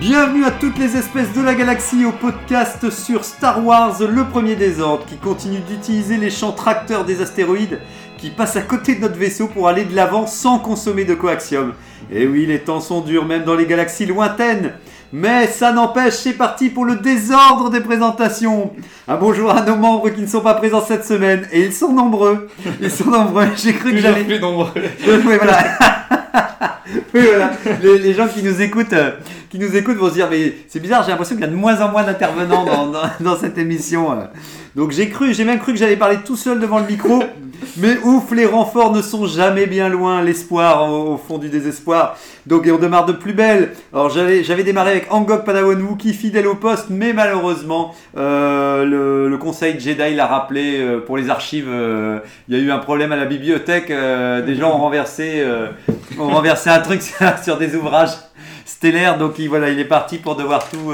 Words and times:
Bienvenue 0.00 0.46
à 0.46 0.50
toutes 0.50 0.78
les 0.78 0.96
espèces 0.96 1.30
de 1.34 1.42
la 1.42 1.54
galaxie 1.54 2.06
au 2.06 2.12
podcast 2.12 2.88
sur 2.88 3.22
Star 3.22 3.62
Wars, 3.62 4.00
le 4.00 4.24
premier 4.24 4.56
désordre, 4.56 5.04
qui 5.04 5.18
continue 5.18 5.60
d'utiliser 5.60 6.16
les 6.16 6.30
champs 6.30 6.52
tracteurs 6.52 7.04
des 7.04 7.20
astéroïdes 7.20 7.78
qui 8.16 8.30
passent 8.30 8.56
à 8.56 8.62
côté 8.62 8.94
de 8.94 9.02
notre 9.02 9.16
vaisseau 9.16 9.46
pour 9.46 9.68
aller 9.68 9.84
de 9.84 9.94
l'avant 9.94 10.26
sans 10.26 10.58
consommer 10.58 11.04
de 11.04 11.12
coaxium. 11.12 11.74
Et 12.10 12.26
oui, 12.26 12.46
les 12.46 12.60
temps 12.60 12.80
sont 12.80 13.02
durs 13.02 13.26
même 13.26 13.44
dans 13.44 13.54
les 13.54 13.66
galaxies 13.66 14.06
lointaines. 14.06 14.72
Mais 15.12 15.46
ça 15.46 15.70
n'empêche, 15.70 16.14
c'est 16.14 16.32
parti 16.32 16.70
pour 16.70 16.86
le 16.86 16.96
désordre 16.96 17.68
des 17.68 17.82
présentations. 17.82 18.72
Un 19.06 19.16
bonjour 19.16 19.50
à 19.50 19.60
nos 19.60 19.76
membres 19.76 20.08
qui 20.08 20.22
ne 20.22 20.26
sont 20.26 20.40
pas 20.40 20.54
présents 20.54 20.82
cette 20.82 21.04
semaine. 21.04 21.46
Et 21.52 21.60
ils 21.60 21.74
sont 21.74 21.92
nombreux. 21.92 22.48
Ils 22.80 22.90
sont 22.90 23.10
nombreux. 23.10 23.48
J'ai 23.56 23.74
cru 23.74 23.92
que 23.92 23.98
j'allais... 23.98 24.24
plus 24.24 24.40
nombreux. 24.40 24.70
oui, 24.76 25.36
voilà. 25.36 25.58
oui, 27.14 27.20
voilà. 27.26 27.50
Les, 27.82 27.98
les 27.98 28.14
gens 28.14 28.28
qui 28.28 28.42
nous 28.42 28.60
écoutent, 28.60 28.92
euh, 28.92 29.12
qui 29.50 29.58
nous 29.58 29.74
écoutent 29.76 29.96
vont 29.96 30.08
se 30.08 30.14
dire 30.14 30.28
mais 30.30 30.54
c'est 30.68 30.80
bizarre, 30.80 31.02
j'ai 31.04 31.10
l'impression 31.10 31.34
qu'il 31.36 31.44
y 31.44 31.48
a 31.48 31.50
de 31.50 31.56
moins 31.56 31.80
en 31.80 31.90
moins 31.90 32.04
d'intervenants 32.04 32.64
dans, 32.64 32.86
dans, 32.88 33.02
dans 33.20 33.36
cette 33.38 33.58
émission. 33.58 34.12
euh. 34.12 34.24
Donc 34.76 34.92
j'ai 34.92 35.08
cru, 35.08 35.34
j'ai 35.34 35.44
même 35.44 35.58
cru 35.58 35.72
que 35.72 35.78
j'allais 35.78 35.96
parler 35.96 36.18
tout 36.24 36.36
seul 36.36 36.60
devant 36.60 36.78
le 36.78 36.86
micro. 36.86 37.22
Mais 37.76 37.98
ouf, 38.04 38.30
les 38.32 38.46
renforts 38.46 38.92
ne 38.92 39.02
sont 39.02 39.26
jamais 39.26 39.66
bien 39.66 39.88
loin, 39.88 40.22
l'espoir 40.22 40.90
au, 40.90 41.16
fond 41.16 41.38
du 41.38 41.48
désespoir. 41.48 42.16
Donc 42.46 42.68
on 42.70 42.78
démarre 42.78 43.06
de 43.06 43.12
plus 43.12 43.32
belle. 43.32 43.72
Alors 43.92 44.10
j'avais, 44.10 44.62
démarré 44.62 44.90
avec 44.90 45.12
Angok 45.12 45.44
Padawan 45.44 45.80
Wookie 45.82 46.14
fidèle 46.14 46.46
au 46.46 46.54
poste, 46.54 46.86
mais 46.90 47.12
malheureusement 47.12 47.94
euh, 48.16 48.84
le, 48.84 49.28
le 49.28 49.38
conseil 49.38 49.78
Jedi 49.78 50.14
l'a 50.14 50.26
rappelé 50.26 50.80
euh, 50.80 51.00
pour 51.00 51.16
les 51.16 51.30
archives. 51.30 51.68
euh, 51.68 52.20
Il 52.48 52.56
y 52.56 52.60
a 52.60 52.62
eu 52.62 52.70
un 52.70 52.78
problème 52.78 53.12
à 53.12 53.16
la 53.16 53.26
bibliothèque. 53.26 53.88
des 53.88 54.54
gens 54.54 54.74
ont 54.74 54.78
renversé, 54.78 55.42
un 55.42 56.80
truc 56.80 57.02
sur, 57.42 57.56
des 57.58 57.74
ouvrages 57.74 58.16
stellaires. 58.64 59.18
Donc 59.18 59.38
il, 59.38 59.48
voilà, 59.48 59.70
il 59.70 59.78
est 59.78 59.84
parti 59.84 60.18
pour 60.18 60.36
devoir 60.36 60.68
tout. 60.68 60.92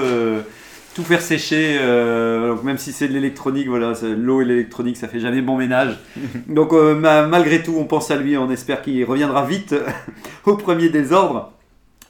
Tout 0.97 1.05
faire 1.05 1.21
sécher, 1.21 1.77
euh, 1.79 2.53
donc 2.55 2.65
même 2.65 2.79
si 2.79 2.91
c'est 2.91 3.07
de 3.07 3.13
l'électronique, 3.13 3.69
voilà, 3.69 3.93
l'eau 4.17 4.41
et 4.41 4.47
l'électronique, 4.47 4.97
ça 4.97 5.09
fait 5.09 5.21
jamais 5.21 5.43
bon 5.43 5.59
ménage. 5.59 5.99
Donc 6.49 6.73
euh, 6.73 6.95
ma- 6.95 7.27
malgré 7.27 7.63
tout, 7.63 7.75
on 7.79 7.85
pense 7.85 8.11
à 8.11 8.17
lui, 8.17 8.39
on 8.39 8.51
espère 8.51 8.81
qu'il 8.81 9.05
reviendra 9.05 9.45
vite 9.45 9.75
au 10.47 10.57
premier 10.57 10.89
désordre. 10.89 11.53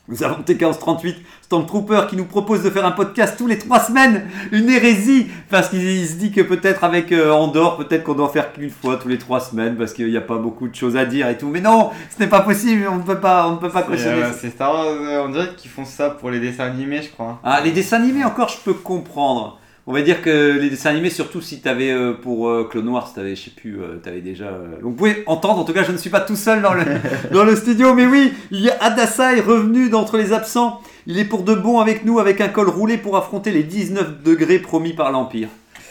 Nous 0.08 0.22
avons 0.22 0.40
T1538, 0.42 1.16
Stormtrooper, 1.42 2.02
qui 2.08 2.16
nous 2.16 2.26
propose 2.26 2.62
de 2.62 2.70
faire 2.70 2.86
un 2.86 2.92
podcast 2.92 3.34
tous 3.36 3.48
les 3.48 3.58
trois 3.58 3.80
semaines. 3.80 4.28
Une 4.52 4.70
hérésie, 4.70 5.26
parce 5.50 5.68
qu'il 5.68 5.82
il 5.82 6.06
se 6.06 6.14
dit 6.14 6.30
que 6.30 6.42
peut-être 6.42 6.84
avec 6.84 7.10
euh, 7.10 7.32
Andorre, 7.32 7.76
peut-être 7.76 8.04
qu'on 8.04 8.14
doit 8.14 8.27
en 8.27 8.30
faire 8.30 8.52
qu'une 8.52 8.70
fois 8.70 8.98
tous 8.98 9.08
les 9.08 9.18
trois 9.18 9.40
semaines, 9.40 9.74
parce 9.77 9.92
qu'il 9.92 10.08
n'y 10.08 10.16
a 10.16 10.20
pas 10.20 10.38
beaucoup 10.38 10.68
de 10.68 10.74
choses 10.77 10.96
à 10.96 11.04
dire 11.06 11.28
et 11.28 11.36
tout. 11.36 11.48
Mais 11.48 11.60
non, 11.60 11.90
ce 12.16 12.22
n'est 12.22 12.28
pas 12.28 12.40
possible, 12.42 12.86
on 12.88 12.96
ne 12.98 13.02
peut 13.02 13.18
pas, 13.18 13.48
on 13.48 13.52
ne 13.52 13.56
peut 13.56 13.68
pas 13.68 13.82
cautionner. 13.82 14.22
euh, 14.22 14.30
C'est 14.40 14.50
Star 14.50 14.72
Wars, 14.72 14.86
euh, 14.86 15.24
on 15.27 15.30
dirait 15.30 15.50
qu'ils 15.56 15.72
font 15.72 15.84
ça 15.84 16.10
pour 16.10 16.30
les 16.30 16.38
dessins 16.38 16.66
animés, 16.66 17.02
je 17.02 17.10
crois. 17.10 17.40
Ah, 17.42 17.60
les 17.64 17.72
dessins 17.72 17.96
animés 17.96 18.24
encore, 18.24 18.48
je 18.48 18.58
peux 18.64 18.74
comprendre. 18.74 19.58
On 19.89 19.92
va 19.92 20.03
dire 20.03 20.20
que 20.20 20.59
les 20.59 20.69
dessins 20.69 20.91
animés, 20.91 21.11
surtout 21.11 21.41
si 21.41 21.61
tu 21.61 21.69
avais 21.69 21.95
pour 22.23 22.48
euh, 22.48 22.65
Clone 22.69 22.89
Wars, 22.89 23.12
tu 23.15 23.20
avais, 23.20 23.37
je 23.37 23.45
sais 23.45 23.51
plus, 23.51 23.79
tu 24.03 24.09
avais 24.09 24.20
déjà. 24.20 24.47
euh, 24.47 24.73
Donc 24.83 24.83
vous 24.83 24.92
pouvez 24.92 25.23
entendre, 25.27 25.61
en 25.61 25.64
tout 25.64 25.73
cas, 25.73 25.85
je 25.85 25.92
ne 25.92 25.97
suis 25.97 26.11
pas 26.11 26.20
tout 26.20 26.35
seul 26.35 26.61
dans 26.61 26.74
le, 26.74 26.83
dans 27.33 27.45
le 27.45 27.55
studio, 27.55 27.95
mais 27.95 28.05
oui, 28.07 28.33
il 28.51 28.63
y 28.63 28.69
a 28.69 28.77
Adasai 28.83 29.41
revenu 29.41 29.89
d'entre 29.89 30.17
les 30.17 30.33
absents. 30.33 30.80
Il 31.07 31.19
est 31.20 31.25
pour 31.25 31.45
de 31.45 31.55
bon 31.55 31.79
avec 31.79 32.05
nous, 32.05 32.19
avec 32.19 32.41
un 32.41 32.48
col 32.48 32.69
roulé 32.69 32.98
pour 32.98 33.17
affronter 33.17 33.52
les 33.52 33.63
19 33.63 34.25
degrés 34.25 34.58
promis 34.58 34.92
par 34.92 35.13
l'Empire. 35.13 35.48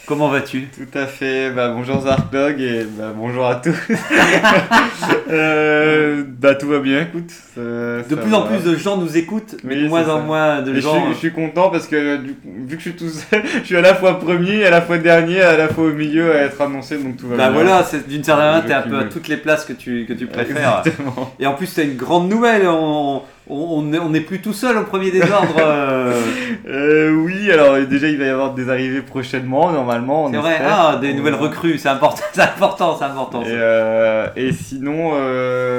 Comment 0.08 0.30
vas-tu? 0.30 0.68
Tout 0.68 0.98
à 0.98 1.08
fait. 1.08 1.50
Bah, 1.50 1.70
bonjour 1.70 2.02
Zarkdog 2.02 2.62
et 2.62 2.84
bah, 2.84 3.12
bonjour 3.18 3.48
à 3.48 3.56
tous. 3.56 3.76
euh, 5.32 6.24
bah, 6.28 6.54
tout 6.54 6.68
va 6.68 6.78
bien, 6.80 7.02
écoute. 7.02 7.32
ça- 7.56 7.62
De 7.62 8.04
ça 8.10 8.18
plus 8.18 8.34
en 8.36 8.44
plus 8.44 8.60
de 8.64 8.76
gens 8.76 8.98
nous 8.98 9.18
écoutent, 9.18 9.56
mais 9.64 9.76
Oui, 9.76 9.84
de 9.86 9.88
moins 9.88 10.08
en 10.10 10.20
moins 10.22 10.62
de 10.62 10.72
Et 10.74 10.76
je, 10.76 10.82
gens. 10.82 11.06
suis, 11.06 11.14
je 11.14 11.18
suis 11.18 11.32
content 11.32 11.70
parce 11.72 11.88
que 11.88 12.18
du 12.18 12.36
vu 12.46 12.78
que 12.78 12.84
je 12.84 12.90
suis 12.90 12.96
tout 12.96 13.10
seul, 13.10 13.42
je 13.62 13.66
suis 13.66 13.78
à 13.78 13.82
la 13.82 13.96
fois 13.96 14.20
premier, 14.20 14.64
à 14.66 14.70
la 14.70 14.84
fois 14.84 15.00
dernier, 15.00 15.42
à 15.42 15.58
la 15.58 15.70
fois 15.70 15.86
au 15.86 15.94
milieu 15.94 16.34
à 16.36 16.42
être 16.44 16.62
annoncé, 16.62 16.98
donc 17.00 17.18
tout 17.18 17.28
va 17.28 17.38
Bah 17.38 17.50
bien. 17.50 17.64
voilà, 17.64 17.84
c'est- 17.84 18.08
d'une 18.08 18.24
certaine 18.24 18.46
manière, 18.46 18.66
t'es 18.66 18.74
un 18.74 18.82
peu 18.84 19.00
à 19.00 19.04
toutes 19.06 19.28
les 19.28 19.38
places 19.38 19.66
que 19.66 19.74
tu, 19.74 20.06
que 20.08 20.14
tu 20.14 20.28
préfères. 20.28 20.84
Exactement. 20.86 21.34
Et 21.40 21.48
en 21.48 21.54
plus, 21.56 21.66
c'est 21.66 21.84
une 21.86 21.96
grande 21.98 22.30
nouvelle. 22.30 22.68
On 22.68 23.24
on- 23.50 23.82
n'est 23.84 24.22
plus 24.22 24.42
tout 24.42 24.54
seul 24.54 24.78
au 24.78 24.84
premier 24.84 25.12
désordre. 25.12 25.56
euh. 25.60 26.14
Euh, 26.68 27.12
oui, 27.12 27.52
alors 27.52 27.78
déjà 27.88 28.08
il 28.08 28.18
va 28.18 28.26
y 28.26 28.30
avoir 28.30 28.54
des 28.56 28.70
arrivées 28.70 29.02
prochainement, 29.02 29.72
normalement. 29.72 30.32
C'est 30.32 30.38
vrai. 30.38 30.58
Ah, 30.66 30.98
des 31.00 31.12
On- 31.12 31.18
nouvelles 31.18 31.36
recrues. 31.36 31.78
C'est 31.78 31.90
important. 31.90 32.24
C'est 32.34 32.42
important. 32.42 32.96
C'est 32.98 33.06
important. 33.06 33.42
Et, 33.44 33.48
euh, 33.50 34.28
et 34.36 34.52
sinon, 34.52 35.12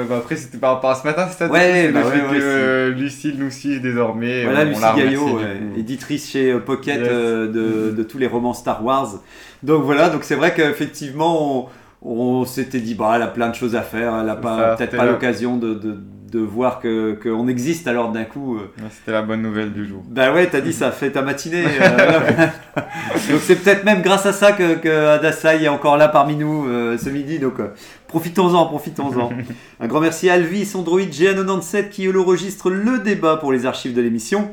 bah 0.07 0.15
après 0.17 0.37
c'était 0.37 0.57
par 0.57 0.75
rapport 0.75 0.91
à 0.91 0.95
ce 0.95 1.05
matin, 1.05 1.27
c'est 1.29 1.39
ça 1.45 1.51
Ouais, 1.51 1.89
bah 1.89 1.99
le 2.01 2.05
ouais, 2.05 2.11
fait 2.11 2.21
ouais, 2.21 2.39
que 2.39 2.93
Lucille 2.97 3.35
nous 3.37 3.51
suit 3.51 3.79
désormais. 3.81 4.43
Voilà, 4.45 4.61
remercie, 4.61 4.81
Gaillot, 4.97 5.39
éditrice 5.77 6.29
chez 6.31 6.53
Pocket 6.59 6.99
Yes. 7.01 7.09
de, 7.09 7.93
de 7.97 8.03
tous 8.03 8.17
les 8.17 8.27
romans 8.27 8.53
Star 8.53 8.83
Wars. 8.85 9.09
Donc 9.63 9.83
voilà, 9.83 10.09
donc 10.09 10.23
c'est 10.23 10.35
vrai 10.35 10.53
qu'effectivement, 10.53 11.67
on, 12.01 12.09
on 12.41 12.45
s'était 12.45 12.79
dit, 12.79 12.95
bah, 12.95 13.13
elle 13.15 13.23
a 13.23 13.27
plein 13.27 13.49
de 13.49 13.55
choses 13.55 13.75
à 13.75 13.81
faire, 13.81 14.13
elle 14.21 14.29
a 14.29 14.35
C'est 14.35 14.41
pas 14.41 14.57
ça, 14.57 14.75
peut-être 14.77 14.95
pas 14.97 15.05
l'occasion 15.05 15.57
de, 15.57 15.73
de, 15.73 15.97
de 16.31 16.39
voir 16.39 16.79
que 16.79 17.17
qu'on 17.21 17.47
existe. 17.47 17.87
Alors 17.87 18.11
d'un 18.11 18.25
coup, 18.25 18.57
euh, 18.57 18.71
C'était 18.91 19.11
la 19.11 19.21
bonne 19.21 19.41
nouvelle 19.41 19.71
du 19.73 19.85
jour. 19.87 20.03
bah 20.09 20.33
ouais, 20.33 20.47
t'as 20.47 20.61
dit 20.61 20.73
ça 20.73 20.91
fait 20.91 21.11
ta 21.11 21.21
matinée. 21.21 21.63
euh, 21.65 22.19
donc 23.31 23.39
c'est 23.41 23.55
peut-être 23.55 23.83
même 23.83 24.01
grâce 24.01 24.25
à 24.25 24.33
ça 24.33 24.51
que, 24.51 24.75
que 24.75 25.07
Adasai 25.07 25.63
est 25.63 25.67
encore 25.67 25.97
là 25.97 26.07
parmi 26.07 26.35
nous 26.35 26.67
euh, 26.67 26.97
ce 26.97 27.09
midi. 27.09 27.39
Donc 27.39 27.59
euh, 27.59 27.69
profitons-en, 28.07 28.65
profitons-en. 28.65 29.29
Un 29.79 29.87
grand 29.87 30.01
merci 30.01 30.29
à 30.29 30.33
Alvis, 30.33 30.71
Android 30.75 30.99
GA97 31.01 31.89
qui 31.89 32.09
enregistre 32.09 32.69
le 32.69 32.99
débat 32.99 33.37
pour 33.37 33.51
les 33.51 33.65
archives 33.65 33.93
de 33.93 34.01
l'émission. 34.01 34.49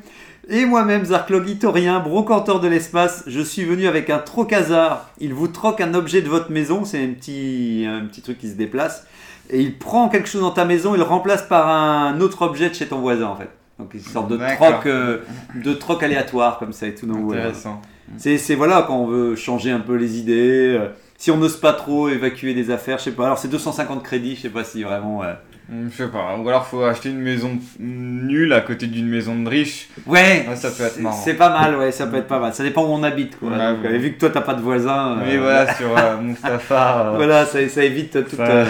Et 0.48 0.66
moi-même, 0.66 1.04
Zarklog 1.06 1.48
Itorien, 1.48 2.00
brocanteur 2.00 2.60
de 2.60 2.68
l'espace, 2.68 3.24
je 3.26 3.40
suis 3.40 3.64
venu 3.64 3.86
avec 3.86 4.10
un 4.10 4.18
trocazar. 4.18 5.08
Il 5.18 5.32
vous 5.32 5.48
troque 5.48 5.80
un 5.80 5.94
objet 5.94 6.20
de 6.22 6.28
votre 6.28 6.50
maison, 6.50 6.84
c'est 6.84 7.02
un 7.02 7.12
petit, 7.12 7.86
un 7.88 8.04
petit 8.04 8.20
truc 8.20 8.38
qui 8.38 8.48
se 8.48 8.54
déplace. 8.54 9.06
Et 9.50 9.60
il 9.60 9.78
prend 9.78 10.08
quelque 10.08 10.28
chose 10.28 10.42
dans 10.42 10.50
ta 10.50 10.64
maison, 10.64 10.94
il 10.94 10.98
le 10.98 11.04
remplace 11.04 11.42
par 11.42 11.68
un 11.68 12.20
autre 12.20 12.42
objet 12.42 12.68
de 12.68 12.74
chez 12.74 12.86
ton 12.86 13.00
voisin 13.00 13.26
en 13.26 13.36
fait. 13.36 13.48
Donc 13.78 13.92
une 13.94 14.00
sorte 14.00 14.28
de 14.28 14.36
troc, 14.54 14.86
euh, 14.86 15.18
de 15.54 15.72
troc 15.72 16.02
aléatoire 16.02 16.58
comme 16.58 16.72
ça 16.72 16.86
et 16.86 16.94
tout. 16.94 17.06
Donc. 17.06 17.32
Intéressant. 17.32 17.80
C'est 18.18 18.36
c'est, 18.38 18.54
voilà 18.54 18.84
quand 18.86 18.96
on 18.98 19.06
veut 19.06 19.34
changer 19.36 19.70
un 19.70 19.80
peu 19.80 19.94
les 19.96 20.18
idées. 20.18 20.76
euh, 20.78 20.88
si 21.16 21.30
on 21.30 21.38
n'ose 21.38 21.56
pas 21.56 21.72
trop 21.72 22.08
évacuer 22.08 22.52
des 22.54 22.70
affaires, 22.70 22.98
je 22.98 23.04
sais 23.04 23.12
pas. 23.12 23.24
Alors 23.26 23.38
c'est 23.38 23.48
250 23.48 24.02
crédits, 24.02 24.36
je 24.36 24.42
sais 24.42 24.50
pas 24.50 24.62
si 24.64 24.82
vraiment. 24.82 25.22
euh, 25.22 25.32
Je 25.72 25.96
sais 25.96 26.08
pas. 26.08 26.36
Ou 26.36 26.46
alors 26.48 26.66
faut 26.66 26.82
acheter 26.82 27.08
une 27.08 27.20
maison 27.20 27.58
nulle 27.78 28.52
à 28.52 28.60
côté 28.60 28.86
d'une 28.86 29.08
maison 29.08 29.34
de 29.40 29.48
riche. 29.48 29.88
Ouais, 30.06 30.44
Ouais, 30.46 30.56
ça 30.56 30.70
peut 30.70 30.82
être 30.84 31.00
marrant. 31.00 31.16
C'est 31.24 31.34
pas 31.34 31.48
mal, 31.48 31.76
ouais, 31.76 31.90
ça 31.90 32.06
peut 32.06 32.16
être 32.18 32.26
pas 32.26 32.38
mal. 32.38 32.52
Ça 32.52 32.62
dépend 32.62 32.82
où 32.84 32.88
on 32.88 33.02
habite, 33.02 33.38
quoi. 33.38 33.48
Ouais, 33.48 33.56
Donc, 33.56 33.82
ouais. 33.82 33.94
euh, 33.94 33.98
vu 33.98 34.12
que 34.12 34.20
toi 34.20 34.28
t'as 34.28 34.42
pas 34.42 34.52
de 34.54 34.60
voisin, 34.60 35.16
Mais 35.24 35.36
euh, 35.36 35.40
voilà, 35.40 35.74
sur 35.74 35.96
euh, 35.96 36.20
Mustapha. 36.20 37.06
euh, 37.12 37.16
voilà, 37.16 37.46
ça, 37.46 37.66
ça 37.68 37.82
évite. 37.82 38.28
Ça- 38.28 38.42
euh, 38.44 38.64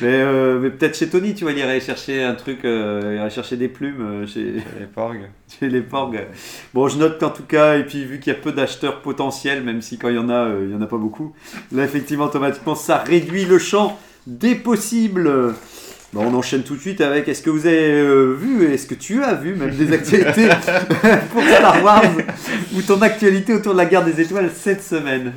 mais 0.00 0.24
mais 0.60 0.70
peut-être 0.70 0.96
chez 0.96 1.08
Tony, 1.08 1.34
tu 1.34 1.42
vois, 1.42 1.52
il 1.52 1.58
irait 1.58 1.80
chercher 1.80 2.22
un 2.22 2.34
truc, 2.34 2.60
il 2.62 3.16
irait 3.16 3.30
chercher 3.30 3.56
des 3.56 3.68
plumes 3.68 4.00
euh, 4.22 4.26
chez, 4.26 4.62
Les 4.78 4.86
porgs. 4.86 5.28
chez 5.58 5.68
les 5.68 5.80
porgs. 5.82 6.20
Bon, 6.72 6.86
je 6.86 6.98
note 6.98 7.18
qu'en 7.18 7.30
tout 7.30 7.42
cas, 7.44 7.78
et 7.78 7.84
puis 7.84 8.04
vu 8.04 8.20
qu'il 8.20 8.32
y 8.32 8.36
a 8.36 8.38
peu 8.38 8.52
d'acheteurs 8.52 9.00
potentiels, 9.02 9.62
même 9.64 9.82
si 9.82 9.98
quand 9.98 10.08
il 10.08 10.14
y 10.14 10.18
en 10.18 10.30
a, 10.30 10.48
il 10.62 10.70
y 10.70 10.74
en 10.74 10.82
a 10.82 10.86
pas 10.86 10.98
beaucoup, 10.98 11.34
là 11.72 11.82
effectivement, 11.82 12.26
automatiquement, 12.26 12.76
ça 12.76 12.98
réduit 12.98 13.44
le 13.44 13.58
champ 13.58 13.98
des 14.28 14.54
possibles. 14.54 15.54
Bon, 16.12 16.26
on 16.26 16.34
enchaîne 16.34 16.62
tout 16.62 16.76
de 16.76 16.80
suite 16.80 17.00
avec 17.00 17.26
est-ce 17.28 17.40
que 17.40 17.48
vous 17.48 17.66
avez 17.66 17.90
euh, 17.90 18.34
vu, 18.34 18.70
est-ce 18.70 18.86
que 18.86 18.94
tu 18.94 19.24
as 19.24 19.32
vu 19.32 19.54
même 19.54 19.74
des 19.74 19.90
actualités 19.94 20.46
pour 21.32 21.42
Star 21.42 21.82
Wars 21.82 22.02
ou 22.74 22.82
ton 22.82 23.00
actualité 23.00 23.54
autour 23.54 23.72
de 23.72 23.78
la 23.78 23.86
guerre 23.86 24.04
des 24.04 24.20
étoiles 24.20 24.50
cette 24.54 24.82
semaine? 24.82 25.32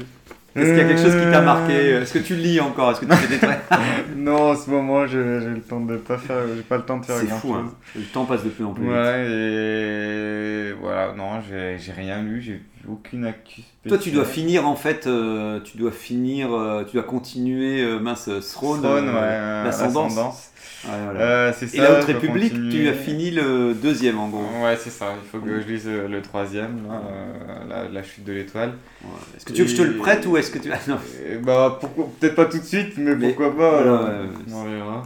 Est-ce 0.54 0.66
qu'il 0.66 0.78
y 0.78 0.82
a 0.82 0.86
quelque 0.86 1.02
chose 1.02 1.16
qui 1.16 1.32
t'a 1.32 1.42
marqué? 1.42 1.74
Est-ce 1.74 2.14
que 2.14 2.20
tu 2.20 2.36
lis 2.36 2.60
encore? 2.60 2.92
Est-ce 2.92 3.02
que 3.02 3.06
tu 3.06 3.14
fais 3.14 3.28
des 3.28 3.38
trucs? 3.38 3.58
Non, 4.18 4.52
en 4.52 4.56
ce 4.56 4.70
moment, 4.70 5.08
j'ai 5.08 5.18
le 5.18 5.62
temps 5.62 5.80
de 5.80 5.96
pas 5.98 6.18
faire, 6.18 6.38
j'ai 6.56 6.64
pas 6.64 6.78
le 6.78 6.84
temps 6.84 6.98
de 6.98 7.06
faire 7.06 7.24
grand 7.24 7.38
fou, 7.38 7.54
hein. 7.54 7.72
le 7.96 8.04
temps 8.04 8.26
passe 8.26 8.44
de 8.44 8.50
plus 8.50 8.66
en 8.66 8.74
plus 8.74 8.84
vite. 8.84 8.92
Ouais, 8.92 9.28
et 9.30 10.74
voilà. 10.82 11.14
non, 11.16 11.40
j'ai 11.42 11.92
rien 11.92 12.22
lu, 12.22 12.42
j'ai 12.42 12.54
vu 12.54 12.66
aucune 12.90 13.26
actu 13.26 13.62
Toi, 13.88 13.98
tu 13.98 14.12
dois 14.12 14.26
finir 14.26 14.68
en 14.68 14.76
fait, 14.76 15.06
euh, 15.08 15.60
tu 15.64 15.78
dois 15.78 15.92
finir, 15.92 16.54
euh, 16.54 16.84
tu 16.84 16.94
dois 16.98 17.04
continuer, 17.06 17.84
euh, 17.84 18.00
mince, 18.00 18.30
Throne, 18.54 18.82
Throne, 18.82 19.06
ouais, 19.10 19.64
l'ascendance. 19.64 20.10
l'ascendance. 20.16 20.52
Ouais, 20.86 20.92
voilà. 21.04 21.20
Euh, 21.20 21.54
c'est 21.58 21.68
ça. 21.68 21.78
Et 21.78 21.80
la 21.82 21.94
Haute 22.00 22.04
République, 22.06 22.54
tu 22.72 22.88
as 22.88 22.94
fini 22.94 23.32
le 23.32 23.74
deuxième 23.74 24.20
en 24.20 24.30
gros. 24.30 24.44
Ouais, 24.64 24.76
c'est 24.78 24.90
ça, 24.92 25.14
il 25.24 25.28
faut 25.30 25.40
que 25.40 25.60
je 25.62 25.68
lise 25.68 25.88
euh, 25.88 26.08
le 26.08 26.22
troisième, 26.22 26.88
là, 26.88 27.02
euh, 27.12 27.70
la, 27.70 27.90
la 27.90 28.04
chute 28.04 28.24
de 28.24 28.34
l'étoile. 28.34 28.74
Ouais. 29.04 29.10
Est-ce 29.36 29.46
que 29.46 29.54
tu 29.54 29.62
veux 29.62 29.66
que 29.66 29.72
je 29.72 29.78
te 29.78 29.82
le 29.84 29.98
prête 29.98 30.26
ou 30.28 30.38
est-ce 30.38 30.52
que 30.52 30.60
tu. 30.60 30.70
Ah, 30.74 30.78
non. 30.88 30.98
Bah, 31.44 31.78
pourquoi- 31.80 32.10
peut-être 32.20 32.36
pas 32.36 32.46
tout 32.46 32.60
de 32.60 32.64
suite, 32.64 32.94
mais, 32.98 33.16
Mais 33.16 33.28
pourquoi 33.30 33.56
pas, 33.56 33.72
voilà, 33.84 33.92
euh, 34.10 34.26
on 34.52 34.64
verra. 34.64 35.04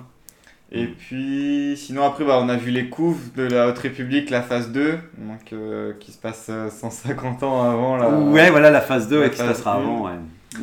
Et 0.71 0.85
puis, 0.85 1.73
sinon 1.77 2.03
après, 2.05 2.23
bah, 2.23 2.39
on 2.41 2.47
a 2.47 2.55
vu 2.55 2.69
les 2.69 2.89
couves 2.89 3.33
de 3.35 3.43
la 3.43 3.67
Haute 3.67 3.79
République, 3.79 4.29
la 4.29 4.41
phase 4.43 4.71
2, 4.71 4.91
donc, 5.17 5.51
euh, 5.53 5.93
qui 5.99 6.11
se 6.11 6.17
passe 6.17 6.47
euh, 6.49 6.69
150 6.69 7.41
ans 7.41 7.63
avant 7.63 7.97
la... 7.97 8.09
Ouais, 8.09 8.51
voilà 8.51 8.69
la 8.69 8.81
phase 8.81 9.07
2 9.07 9.15
la 9.15 9.21
ouais, 9.23 9.29
qui 9.31 9.37
se 9.37 9.43
passera 9.43 9.73
avant. 9.75 10.05
Ouais. 10.05 10.11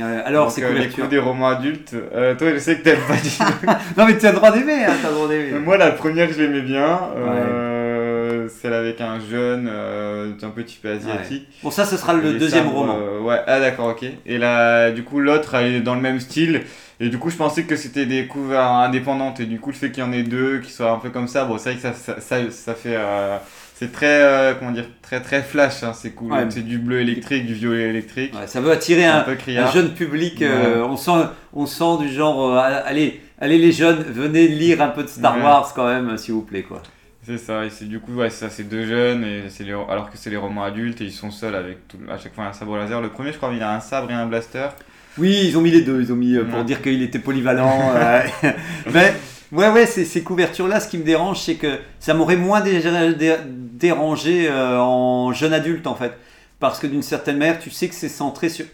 Euh, 0.00 0.22
alors, 0.24 0.50
c'est 0.50 0.62
euh, 0.62 0.72
les 0.72 0.88
coups 0.88 1.08
des 1.08 1.18
romans 1.18 1.48
adultes. 1.48 1.94
Euh, 2.14 2.34
toi, 2.34 2.52
je 2.52 2.58
sais 2.58 2.76
que 2.76 2.82
t'aimes 2.82 3.00
pas 3.06 3.16
du 3.16 3.28
Non, 3.96 4.06
mais 4.06 4.18
tu 4.18 4.26
as 4.26 4.30
le 4.30 4.36
droit 4.36 4.50
d'aimer, 4.50 4.84
hein, 4.84 4.94
t'as 5.00 5.08
le 5.08 5.14
droit 5.14 5.28
d'aimer. 5.28 5.58
Moi, 5.58 5.76
la 5.76 5.90
première, 5.92 6.32
je 6.32 6.40
l'aimais 6.40 6.62
bien. 6.62 7.00
Euh, 7.16 8.48
Celle 8.48 8.74
avec 8.74 9.00
un 9.00 9.18
jeune, 9.20 9.68
euh, 9.70 10.32
un 10.42 10.50
peu 10.50 10.64
typé 10.64 10.90
asiatique. 10.90 11.48
Bon, 11.62 11.70
ça, 11.70 11.84
ce 11.84 11.96
sera 11.96 12.14
le 12.14 12.34
deuxième 12.34 12.68
roman. 12.68 12.96
euh, 12.96 13.20
ouais, 13.20 13.40
ah 13.46 13.60
d'accord, 13.60 13.88
ok. 13.88 14.04
Et 14.24 14.38
là, 14.38 14.90
du 14.90 15.02
coup, 15.04 15.20
l'autre, 15.20 15.54
elle 15.54 15.74
est 15.74 15.80
dans 15.80 15.94
le 15.94 16.00
même 16.00 16.20
style. 16.20 16.62
Et 16.98 17.08
du 17.08 17.18
coup, 17.18 17.28
je 17.30 17.36
pensais 17.36 17.64
que 17.64 17.76
c'était 17.76 18.06
des 18.06 18.26
couverts 18.26 18.70
indépendantes. 18.70 19.40
Et 19.40 19.46
du 19.46 19.60
coup, 19.60 19.70
le 19.70 19.76
fait 19.76 19.90
qu'il 19.90 20.02
y 20.02 20.06
en 20.06 20.12
ait 20.12 20.22
deux 20.22 20.60
qui 20.60 20.70
soient 20.72 20.92
un 20.92 20.98
peu 20.98 21.10
comme 21.10 21.28
ça, 21.28 21.44
bon, 21.44 21.58
c'est 21.58 21.74
vrai 21.74 21.76
que 21.76 21.82
ça, 21.82 21.92
ça, 21.92 22.20
ça, 22.20 22.50
ça 22.50 22.74
fait. 22.74 22.96
euh, 22.96 23.36
c'est 23.74 23.92
très, 23.92 24.22
euh, 24.22 24.54
comment 24.54 24.70
dire, 24.70 24.86
très 25.02 25.20
très 25.20 25.42
flash, 25.42 25.82
hein, 25.82 25.92
c'est 25.92 26.12
cool. 26.12 26.32
Ouais. 26.32 26.46
C'est 26.48 26.64
du 26.64 26.78
bleu 26.78 27.00
électrique, 27.00 27.44
du 27.44 27.52
violet 27.52 27.90
électrique. 27.90 28.34
Ouais, 28.34 28.46
ça 28.46 28.62
veut 28.62 28.70
attirer 28.70 29.04
un, 29.04 29.22
jeune 29.70 29.92
public. 29.92 30.40
euh, 30.40 30.82
on, 30.82 30.96
sent, 30.96 31.10
on 31.52 31.66
sent 31.66 31.98
du 32.00 32.08
genre, 32.08 32.56
allez, 32.56 33.20
allez 33.38 33.58
les 33.58 33.72
jeunes, 33.72 34.02
venez 34.02 34.48
lire 34.48 34.80
un 34.80 34.88
peu 34.88 35.02
de 35.02 35.08
Star. 35.08 35.36
Wars 35.42 35.70
quand 35.74 35.86
même, 35.86 36.16
s'il 36.16 36.32
vous 36.32 36.40
plaît. 36.40 36.62
quoi. 36.62 36.82
C'est 37.22 37.36
ça, 37.36 37.66
et 37.66 37.70
c'est 37.70 37.84
du 37.84 38.00
coup, 38.00 38.14
ouais, 38.14 38.30
ça, 38.30 38.48
c'est 38.48 38.62
deux 38.62 38.86
jeunes, 38.86 39.24
et 39.24 39.50
c'est 39.50 39.64
les, 39.64 39.72
alors 39.72 40.10
que 40.10 40.16
c'est 40.16 40.30
les 40.30 40.36
romans 40.36 40.62
adultes, 40.62 41.00
et 41.00 41.04
ils 41.04 41.12
sont 41.12 41.30
seuls 41.30 41.56
avec 41.56 41.86
tout, 41.88 41.98
à 42.08 42.16
chaque 42.16 42.34
fois 42.34 42.44
un 42.44 42.52
sabre 42.54 42.78
laser. 42.78 43.02
Le 43.02 43.10
premier, 43.10 43.32
je 43.32 43.36
crois, 43.36 43.52
il 43.52 43.62
a 43.62 43.74
un 43.74 43.80
sabre 43.80 44.10
et 44.10 44.14
un 44.14 44.26
blaster. 44.26 44.68
Oui, 45.18 45.40
ils 45.44 45.56
ont 45.56 45.60
mis 45.60 45.70
les 45.70 45.82
deux, 45.82 46.00
ils 46.02 46.12
ont 46.12 46.16
mis 46.16 46.34
euh, 46.36 46.44
pour 46.44 46.62
dire 46.64 46.82
qu'il 46.82 47.02
était 47.02 47.18
polyvalent. 47.18 47.92
euh, 47.94 48.20
mais 48.92 49.14
ouais, 49.52 49.70
ouais, 49.70 49.86
ces, 49.86 50.04
ces 50.04 50.22
couvertures-là, 50.22 50.80
ce 50.80 50.88
qui 50.88 50.98
me 50.98 51.04
dérange, 51.04 51.40
c'est 51.40 51.54
que 51.54 51.78
ça 52.00 52.14
m'aurait 52.14 52.36
moins 52.36 52.60
dé- 52.60 52.80
dé- 53.18 53.36
dérangé 53.72 54.48
euh, 54.48 54.78
en 54.80 55.32
jeune 55.32 55.52
adulte 55.52 55.86
en 55.86 55.94
fait. 55.94 56.12
Parce 56.60 56.78
que 56.78 56.86
d'une 56.86 57.02
certaine 57.02 57.36
manière, 57.38 57.58
tu 57.58 57.70
sais 57.70 57.88
que 57.88 57.94
c'est 57.94 58.08
centré 58.08 58.48
sur, 58.48 58.64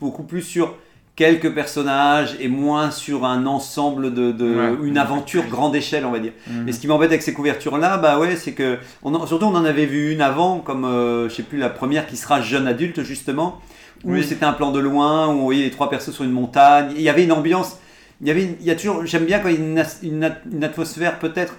beaucoup 0.00 0.22
plus 0.22 0.42
sur 0.42 0.74
quelques 1.16 1.52
personnages 1.54 2.34
et 2.40 2.48
moins 2.48 2.90
sur 2.90 3.24
un 3.24 3.46
ensemble 3.46 4.14
de, 4.14 4.32
de 4.32 4.54
Ouais. 4.54 4.76
une 4.88 4.98
aventure 4.98 5.44
grande 5.48 5.76
échelle, 5.76 6.04
on 6.06 6.10
va 6.10 6.18
dire. 6.18 6.32
Mhm. 6.48 6.68
Et 6.68 6.72
ce 6.72 6.80
qui 6.80 6.88
m'embête 6.88 7.10
avec 7.10 7.22
ces 7.22 7.32
couvertures-là, 7.32 7.98
bah 7.98 8.18
ouais, 8.18 8.34
c'est 8.36 8.52
que 8.52 8.78
on 9.04 9.14
en- 9.14 9.26
surtout 9.26 9.46
on 9.46 9.54
en 9.54 9.64
avait 9.64 9.86
vu 9.86 10.12
une 10.12 10.20
avant, 10.20 10.58
comme 10.58 10.84
euh, 10.84 11.28
je 11.28 11.34
sais 11.36 11.42
plus 11.44 11.58
la 11.58 11.68
première 11.70 12.06
qui 12.06 12.16
sera 12.16 12.40
jeune 12.40 12.66
adulte 12.66 13.02
justement, 13.04 13.60
où 14.04 14.12
Oui. 14.12 14.24
c'était 14.24 14.44
un 14.44 14.52
plan 14.52 14.70
de 14.72 14.78
loin, 14.80 15.28
où 15.28 15.30
on 15.32 15.42
voyait 15.44 15.64
les 15.64 15.70
trois 15.70 15.90
persos 15.90 16.12
sur 16.12 16.24
une 16.24 16.30
montagne. 16.32 16.92
Il 16.96 17.02
y 17.02 17.08
avait 17.08 17.24
une 17.24 17.32
ambiance, 17.32 17.78
il 18.20 18.28
y 18.28 18.30
avait, 18.30 18.44
une- 18.44 18.56
il 18.60 18.66
y 18.66 18.70
a 18.70 18.74
toujours, 18.76 19.04
j'aime 19.06 19.24
bien 19.24 19.38
quand 19.40 19.48
il 19.48 19.54
y 19.54 19.58
a 19.80 19.86
une, 20.02 20.64
atmosphère 20.64 21.18
peut-être 21.18 21.56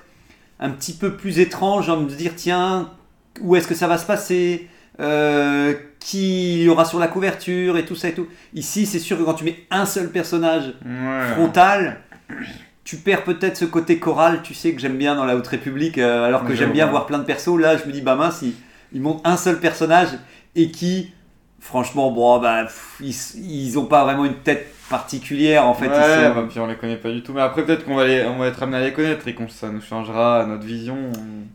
un 0.59 0.69
petit 0.69 0.93
peu 0.93 1.13
plus 1.15 1.39
étrange, 1.39 1.87
de 1.87 1.95
me 1.95 2.05
dire 2.09 2.31
tiens, 2.35 2.89
où 3.41 3.55
est-ce 3.55 3.67
que 3.67 3.75
ça 3.75 3.87
va 3.87 3.97
se 3.97 4.05
passer, 4.05 4.69
euh, 4.99 5.73
qui 5.99 6.59
il 6.59 6.63
y 6.63 6.69
aura 6.69 6.85
sur 6.85 6.99
la 6.99 7.07
couverture 7.07 7.77
et 7.77 7.83
tout 7.85 7.95
ça 7.95 8.07
et 8.09 8.13
tout. 8.13 8.27
Ici, 8.53 8.85
c'est 8.85 8.99
sûr 8.99 9.17
que 9.17 9.23
quand 9.23 9.33
tu 9.33 9.43
mets 9.43 9.57
un 9.71 9.85
seul 9.85 10.09
personnage 10.09 10.73
Ouais. 10.85 11.27
frontal, 11.33 11.97
tu 12.83 12.97
perds 12.97 13.23
peut-être 13.23 13.57
ce 13.57 13.65
côté 13.65 13.97
choral, 13.99 14.41
tu 14.43 14.53
sais, 14.53 14.73
que 14.73 14.79
j'aime 14.79 14.97
bien 14.97 15.15
dans 15.15 15.25
la 15.25 15.35
Haute 15.35 15.47
République, 15.47 15.97
euh, 15.97 16.23
alors 16.25 16.45
que 16.45 16.53
j'aime 16.55 16.71
bien 16.71 16.85
voir 16.85 17.07
plein 17.07 17.17
de 17.17 17.23
persos. 17.23 17.57
Là, 17.59 17.75
je 17.77 17.85
me 17.85 17.91
dis, 17.91 18.01
bah 18.01 18.15
mince, 18.15 18.43
ils 18.93 19.01
montent 19.01 19.21
un 19.25 19.35
seul 19.37 19.59
personnage 19.59 20.09
et 20.55 20.69
qui, 20.71 21.11
franchement, 21.65 22.11
bon, 22.11 22.39
bah, 22.39 22.63
pff, 22.63 22.95
ils, 23.01 23.15
ils 23.67 23.77
ont 23.79 23.85
pas 23.85 24.03
vraiment 24.05 24.25
une 24.25 24.35
tête 24.37 24.71
particulière 24.87 25.65
en 25.65 25.73
fait. 25.73 25.87
ouais, 25.87 25.95
ils 25.97 26.27
sont- 26.29 26.35
bah, 26.35 26.45
puis 26.47 26.59
on 26.59 26.67
les 26.67 26.75
connaît 26.75 26.95
pas 26.97 27.09
du 27.09 27.23
tout. 27.23 27.33
Mais 27.33 27.41
après, 27.41 27.65
peut-être 27.65 27.85
qu'on 27.85 27.95
va, 27.95 28.05
les, 28.05 28.23
on 28.25 28.37
va 28.37 28.47
être 28.47 28.61
amené 28.61 28.77
à 28.77 28.81
les 28.85 28.93
connaître 28.93 29.27
et 29.27 29.33
que 29.33 29.41
ça 29.49 29.69
nous 29.69 29.81
changera 29.81 30.45
notre 30.47 30.63
vision. 30.63 30.95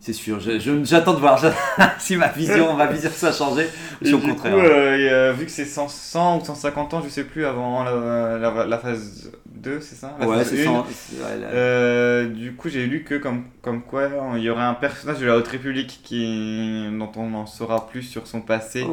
C'est 0.00 0.12
sûr, 0.12 0.40
je- 0.40 0.58
je- 0.58 0.82
j'attends 0.84 1.14
de 1.14 1.20
voir 1.20 1.38
si 1.98 2.16
ma 2.16 2.26
vision, 2.28 2.74
ma 2.74 2.86
vision 2.86 3.10
ça 3.12 3.28
a 3.28 3.32
changé 3.32 3.68
ou 4.02 4.06
si 4.06 4.14
au 4.14 4.18
coup, 4.18 4.28
contraire. 4.30 4.54
euh, 4.56 4.96
et, 4.96 5.08
euh, 5.10 5.32
vu 5.32 5.44
que 5.46 5.50
c'est 5.52 5.64
100, 5.64 5.88
100 5.88 6.38
ou 6.40 6.44
150 6.44 6.92
ans, 6.94 7.02
je 7.04 7.08
sais 7.08 7.24
plus, 7.24 7.46
avant 7.46 7.84
la, 7.84 8.36
la, 8.38 8.66
la 8.66 8.78
phase 8.78 9.30
2, 9.60 9.80
c'est 9.80 9.94
ça? 9.94 10.16
La 10.18 10.26
ouais, 10.26 10.44
c'est 10.44 10.62
1. 10.62 10.64
sans- 10.64 10.86
c'est- 10.90 11.16
ouais, 11.22 11.38
là- 11.40 11.48
Euh, 11.52 12.26
du 12.28 12.52
coup, 12.54 12.68
j'ai 12.68 12.86
lu 12.86 13.04
que 13.04 13.14
comme, 13.16 13.44
comme 13.62 13.82
quoi 13.82 14.08
il 14.36 14.42
y 14.42 14.50
aurait 14.50 14.62
un 14.62 14.74
personnage 14.74 15.18
de 15.18 15.26
la 15.26 15.36
Haute 15.36 15.48
République 15.48 16.00
qui, 16.02 16.88
dont 16.98 17.10
on 17.16 17.34
en 17.34 17.46
saura 17.46 17.86
plus 17.88 18.02
sur 18.02 18.26
son 18.26 18.40
passé. 18.40 18.84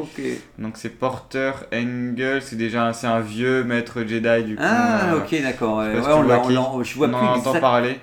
Donc 0.58 0.76
c'est 0.76 0.90
Porter 0.90 1.52
Engel, 1.72 2.42
c'est 2.42 2.56
déjà 2.56 2.84
un, 2.86 2.92
un 3.08 3.20
vieux 3.20 3.64
maître 3.64 4.02
Jedi 4.02 4.44
du 4.44 4.56
coup. 4.56 4.62
Ah, 4.64 5.16
ok, 5.16 5.42
d'accord. 5.42 5.82
je 5.82 5.88
ouais, 5.90 5.94
ouais, 6.06 6.12
on 6.12 6.18
on 6.20 6.22
qui. 6.22 6.28
l'a- 6.28 6.84
je 6.84 6.94
vois 6.94 7.06
on 7.08 7.10
plus 7.10 7.18
en 7.18 7.34
entend 7.34 7.52
parler. 7.60 7.98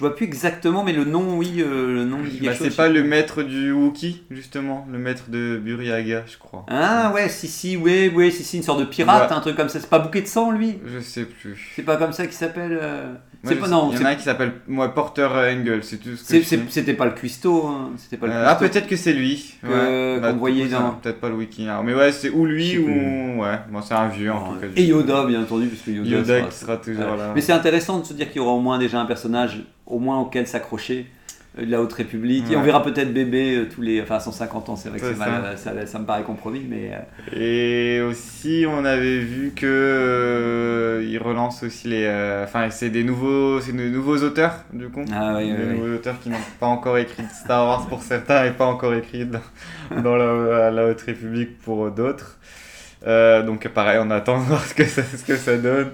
Je 0.00 0.06
vois 0.06 0.16
plus 0.16 0.24
exactement, 0.24 0.82
mais 0.82 0.94
le 0.94 1.04
nom, 1.04 1.36
oui, 1.36 1.56
euh, 1.58 1.92
le 1.92 2.04
nom 2.06 2.20
Bah, 2.42 2.52
c'est 2.58 2.74
pas 2.74 2.88
le 2.88 3.04
maître 3.04 3.42
du 3.42 3.70
Wookiee, 3.70 4.22
justement, 4.30 4.86
le 4.90 4.96
maître 4.98 5.24
de 5.28 5.58
Buriaga, 5.62 6.22
je 6.26 6.38
crois. 6.38 6.64
Ah 6.70 7.12
ouais, 7.14 7.28
si, 7.28 7.46
si, 7.48 7.76
ouais, 7.76 8.08
ouais, 8.08 8.30
si, 8.30 8.42
si, 8.42 8.56
une 8.56 8.62
sorte 8.62 8.80
de 8.80 8.86
pirate, 8.86 9.30
Ouais. 9.30 9.36
un 9.36 9.40
truc 9.40 9.56
comme 9.56 9.68
ça. 9.68 9.78
C'est 9.78 9.90
pas 9.90 9.98
bouquet 9.98 10.22
de 10.22 10.26
sang, 10.26 10.52
lui 10.52 10.78
Je 10.86 11.00
sais 11.00 11.24
plus. 11.24 11.72
C'est 11.76 11.82
pas 11.82 11.98
comme 11.98 12.14
ça 12.14 12.24
qu'il 12.24 12.32
s'appelle 12.34 12.78
euh, 12.80 13.12
Moi, 13.42 13.54
pas, 13.56 13.68
non, 13.68 13.90
Il 13.92 13.98
y 13.98 14.02
en 14.02 14.06
a 14.06 14.08
un 14.08 14.14
qui 14.14 14.22
s'appelle 14.22 14.52
moi, 14.66 14.94
Porter 14.94 15.28
Engel, 15.30 15.84
c'est 15.84 15.98
tout 15.98 16.16
c'était 16.16 16.94
pas 16.94 17.04
le 17.04 17.10
cuistot, 17.12 17.66
hein, 17.66 17.90
c'était 17.98 18.16
pas 18.16 18.26
le 18.26 18.32
Euh, 18.32 18.44
ah, 18.46 18.54
peut-être 18.54 18.86
que 18.86 18.96
c'est 18.96 19.12
lui. 19.12 19.54
Ouais. 19.62 20.18
qu'on 20.22 20.32
du 20.32 20.38
voyait 20.38 20.68
dans- 20.68 20.92
Peut-être 20.92 21.20
pas 21.20 21.28
le 21.28 21.34
Wiki. 21.34 21.68
alors, 21.68 21.84
Mais 21.84 21.92
ouais, 21.92 22.10
c'est 22.12 22.30
ou 22.30 22.46
lui 22.46 22.78
ou. 22.78 22.84
plus. 22.86 23.38
Ouais, 23.38 23.58
bon, 23.70 23.82
c'est 23.82 23.92
un 23.94 24.08
vieux 24.08 24.32
en 24.32 24.36
Ouais. 24.48 24.54
tout 24.54 24.60
cas. 24.60 24.66
Et 24.76 24.84
Yoda, 24.86 25.26
bien 25.26 25.42
entendu, 25.42 25.66
parce 25.66 25.82
que 25.82 25.90
Yoda, 25.90 26.08
Yoda 26.08 26.38
sera- 26.38 26.48
qui 26.48 26.56
sera 26.56 26.76
toujours 26.78 27.12
Ouais. 27.12 27.18
là. 27.18 27.32
Mais 27.34 27.42
c'est 27.42 27.52
intéressant 27.52 27.98
de 27.98 28.06
se 28.06 28.14
dire 28.14 28.28
qu'il 28.28 28.36
y 28.36 28.40
aura 28.40 28.52
au 28.52 28.60
moins 28.60 28.78
déjà 28.78 28.98
un 28.98 29.04
personnage, 29.06 29.60
au 29.90 29.98
moins 29.98 30.20
auquel 30.20 30.46
s'accrocher 30.46 31.06
euh, 31.58 31.64
de 31.66 31.70
la 31.70 31.80
Haute 31.82 31.92
République. 31.92 32.50
Et 32.50 32.56
on 32.56 32.62
verra 32.62 32.82
peut-être 32.82 33.12
bébé 33.12 33.56
euh, 33.56 33.68
tous 33.68 33.82
les. 33.82 34.00
Enfin, 34.02 34.16
à 34.16 34.20
150 34.20 34.68
ans, 34.68 34.76
c'est 34.76 34.88
vrai 34.88 34.98
que 35.00 35.06
mal, 35.14 35.58
ça. 35.58 35.86
ça 35.86 35.98
me 35.98 36.04
paraît 36.06 36.22
compromis, 36.22 36.64
mais. 36.68 36.92
euh, 36.94 36.98
Et 37.32 38.00
aussi, 38.02 38.64
on 38.68 38.84
avait 38.84 39.18
vu 39.18 39.52
que 39.54 39.66
euh, 39.66 41.04
il 41.08 41.18
relance 41.18 41.62
aussi 41.62 41.88
les. 41.88 42.04
euh, 42.06 42.44
Enfin, 42.44 42.70
c'est 42.70 42.90
des 42.90 43.04
nouveaux, 43.04 43.60
c'est 43.60 43.72
des 43.72 43.90
nouveaux 43.90 44.18
auteurs 44.18 44.64
du 44.72 44.88
coup. 44.88 45.04
Ah 45.12 45.34
oui, 45.36 45.52
des 45.52 45.52
oui, 45.52 45.64
oui. 45.72 45.78
nouveaux 45.78 45.94
auteurs 45.94 46.18
qui 46.20 46.30
n'ont 46.30 46.36
pas 46.58 46.66
encore 46.66 46.98
écrit 46.98 47.22
de 47.22 47.28
Star 47.30 47.66
Wars 47.66 47.86
pour 47.88 48.02
certains 48.02 48.44
et 48.44 48.52
pas 48.52 48.66
encore 48.66 48.94
écrit 48.94 49.26
dans, 49.26 49.40
dans 50.02 50.16
la, 50.16 50.70
la 50.70 50.86
Haute 50.86 51.02
République 51.02 51.58
pour 51.60 51.90
d'autres. 51.90 52.38
Euh, 53.06 53.42
donc 53.42 53.66
pareil, 53.68 53.98
on 54.02 54.10
attend 54.10 54.38
de 54.38 54.44
voir 54.44 54.64
ce 54.64 54.74
que 54.74 54.84
ça, 54.84 55.02
ce 55.02 55.24
que 55.24 55.36
ça 55.36 55.56
donne. 55.56 55.90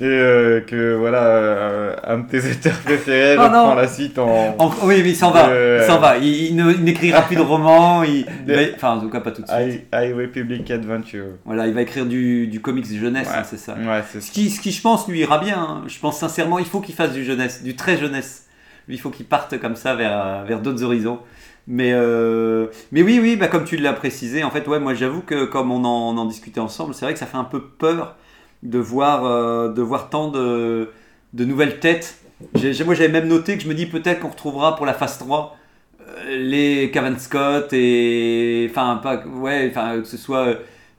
Et 0.00 0.04
euh, 0.04 0.60
que 0.60 0.94
voilà, 0.94 1.22
euh, 1.24 1.96
un 2.04 2.18
de 2.18 2.28
tes 2.28 2.38
auteurs 2.38 2.78
préférés 2.84 3.34
Oh 3.38 3.42
non. 3.42 3.46
reprend 3.62 3.74
la 3.74 3.88
suite 3.88 4.18
en. 4.18 4.54
En- 4.58 4.70
oui, 4.84 5.02
mais 5.02 5.10
il 5.10 5.16
s'en 5.16 5.30
va. 5.30 5.48
Euh, 5.48 5.80
Il 5.82 5.86
s'en 5.86 5.98
va. 5.98 6.16
Il, 6.18 6.26
il 6.26 6.84
n'écrira 6.84 7.22
plus 7.22 7.36
de. 7.36 7.42
Il, 8.06 8.26
De- 8.46 8.54
va- 8.54 8.60
enfin, 8.76 8.90
en 8.96 9.00
tout 9.00 9.10
cas, 9.10 9.20
pas 9.20 9.30
tout 9.32 9.42
de 9.42 9.46
suite. 9.48 9.58
High, 9.60 9.84
High 9.92 10.14
Republic 10.14 10.70
Adventure. 10.70 11.24
Voilà, 11.44 11.66
il 11.66 11.74
va 11.74 11.82
écrire 11.82 12.06
du, 12.06 12.46
du 12.46 12.60
comics 12.60 12.86
jeunesse, 12.86 13.28
Ouais. 13.28 13.34
hein, 13.38 13.42
c'est 13.44 13.58
ça. 13.58 13.74
Ouais, 13.74 14.02
c'est 14.08 14.20
Ce 14.20 14.30
qui, 14.30 14.50
ce 14.50 14.60
qui, 14.60 14.70
je 14.72 14.80
pense, 14.82 15.08
lui 15.08 15.20
ira 15.20 15.38
bien. 15.38 15.58
hein. 15.58 15.82
Je 15.86 15.98
pense 15.98 16.18
sincèrement, 16.18 16.58
il 16.58 16.64
faut 16.66 16.80
qu'il 16.80 16.94
fasse 16.94 17.12
du 17.12 17.24
jeunesse, 17.24 17.62
du 17.62 17.74
très 17.76 17.96
jeunesse. 17.96 18.46
Lui, 18.86 18.94
il 18.96 18.98
faut 18.98 19.10
qu'il 19.10 19.26
parte 19.26 19.58
comme 19.58 19.76
ça 19.76 19.94
vers, 19.94 20.44
vers 20.46 20.60
d'autres 20.60 20.82
horizons. 20.82 21.18
Mais, 21.66 21.90
euh, 21.92 22.68
mais 22.92 23.02
oui, 23.02 23.18
oui, 23.22 23.36
bah, 23.36 23.48
comme 23.48 23.64
tu 23.64 23.76
l'as 23.76 23.92
précisé, 23.92 24.42
en 24.42 24.50
fait, 24.50 24.66
ouais, 24.66 24.78
moi 24.80 24.94
j'avoue 24.94 25.20
que 25.20 25.44
comme 25.44 25.70
on 25.70 25.84
en, 25.84 26.14
on 26.14 26.18
en 26.18 26.24
discutait 26.24 26.60
ensemble, 26.60 26.94
c'est 26.94 27.04
vrai 27.04 27.12
que 27.12 27.18
ça 27.18 27.26
fait 27.26 27.36
un 27.36 27.44
peu 27.44 27.60
peur 27.60 28.16
de 28.62 28.78
voir, 28.78 29.24
euh, 29.24 29.68
de 29.72 29.82
voir 29.82 30.10
tant 30.10 30.28
de, 30.30 30.90
de 31.32 31.44
nouvelles 31.44 31.78
têtes. 31.80 32.18
J'ai- 32.54 32.84
moi 32.84 32.94
j'avais 32.94 33.08
même 33.08 33.26
noté 33.28 33.56
que 33.56 33.62
je 33.64 33.68
me 33.68 33.74
dis 33.74 33.86
peut-être 33.86 34.20
qu'on 34.20 34.28
retrouvera 34.28 34.76
pour 34.76 34.86
la 34.86 34.94
phase 34.94 35.18
3 35.18 35.56
euh, 36.00 36.36
les 36.38 36.90
Cavan 36.92 37.18
Scott 37.18 37.68
et. 37.72 38.68
Enfin, 38.70 39.00
pas. 39.02 39.22
Ouais, 39.26 39.68
enfin, 39.70 40.00
que 40.00 40.06
ce 40.06 40.16
soit. 40.16 40.54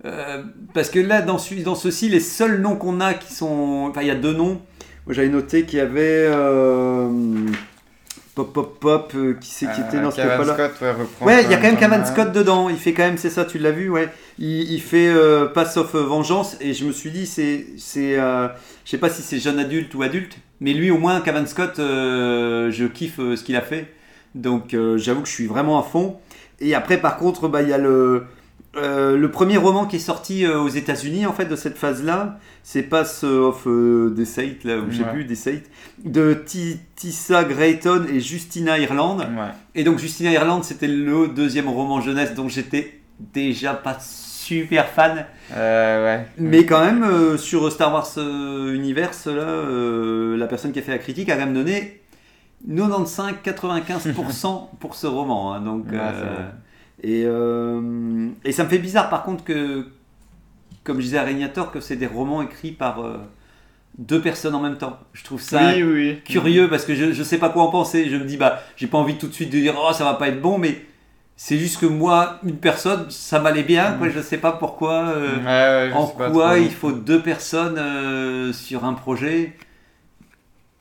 euh, 0.06 0.44
parce 0.74 0.90
que 0.90 1.00
là, 1.00 1.22
dans, 1.22 1.38
ce- 1.38 1.56
dans 1.56 1.76
ceci, 1.76 2.10
les 2.10 2.20
seuls 2.20 2.60
noms 2.62 2.76
qu'on 2.76 3.00
a 3.02 3.14
qui 3.14 3.34
sont. 3.34 3.88
Enfin, 3.90 4.02
il 4.02 4.08
y 4.08 4.12
a 4.12 4.16
deux 4.16 4.34
noms. 4.34 4.62
Moi, 5.06 5.14
j'avais 5.16 5.30
noté 5.30 5.64
qu'il 5.66 5.80
y 5.80 5.82
avait. 5.82 6.28
pop, 8.36 8.54
pop, 8.54 8.80
pop. 8.80 9.14
qui 9.42 9.50
c'est 9.50 9.66
qui 9.72 9.82
était 9.82 9.98
c'était 10.12 10.28
Cavan 10.28 10.38
pas 10.38 10.46
là. 10.46 10.54
Scott, 10.54 10.72
ouais, 11.22 11.44
il 11.44 11.52
y 11.52 11.54
a 11.54 11.58
quand 11.58 11.64
même 11.64 11.78
Cavan. 11.78 12.06
Scott 12.06 12.32
dedans. 12.32 12.70
Il 12.70 12.78
fait 12.78 12.94
quand 12.94 13.04
même, 13.04 13.18
c'est 13.18 13.30
ça, 13.30 13.46
tu 13.46 13.58
l'as 13.60 13.72
vu, 13.72 13.90
ouais. 13.90 14.10
Il, 14.40 14.72
il 14.72 14.82
fait 14.82 15.10
euh, 15.10 15.46
Pass 15.48 15.76
of 15.78 15.94
Vengeance 15.96 16.56
et 16.62 16.74
je 16.74 16.86
me 16.86 16.92
suis 16.94 17.12
dit, 17.12 17.26
c'est, 17.28 17.66
c'est, 17.78 18.18
euh, 18.18 18.48
je 18.86 18.92
sais 18.92 18.98
pas 18.98 19.10
si 19.10 19.22
c'est 19.22 19.38
jeune 19.40 19.60
adulte 19.60 19.94
ou 19.96 20.02
adulte, 20.02 20.38
mais 20.62 20.74
lui 20.74 20.90
au 20.92 20.98
moins, 20.98 21.20
Cavan 21.22 21.46
Scott, 21.46 21.78
euh, 21.80 22.72
je 22.72 22.86
kiffe 22.86 23.20
euh, 23.20 23.36
ce 23.36 23.44
qu'il 23.44 23.56
a 23.58 23.62
fait. 23.62 23.94
Donc 24.36 24.74
euh, 24.74 24.98
j'avoue 24.98 25.22
que 25.22 25.28
je 25.28 25.34
suis 25.34 25.46
vraiment 25.48 25.78
à 25.80 25.84
fond. 25.84 26.18
Et 26.62 26.74
après, 26.74 26.98
par 26.98 27.18
contre, 27.18 27.48
bah, 27.50 27.62
il 27.64 27.70
y 27.70 27.74
a 27.74 27.78
le, 27.78 28.24
euh, 28.78 29.18
le 29.18 29.32
premier 29.32 29.58
roman 29.58 29.86
qui 29.86 29.98
est 29.98 30.00
sorti 30.00 30.46
euh, 30.46 30.60
aux 30.62 30.70
États-Unis 30.70 31.26
en 31.26 31.34
fait 31.34 31.46
de 31.46 31.56
cette 31.58 31.78
phase-là, 31.78 32.40
c'est 32.64 32.84
Pass 32.84 33.24
of 33.26 33.64
euh, 33.68 34.14
Deceit, 34.16 34.60
là, 34.64 34.78
ou 34.78 34.90
je 34.90 34.98
sais 34.98 35.04
Ouais. 35.04 35.12
plus, 35.12 35.26
Deceit, 35.26 35.64
de 36.06 36.34
Ti- 36.34 36.80
Tissa 36.96 37.44
Grayton 37.44 38.06
et 38.14 38.20
Justina 38.22 38.78
Ireland. 38.80 39.18
Ouais. 39.20 39.26
Et 39.76 39.84
donc 39.84 40.00
Justina 40.00 40.32
Ireland, 40.32 40.64
c'était 40.64 40.88
le 40.88 41.28
deuxième 41.28 41.68
roman 41.68 42.00
jeunesse 42.00 42.36
dont 42.36 42.48
j'étais 42.48 43.02
déjà 43.34 43.74
pas 43.74 43.98
super 44.50 44.88
fan. 44.88 45.26
Euh, 45.56 46.06
ouais. 46.18 46.26
Mais 46.38 46.66
quand 46.66 46.84
même, 46.84 47.04
euh, 47.04 47.38
sur 47.38 47.72
Star 47.72 47.94
Wars 47.94 48.08
euh, 48.18 48.74
Universe, 48.74 49.28
là, 49.28 49.42
euh, 49.44 50.38
la 50.38 50.48
personne 50.48 50.72
qui 50.72 50.80
a 50.80 50.82
fait 50.82 50.92
la 50.92 50.98
critique 51.00 51.30
a 51.30 51.34
quand 51.36 51.46
même 51.46 51.54
donné 51.54 52.02
95-95% 52.70 54.70
pour 54.80 54.96
ce 54.96 55.08
roman. 55.08 55.54
hein, 55.54 55.62
donc, 55.62 55.86
Ouais, 55.92 55.98
euh, 55.98 56.50
et, 57.02 57.24
euh, 57.26 58.30
et 58.44 58.52
ça 58.52 58.64
me 58.64 58.70
fait 58.70 58.80
bizarre 58.80 59.10
par 59.10 59.24
contre 59.24 59.44
que, 59.44 59.88
comme 60.84 60.98
je 60.98 61.04
disais 61.04 61.18
à 61.18 61.24
Régnator, 61.24 61.72
que 61.72 61.80
c'est 61.80 61.96
des 61.96 62.08
romans 62.08 62.42
écrits 62.42 62.72
par 62.72 63.02
euh, 63.04 63.18
deux 63.98 64.22
personnes 64.22 64.56
en 64.56 64.62
même 64.62 64.78
temps. 64.78 65.00
Je 65.14 65.24
trouve 65.24 65.42
ça 65.42 65.74
Oui, 65.76 65.84
oui. 65.84 66.22
curieux 66.26 66.70
parce 66.70 66.86
que 66.86 66.96
je, 66.96 67.14
je 67.14 67.24
sais 67.24 67.38
pas 67.38 67.50
quoi 67.50 67.64
en 67.64 67.70
penser. 67.70 68.10
Je 68.10 68.18
me 68.18 68.26
dis, 68.26 68.38
bah, 68.38 68.62
j'ai 68.76 68.88
pas 68.88 68.98
envie 68.98 69.18
tout 69.18 69.28
de 69.28 69.34
suite 69.34 69.52
de 69.52 69.60
dire, 69.60 69.76
oh, 69.78 69.94
ça 69.94 70.04
va 70.04 70.16
pas 70.16 70.28
être 70.28 70.42
bon, 70.42 70.58
mais 70.58 70.82
c'est 71.42 71.58
juste 71.58 71.80
que 71.80 71.86
moi, 71.86 72.38
une 72.44 72.58
personne, 72.58 73.06
ça 73.10 73.40
m'allait 73.40 73.64
bien. 73.64 73.94
Quoi, 73.94 74.10
je 74.10 74.20
sais 74.20 74.36
pas 74.40 74.52
pourquoi. 74.52 74.92
euh, 75.16 75.38
Ouais, 75.38 75.86
ouais, 75.86 75.90
je 75.90 75.96
en 75.96 76.06
quoi 76.08 76.60
il 76.60 76.70
faut 76.72 76.92
deux 76.92 77.22
personnes 77.22 77.78
euh, 77.78 78.52
sur 78.52 78.84
un 78.84 78.92
projet 78.94 79.54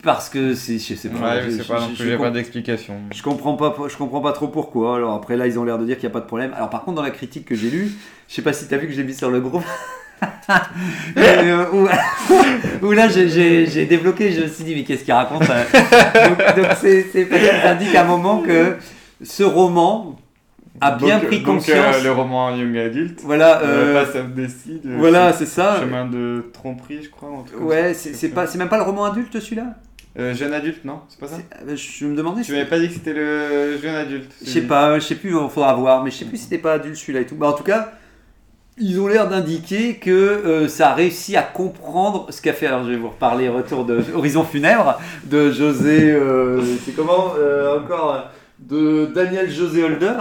Parce 0.02 0.28
que 0.28 0.54
c'est, 0.54 0.80
je 0.80 0.94
sais 0.96 1.10
pas. 1.10 1.36
Ouais, 1.36 1.42
je 1.46 1.50
sais 1.50 1.62
pas 1.62 1.78
j'ai 1.96 2.16
comp- 2.16 2.22
pas 2.24 2.30
d'explication. 2.32 2.94
je 3.14 3.22
comprends 3.22 3.54
pas, 3.54 3.72
je 3.88 3.96
comprends 3.96 4.20
pas 4.20 4.32
trop 4.32 4.48
pourquoi. 4.48 4.96
Alors 4.96 5.14
après 5.14 5.36
là, 5.36 5.46
ils 5.46 5.60
ont 5.60 5.64
l'air 5.64 5.78
de 5.78 5.84
dire 5.84 5.96
qu'il 5.96 6.08
n'y 6.08 6.12
a 6.12 6.14
pas 6.14 6.20
de 6.22 6.26
problème. 6.26 6.52
Alors 6.56 6.70
par 6.70 6.82
contre, 6.82 6.96
dans 6.96 7.02
la 7.04 7.10
critique 7.12 7.44
que 7.44 7.54
j'ai 7.54 7.70
lue, 7.70 7.92
je 8.28 8.34
sais 8.34 8.42
pas 8.42 8.52
si 8.52 8.66
tu 8.66 8.74
as 8.74 8.78
vu 8.78 8.88
que 8.88 8.92
je 8.92 8.98
l'ai 9.00 9.06
mis 9.06 9.14
sur 9.14 9.30
le 9.30 9.40
groupe. 9.40 9.64
Euh, 11.16 11.66
où, 11.72 11.88
où 12.86 12.90
là, 12.92 13.06
j'ai- 13.08 13.28
j'ai 13.28 13.66
j'ai 13.66 13.86
débloqué. 13.86 14.32
Je 14.32 14.40
me 14.42 14.48
suis 14.48 14.64
dit, 14.64 14.74
mais 14.74 14.82
qu'est-ce 14.82 15.04
qu'il 15.04 15.12
raconte 15.14 15.48
euh 15.48 15.64
Donc, 16.28 16.56
donc 16.56 16.66
c'est, 16.80 17.06
c'est 17.12 17.24
parce 17.26 17.40
qu'il 17.42 17.50
indique 17.68 17.94
à 17.94 18.02
un 18.02 18.06
moment 18.06 18.38
que 18.40 18.76
ce 19.22 19.42
roman 19.44 20.18
a 20.80 20.92
bien 20.92 21.18
Donc, 21.18 21.26
pris 21.26 21.36
donc, 21.40 21.56
conscience. 21.56 21.96
euh, 21.96 22.02
le 22.04 22.12
roman 22.12 22.54
Young 22.54 22.76
Adult. 22.76 23.20
Voilà. 23.24 23.60
Euh, 23.62 23.94
euh, 23.96 24.04
Pass 24.04 24.14
of 24.16 24.34
Deceit. 24.34 24.80
euh, 24.86 24.96
voilà, 24.98 25.32
c'est 25.32 25.46
ça. 25.46 25.80
Chemin 25.80 26.06
de 26.06 26.44
tromperie, 26.52 27.00
je 27.02 27.10
crois. 27.10 27.28
un 27.30 27.42
truc 27.42 27.58
comme 27.58 27.66
Ouais, 27.66 27.94
c'est, 27.94 28.28
pas, 28.28 28.46
c'est 28.46 28.58
même 28.58 28.68
pas 28.68 28.76
le 28.78 28.84
roman 28.84 29.04
adulte 29.04 29.38
celui-là. 29.40 29.74
Euh, 30.18 30.34
jeune 30.34 30.52
adulte, 30.52 30.84
non 30.84 31.00
C'est 31.08 31.20
pas 31.20 31.28
ça 31.28 31.36
euh, 31.68 31.76
Je 31.76 32.04
me 32.06 32.16
demandais. 32.16 32.42
Tu 32.42 32.50
m'avais 32.52 32.64
pas 32.64 32.78
dit 32.80 32.88
que 32.88 32.94
c'était 32.94 33.12
le 33.12 33.78
jeune 33.80 33.94
adulte. 33.94 34.32
Je 34.44 34.50
sais 34.50 34.62
pas, 34.62 34.98
je 34.98 35.04
sais 35.04 35.14
plus, 35.14 35.30
il 35.30 35.48
faudra 35.50 35.74
voir, 35.74 36.02
mais 36.02 36.10
je 36.10 36.16
sais 36.16 36.24
plus 36.24 36.38
si 36.38 36.44
c'était 36.44 36.58
pas 36.58 36.72
adulte 36.74 36.96
celui-là 36.96 37.20
et 37.20 37.26
tout. 37.26 37.36
Bah, 37.36 37.48
en 37.48 37.52
tout 37.52 37.62
cas, 37.62 37.92
ils 38.78 39.00
ont 39.00 39.06
l'air 39.06 39.28
d'indiquer 39.28 39.94
que 39.96 40.10
euh, 40.10 40.66
ça 40.68 40.90
a 40.90 40.94
réussi 40.94 41.36
à 41.36 41.42
comprendre 41.42 42.26
ce 42.30 42.40
qu'a 42.42 42.52
fait. 42.52 42.66
Alors, 42.66 42.84
je 42.84 42.90
vais 42.90 42.96
vous 42.96 43.10
reparler 43.10 43.48
retour 43.48 43.84
de 43.84 44.00
Horizon 44.14 44.42
Funèbre 44.44 44.98
de 45.24 45.52
José. 45.52 46.10
euh, 46.10 46.62
c'est 46.84 46.96
comment 46.96 47.34
euh, 47.38 47.78
encore 47.80 48.14
euh, 48.14 48.20
De 48.60 49.06
Daniel 49.14 49.48
José 49.50 49.84
Holder. 49.84 50.14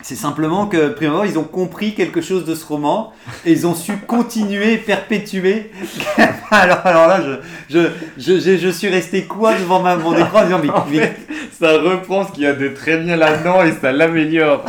C'est 0.00 0.14
simplement 0.14 0.68
que, 0.68 0.90
premièrement, 0.90 1.24
ils 1.24 1.40
ont 1.40 1.44
compris 1.44 1.92
quelque 1.94 2.20
chose 2.20 2.44
de 2.44 2.54
ce 2.54 2.64
roman 2.64 3.12
et 3.44 3.50
ils 3.50 3.66
ont 3.66 3.74
su 3.74 3.96
continuer, 4.06 4.76
perpétuer. 4.76 5.72
alors, 6.52 6.80
alors 6.84 7.08
là, 7.08 7.20
je, 7.20 7.78
je, 8.16 8.38
je, 8.38 8.56
je, 8.58 8.68
suis 8.68 8.88
resté 8.88 9.24
quoi 9.24 9.54
devant 9.54 9.80
ma, 9.80 9.96
mon 9.96 10.16
écran 10.16 10.42
en 10.42 10.44
disant, 10.44 10.60
mais, 10.62 10.70
En 10.78 10.84
mais 10.88 11.16
ça 11.58 11.72
reprend 11.78 12.24
ce 12.24 12.32
qu'il 12.32 12.44
y 12.44 12.46
a 12.46 12.52
de 12.52 12.68
très 12.68 12.98
bien 12.98 13.16
là-dedans 13.16 13.64
et 13.64 13.72
ça 13.72 13.90
l'améliore. 13.90 14.64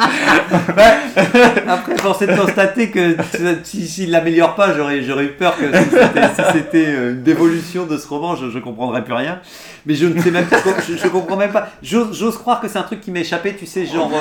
Après, 1.67 1.95
force 1.98 2.24
est 2.24 2.27
de 2.27 2.36
constater 2.36 2.89
que 2.89 3.15
si- 3.63 3.88
s'il 3.88 4.09
l'améliore 4.09 4.55
pas, 4.55 4.75
j'aurais, 4.75 5.03
j'aurais 5.03 5.25
eu 5.25 5.33
peur 5.33 5.55
que 5.55 5.65
si 5.71 5.83
c'était, 6.51 6.86
si 6.86 6.95
euh, 6.95 7.12
une 7.12 7.21
dévolution 7.21 7.86
de 7.86 7.98
ce 7.98 8.07
roman, 8.07 8.36
je, 8.36 8.50
je 8.50 8.57
comprendrais 8.57 9.03
plus 9.03 9.13
rien. 9.13 9.39
Mais 9.86 9.93
je 9.93 10.07
ne 10.07 10.19
sais 10.19 10.31
même 10.31 10.45
pas, 10.48 10.57
je, 10.88 10.98
je 10.98 11.07
comprends 11.07 11.38
même 11.38 11.51
pas. 11.51 11.69
J'ose, 11.83 12.17
j'ose 12.17 12.38
croire 12.38 12.59
que 12.59 12.67
c'est 12.67 12.79
un 12.79 12.83
truc 12.83 13.01
qui 13.01 13.12
m'est 13.12 13.21
échappé, 13.21 13.55
tu 13.55 13.67
sais, 13.67 13.86
genre, 13.86 14.12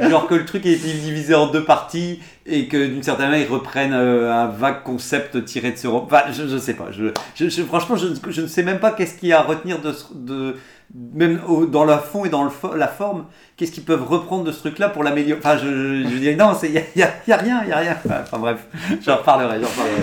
euh, 0.00 0.08
genre 0.08 0.26
que 0.26 0.34
le 0.34 0.44
truc 0.46 0.53
est 0.56 0.76
divisé 0.76 1.34
en 1.34 1.46
deux 1.48 1.64
parties 1.64 2.20
et 2.46 2.66
que 2.68 2.86
d'une 2.86 3.02
certaine 3.02 3.30
manière 3.30 3.46
ils 3.46 3.52
reprennent 3.52 3.92
euh, 3.94 4.32
un 4.32 4.46
vague 4.46 4.82
concept 4.82 5.44
tiré 5.44 5.72
de 5.72 5.76
ce 5.76 5.86
roman. 5.86 6.04
Enfin, 6.04 6.22
je, 6.32 6.46
je 6.48 6.56
sais 6.58 6.74
pas. 6.74 6.88
Je, 6.90 7.06
je, 7.34 7.48
je- 7.48 7.62
franchement, 7.62 7.96
je, 7.96 8.40
ne 8.40 8.46
sais 8.46 8.62
même 8.62 8.78
pas 8.80 8.92
qu'est-ce 8.92 9.14
qu'il 9.18 9.28
y 9.28 9.32
a 9.32 9.40
à 9.40 9.42
retenir 9.42 9.78
de, 9.80 9.92
de 10.14 10.56
même 11.14 11.40
au- 11.48 11.66
dans 11.66 11.84
le 11.84 11.96
fond 11.96 12.24
et 12.24 12.28
dans 12.28 12.44
le 12.44 12.50
fo- 12.50 12.76
la 12.76 12.88
forme 12.88 13.24
qu'est-ce 13.56 13.72
qu'ils 13.72 13.84
peuvent 13.84 14.06
reprendre 14.06 14.44
de 14.44 14.52
ce 14.52 14.60
truc-là 14.60 14.88
pour 14.90 15.02
l'améliorer? 15.02 15.40
Enfin, 15.42 15.56
je, 15.56 16.02
je, 16.08 16.18
dis 16.18 16.36
non, 16.36 16.52
il 16.62 16.70
n'y 16.72 16.78
a, 16.78 16.82
y 16.96 17.02
a- 17.02 17.10
y 17.26 17.32
a 17.32 17.36
rien, 17.36 17.60
il 17.62 17.66
n'y 17.68 17.72
a 17.72 17.78
rien. 17.78 17.96
Enfin, 18.22 18.38
bref, 18.38 18.66
j'en 19.04 19.16
reparlerai, 19.16 19.58
j'en 19.60 19.68
reparlerai. 19.68 20.02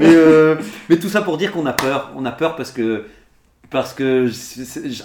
Mais, 0.00 0.14
euh, 0.14 0.54
mais 0.88 0.96
tout 0.98 1.08
ça 1.08 1.22
pour 1.22 1.36
dire 1.36 1.52
qu'on 1.52 1.66
a 1.66 1.72
peur. 1.72 2.10
On 2.16 2.24
a 2.24 2.30
peur 2.32 2.54
parce 2.56 2.70
que. 2.70 3.04
Parce 3.70 3.94
que. 3.94 4.28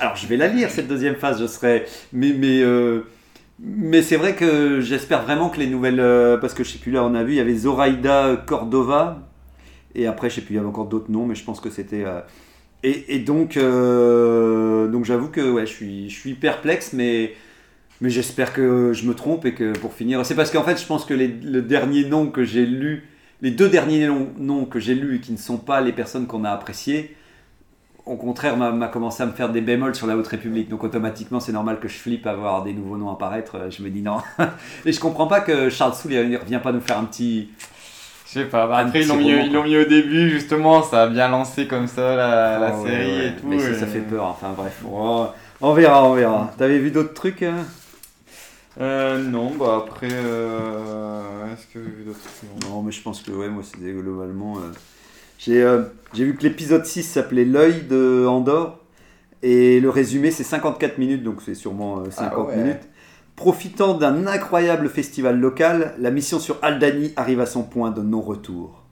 alors, 0.02 0.16
je 0.18 0.28
vais 0.28 0.36
la 0.38 0.48
lire, 0.48 0.70
cette 0.70 0.88
deuxième 0.88 1.16
phase, 1.16 1.40
je 1.42 1.48
serai. 1.48 1.86
Mais. 2.14 2.34
mais 2.38 2.62
euh, 2.62 3.02
mais 3.60 4.02
c'est 4.02 4.18
vrai 4.18 4.36
que 4.36 4.82
j'espère 4.82 5.24
vraiment 5.24 5.50
que 5.50 5.60
les 5.60 5.68
nouvelles. 5.68 6.00
euh, 6.00 6.38
parce 6.38 6.54
que 6.54 6.64
je 6.64 6.72
sais 6.72 6.78
plus, 6.80 6.92
là, 6.92 7.04
on 7.04 7.16
a 7.16 7.24
vu, 7.24 7.34
il 7.34 7.38
y 7.38 7.40
avait 7.40 7.56
Zoraida 7.56 8.44
Cordova. 8.46 9.28
Et 9.96 10.08
après, 10.08 10.30
je 10.30 10.36
sais 10.36 10.42
plus, 10.42 10.54
il 10.56 10.58
y 10.58 10.60
avait 10.60 10.68
encore 10.68 10.88
d'autres 10.88 11.12
noms, 11.12 11.26
mais 11.26 11.36
je 11.36 11.44
pense 11.44 11.60
que 11.60 11.70
c'était. 11.70 12.04
euh, 12.06 12.22
et, 12.84 13.20
donc, 13.20 13.58
euh, 13.58 14.88
donc 14.88 15.06
j'avoue 15.06 15.30
que 15.30 15.42
ouais, 15.52 15.66
je, 15.66 15.74
suis, 15.74 16.10
je 16.10 16.20
suis 16.20 16.36
perplexe, 16.36 16.94
mais, 16.94 17.34
mais 18.02 18.10
j'espère 18.10 18.54
que 18.54 18.94
je 18.94 19.06
me 19.08 19.14
trompe 19.16 19.46
et 19.46 19.54
que 19.54 19.74
pour 19.80 19.94
finir. 19.94 20.26
C'est 20.26 20.36
parce 20.36 20.52
qu'en 20.52 20.64
fait, 20.64 20.80
je 20.80 20.86
pense 20.86 21.04
que 21.06 21.14
les, 21.14 21.28
le 21.28 21.62
dernier 21.64 22.06
nom 22.06 22.28
que 22.28 22.44
j'ai 22.46 22.66
lu, 22.66 23.04
les 23.42 23.52
deux 23.52 23.70
derniers 23.70 24.08
noms, 24.08 24.30
noms 24.38 24.66
que 24.66 24.80
j'ai 24.80 24.96
lus 24.96 25.18
et 25.18 25.20
qui 25.20 25.34
ne 25.34 25.38
sont 25.38 25.58
pas 25.58 25.82
les 25.82 25.92
personnes 25.92 26.28
qu'on 26.28 26.46
a 26.46 26.52
appréciées, 26.52 27.17
au 28.08 28.16
contraire, 28.16 28.58
m'a 28.58 28.88
commencé 28.88 29.22
à 29.24 29.26
me 29.26 29.32
faire 29.32 29.50
des 29.50 29.62
bémols 29.62 29.96
sur 29.96 30.08
la 30.08 30.16
Haute 30.18 30.28
République. 30.28 30.70
Donc 30.70 30.84
automatiquement, 30.84 31.40
c'est 31.40 31.52
normal 31.52 31.80
que 31.80 31.88
je 31.88 31.98
flippe 31.98 32.26
à 32.28 32.34
voir 32.34 32.64
des 32.64 32.74
nouveaux 32.74 32.98
noms 32.98 33.12
apparaître. 33.12 33.56
Euh, 33.56 33.70
Je 33.72 33.82
me 33.84 33.90
dis 33.90 34.02
non. 34.02 34.18
et 34.86 34.92
je 34.92 35.00
comprends 35.00 35.28
pas 35.28 35.42
que 35.42 35.70
Charles 35.70 35.94
Soule 35.94 36.12
ne 36.14 36.38
revient 36.38 36.60
pas 36.64 36.72
nous 36.72 36.82
faire 36.82 36.98
un 37.00 37.06
petit. 37.06 37.50
Je 38.26 38.32
sais 38.40 38.46
pas, 38.46 38.68
bah 38.68 38.78
après 38.80 39.04
ils 39.04 39.08
l'ont 39.08 39.16
mis, 39.16 39.32
mis 39.50 39.78
au 39.78 39.86
début 39.86 40.30
justement, 40.30 40.84
ça 40.84 41.04
a 41.04 41.08
bien 41.08 41.30
lancé 41.30 41.66
comme 41.66 41.88
ça 41.88 42.14
la, 42.16 42.60
la 42.60 42.68
Ah 42.74 42.78
ouais, 42.82 42.90
série 42.90 43.18
ouais. 43.18 43.28
et 43.28 43.32
tout. 43.36 43.48
Mais 43.48 43.58
ça, 43.60 43.70
et- 43.70 43.74
ça 43.76 43.88
fait 43.88 44.02
peur. 44.02 44.26
Enfin 44.26 44.50
bref, 44.56 44.84
on, 44.86 45.28
on 45.62 45.74
verra, 45.74 46.04
on 46.10 46.14
verra. 46.14 46.52
T'avais 46.58 46.78
vu 46.80 46.92
d'autres 46.92 47.14
trucs 47.14 47.42
euh 47.44 47.54
Euh, 48.80 49.24
non, 49.24 49.52
bah 49.58 49.84
après, 49.88 50.10
euh, 50.12 51.22
est-ce 51.54 51.66
que 51.74 51.84
j'ai 51.84 51.90
vu 51.90 52.04
d'autres 52.04 52.20
trucs 52.20 52.70
Non, 52.70 52.82
mais 52.84 52.92
je 52.92 53.02
pense 53.02 53.22
que 53.22 53.32
ouais, 53.32 53.48
moi 53.50 53.64
c'était 53.64 53.92
globalement. 53.94 54.58
euh, 54.58 54.72
J'ai 55.38 55.62
euh, 55.64 55.84
vu 56.16 56.36
que 56.36 56.44
l'épisode 56.44 56.86
6 56.86 57.04
s'appelait 57.04 57.46
L'œil 57.46 57.84
de 57.90 58.26
Andorre 58.28 58.80
et 59.44 59.80
le 59.80 59.90
résumé 59.90 60.32
c'est 60.32 60.44
54 60.44 60.98
minutes, 60.98 61.24
donc 61.24 61.42
c'est 61.46 61.56
sûrement 61.56 62.00
euh, 62.00 62.10
50 62.10 62.34
Ah 62.36 62.42
ouais. 62.50 62.56
minutes. 62.64 62.88
Profitant 63.36 63.94
d'un 63.94 64.26
incroyable 64.26 64.90
festival 64.90 65.40
local, 65.40 65.94
la 66.00 66.10
mission 66.10 66.40
sur 66.40 66.58
Aldani 66.64 67.14
arrive 67.16 67.40
à 67.40 67.46
son 67.46 67.62
point 67.62 67.92
de 67.92 68.02
non-retour. 68.02 68.84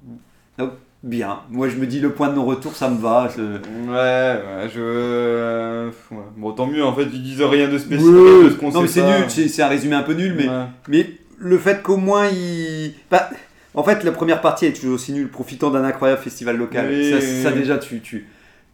Donc, 0.60 0.70
bien. 1.02 1.40
Moi 1.50 1.68
je 1.68 1.78
me 1.78 1.88
dis 1.88 2.00
le 2.00 2.12
point 2.12 2.30
de 2.30 2.36
non-retour 2.36 2.76
ça 2.76 2.90
me 2.92 3.00
va. 3.00 3.28
je- 3.36 3.42
Ouais, 3.42 3.92
ouais, 3.92 4.70
je. 4.72 4.80
euh, 4.80 5.90
ouais. 6.12 6.18
Bon, 6.38 6.52
tant 6.52 6.68
mieux, 6.68 6.84
en 6.86 6.94
fait, 6.94 7.06
ils 7.12 7.24
disent 7.24 7.42
rien 7.42 7.68
de 7.70 7.80
spécial. 7.80 8.08
Ouais. 8.14 8.44
de 8.46 8.50
ce 8.52 8.56
qu'on 8.56 8.70
Non 8.72 8.82
mais 8.82 8.88
c'est 8.88 9.02
nul, 9.02 9.30
c'est 9.50 9.62
un 9.64 9.68
résumé 9.68 9.96
un 9.96 10.04
peu 10.04 10.14
nul, 10.14 10.36
mais. 10.38 10.48
Mais 10.90 11.10
le 11.40 11.58
fait 11.58 11.82
qu'au 11.82 11.98
moins 11.98 12.28
il. 12.28 12.94
Bah, 13.10 13.30
en 13.76 13.84
fait, 13.84 14.04
la 14.04 14.12
première 14.12 14.42
partie 14.42 14.66
est 14.66 14.74
toujours 14.74 14.96
aussi 14.96 15.12
nulle, 15.14 15.30
profitant 15.30 15.70
d'un 15.70 15.84
incroyable 15.84 16.22
festival 16.22 16.58
local. 16.58 16.88
Oui, 16.90 17.10
ça, 17.12 17.18
oui, 17.18 17.44
ça, 17.44 17.50
oui. 17.52 17.60
déjà, 17.60 17.78
tu, 17.78 18.00
tu, 18.02 18.26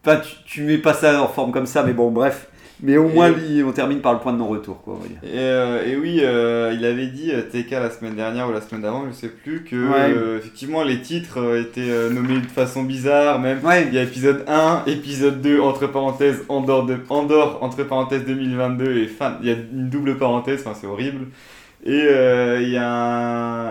pas, 0.04 0.18
tu, 0.18 0.36
tu 0.46 0.62
mets 0.64 0.78
pas 0.78 0.94
ça 0.94 1.22
en 1.22 1.28
forme 1.28 1.52
comme 1.52 1.66
ça, 1.66 1.84
mais 1.84 1.94
bon, 1.94 2.12
bref. 2.12 2.48
Mais 2.84 2.98
au 2.98 3.08
moins, 3.08 3.30
Et- 3.30 3.62
on 3.64 3.72
termine 3.74 4.00
par 4.00 4.12
le 4.14 4.18
point 4.20 4.34
de 4.34 4.40
non-retour, 4.40 4.82
quoi, 4.82 4.96
on 4.96 5.04
va 5.04 5.08
dire. 5.08 5.18
Et, 5.24 5.38
euh, 5.38 5.86
et 5.86 5.96
oui, 5.96 6.22
euh, 6.24 6.74
il 6.76 6.84
avait 6.84 7.06
dit 7.06 7.32
euh, 7.32 7.44
TK 7.44 7.70
la 7.74 7.92
semaine 7.92 8.16
dernière 8.16 8.50
ou 8.50 8.52
la 8.52 8.60
semaine 8.60 8.82
d'avant, 8.82 9.06
je 9.08 9.14
sais 9.14 9.28
plus, 9.28 9.64
que 9.64 9.76
Ouais. 9.76 10.12
euh, 10.18 10.40
effectivement 10.40 10.84
les 10.84 11.00
titres 11.00 11.58
étaient 11.60 12.10
nommés 12.10 12.40
de 12.40 12.48
façon 12.48 12.82
bizarre, 12.82 13.38
même 13.40 13.60
Ouais. 13.64 13.86
il 13.88 13.94
y 13.94 14.00
a 14.00 14.02
épisode 14.02 14.44
1, 14.48 14.82
épisode 14.88 15.42
2, 15.44 15.60
entre 15.62 15.86
parenthèses, 15.86 16.44
Andorre, 16.50 16.88
de, 16.88 16.98
Andorre 17.10 17.60
entre 17.62 17.84
parenthèses 17.84 18.26
2022, 18.26 18.98
et 18.98 19.06
fin, 19.06 19.38
il 19.44 19.50
y 19.50 19.52
a 19.52 19.56
une 19.56 19.90
double 19.92 20.18
parenthèse, 20.18 20.62
enfin 20.66 20.76
c'est 20.80 20.88
horrible. 20.88 21.28
Et 21.84 21.90
euh, 22.10 22.62
il 22.62 22.70
y 22.70 22.78
a 22.78 22.88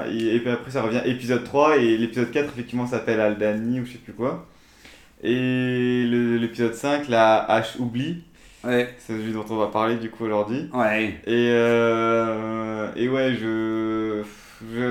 un, 0.03 0.07
et, 0.11 0.35
et 0.37 0.41
puis 0.41 0.51
après 0.51 0.71
ça 0.73 0.83
revient 0.83 1.01
épisode 1.05 1.45
3, 1.45 1.77
et 1.79 1.97
l'épisode 1.97 2.31
4 2.33 2.49
effectivement 2.53 2.87
s'appelle 2.87 3.21
Aldani 3.21 3.81
ou 3.81 3.87
je 3.87 3.93
sais 3.93 3.99
plus 3.99 4.13
quoi. 4.15 4.47
Et 5.23 6.05
l'épisode 6.41 6.75
5, 6.75 7.09
la 7.09 7.47
H 7.49 7.79
oublie, 7.79 8.25
Ouais. 8.65 8.95
c'est 8.99 9.13
celui 9.15 9.33
dont 9.33 9.45
on 9.51 9.57
va 9.57 9.69
parler 9.69 9.97
du 9.97 10.11
coup 10.11 10.25
aujourd'hui. 10.25 10.69
Ouais. 10.75 11.15
Et, 11.27 11.51
euh, 11.53 12.89
et 12.97 13.09
ouais, 13.09 13.35
je. 13.41 14.23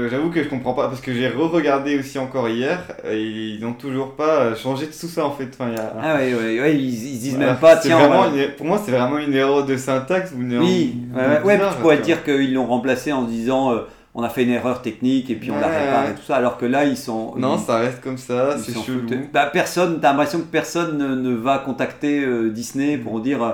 J'avoue 0.10 0.30
que 0.30 0.44
je 0.44 0.50
comprends 0.50 0.74
pas 0.74 0.88
parce 0.88 1.02
que 1.02 1.14
j'ai 1.14 1.28
re-regardé 1.30 1.98
aussi 2.00 2.18
encore 2.18 2.50
hier 2.50 2.80
et 3.10 3.22
ils 3.22 3.66
ont 3.66 3.74
toujours 3.74 4.14
pas 4.16 4.56
changé 4.56 4.88
de 4.88 4.92
tout 4.92 5.08
ça 5.08 5.26
en 5.26 5.32
fait. 5.32 5.48
Enfin, 5.54 5.72
y 5.72 5.76
a- 5.78 5.94
Ah 6.02 6.16
ouais, 6.16 6.34
ouais, 6.34 6.60
ouais, 6.62 6.76
ils, 6.76 6.90
ils 7.14 7.20
disent 7.20 7.36
Voilà, 7.36 7.52
même 7.52 7.60
pas, 7.62 7.78
tiens, 7.78 7.98
vraiment 8.00 8.26
une- 8.36 8.52
pour 8.58 8.66
moi 8.66 8.82
c'est 8.84 8.92
vraiment 8.92 9.18
une 9.20 9.34
erreur 9.34 9.66
de 9.66 9.78
syntaxe 9.78 10.32
ou 10.36 10.42
une 10.42 10.54
erreur 10.54 10.66
Oui, 10.66 10.96
ouais, 11.14 11.22
ouais, 11.22 11.28
ouais, 11.44 11.56
bizarre, 11.58 11.76
tu 11.76 11.82
pourrais 11.82 11.98
dire 12.04 12.24
qu'ils 12.24 12.54
l'ont 12.54 12.66
remplacé 12.66 13.12
en 13.14 13.24
disant 13.24 13.72
euh, 13.74 13.80
on 14.16 14.24
a 14.24 14.30
fait 14.30 14.44
une 14.44 14.50
erreur 14.52 14.82
technique 14.82 15.30
et 15.30 15.36
puis 15.36 15.52
on 15.52 15.60
la 15.60 15.68
répare 15.68 16.10
et 16.10 16.16
tout 16.16 16.24
ça, 16.26 16.38
alors 16.38 16.58
que 16.58 16.66
là 16.66 16.84
ils 16.86 16.98
sont. 16.98 17.36
Non, 17.38 17.56
ils- 17.58 17.64
ça 17.66 17.78
reste 17.78 18.02
comme 18.02 18.18
ça, 18.18 18.58
c'est 18.58 18.72
chelou. 18.86 19.08
Bah, 19.32 19.50
personne, 19.54 20.00
t'as 20.02 20.10
l'impression 20.12 20.40
que 20.40 20.46
personne 20.52 20.98
ne, 20.98 21.16
ne 21.16 21.36
va 21.36 21.60
contacter 21.60 22.22
euh, 22.26 22.50
Disney 22.50 22.98
pour 22.98 23.20
dire 23.22 23.44
euh, 23.44 23.52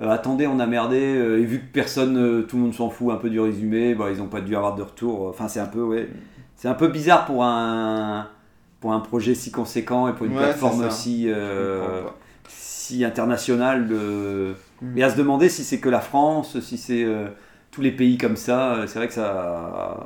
euh, 0.00 0.08
attendez, 0.10 0.46
on 0.46 0.58
a 0.60 0.66
merdé, 0.66 0.98
euh, 1.00 1.40
et 1.40 1.44
vu 1.44 1.58
que 1.60 1.72
personne, 1.72 2.16
euh, 2.16 2.42
tout 2.42 2.56
le 2.56 2.62
monde 2.62 2.74
s'en 2.74 2.88
fout 2.90 3.12
un 3.12 3.16
peu 3.16 3.30
du 3.30 3.40
résumé, 3.40 3.94
bah, 3.94 4.06
ils 4.12 4.18
n'ont 4.18 4.28
pas 4.28 4.40
dû 4.40 4.54
avoir 4.56 4.74
de 4.74 4.82
retour. 4.82 5.26
Enfin, 5.28 5.48
c'est 5.48 5.60
un 5.60 5.66
peu, 5.66 5.82
ouais, 5.82 6.08
c'est 6.56 6.68
un 6.68 6.74
peu 6.74 6.88
bizarre 6.88 7.24
pour 7.26 7.44
un 7.44 8.28
pour 8.80 8.92
un 8.92 9.00
projet 9.00 9.34
si 9.34 9.50
conséquent 9.50 10.08
et 10.08 10.12
pour 10.12 10.26
une 10.26 10.32
Ouais, 10.36 10.38
plateforme 10.44 10.84
aussi 10.84 11.28
si 12.48 13.04
internationale 13.04 13.88
de... 13.88 14.54
Mm. 14.80 14.98
et 14.98 15.02
à 15.02 15.10
se 15.10 15.16
demander 15.16 15.48
si 15.48 15.64
c'est 15.64 15.78
que 15.80 15.88
la 15.88 16.00
France, 16.00 16.60
si 16.60 16.78
c'est 16.78 17.04
tous 17.72 17.80
les 17.82 17.90
pays 17.90 18.16
comme 18.18 18.36
ça. 18.36 18.84
C'est 18.86 18.98
vrai 19.00 19.08
que 19.08 19.14
ça 19.14 19.96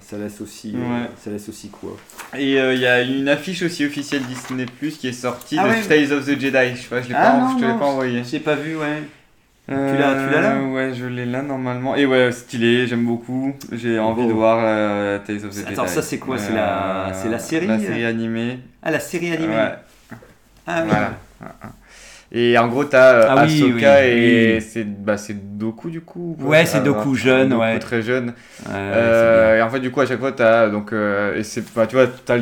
ça 0.00 0.16
laisse 0.18 0.40
aussi 0.40 0.74
Ouais. 0.74 1.10
ça 1.16 1.30
laisse 1.30 1.48
aussi 1.50 1.68
quoi. 1.68 1.90
Et 2.36 2.58
euh, 2.58 2.74
il 2.74 2.80
y 2.80 2.86
a 2.86 3.02
une 3.02 3.28
affiche 3.28 3.62
aussi 3.62 3.84
officielle 3.84 4.22
Disney 4.22 4.64
Plus 4.66 4.96
qui 4.96 5.08
est 5.08 5.12
sortie 5.12 5.56
Ah 5.58 5.68
de 5.68 5.74
ouais. 5.74 5.82
Tales 5.82 6.12
of 6.16 6.24
the 6.24 6.40
Jedi. 6.40 6.74
Je 6.74 6.82
sais 6.82 6.88
pas, 6.88 7.02
je 7.02 7.08
l'ai 7.08 7.14
Ah 7.14 7.30
pas, 7.32 7.38
non, 7.38 7.48
je 7.58 7.62
te 7.64 7.70
l'ai 7.70 7.78
pas 7.78 7.86
envoyé. 7.86 8.24
J'ai 8.24 8.40
pas 8.40 8.54
vu 8.54 8.76
ouais. 8.76 9.02
Euh, 9.70 9.94
tu 9.94 10.00
l'as 10.00 10.40
là 10.40 10.60
Ouais, 10.62 10.92
je 10.92 11.06
l'ai 11.06 11.24
là 11.24 11.40
normalement. 11.42 11.94
Et 11.94 12.04
ouais, 12.04 12.32
stylé, 12.32 12.86
j'aime 12.88 13.04
beaucoup. 13.06 13.54
J'ai 13.70 13.98
envie 13.98 14.22
Oh. 14.24 14.28
de 14.28 14.32
voir 14.32 14.58
euh, 14.60 15.18
Tales 15.20 15.44
of 15.44 15.54
the. 15.54 15.68
Attends, 15.68 15.86
ça, 15.86 16.02
c'est 16.02 16.18
quoi? 16.18 16.36
C'est 16.38 16.52
la- 16.52 17.06
Euh, 17.08 17.10
c'est 17.14 17.28
la 17.28 17.38
série? 17.38 17.66
La 17.68 17.78
série 17.78 18.04
animée. 18.04 18.58
Ah 18.82 18.90
la 18.90 18.98
série 19.00 19.30
animée. 19.32 19.54
Ouais. 19.54 19.72
Ah 20.66 20.82
oui. 20.84 20.88
Voilà. 20.90 21.12
Et 22.34 22.56
en 22.56 22.66
gros, 22.68 22.84
t'as 22.84 23.12
euh, 23.14 23.26
Ah 23.28 23.40
Ahsoka 23.42 23.96
oui, 24.00 24.08
et 24.08 24.54
oui. 24.56 24.66
c'est 24.66 24.84
bah, 24.84 25.16
Doku 25.34 25.90
du 25.90 26.00
coup. 26.00 26.34
Ouais, 26.40 26.64
c'est 26.64 26.78
Ah, 26.78 26.80
Doku 26.80 27.14
jeune, 27.14 27.50
Doku 27.50 27.60
ouais. 27.60 27.78
très 27.78 28.00
jeune. 28.00 28.32
Euh, 28.70 29.58
et 29.58 29.62
en 29.62 29.68
fait, 29.68 29.80
du 29.80 29.90
coup, 29.90 30.00
à 30.00 30.06
chaque 30.06 30.18
fois, 30.18 30.32
t'as 30.32 30.68
donc 30.70 30.92
euh, 30.94 31.36
et 31.38 31.42
c'est, 31.42 31.60
tu 31.62 31.94
vois, 31.96 32.06
t'as, 32.24 32.38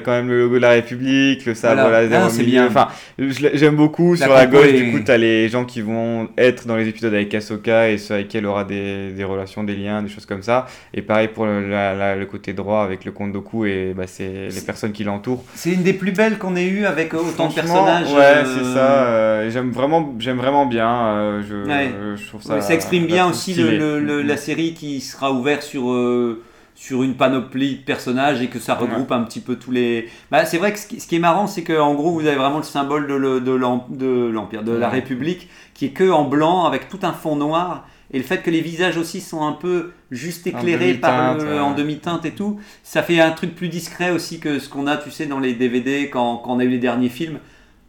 quand 0.00 0.12
même 0.12 0.28
le 0.28 0.42
logo 0.42 0.54
de 0.54 0.60
la 0.60 0.70
République, 0.70 1.44
le 1.44 1.54
sabre 1.54 1.80
Voilà. 1.82 2.02
laser 2.02 2.22
Ah, 2.26 2.30
c'est 2.30 2.44
bien. 2.44 2.66
Enfin, 2.68 2.88
j'aime 3.18 3.74
beaucoup. 3.76 4.12
La 4.14 4.26
Sur 4.26 4.34
la 4.34 4.46
gauche, 4.46 4.66
est- 4.68 4.80
du 4.80 4.92
coup, 4.92 5.00
t'as 5.04 5.16
les 5.16 5.48
gens 5.48 5.64
qui 5.64 5.80
vont 5.80 6.28
être 6.38 6.66
dans 6.68 6.76
les 6.76 6.86
épisodes 6.88 7.12
avec 7.12 7.34
Ahsoka 7.34 7.90
et 7.90 7.98
ceux 7.98 8.14
avec 8.14 8.28
qui 8.28 8.36
elle 8.38 8.46
aura 8.46 8.62
des, 8.64 9.10
des 9.10 9.24
relations, 9.24 9.64
des 9.64 9.74
liens, 9.74 10.02
des 10.02 10.08
choses 10.08 10.26
comme 10.26 10.42
ça. 10.42 10.66
Et 10.94 11.02
pareil 11.02 11.28
pour 11.28 11.46
le, 11.46 11.68
la- 11.68 11.94
la- 11.94 12.14
le 12.16 12.26
côté 12.26 12.52
droit 12.52 12.82
avec 12.84 13.04
le 13.04 13.10
compte 13.10 13.32
Doku 13.32 13.66
et 13.66 13.92
bah, 13.96 14.04
c'est 14.06 14.48
les 14.54 14.60
personnes 14.64 14.92
qui 14.92 15.02
l'entourent. 15.02 15.44
C'est 15.56 15.70
une 15.72 15.82
des 15.82 15.94
plus 15.94 16.12
belles 16.12 16.38
qu'on 16.38 16.54
ait 16.54 16.66
eues 16.66 16.86
avec 16.86 17.12
autant 17.12 17.48
de 17.48 17.54
personnages. 17.54 18.12
Ouais, 18.12 18.20
euh, 18.20 18.44
c'est 18.44 18.64
ça. 18.72 19.31
Euh, 19.32 19.50
j'aime 19.50 19.70
vraiment, 19.70 20.14
j'aime 20.18 20.36
vraiment 20.38 20.66
bien. 20.66 20.88
euh, 20.90 21.42
je, 21.48 21.68
Ouais. 21.68 21.90
je 22.16 22.26
trouve 22.28 22.42
ça. 22.42 22.54
Ouais, 22.54 22.60
ça 22.60 22.74
exprime 22.74 23.06
bien 23.06 23.28
aussi 23.28 23.54
le, 23.54 23.98
le- 24.00 24.22
Mm. 24.22 24.26
la 24.26 24.36
série 24.36 24.74
qui 24.74 25.00
sera 25.00 25.32
ouverte 25.32 25.62
sur, 25.62 25.90
euh, 25.90 26.42
sur 26.74 27.02
une 27.02 27.14
panoplie 27.14 27.76
de 27.76 27.82
personnages 27.82 28.40
et 28.42 28.48
que 28.48 28.58
ça 28.58 28.74
regroupe 28.74 29.12
un 29.12 29.22
petit 29.22 29.40
peu 29.40 29.56
tous 29.56 29.70
les. 29.70 30.08
Bah, 30.30 30.44
c'est 30.44 30.58
vrai 30.58 30.72
que 30.72 30.78
ce 30.78 30.86
qui, 30.86 31.00
ce 31.00 31.06
qui 31.06 31.16
est 31.16 31.20
marrant, 31.20 31.46
c'est 31.46 31.62
qu'en 31.62 31.94
gros, 31.94 32.12
vous 32.12 32.26
avez 32.26 32.36
vraiment 32.36 32.56
le 32.58 32.62
symbole 32.64 33.06
de, 33.06 33.14
le- 33.14 33.40
de 33.40 33.52
l'em- 33.52 33.82
de 33.90 34.30
l'Empire, 34.32 34.62
de 34.62 34.72
la. 34.72 34.88
République, 34.88 35.48
qui 35.74 35.86
est 35.86 35.90
que 35.90 36.10
en 36.10 36.24
blanc 36.24 36.64
avec 36.64 36.88
tout 36.88 37.00
un 37.02 37.12
fond 37.12 37.36
noir. 37.36 37.86
Et 38.14 38.18
le 38.18 38.24
fait 38.24 38.38
que 38.42 38.50
les 38.50 38.60
visages 38.60 38.98
aussi 38.98 39.22
sont 39.22 39.42
un 39.46 39.52
peu 39.52 39.92
juste 40.10 40.46
éclairés 40.46 40.94
par 40.94 41.34
le- 41.38 41.44
ouais. 41.54 41.58
en 41.60 41.72
demi-teinte 41.72 42.26
et 42.26 42.32
tout, 42.32 42.58
ça 42.82 43.02
fait 43.02 43.18
un 43.20 43.30
truc 43.30 43.54
plus 43.54 43.68
discret 43.68 44.10
aussi 44.10 44.38
que 44.38 44.58
ce 44.58 44.68
qu'on 44.68 44.86
a, 44.86 44.98
tu 44.98 45.10
sais, 45.10 45.24
dans 45.24 45.38
les 45.40 45.54
DVD 45.54 46.10
quand, 46.10 46.36
quand 46.36 46.52
on 46.52 46.58
a 46.58 46.64
eu 46.64 46.68
les 46.68 46.78
derniers 46.78 47.08
films. 47.08 47.38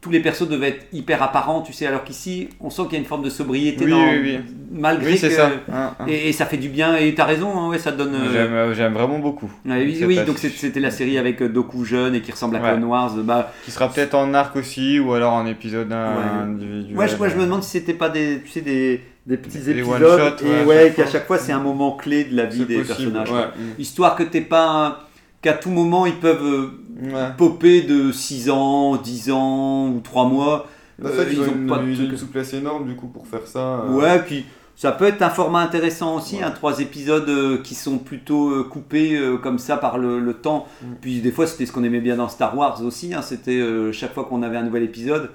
Tous 0.04 0.10
les 0.10 0.20
persos 0.20 0.46
devaient 0.46 0.68
être 0.68 0.86
hyper 0.92 1.22
apparents, 1.22 1.62
tu 1.62 1.72
sais, 1.72 1.86
alors 1.86 2.04
qu'ici, 2.04 2.50
on 2.60 2.68
sent 2.68 2.82
qu'il 2.82 2.92
y 2.92 2.96
a 2.96 2.98
une 2.98 3.06
forme 3.06 3.22
de 3.24 3.30
sobriété 3.30 3.86
Oui, 3.86 3.90
dans, 3.90 4.06
oui, 4.10 4.18
oui. 4.22 4.38
malgré 4.70 5.16
que- 5.16 5.30
ça. 5.30 5.46
Hein, 5.72 5.94
hein. 5.98 6.04
Et, 6.06 6.28
et 6.28 6.32
ça 6.34 6.44
fait 6.44 6.58
du 6.58 6.68
bien. 6.68 6.94
Et 6.96 7.14
t'as 7.14 7.24
raison, 7.24 7.58
hein, 7.58 7.70
ouais, 7.70 7.78
ça 7.78 7.90
donne. 7.90 8.14
euh, 8.14 8.30
J'aime, 8.30 8.52
euh, 8.52 8.74
j'aime 8.74 8.92
vraiment 8.92 9.18
beaucoup. 9.18 9.50
ouais, 9.64 10.04
oui, 10.04 10.18
donc 10.26 10.36
c'était 10.36 10.78
la 10.80 10.90
série 10.90 11.16
avec 11.16 11.40
euh, 11.40 11.48
Doku 11.48 11.86
jeune 11.86 12.14
et 12.14 12.20
qui 12.20 12.30
ressemble 12.32 12.56
à 12.56 12.60
Ouais. 12.60 12.68
Clone 12.72 12.84
Wars. 12.84 13.14
Bah, 13.24 13.50
Qui 13.64 13.70
sera 13.70 13.88
peut-être 13.90 14.14
en 14.14 14.34
arc 14.34 14.54
aussi 14.56 14.98
ou 15.00 15.14
alors 15.14 15.32
en 15.32 15.46
épisode 15.46 15.88
Ouais. 15.88 15.96
individuel. 15.96 16.94
moi, 16.94 17.06
je, 17.06 17.16
moi, 17.16 17.28
je 17.30 17.36
me 17.36 17.44
demande 17.44 17.62
si 17.62 17.70
c'était 17.70 17.94
pas 17.94 18.10
des, 18.10 18.42
tu 18.44 18.50
sais, 18.50 18.60
des, 18.60 19.00
des 19.26 19.38
petits 19.38 19.56
Des 19.56 19.70
épisodes 19.70 20.36
et 20.44 20.64
ouais, 20.66 20.92
qu'à 20.94 21.06
chaque 21.06 21.26
fois 21.26 21.38
c'est 21.38 21.52
un 21.52 21.60
moment 21.60 21.92
clé 21.92 22.24
de 22.24 22.36
la 22.36 22.44
vie 22.44 22.66
des 22.66 22.82
possible, 22.82 23.12
personnages. 23.12 23.48
Histoire 23.78 24.16
que 24.16 24.22
t'es 24.22 24.42
pas, 24.42 25.08
qu'à 25.44 25.52
tout 25.52 25.70
moment 25.70 26.06
ils 26.06 26.18
peuvent 26.18 26.44
euh, 26.44 26.80
Ouais. 27.02 27.32
popper 27.36 27.82
de 27.82 28.12
6 28.12 28.50
ans, 28.50 28.96
10 28.96 29.30
ans 29.32 29.88
ou 29.88 30.00
3 30.00 30.26
mois. 30.26 30.66
En 31.02 31.06
Euh, 31.06 31.26
ils, 31.30 31.40
ont 31.40 31.44
une, 31.52 31.66
pas 31.66 31.78
de 31.78 32.16
souplesse 32.16 32.54
énorme 32.54 32.86
du 32.86 32.94
coup 32.94 33.08
pour 33.08 33.26
faire 33.26 33.46
ça. 33.46 33.80
euh. 33.80 33.90
Ouais, 33.94 34.20
puis 34.22 34.44
ça 34.76 34.92
peut 34.92 35.04
être 35.06 35.20
un 35.22 35.28
format 35.28 35.60
intéressant 35.60 36.16
aussi, 36.16 36.36
Ouais. 36.36 36.44
hein, 36.44 36.52
trois 36.52 36.78
épisodes 36.78 37.28
euh, 37.28 37.58
qui 37.62 37.74
sont 37.74 37.98
plutôt 37.98 38.62
coupés 38.70 39.20
comme 39.42 39.58
ça 39.58 39.76
par 39.76 39.98
le, 39.98 40.20
le 40.20 40.34
temps. 40.34 40.66
Mm. 40.82 40.86
Puis 41.00 41.20
des 41.20 41.32
fois, 41.32 41.46
c'était 41.48 41.66
ce 41.66 41.72
qu'on 41.72 41.82
aimait 41.84 42.00
bien 42.00 42.16
dans 42.16 42.28
Star 42.28 42.56
Wars 42.56 42.80
aussi. 42.84 43.12
hein, 43.12 43.22
c'était 43.22 43.60
chaque 43.92 44.14
fois 44.14 44.24
qu'on 44.24 44.42
avait 44.44 44.56
un 44.56 44.62
nouvel 44.62 44.84
épisode, 44.84 45.30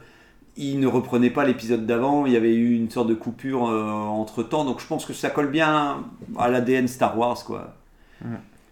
il 0.55 0.79
ne 0.79 0.87
reprenait 0.87 1.29
pas 1.29 1.43
l'épisode 1.45 1.85
d'avant. 1.85 2.25
Il 2.25 2.31
y 2.31 2.37
avait 2.37 2.55
eu 2.55 2.73
une 2.73 2.89
sorte 2.89 3.09
de 3.09 3.15
coupure 3.15 3.63
entre 3.63 4.43
temps. 4.43 4.63
Donc 4.63 4.79
je 4.79 4.87
pense 4.87 5.05
que 5.05 5.13
ça 5.13 5.29
colle 5.29 5.51
bien 5.51 5.97
à 6.37 6.47
l'ADN 6.49 6.87
Star 6.87 7.17
Wars, 7.19 7.43
quoi. 7.45 7.75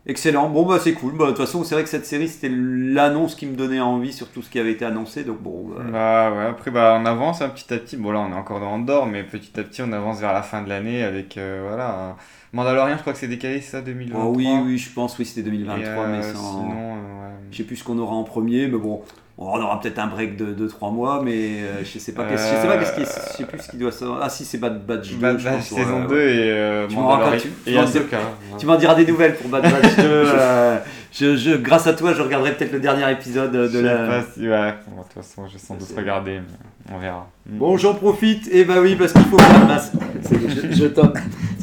Excellent. 0.09 0.49
Bon, 0.49 0.65
bah 0.65 0.79
c'est 0.81 0.93
cool. 0.93 1.17
Bah, 1.17 1.25
De 1.25 1.31
toute 1.31 1.39
façon, 1.39 1.63
c'est 1.63 1.75
vrai 1.75 1.83
que 1.83 1.89
cette 1.89 2.05
série, 2.05 2.29
c'était 2.29 2.49
l'annonce 2.49 3.35
qui 3.35 3.45
me 3.45 3.55
donnait 3.55 3.81
envie 3.81 4.13
sur 4.13 4.29
tout 4.29 4.41
ce 4.41 4.49
qui 4.49 4.57
avait 4.57 4.71
été 4.71 4.85
annoncé. 4.85 5.23
Donc 5.23 5.41
bon. 5.41 5.67
bah, 5.67 5.83
Bah 5.91 6.31
ouais, 6.35 6.45
après 6.45 6.71
bah 6.71 6.97
on 7.01 7.05
avance 7.05 7.41
un 7.41 7.49
petit 7.49 7.73
à 7.73 7.77
petit. 7.77 7.97
Bon 7.97 8.11
là 8.11 8.19
on 8.19 8.31
est 8.31 8.35
encore 8.35 8.59
dans 8.61 8.71
Andorre, 8.71 9.05
mais 9.05 9.23
petit 9.23 9.59
à 9.59 9.63
petit 9.63 9.81
on 9.81 9.91
avance 9.91 10.19
vers 10.19 10.33
la 10.33 10.41
fin 10.41 10.61
de 10.61 10.69
l'année 10.69 11.03
avec 11.03 11.37
euh, 11.37 11.65
voilà. 11.67 12.15
Mandalorian, 12.53 12.95
je 12.95 13.01
crois 13.01 13.11
que 13.13 13.19
c'est 13.19 13.27
décalé, 13.27 13.59
ça 13.59 13.81
2023. 13.81 14.23
oh, 14.25 14.33
oui, 14.35 14.47
oui, 14.65 14.77
je 14.77 14.89
pense, 14.91 15.17
oui, 15.19 15.25
c'était 15.25 15.43
2023, 15.43 15.83
Et, 15.83 15.85
euh, 15.97 16.07
mais 16.17 16.23
sans. 16.23 16.61
Sinon, 16.61 16.71
euh, 16.95 17.23
ouais. 17.23 17.33
Je 17.51 17.57
sais 17.57 17.63
plus 17.63 17.75
ce 17.75 17.83
qu'on 17.83 17.97
aura 17.99 18.15
en 18.15 18.23
premier, 18.23 18.67
mais 18.67 18.77
bon, 18.77 19.01
on 19.39 19.62
aura 19.62 19.80
peut-être 19.80 20.00
un 20.00 20.08
break 20.08 20.36
de 20.36 20.67
2-3 20.67 20.91
mois, 20.93 21.21
mais 21.23 21.32
euh, 21.62 21.84
je 21.84 22.00
sais 22.00 22.12
pas 22.13 22.23
qu'est-ce 22.26 22.43
je 22.56 22.62
sais 22.62 22.67
pas 22.67 22.78
qu'est-ce 22.78 22.93
qui 22.95 23.02
est- 23.02 23.32
je 23.32 23.38
sais 23.38 23.43
plus 23.45 23.60
ce 23.60 23.69
qui 23.69 23.78
doit 23.78 23.91
sortir. 23.91 24.19
Ah 24.23 24.30
si, 24.30 24.43
c'est 24.45 24.58
Bad 24.58 24.86
Batch 24.86 25.12
2, 25.12 25.17
Bad 25.17 25.38
je 25.39 25.43
Batch 25.43 25.56
pense, 25.58 25.71
ouais, 25.71 25.78
saison 25.84 26.02
ouais. 26.02 26.08
2 26.08 26.19
et 26.21 26.52
euh, 26.52 26.88
Tu 26.88 26.95
m'en 26.95 27.02
tu- 27.38 27.50
tu 27.65 28.65
m'en 28.65 28.73
m'en 28.73 28.76
diras 28.80 28.95
des 28.95 29.06
nouvelles 29.06 29.36
pour 29.36 29.50
Bad 29.50 29.62
Batch 29.63 29.95
2. 29.97 30.04
euh, 30.06 30.78
je, 31.12 31.36
je, 31.38 31.56
grâce 31.56 31.86
à 31.88 31.93
toi, 31.93 32.13
je 32.13 32.21
regarderai 32.21 32.54
peut-être 32.54 32.71
le 32.73 32.80
dernier 32.80 33.12
épisode 33.12 33.52
de 33.52 33.67
Je 33.67 33.78
sais 33.78 33.82
la. 33.84 33.95
pas 34.08 34.21
si, 34.34 34.41
ouais. 34.47 34.73
Bon, 34.88 35.02
de 35.02 35.04
toute 35.04 35.13
façon, 35.13 35.47
je 35.47 35.54
vais 35.54 35.60
sans 35.60 35.76
doute 35.76 35.88
regarder, 35.95 36.39
mais 36.39 36.95
on 36.95 37.00
verra. 37.00 37.28
Bon, 37.45 37.78
j'en 37.78 37.93
profite, 37.93 38.47
et 38.52 38.65
bah 38.65 38.76
oui, 38.82 38.95
parce 38.95 39.13
qu'il 39.13 39.21
faut 39.23 39.38
faire 39.38 39.67
masse. 39.67 39.91
C'est 40.23 40.39
je, 40.50 40.76
je 40.76 40.86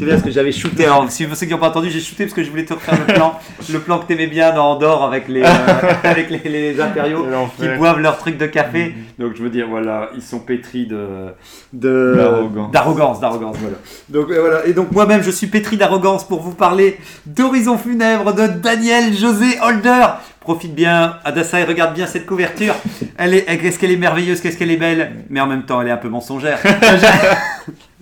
bien 0.04 0.14
parce 0.14 0.24
que 0.24 0.30
j'avais 0.30 0.52
shooté. 0.52 0.84
Alors, 0.84 1.10
si 1.10 1.24
vous 1.24 1.34
ceux 1.34 1.46
qui 1.46 1.52
n'ont 1.52 1.58
pas 1.58 1.68
entendu, 1.68 1.90
j'ai 1.90 2.00
shooté 2.00 2.24
parce 2.24 2.34
que 2.34 2.42
je 2.42 2.50
voulais 2.50 2.64
te 2.64 2.74
refaire 2.74 2.98
le 3.06 3.12
plan, 3.12 3.38
le 3.72 3.78
plan 3.80 3.98
que 3.98 4.06
t'aimais 4.06 4.26
bien 4.26 4.52
dans 4.54 4.72
Andorre 4.72 5.04
avec 5.04 5.28
les, 5.28 5.42
euh, 5.42 5.46
avec 6.04 6.30
les, 6.30 6.38
les 6.48 6.80
impériaux 6.80 7.26
qui 7.58 7.68
boivent 7.76 8.00
leur 8.00 8.18
truc 8.18 8.38
de 8.38 8.46
café. 8.46 8.94
Donc 9.18 9.34
je 9.36 9.42
veux 9.42 9.50
dire, 9.50 9.66
voilà, 9.68 10.10
ils 10.14 10.22
sont 10.22 10.40
pétris 10.40 10.86
de 10.86 11.34
D'arrogance. 11.72 12.70
d'arrogance, 12.70 13.20
d'arrogance, 13.20 13.56
voilà. 13.60 13.76
Donc 14.08 14.30
euh, 14.30 14.40
voilà, 14.40 14.66
et 14.66 14.72
donc 14.72 14.92
moi-même 14.92 15.22
je 15.22 15.30
suis 15.30 15.46
pétri 15.48 15.76
d'arrogance 15.76 16.26
pour 16.26 16.40
vous 16.40 16.52
parler 16.54 16.98
d'Horizon 17.26 17.78
funèbre 17.78 18.32
de 18.32 18.46
Daniel 18.46 19.12
José 19.16 19.58
Holder. 19.62 20.04
Profite 20.40 20.74
bien, 20.74 21.16
Adassa, 21.24 21.60
et 21.60 21.64
regarde 21.64 21.94
bien 21.94 22.06
cette 22.06 22.26
couverture. 22.26 22.74
Elle 23.16 23.34
est, 23.34 23.44
qu'est-ce 23.58 23.78
qu'elle 23.78 23.92
est 23.92 23.96
merveilleuse, 23.96 24.40
qu'est-ce 24.42 24.58
qu'elle 24.58 24.70
est 24.70 24.76
belle, 24.76 25.24
mais 25.30 25.40
en 25.40 25.46
même 25.46 25.64
temps 25.64 25.80
elle 25.80 25.88
est 25.88 25.92
un 25.92 25.96
peu 25.96 26.08
mensongère. 26.08 26.58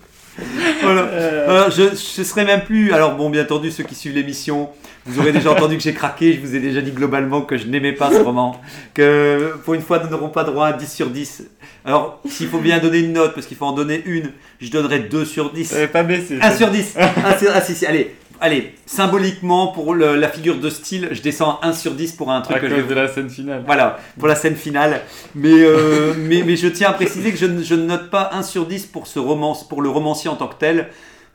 voilà. 0.83 1.02
Euh, 1.02 1.70
je, 1.70 1.83
je 1.90 2.22
serai 2.22 2.44
même 2.44 2.62
plus. 2.62 2.92
Alors 2.92 3.14
bon, 3.16 3.31
bien 3.31 3.42
entendu, 3.42 3.70
ceux 3.70 3.85
qui 3.85 3.94
suivent 3.94 4.14
l'émission, 4.14 4.68
vous 5.07 5.20
aurez 5.20 5.33
déjà 5.33 5.50
entendu 5.52 5.76
que 5.76 5.83
j'ai 5.83 5.94
craqué. 5.94 6.33
Je 6.35 6.40
vous 6.40 6.55
ai 6.55 6.61
déjà 6.61 6.81
dit 6.81 6.90
globalement 6.92 7.42
que 7.42 7.57
je 7.57 7.66
n'aimais 7.66 7.92
pas 7.92 8.11
ce 8.11 8.18
roman. 8.18 8.61
Que 8.94 9.55
pour 9.64 9.74
une 9.74 9.83
fois, 9.83 10.00
nous 10.02 10.11
n'aurons 10.11 10.28
pas 10.28 10.44
droit 10.44 10.66
à 10.68 10.72
10 10.72 10.90
sur 10.92 11.11
10. 11.11 11.44
Alors, 11.85 12.20
s'il 12.28 12.48
faut 12.48 12.59
bien 12.61 12.78
donner 12.78 12.98
une 13.00 13.12
note, 13.12 13.35
parce 13.35 13.46
qu'il 13.46 13.57
faut 13.57 13.66
en 13.66 13.72
donner 13.72 14.02
une, 14.07 14.31
je 14.61 14.70
donnerai 14.70 15.00
2 15.00 15.24
sur 15.24 15.52
10. 15.52 15.64
Ça 15.64 15.76
avait 15.76 15.88
pas 15.88 16.05
baissé. 16.05 16.38
1 16.40 16.52
sur 16.57 16.70
10. 16.70 16.94
Un 16.96 17.38
sur- 17.38 17.50
ah, 17.52 17.61
si, 17.61 17.74
si, 17.74 17.87
allez. 17.87 18.14
Allez, 18.40 18.75
symboliquement, 18.87 19.68
pour 19.68 19.95
le- 19.95 20.16
la 20.16 20.29
figure 20.29 20.59
de 20.59 20.68
style, 20.71 21.09
je 21.12 21.23
descends 21.23 21.59
à 21.62 21.68
1 21.68 21.73
sur 21.73 21.92
10 21.92 22.12
pour 22.12 22.31
un 22.31 22.40
truc 22.40 22.57
à 22.57 22.61
que 22.61 22.66
cause 22.66 22.88
de 22.88 22.95
la 22.95 23.09
scène 23.09 23.31
finale. 23.31 23.62
voilà, 23.66 23.99
pour 24.18 24.29
la 24.29 24.35
scène 24.35 24.57
finale. 24.57 25.01
Mais, 25.35 25.51
euh, 25.62 26.12
mais, 26.18 26.42
mais 26.45 26.57
je 26.57 26.66
tiens 26.68 26.90
à 26.90 26.92
préciser 26.92 27.31
que 27.31 27.37
je, 27.38 27.47
ne- 27.47 27.62
je 27.62 27.75
ne 27.75 27.85
note 27.87 28.11
pas 28.11 28.31
1 28.33 28.42
sur 28.42 28.66
10 28.66 28.87
pour, 28.87 29.07
ce 29.07 29.18
romance, 29.18 29.68
pour 29.68 29.83
le 29.83 29.88
romancier 29.88 30.29
en 30.31 30.37
tant 30.37 30.49
que 30.49 30.57
tel. 30.59 30.88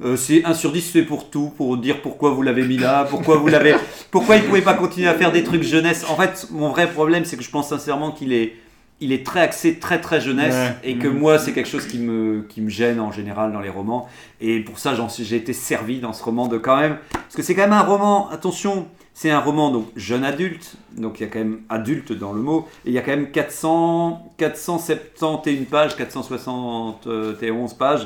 Euh, 0.03 0.15
c'est 0.15 0.43
1 0.45 0.53
sur 0.53 0.71
10, 0.71 0.81
c'est 0.93 1.01
pour 1.01 1.29
tout, 1.31 1.51
pour 1.57 1.75
dire 1.77 2.01
pourquoi 2.01 2.29
vous 2.29 2.43
l'avez 2.43 2.63
mis 2.63 2.77
là, 2.77 3.05
pourquoi 3.09 3.37
vous 3.37 3.47
l'avez, 3.47 3.73
pourquoi 4.11 4.35
il 4.35 4.43
pouvait 4.43 4.61
pas 4.61 4.75
continuer 4.75 5.07
à 5.07 5.15
faire 5.15 5.31
des 5.31 5.43
trucs 5.43 5.63
jeunesse. 5.63 6.05
En 6.07 6.15
fait, 6.15 6.47
mon 6.51 6.69
vrai 6.69 6.87
problème, 6.87 7.25
c'est 7.25 7.35
que 7.37 7.43
je 7.43 7.49
pense 7.49 7.69
sincèrement 7.69 8.11
qu'il 8.11 8.31
est 8.31 8.53
il 8.99 9.11
est 9.11 9.25
très 9.25 9.41
axé 9.41 9.77
très 9.79 10.01
très 10.01 10.19
jeunesse 10.21 10.55
Ouais. 10.55 10.75
et 10.91 10.97
que 10.97 11.07
Mhm. 11.07 11.19
moi 11.19 11.37
c'est 11.39 11.53
quelque 11.53 11.69
chose 11.69 11.85
qui 11.87 11.99
me, 11.99 12.41
qui 12.49 12.61
me 12.61 12.69
gêne 12.69 12.99
en 12.99 13.11
général 13.11 13.51
dans 13.51 13.59
les 13.61 13.69
romans 13.69 14.07
et 14.41 14.59
pour 14.61 14.79
ça 14.79 14.93
j'ai 15.19 15.35
été 15.35 15.53
servi 15.53 15.99
dans 15.99 16.13
ce 16.13 16.23
roman 16.23 16.47
de 16.47 16.57
quand 16.57 16.77
même 16.77 16.97
parce 17.11 17.35
que 17.35 17.41
c'est 17.43 17.53
quand 17.55 17.61
même 17.61 17.73
un 17.73 17.83
roman 17.83 18.29
attention 18.29 18.87
c'est 19.13 19.29
un 19.31 19.39
roman 19.39 19.69
donc 19.71 19.87
jeune 19.95 20.23
adulte 20.23 20.75
donc 20.95 21.19
il 21.19 21.23
y 21.23 21.25
a 21.25 21.29
quand 21.29 21.39
même 21.39 21.61
adulte 21.69 22.11
dans 22.11 22.33
le 22.33 22.41
mot 22.41 22.67
et 22.85 22.89
il 22.89 22.93
y 22.93 22.97
a 22.97 23.01
quand 23.01 23.11
même 23.11 23.29
400 23.31 24.31
471 24.37 25.65
pages 25.65 25.95
471 25.95 27.73
pages 27.73 28.03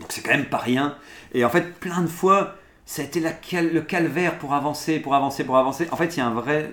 donc 0.00 0.06
c'est 0.10 0.22
quand 0.22 0.32
même 0.32 0.46
pas 0.46 0.58
rien 0.58 0.94
et 1.34 1.44
en 1.44 1.50
fait 1.50 1.74
plein 1.78 2.00
de 2.02 2.06
fois 2.06 2.54
ça 2.84 3.02
a 3.02 3.04
été 3.04 3.20
la 3.20 3.32
cal- 3.32 3.72
le 3.72 3.80
calvaire 3.80 4.38
pour 4.38 4.54
avancer 4.54 4.98
pour 4.98 5.14
avancer 5.14 5.44
pour 5.44 5.56
avancer 5.56 5.88
en 5.90 5.96
fait 5.96 6.16
il 6.16 6.18
y 6.18 6.22
a 6.22 6.26
un 6.26 6.34
vrai 6.34 6.70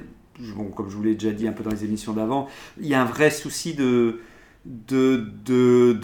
comme 0.76 0.89
je 0.89 0.96
vous 0.96 1.04
l'ai 1.04 1.13
déjà 1.13 1.32
dit 1.32 1.48
un 1.48 1.52
peu 1.52 1.63
dans 1.63 1.72
les 1.72 1.86
émissions 1.86 2.13
d'avant, 2.13 2.48
il 2.80 2.88
y 2.88 2.93
a 2.93 3.02
un 3.02 3.06
vrai 3.06 3.30
souci 3.30 3.74
de, 3.74 4.19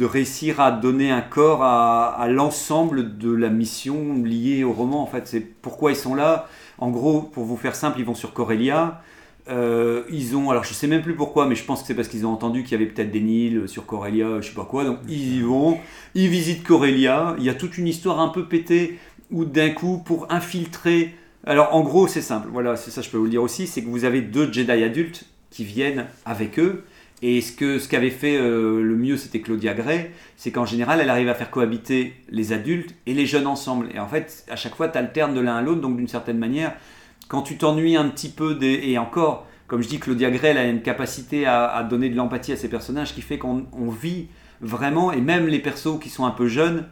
réussir 0.05 0.59
à 0.59 0.71
donner 0.71 1.11
un 1.11 1.21
corps 1.21 1.63
à, 1.63 2.09
à 2.09 2.27
l'ensemble 2.27 3.17
de 3.17 3.31
la 3.31 3.49
mission 3.49 4.21
liée 4.23 4.63
au 4.63 4.73
roman. 4.73 5.01
En 5.01 5.07
fait, 5.07 5.27
c'est 5.27 5.41
pourquoi 5.41 5.91
ils 5.91 5.97
sont 5.97 6.15
là. 6.15 6.47
En 6.77 6.89
gros, 6.89 7.21
pour 7.21 7.43
vous 7.43 7.57
faire 7.57 7.75
simple, 7.75 7.99
ils 7.99 8.05
vont 8.05 8.15
sur 8.15 8.33
Corellia. 8.33 9.01
Euh, 9.49 10.03
ils 10.11 10.35
ont, 10.35 10.51
alors 10.51 10.63
je 10.63 10.73
sais 10.73 10.85
même 10.85 11.01
plus 11.01 11.15
pourquoi, 11.15 11.47
mais 11.47 11.55
je 11.55 11.63
pense 11.63 11.81
que 11.81 11.87
c'est 11.87 11.95
parce 11.95 12.07
qu'ils 12.07 12.25
ont 12.25 12.31
entendu 12.31 12.63
qu'il 12.63 12.73
y 12.73 12.75
avait 12.75 12.85
peut-être 12.85 13.09
des 13.09 13.21
Nils 13.21 13.67
sur 13.67 13.85
Corellia, 13.85 14.41
je 14.41 14.49
sais 14.49 14.53
pas 14.53 14.65
quoi. 14.65 14.83
Donc 14.85 14.99
ils 15.07 15.37
y 15.37 15.41
vont, 15.41 15.79
ils 16.13 16.27
visitent 16.27 16.63
Corellia. 16.63 17.35
Il 17.39 17.43
y 17.43 17.49
a 17.49 17.55
toute 17.55 17.77
une 17.77 17.87
histoire 17.87 18.19
un 18.19 18.29
peu 18.29 18.45
pétée 18.45 18.99
où 19.31 19.45
d'un 19.45 19.69
coup, 19.69 20.01
pour 20.05 20.31
infiltrer 20.31 21.15
alors 21.45 21.73
en 21.73 21.81
gros, 21.81 22.07
c'est 22.07 22.21
simple. 22.21 22.49
Voilà, 22.51 22.75
c'est 22.75 22.91
ça, 22.91 23.01
je 23.01 23.09
peux 23.09 23.17
vous 23.17 23.25
le 23.25 23.29
dire 23.29 23.43
aussi, 23.43 23.67
c'est 23.67 23.81
que 23.81 23.89
vous 23.89 24.05
avez 24.05 24.21
deux 24.21 24.51
Jedi 24.51 24.71
adultes 24.71 25.25
qui 25.49 25.63
viennent 25.63 26.05
avec 26.25 26.59
eux. 26.59 26.83
Et 27.21 27.41
ce 27.41 27.51
que 27.51 27.79
ce 27.79 27.89
qu'avait 27.89 28.11
fait 28.11 28.37
euh, 28.37 28.81
le 28.81 28.95
mieux, 28.95 29.17
c'était 29.17 29.41
Claudia 29.41 29.73
Gray, 29.73 30.09
c'est 30.37 30.51
qu'en 30.51 30.65
général, 30.65 31.01
elle 31.01 31.09
arrive 31.09 31.27
à 31.27 31.33
faire 31.33 31.51
cohabiter 31.51 32.13
les 32.29 32.53
adultes 32.53 32.95
et 33.05 33.13
les 33.13 33.25
jeunes 33.25 33.47
ensemble. 33.47 33.89
Et 33.93 33.99
en 33.99 34.07
fait, 34.07 34.45
à 34.49 34.55
chaque 34.55 34.75
fois, 34.75 34.87
tu 34.87 34.97
alternes 34.97 35.33
de 35.33 35.41
l'un 35.41 35.57
à 35.57 35.61
l'autre, 35.61 35.81
donc 35.81 35.97
d'une 35.97 36.07
certaine 36.07 36.37
manière, 36.37 36.73
quand 37.27 37.41
tu 37.41 37.57
t'ennuies 37.57 37.97
un 37.97 38.07
petit 38.07 38.29
peu 38.29 38.57
et 38.61 38.97
encore, 38.97 39.47
comme 39.67 39.81
je 39.81 39.89
dis, 39.89 39.99
Claudia 39.99 40.31
Gray, 40.31 40.51
elle 40.51 40.57
a 40.57 40.65
une 40.65 40.81
capacité 40.81 41.45
à, 41.45 41.85
donner 41.89 42.09
de 42.09 42.15
l'empathie 42.15 42.53
à 42.53 42.55
ses 42.55 42.69
personnages 42.69 43.13
qui 43.13 43.21
fait 43.21 43.37
qu'on 43.37 43.65
on 43.73 43.89
vit 43.89 44.27
vraiment, 44.61 45.11
et 45.11 45.19
même 45.19 45.45
les 45.47 45.59
persos 45.59 45.99
qui 46.01 46.09
sont 46.09 46.25
un 46.25 46.31
peu 46.31 46.47
jeunes, 46.47 46.85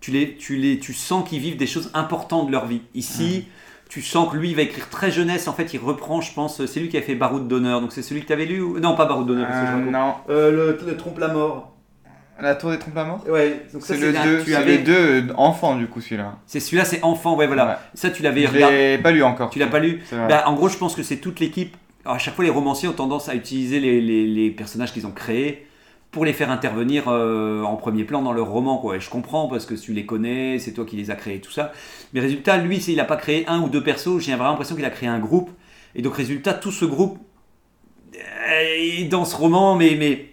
tu 0.00 0.12
les, 0.12 0.36
tu 0.36 0.56
les, 0.56 0.78
tu 0.78 0.92
sens 0.92 1.28
qu'ils 1.28 1.40
vivent 1.40 1.56
des 1.56 1.66
choses 1.66 1.90
importantes 1.94 2.46
de 2.46 2.52
leur 2.52 2.66
vie. 2.66 2.82
Ici 2.94 3.46
tu 3.88 4.02
sens 4.02 4.30
que 4.32 4.36
lui 4.36 4.50
il 4.50 4.56
va 4.56 4.62
écrire 4.62 4.88
très 4.88 5.10
jeunesse. 5.10 5.46
En 5.48 5.52
fait 5.52 5.72
il 5.74 5.78
reprend 5.78 6.20
je 6.20 6.32
pense 6.34 6.64
c'est 6.66 6.80
lui 6.80 6.88
qui 6.88 6.96
a 6.96 7.02
fait 7.02 7.14
Baroud 7.14 7.46
d'honneur. 7.48 7.80
Donc 7.80 7.92
c'est 7.92 8.02
celui 8.02 8.22
que 8.22 8.26
tu 8.26 8.32
avais 8.32 8.46
lu 8.46 8.60
ou... 8.60 8.78
non 8.80 8.94
pas 8.96 9.04
Baroud 9.06 9.26
d'honneur 9.26 9.46
Euh, 9.50 9.90
non, 9.90 10.14
Euh, 10.28 10.50
le, 10.50 10.78
le 10.86 10.96
trompe 10.96 11.18
la 11.18 11.28
mort. 11.28 11.70
La 12.40 12.56
tour 12.56 12.72
des 12.72 12.78
trompes 12.80 12.96
la 12.96 13.04
mort? 13.04 13.24
Ouais 13.28 13.62
donc 13.72 13.82
C'est 13.84 13.96
le 13.96 14.10
là, 14.10 14.24
2, 14.24 14.42
tu 14.42 14.50
c'est 14.50 14.56
avais- 14.56 14.78
le 14.78 15.22
2 15.22 15.32
enfant 15.36 15.76
du 15.76 15.86
coup 15.86 16.00
celui-là. 16.00 16.38
c'est 16.46 16.58
celui-là 16.58 16.84
c'est 16.84 17.02
enfant 17.04 17.36
ouais 17.36 17.46
voilà. 17.46 17.66
Ouais. 17.68 17.74
ça 17.94 18.10
tu 18.10 18.24
l'avais 18.24 18.42
Je 18.42 18.52
regardé. 18.52 18.76
l'ai 18.96 18.98
pas 18.98 19.12
lu 19.12 19.22
encore. 19.22 19.50
tu 19.50 19.60
l'as 19.60 19.68
pas 19.68 19.78
lu. 19.78 20.02
Bah, 20.10 20.42
en 20.48 20.54
gros 20.54 20.68
je 20.68 20.76
pense 20.76 20.96
que 20.96 21.02
c'est 21.04 21.18
toute 21.18 21.38
l'équipe. 21.38 21.76
À 22.04 22.18
chaque 22.18 22.34
fois 22.34 22.44
les 22.44 22.50
romanciers 22.50 22.88
ont 22.88 22.92
tendance 22.92 23.28
à 23.28 23.34
utiliser 23.36 23.78
les, 23.80 24.00
les- 24.00 24.26
les 24.26 24.50
personnages 24.50 24.92
qu'ils 24.92 25.06
ont 25.06 25.12
créés 25.12 25.66
pour 26.14 26.24
les 26.24 26.32
faire 26.32 26.50
intervenir 26.50 27.08
euh, 27.08 27.64
en 27.64 27.74
premier 27.74 28.04
plan 28.04 28.22
dans 28.22 28.32
leur 28.32 28.46
roman 28.46 28.78
quoi. 28.78 28.98
Je 29.00 29.10
comprends 29.10 29.48
parce 29.48 29.66
que 29.66 29.74
tu 29.74 29.92
les 29.92 30.06
connais, 30.06 30.60
c'est 30.60 30.72
toi 30.72 30.86
qui 30.86 30.96
les 30.96 31.10
as 31.10 31.16
créés 31.16 31.40
tout 31.40 31.50
ça. 31.50 31.72
Mais 32.12 32.20
résultat, 32.20 32.56
lui, 32.56 32.78
il 32.78 32.96
n'a 32.96 33.04
pas 33.04 33.16
créé 33.16 33.44
un 33.48 33.60
ou 33.60 33.68
deux 33.68 33.82
persos, 33.82 34.20
j'ai 34.20 34.30
vraiment 34.32 34.50
l'impression 34.50 34.76
qu'il 34.76 34.84
a 34.84 34.90
créé 34.90 35.08
un 35.08 35.18
groupe. 35.18 35.50
Et 35.96 36.02
donc 36.02 36.14
résultat, 36.14 36.54
tout 36.54 36.70
ce 36.70 36.84
groupe 36.84 37.18
euh, 38.14 39.00
est 39.00 39.04
dans 39.04 39.24
ce 39.24 39.34
roman, 39.36 39.74
mais, 39.74 40.30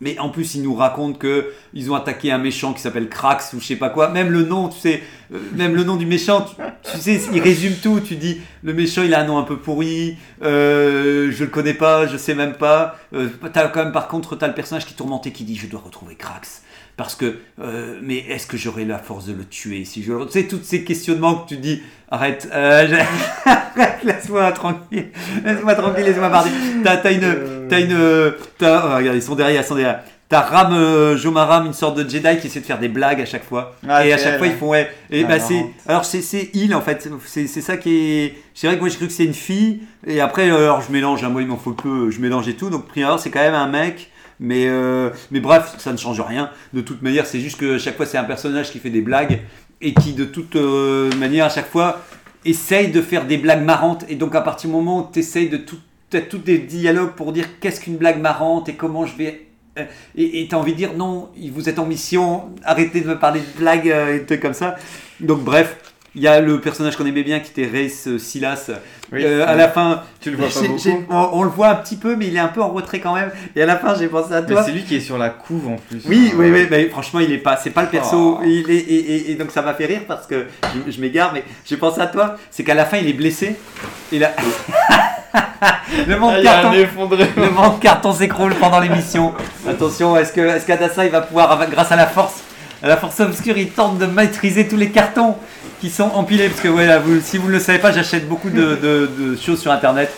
mais 0.00 0.18
en 0.18 0.28
plus, 0.28 0.54
il 0.54 0.62
nous 0.62 0.74
raconte 0.74 1.18
que 1.18 1.52
ils 1.74 1.90
ont 1.90 1.94
attaqué 1.94 2.30
un 2.30 2.38
méchant 2.38 2.72
qui 2.72 2.80
s'appelle 2.80 3.08
Krax 3.08 3.52
ou 3.52 3.60
je 3.60 3.66
sais 3.66 3.76
pas 3.76 3.90
quoi. 3.90 4.08
Même 4.08 4.30
le 4.30 4.42
nom, 4.42 4.68
tu 4.68 4.78
sais, 4.78 5.02
euh, 5.32 5.38
même 5.54 5.74
le 5.74 5.84
nom 5.84 5.96
du 5.96 6.06
méchant, 6.06 6.46
tu, 6.82 6.98
sais, 6.98 7.20
il 7.32 7.40
résume 7.40 7.74
tout. 7.74 8.00
Tu 8.00 8.16
dis, 8.16 8.40
le 8.62 8.72
méchant, 8.72 9.02
il 9.02 9.14
a 9.14 9.20
un 9.20 9.24
nom 9.24 9.38
un 9.38 9.42
peu 9.42 9.58
pourri, 9.58 10.16
euh, 10.42 11.30
je 11.32 11.44
le 11.44 11.50
connais 11.50 11.74
pas, 11.74 12.06
je 12.06 12.16
sais 12.16 12.34
même 12.34 12.54
pas. 12.54 12.96
Euh, 13.14 13.28
t'as 13.52 13.68
quand 13.68 13.84
même, 13.84 13.92
par 13.92 14.08
contre, 14.08 14.36
t'as 14.36 14.48
le 14.48 14.54
personnage 14.54 14.86
qui 14.86 14.94
est 14.94 14.96
tourmenté 14.96 15.32
qui 15.32 15.44
dit, 15.44 15.56
je 15.56 15.66
dois 15.66 15.80
retrouver 15.84 16.14
Krax. 16.14 16.62
Parce 16.98 17.14
que, 17.14 17.38
euh, 17.62 17.98
mais 18.02 18.18
est-ce 18.28 18.46
que 18.46 18.56
j'aurai 18.58 18.84
la 18.84 18.98
force 18.98 19.24
de 19.26 19.32
le 19.32 19.44
tuer 19.46 19.84
si 19.86 20.02
je. 20.02 20.12
Tu 20.26 20.32
sais, 20.32 20.44
tous 20.48 20.60
ces 20.62 20.82
questionnements 20.84 21.36
que 21.36 21.48
tu 21.48 21.56
dis, 21.56 21.80
arrête, 22.10 22.48
euh, 22.52 22.86
je- 22.88 23.48
arrête, 23.50 23.98
laisse-moi 24.04 24.52
tranquille, 24.52 25.06
laisse-moi 25.44 25.74
tranquille, 25.76 26.04
laisse-moi 26.04 26.28
parler. 26.28 26.50
T'as, 26.84 26.96
t'as 26.96 27.12
une, 27.12 27.34
t'as 27.70 27.80
une, 27.80 28.32
t'as, 28.58 28.84
oh, 28.84 28.96
regarde, 28.96 29.16
ils 29.16 29.22
sont 29.22 29.36
derrière, 29.36 29.62
ils 29.62 29.64
sont 29.64 29.76
derrière. 29.76 30.00
T'as 30.28 30.40
Ram 30.42 30.74
euh, 30.74 31.16
Jomaram, 31.16 31.64
une 31.66 31.72
sorte 31.72 31.96
de 31.96 32.06
Jedi 32.06 32.36
qui 32.40 32.48
essaie 32.48 32.60
de 32.60 32.66
faire 32.66 32.78
des 32.80 32.88
blagues 32.88 33.20
à 33.22 33.24
chaque 33.26 33.44
fois. 33.44 33.76
Ah, 33.88 34.04
et 34.04 34.12
à 34.12 34.18
chaque 34.18 34.32
elle. 34.34 34.38
fois, 34.38 34.46
ils 34.48 34.56
font 34.56 34.68
ouais. 34.70 34.90
Et 35.10 35.22
Ah, 35.24 35.28
bah 35.28 35.38
c'est, 35.40 35.64
alors 35.86 36.04
c'est, 36.04 36.20
c'est 36.20 36.50
il 36.52 36.74
en 36.74 36.82
fait. 36.82 37.08
C'est, 37.24 37.46
c'est 37.46 37.60
ça 37.62 37.76
qui 37.78 37.94
est. 37.96 38.34
C'est 38.54 38.66
vrai 38.66 38.74
que 38.76 38.80
moi 38.80 38.90
j'ai 38.90 38.96
cru 38.96 39.06
que 39.06 39.12
c'est 39.12 39.24
une 39.24 39.32
fille. 39.32 39.82
Et 40.06 40.20
après, 40.20 40.50
alors 40.50 40.82
je 40.82 40.90
mélange. 40.92 41.22
hein, 41.24 41.28
moi 41.30 41.40
il 41.42 41.46
m'en 41.48 41.56
faut 41.56 41.70
peu. 41.72 42.10
Je 42.10 42.20
mélange 42.20 42.46
et 42.48 42.54
tout. 42.56 42.68
Donc 42.70 42.88
prieur, 42.88 43.18
c'est 43.20 43.30
quand 43.30 43.38
même 43.40 43.54
un 43.54 43.68
mec. 43.68 44.10
Mais, 44.40 44.66
euh, 44.68 45.10
mais 45.30 45.40
bref, 45.40 45.74
ça 45.78 45.92
ne 45.92 45.96
change 45.96 46.20
rien. 46.20 46.50
De 46.72 46.80
toute 46.80 47.02
manière, 47.02 47.26
c'est 47.26 47.40
juste 47.40 47.58
que 47.58 47.78
chaque 47.78 47.96
fois, 47.96 48.06
c'est 48.06 48.18
un 48.18 48.24
personnage 48.24 48.70
qui 48.70 48.78
fait 48.78 48.90
des 48.90 49.00
blagues 49.00 49.40
et 49.80 49.94
qui, 49.94 50.12
de 50.12 50.24
toute 50.24 50.56
euh, 50.56 51.10
manière, 51.16 51.46
à 51.46 51.48
chaque 51.48 51.68
fois, 51.68 52.02
essaye 52.44 52.90
de 52.90 53.02
faire 53.02 53.26
des 53.26 53.36
blagues 53.36 53.64
marrantes. 53.64 54.04
Et 54.08 54.14
donc, 54.14 54.34
à 54.34 54.40
partir 54.40 54.70
du 54.70 54.76
moment 54.76 55.00
où 55.00 55.12
tu 55.12 55.18
essayes 55.18 55.48
de 55.48 55.56
tout, 55.56 55.78
t'as 56.10 56.20
tous 56.20 56.38
des 56.38 56.58
dialogues 56.58 57.12
pour 57.16 57.32
dire 57.32 57.58
qu'est-ce 57.60 57.80
qu'une 57.80 57.96
blague 57.96 58.20
marrante 58.20 58.68
et 58.68 58.74
comment 58.74 59.06
je 59.06 59.16
vais. 59.16 59.46
euh, 59.78 59.84
Et 60.16 60.46
tu 60.48 60.54
as 60.54 60.58
envie 60.58 60.72
de 60.72 60.76
dire 60.78 60.94
non, 60.94 61.30
vous 61.52 61.68
êtes 61.68 61.78
en 61.78 61.86
mission, 61.86 62.50
arrêtez 62.64 63.00
de 63.00 63.08
me 63.08 63.18
parler 63.18 63.40
de 63.40 63.58
blagues 63.58 63.86
et 63.86 64.20
des 64.20 64.26
trucs 64.26 64.40
comme 64.40 64.54
ça. 64.54 64.76
Donc, 65.20 65.42
bref. 65.42 65.76
Il 66.14 66.22
y 66.22 66.26
a 66.26 66.40
le 66.40 66.60
personnage 66.60 66.96
qu'on 66.96 67.06
aimait 67.06 67.22
bien 67.22 67.38
qui 67.38 67.50
était 67.50 67.70
euh, 68.06 68.18
Silas. 68.18 68.70
Oui, 69.12 69.22
Euh, 69.24 69.46
à 69.48 69.54
la 69.54 69.68
fin, 69.68 70.02
Tu 70.20 70.30
le 70.30 70.36
vois 70.36 70.48
pas 70.48 70.60
beaucoup. 70.60 71.04
on, 71.10 71.28
on 71.32 71.42
le 71.42 71.48
voit 71.48 71.68
un 71.68 71.74
petit 71.76 71.96
peu, 71.96 72.14
mais 72.16 72.26
il 72.26 72.36
est 72.36 72.40
un 72.40 72.48
peu 72.48 72.60
en 72.62 72.68
retrait 72.68 73.00
quand 73.00 73.14
même. 73.14 73.30
Et 73.56 73.62
à 73.62 73.66
la 73.66 73.76
fin, 73.76 73.94
j'ai 73.98 74.06
pensé 74.08 74.34
à 74.34 74.42
Mais 74.42 74.46
toi. 74.48 74.62
c'est 74.64 74.72
lui 74.72 74.82
qui 74.84 74.96
est 74.96 75.00
sur 75.00 75.16
la 75.16 75.30
couve 75.30 75.68
en 75.68 75.76
plus. 75.76 76.02
Oui, 76.06 76.30
Euh, 76.34 76.36
oui, 76.38 76.50
oui, 76.52 76.66
mais 76.70 76.88
franchement, 76.90 77.20
il 77.20 77.32
est 77.32 77.38
pas, 77.38 77.56
c'est 77.56 77.70
pas 77.70 77.82
le 77.82 77.88
perso. 77.88 78.38
Oh. 78.40 78.44
Il 78.44 78.70
est, 78.70 78.74
et, 78.76 79.14
et- 79.14 79.30
et 79.30 79.34
donc 79.36 79.50
ça 79.50 79.62
m'a 79.62 79.72
fait 79.74 79.86
rire 79.86 80.02
parce 80.06 80.26
que 80.26 80.46
je, 80.86 80.92
je 80.92 81.00
m'égare, 81.00 81.30
mais 81.32 81.42
j'ai 81.64 81.76
pensé 81.78 82.00
à 82.00 82.06
toi. 82.06 82.36
C'est 82.50 82.64
qu'à 82.64 82.74
la 82.74 82.84
fin, 82.84 82.98
il 82.98 83.08
est 83.08 83.12
blessé. 83.14 83.56
Et 84.12 84.18
là, 84.18 84.32
le 86.06 86.16
monde 86.18 86.34
Ah, 86.38 86.42
carton, 86.42 86.72
le 86.72 87.50
monde 87.50 87.80
carton 87.80 88.12
s'écroule 88.12 88.54
pendant 88.56 88.80
l'émission. 88.80 89.32
Attention, 89.68 90.16
est-ce 90.16 90.32
que, 90.32 90.40
est-ce 90.40 90.66
qu'Adassa 90.66 91.04
il 91.06 91.10
va 91.10 91.20
pouvoir, 91.22 91.58
grâce 91.70 91.92
à 91.92 91.96
la 91.96 92.06
force, 92.06 92.42
à 92.82 92.88
la 92.88 92.96
force 92.96 93.18
obscure, 93.20 93.56
il 93.58 93.70
tente 93.70 93.98
de 93.98 94.06
maîtriser 94.06 94.68
tous 94.68 94.76
les 94.76 94.90
cartons? 94.90 95.36
Qui 95.80 95.90
sont 95.90 96.10
empilés 96.14 96.48
parce 96.48 96.60
que 96.60 96.68
voilà, 96.68 96.98
vous, 96.98 97.20
si 97.20 97.38
vous 97.38 97.46
ne 97.48 97.52
le 97.52 97.60
savez 97.60 97.78
pas, 97.78 97.92
j'achète 97.92 98.28
beaucoup 98.28 98.50
de, 98.50 98.76
de- 99.16 99.36
choses 99.36 99.60
sur 99.60 99.70
internet. 99.72 100.10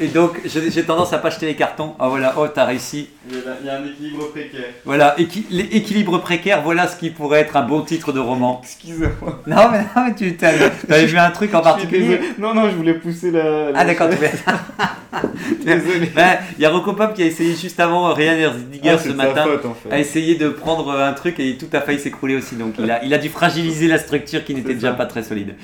Et 0.00 0.08
donc, 0.08 0.40
j'ai 0.44 0.82
tendance 0.84 1.12
à 1.12 1.18
pas 1.18 1.28
acheter 1.28 1.46
les 1.46 1.54
cartons. 1.54 1.94
Ah 2.00 2.08
voilà, 2.08 2.34
oh, 2.38 2.48
t'as 2.48 2.64
réussi. 2.64 3.08
Il 3.30 3.36
y 3.36 3.38
a- 3.38 3.42
il 3.60 3.66
y 3.66 3.70
a 3.70 3.76
un 3.78 3.84
équilibre 3.86 4.30
précaire. 4.30 4.64
Voilà, 4.84 5.14
équi- 5.16 5.46
les- 5.50 5.68
équilibre 5.76 6.18
précaire, 6.18 6.60
voilà 6.62 6.88
ce 6.88 6.96
qui 6.96 7.10
pourrait 7.10 7.40
être 7.40 7.56
un 7.56 7.62
beau 7.62 7.80
titre 7.82 8.12
de 8.12 8.18
roman. 8.18 8.60
Excusez-moi. 8.64 9.42
Non, 9.46 9.68
mais, 9.70 9.78
non, 9.80 10.06
mais 10.08 10.14
tu 10.14 10.36
avais 10.44 11.06
vu 11.06 11.16
un 11.18 11.30
truc 11.30 11.54
en 11.54 11.60
particulier. 11.60 12.18
Non, 12.38 12.52
non, 12.52 12.68
je 12.68 12.74
voulais 12.74 12.94
pousser 12.94 13.30
la. 13.30 13.70
la- 13.70 13.78
Ah 13.78 13.84
d'accord, 13.84 14.08
tu 14.10 14.16
fais- 14.16 14.32
Désolé. 15.64 16.10
Ben, 16.14 16.38
Il 16.58 16.62
y 16.62 16.66
a 16.66 16.70
Rocopop 16.70 17.14
qui 17.14 17.22
a 17.22 17.26
essayé 17.26 17.54
juste 17.54 17.78
avant, 17.78 18.12
Ryan 18.12 18.32
Erzidiger 18.32 18.90
Ah, 18.90 18.98
ce 18.98 19.08
matin, 19.10 19.44
faute 19.44 19.64
en 19.66 19.90
a 19.92 19.98
essayé 19.98 20.34
de 20.34 20.48
prendre 20.48 20.90
un 20.90 21.12
truc 21.12 21.38
et 21.38 21.56
tout 21.56 21.66
a 21.72 21.80
failli 21.80 21.98
s'écrouler 22.00 22.34
aussi. 22.36 22.56
Donc 22.56 22.74
il 22.78 22.90
a, 22.90 23.04
il 23.04 23.12
a 23.14 23.18
dû 23.18 23.28
fragiliser 23.28 23.86
la 23.88 23.98
structure 23.98 24.44
qui 24.44 24.54
n'était 24.54 24.74
déjà 24.74 24.88
ça. 24.90 24.94
pas 24.94 25.06
très 25.06 25.22
solide. 25.22 25.54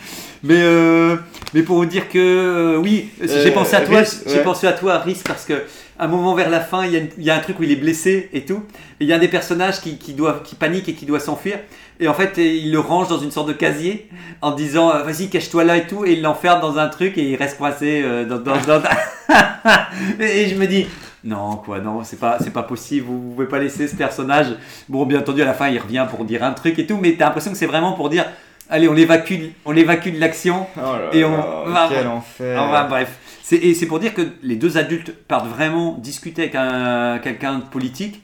Mais, 0.44 0.54
euh, 0.58 1.16
mais 1.54 1.62
pour 1.62 1.76
vous 1.78 1.86
dire 1.86 2.08
que 2.08 2.18
euh, 2.18 2.76
oui, 2.76 3.08
j'ai 3.20 3.48
Euh, 3.48 3.52
pensé 3.52 3.74
à 3.76 3.80
toi, 3.80 3.98
Rhys, 3.98 4.22
j'ai 4.26 4.34
ouais. 4.34 4.42
pensé 4.42 4.66
à 4.66 4.72
toi, 4.72 4.98
Rhys, 4.98 5.22
parce 5.26 5.44
que 5.44 5.54
un 5.98 6.06
moment 6.08 6.34
vers 6.34 6.48
la 6.50 6.60
fin, 6.60 6.84
il 6.84 6.92
y, 6.92 6.96
a 6.96 7.00
une- 7.00 7.08
il 7.18 7.24
y 7.24 7.30
a 7.30 7.36
un 7.36 7.40
truc 7.40 7.58
où 7.58 7.62
il 7.64 7.72
est 7.72 7.76
blessé 7.76 8.28
et 8.32 8.42
tout. 8.44 8.62
Et 9.00 9.04
il 9.04 9.06
y 9.08 9.12
a 9.12 9.18
des 9.18 9.28
personnages 9.28 9.80
qui, 9.80 9.98
qui, 9.98 10.14
paniquent 10.58 10.88
et 10.88 10.94
qui 10.94 11.06
doivent 11.06 11.22
s'enfuir. 11.22 11.58
Et 12.00 12.06
en 12.08 12.14
fait, 12.14 12.36
il 12.38 12.70
le 12.70 12.78
range 12.78 13.08
dans 13.08 13.18
une 13.18 13.30
sorte 13.32 13.48
de 13.48 13.52
casier 13.52 14.08
en 14.40 14.52
disant 14.52 14.90
euh, 14.92 15.02
vas-y, 15.02 15.28
cache-toi 15.28 15.64
là 15.64 15.76
et 15.76 15.86
tout. 15.86 16.04
Et 16.04 16.12
il 16.12 16.22
l'enferme 16.22 16.60
dans 16.60 16.78
un 16.78 16.88
truc 16.88 17.18
et 17.18 17.22
il 17.22 17.36
reste 17.36 17.58
coincé 17.58 18.02
euh, 18.04 18.24
dans. 18.24 18.38
dans, 18.38 18.56
dans- 18.60 18.82
et 20.20 20.48
je 20.48 20.54
me 20.54 20.66
dis. 20.66 20.86
Non, 21.24 21.56
quoi, 21.56 21.80
non, 21.80 22.04
c'est 22.04 22.18
pas, 22.20 22.38
c'est 22.40 22.52
pas 22.52 22.62
possible, 22.62 23.06
vous, 23.06 23.20
vous 23.20 23.30
pouvez 23.34 23.48
pas 23.48 23.58
laisser 23.58 23.88
ce 23.88 23.96
personnage. 23.96 24.46
Bon, 24.88 25.04
bien 25.04 25.18
entendu, 25.18 25.42
à 25.42 25.46
la 25.46 25.52
fin, 25.52 25.68
il 25.68 25.78
revient 25.80 26.06
pour 26.08 26.24
dire 26.24 26.44
un 26.44 26.52
truc 26.52 26.78
et 26.78 26.86
tout, 26.86 26.96
mais 26.96 27.14
t'as 27.18 27.24
l'impression 27.26 27.50
que 27.50 27.58
c'est 27.58 27.66
vraiment 27.66 27.92
pour 27.94 28.08
dire 28.08 28.24
allez, 28.70 28.88
on 28.88 28.92
l'évacue, 28.92 29.34
on 29.64 29.72
l'évacue 29.72 30.10
de 30.10 30.20
l'action, 30.20 30.66
Oh 30.76 30.80
Et 31.12 31.24
on 31.24 31.36
va- 31.72 31.88
Quel 31.90 32.06
enfer. 32.06 32.62
Enfin 32.62 32.84
bref, 32.88 33.18
c'est, 33.26 33.27
et 33.52 33.74
c'est 33.74 33.86
pour 33.86 33.98
dire 33.98 34.14
que 34.14 34.22
les 34.42 34.56
deux 34.56 34.78
adultes 34.78 35.12
partent 35.12 35.48
vraiment 35.48 35.96
discuter 35.98 36.42
avec 36.42 36.54
un, 36.54 37.18
quelqu'un 37.18 37.58
de 37.58 37.64
politique, 37.64 38.22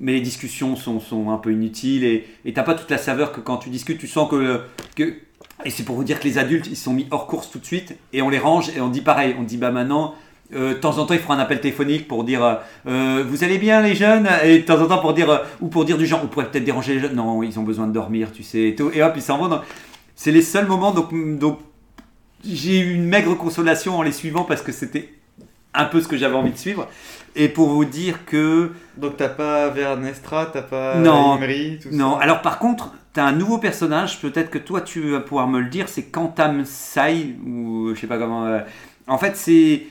mais 0.00 0.12
les 0.12 0.20
discussions 0.20 0.76
sont, 0.76 1.30
un 1.30 1.38
peu 1.38 1.52
inutiles 1.52 2.04
et 2.04 2.52
t'as 2.52 2.62
pas 2.62 2.74
toute 2.74 2.90
la 2.90 2.98
saveur 2.98 3.32
que 3.32 3.40
quand 3.40 3.58
tu 3.58 3.70
discutes, 3.70 3.98
tu 3.98 4.06
sens 4.06 4.28
que, 4.30 4.62
et 5.64 5.70
c'est 5.70 5.84
pour 5.84 5.96
vous 5.96 6.04
dire 6.04 6.20
que 6.20 6.24
les 6.24 6.38
adultes 6.38 6.66
ils 6.68 6.76
sont 6.76 6.92
mis 6.92 7.06
hors 7.10 7.26
course 7.26 7.50
tout 7.50 7.58
de 7.58 7.64
suite 7.64 7.96
et 8.12 8.22
on 8.22 8.28
les 8.28 8.38
range 8.38 8.70
et 8.76 8.80
on 8.80 8.88
dit 8.88 9.00
pareil, 9.00 9.34
on 9.38 9.42
dit 9.42 9.56
bah 9.56 9.70
maintenant 9.70 10.14
Euh, 10.54 10.74
de 10.74 10.78
temps 10.78 10.98
en 10.98 11.04
temps, 11.04 11.14
il 11.14 11.20
fera 11.20 11.34
un 11.34 11.38
appel 11.38 11.60
téléphonique 11.60 12.08
pour 12.08 12.24
dire 12.24 12.60
euh, 12.86 13.24
Vous 13.28 13.44
allez 13.44 13.58
bien, 13.58 13.82
les 13.82 13.94
jeunes? 13.94 14.28
Et 14.44 14.58
de 14.58 14.64
temps 14.64 14.80
en 14.80 14.86
temps, 14.86 14.98
pour 14.98 15.12
dire, 15.12 15.30
euh, 15.30 15.38
ou 15.60 15.68
pour 15.68 15.84
dire 15.84 15.98
du 15.98 16.06
genre 16.06 16.20
On 16.24 16.26
pourrait 16.26 16.50
peut-être 16.50 16.64
déranger 16.64 16.94
les 16.94 17.00
jeunes. 17.00 17.14
Non, 17.14 17.42
ils 17.42 17.58
ont 17.58 17.64
besoin 17.64 17.86
de 17.86 17.92
dormir, 17.92 18.32
tu 18.32 18.42
sais. 18.42 18.68
Et, 18.68 18.74
tout. 18.74 18.90
Et 18.94 19.02
hop, 19.02 19.12
ils 19.16 19.22
s'en 19.22 19.38
vont. 19.38 19.60
C'est 20.14 20.32
les 20.32 20.42
seuls 20.42 20.66
moments. 20.66 20.92
Donc 20.92 21.58
j'ai 22.44 22.80
eu 22.80 22.94
une 22.94 23.04
maigre 23.04 23.34
consolation 23.36 23.96
en 23.98 24.02
les 24.02 24.12
suivant 24.12 24.44
parce 24.44 24.62
que 24.62 24.72
c'était 24.72 25.12
un 25.74 25.84
peu 25.84 26.00
ce 26.00 26.08
que 26.08 26.16
j'avais 26.16 26.34
envie 26.34 26.52
de 26.52 26.56
suivre. 26.58 26.88
Et 27.36 27.48
pour 27.48 27.68
vous 27.68 27.84
dire 27.84 28.24
que. 28.24 28.72
Donc 28.96 29.16
t'as 29.16 29.28
pas 29.28 29.68
Vernestra, 29.68 30.46
t'as 30.46 30.62
pas 30.62 30.96
Non. 30.96 31.32
Imri, 31.34 31.78
tout 31.82 31.88
Non, 31.92 32.16
ça 32.16 32.22
alors 32.22 32.42
par 32.42 32.58
contre, 32.58 32.92
tu 33.14 33.20
as 33.20 33.24
un 33.26 33.32
nouveau 33.32 33.58
personnage, 33.58 34.20
peut-être 34.20 34.50
que 34.50 34.58
toi 34.58 34.80
tu 34.80 35.10
vas 35.10 35.20
pouvoir 35.20 35.46
me 35.48 35.60
le 35.60 35.68
dire, 35.68 35.88
c'est 35.88 36.04
Kantam 36.04 36.64
Sai, 36.64 37.36
ou 37.46 37.92
je 37.94 38.00
sais 38.00 38.06
pas 38.06 38.18
comment. 38.18 38.46
euh, 38.46 38.60
En 39.06 39.18
fait, 39.18 39.36
c'est. 39.36 39.86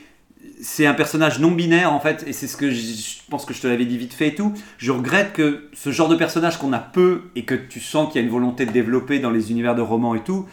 C'est 0.60 0.86
un 0.86 0.94
personnage 0.94 1.38
non 1.38 1.52
binaire 1.52 1.92
en 1.92 2.00
fait, 2.00 2.24
et 2.26 2.32
c'est 2.32 2.48
ce 2.48 2.56
que 2.56 2.68
je 2.70 2.76
je 2.80 3.30
pense 3.30 3.44
que 3.44 3.54
je 3.54 3.60
te 3.60 3.66
l'avais 3.68 3.84
dit 3.84 3.96
vite 3.98 4.12
fait 4.12 4.28
et 4.28 4.34
tout. 4.34 4.52
Je 4.78 4.90
regrette 4.90 5.32
que 5.32 5.68
ce 5.72 5.92
genre 5.92 6.08
de 6.08 6.16
personnage 6.16 6.58
qu'on 6.58 6.72
a 6.72 6.78
peu 6.80 7.22
et 7.36 7.44
que 7.44 7.54
tu 7.54 7.78
sens 7.78 8.10
qu'il 8.10 8.20
y 8.20 8.24
a 8.24 8.26
une 8.26 8.32
volonté 8.32 8.66
de 8.66 8.72
développer 8.72 9.20
dans 9.20 9.30
les 9.30 9.52
univers 9.52 9.76
de 9.76 9.82
romans 9.82 10.14
et 10.16 10.20
tout, 10.24 10.46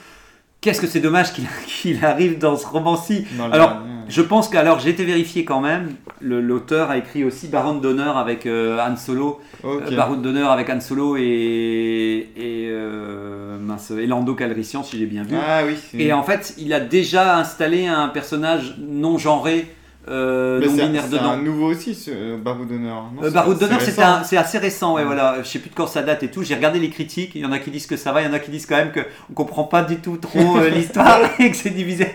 qu'est-ce 0.65 0.81
que 0.81 0.87
c'est 0.87 0.99
dommage 0.99 1.27
qu'il 1.67 2.03
arrive 2.03 2.39
dans 2.39 2.57
ce 2.57 2.65
roman-ci. 2.65 3.25
Alors. 3.51 3.77
Je 4.07 4.21
pense 4.21 4.49
qu'alors 4.49 4.79
j'ai 4.79 4.91
été 4.91 5.03
vérifié 5.03 5.45
quand 5.45 5.61
même. 5.61 5.95
L'auteur 6.21 6.91
a 6.91 6.97
écrit 6.97 7.23
aussi 7.23 7.47
Baron 7.47 7.75
d'honneur 7.75 8.17
avec 8.17 8.45
euh, 8.45 8.79
Han 8.79 8.97
Solo. 8.97 9.41
Euh, 9.63 9.95
Baron 9.95 10.17
d'honneur 10.17 10.51
avec 10.51 10.69
Han 10.69 10.79
Solo 10.79 11.17
et, 11.17 12.29
et, 12.37 12.67
euh, 12.69 13.57
mince, 13.59 13.91
et 13.91 14.05
Lando 14.05 14.35
Calrissian, 14.35 14.83
si 14.83 14.99
j'ai 14.99 15.07
bien 15.07 15.23
vu. 15.23 15.35
Ah 15.35 15.61
oui. 15.65 15.75
Et 15.99 16.13
en 16.13 16.21
fait, 16.21 16.53
il 16.59 16.73
a 16.73 16.79
déjà 16.79 17.37
installé 17.37 17.87
un 17.87 18.07
personnage 18.09 18.75
non 18.77 19.17
genré, 19.17 19.74
euh, 20.07 20.59
non 20.59 20.67
c'est 20.75 20.85
binaire 20.85 21.03
c'est 21.03 21.17
dedans. 21.17 21.31
un 21.31 21.41
nouveau 21.41 21.71
aussi, 21.71 21.95
ce 21.95 22.11
euh, 22.11 22.37
Baroud 22.37 22.67
d'honneur. 22.67 23.05
Euh, 23.23 23.31
Baroud 23.31 23.57
d'honneur, 23.57 23.81
c'est 23.81 23.91
c'est 23.91 24.03
c'est 24.23 24.37
assez 24.37 24.59
récent, 24.59 24.95
ouais, 24.95 25.03
voilà. 25.03 25.37
Je 25.41 25.47
sais 25.47 25.57
plus 25.57 25.71
de 25.71 25.75
quand 25.75 25.87
ça 25.87 26.03
date 26.03 26.21
et 26.21 26.29
tout. 26.29 26.43
J'ai 26.43 26.53
regardé 26.53 26.79
les 26.79 26.91
critiques. 26.91 27.31
Il 27.33 27.41
y 27.41 27.45
en 27.45 27.51
a 27.51 27.57
qui 27.57 27.71
disent 27.71 27.87
que 27.87 27.97
ça 27.97 28.11
va, 28.11 28.21
il 28.21 28.25
y 28.25 28.27
en 28.27 28.33
a 28.33 28.39
qui 28.39 28.51
disent 28.51 28.67
quand 28.67 28.75
même 28.75 28.91
que 28.91 28.99
on 29.31 29.33
comprend 29.33 29.63
pas 29.63 29.81
du 29.83 29.97
tout 29.97 30.17
trop 30.17 30.57
euh, 30.57 30.69
l'histoire 30.75 31.19
et 31.39 31.49
que 31.49 31.57
c'est 31.57 31.71
divisé. 31.71 32.07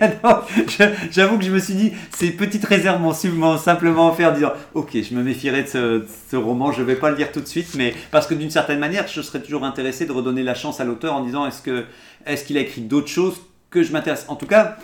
J'avoue 1.11 1.37
que 1.37 1.43
je 1.43 1.51
me 1.51 1.59
suis 1.59 1.73
dit, 1.73 1.91
ces 2.11 2.31
petites 2.31 2.65
réserves 2.65 3.01
m'ont 3.01 3.57
simplement 3.57 4.13
fait 4.13 4.25
en 4.25 4.31
disant, 4.31 4.53
ok, 4.73 4.91
je 4.93 5.13
me 5.13 5.21
méfierai 5.21 5.63
de 5.63 5.67
ce, 5.67 5.77
de 5.99 6.07
ce 6.29 6.37
roman, 6.37 6.71
je 6.71 6.83
vais 6.83 6.95
pas 6.95 7.09
le 7.09 7.17
lire 7.17 7.33
tout 7.33 7.41
de 7.41 7.47
suite, 7.47 7.75
mais 7.75 7.93
parce 8.11 8.25
que 8.25 8.33
d'une 8.33 8.51
certaine 8.51 8.79
manière, 8.79 9.07
je 9.07 9.21
serais 9.21 9.41
toujours 9.41 9.65
intéressé 9.65 10.05
de 10.05 10.13
redonner 10.13 10.43
la 10.43 10.55
chance 10.55 10.79
à 10.79 10.85
l'auteur 10.85 11.13
en 11.13 11.25
disant, 11.25 11.45
est-ce 11.45 11.61
que 11.61 11.83
est-ce 12.25 12.45
qu'il 12.45 12.57
a 12.57 12.61
écrit 12.61 12.81
d'autres 12.81 13.09
choses 13.09 13.41
que 13.69 13.83
je 13.83 13.91
m'intéresse? 13.91 14.25
En 14.29 14.35
tout 14.35 14.47
cas. 14.47 14.77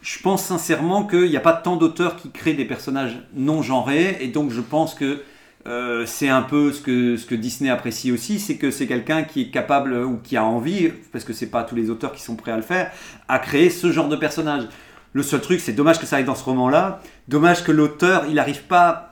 Je 0.00 0.20
pense 0.20 0.44
sincèrement 0.44 1.04
qu'il 1.04 1.28
n'y 1.28 1.36
a 1.36 1.40
pas 1.40 1.52
tant 1.52 1.76
d'auteurs 1.76 2.16
qui 2.16 2.30
créent 2.30 2.54
des 2.54 2.64
personnages 2.64 3.18
non 3.34 3.62
genrés, 3.62 4.18
et 4.20 4.28
donc 4.28 4.50
je 4.50 4.60
pense 4.60 4.94
que 4.94 5.22
euh, 5.66 6.04
c'est 6.06 6.28
un 6.28 6.42
peu 6.42 6.72
ce 6.72 6.80
que, 6.80 7.34
Disney 7.34 7.68
apprécie 7.68 8.12
aussi, 8.12 8.38
c'est 8.38 8.56
que 8.56 8.70
c'est 8.70 8.86
quelqu'un 8.86 9.24
qui 9.24 9.42
est 9.42 9.50
capable 9.50 9.94
ou 9.94 10.18
qui 10.18 10.36
a 10.36 10.44
envie, 10.44 10.90
parce 11.12 11.24
que 11.24 11.32
c'est 11.32 11.50
pas 11.50 11.64
tous 11.64 11.74
les 11.74 11.90
auteurs 11.90 12.12
qui 12.12 12.22
sont 12.22 12.36
prêts 12.36 12.52
à 12.52 12.56
le 12.56 12.62
faire, 12.62 12.90
à 13.26 13.38
créer 13.38 13.70
ce 13.70 13.90
genre 13.90 14.08
de 14.08 14.16
personnage. 14.16 14.64
Le 15.12 15.22
seul 15.22 15.40
truc, 15.40 15.60
c'est 15.60 15.72
dommage 15.72 15.98
que 15.98 16.06
ça 16.06 16.16
aille 16.16 16.24
dans 16.24 16.34
ce 16.34 16.44
roman-là, 16.44 17.00
dommage 17.26 17.64
que 17.64 17.72
l'auteur, 17.72 18.24
il 18.28 18.34
n'arrive 18.34 18.62
pas 18.62 19.07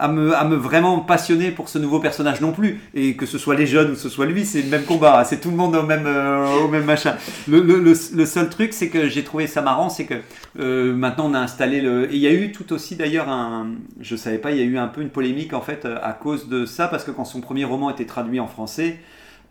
à 0.00 0.44
me, 0.44 0.56
vraiment 0.56 1.00
passionner 1.00 1.50
pour 1.50 1.68
ce 1.68 1.78
nouveau 1.78 2.00
personnage 2.00 2.40
non 2.40 2.52
plus, 2.52 2.80
et 2.94 3.14
que 3.14 3.26
ce 3.26 3.38
soit 3.38 3.54
les 3.54 3.66
jeunes 3.66 3.90
ou 3.90 3.94
que 3.94 3.98
ce 4.00 4.08
soit 4.08 4.26
lui, 4.26 4.44
c'est 4.44 4.62
le 4.62 4.68
même 4.68 4.84
combat, 4.84 5.24
c'est 5.24 5.40
tout 5.40 5.50
le 5.50 5.56
monde 5.56 5.76
au 5.76 5.82
même, 5.82 6.06
euh, 6.06 6.46
au 6.64 6.68
même 6.68 6.84
machin. 6.84 7.16
Le, 7.48 7.60
le- 7.60 7.80
le- 7.80 8.26
seul 8.26 8.48
truc, 8.48 8.72
c'est 8.72 8.88
que 8.88 9.08
j'ai 9.08 9.24
trouvé 9.24 9.46
ça 9.46 9.62
marrant, 9.62 9.88
c'est 9.90 10.04
que 10.06 10.14
euh, 10.58 10.94
maintenant 10.94 11.30
on 11.30 11.34
a 11.34 11.38
installé 11.40 11.80
le. 11.80 12.10
Et 12.12 12.16
il 12.16 12.20
y 12.20 12.26
a 12.26 12.32
eu 12.32 12.52
tout 12.52 12.72
aussi 12.72 12.96
d'ailleurs 12.96 13.28
un. 13.28 13.68
Je 14.00 14.16
savais 14.16 14.38
pas, 14.38 14.50
il 14.50 14.58
y 14.58 14.60
a 14.60 14.64
eu 14.64 14.78
un 14.78 14.88
peu 14.88 15.02
une 15.02 15.10
polémique 15.10 15.52
en 15.52 15.60
fait 15.60 15.86
à 16.02 16.12
cause 16.12 16.48
de 16.48 16.66
ça, 16.66 16.88
parce 16.88 17.04
que 17.04 17.10
quand 17.10 17.24
son 17.24 17.40
premier 17.40 17.64
roman 17.64 17.90
était 17.90 18.06
traduit 18.06 18.40
en 18.40 18.46
français, 18.48 18.98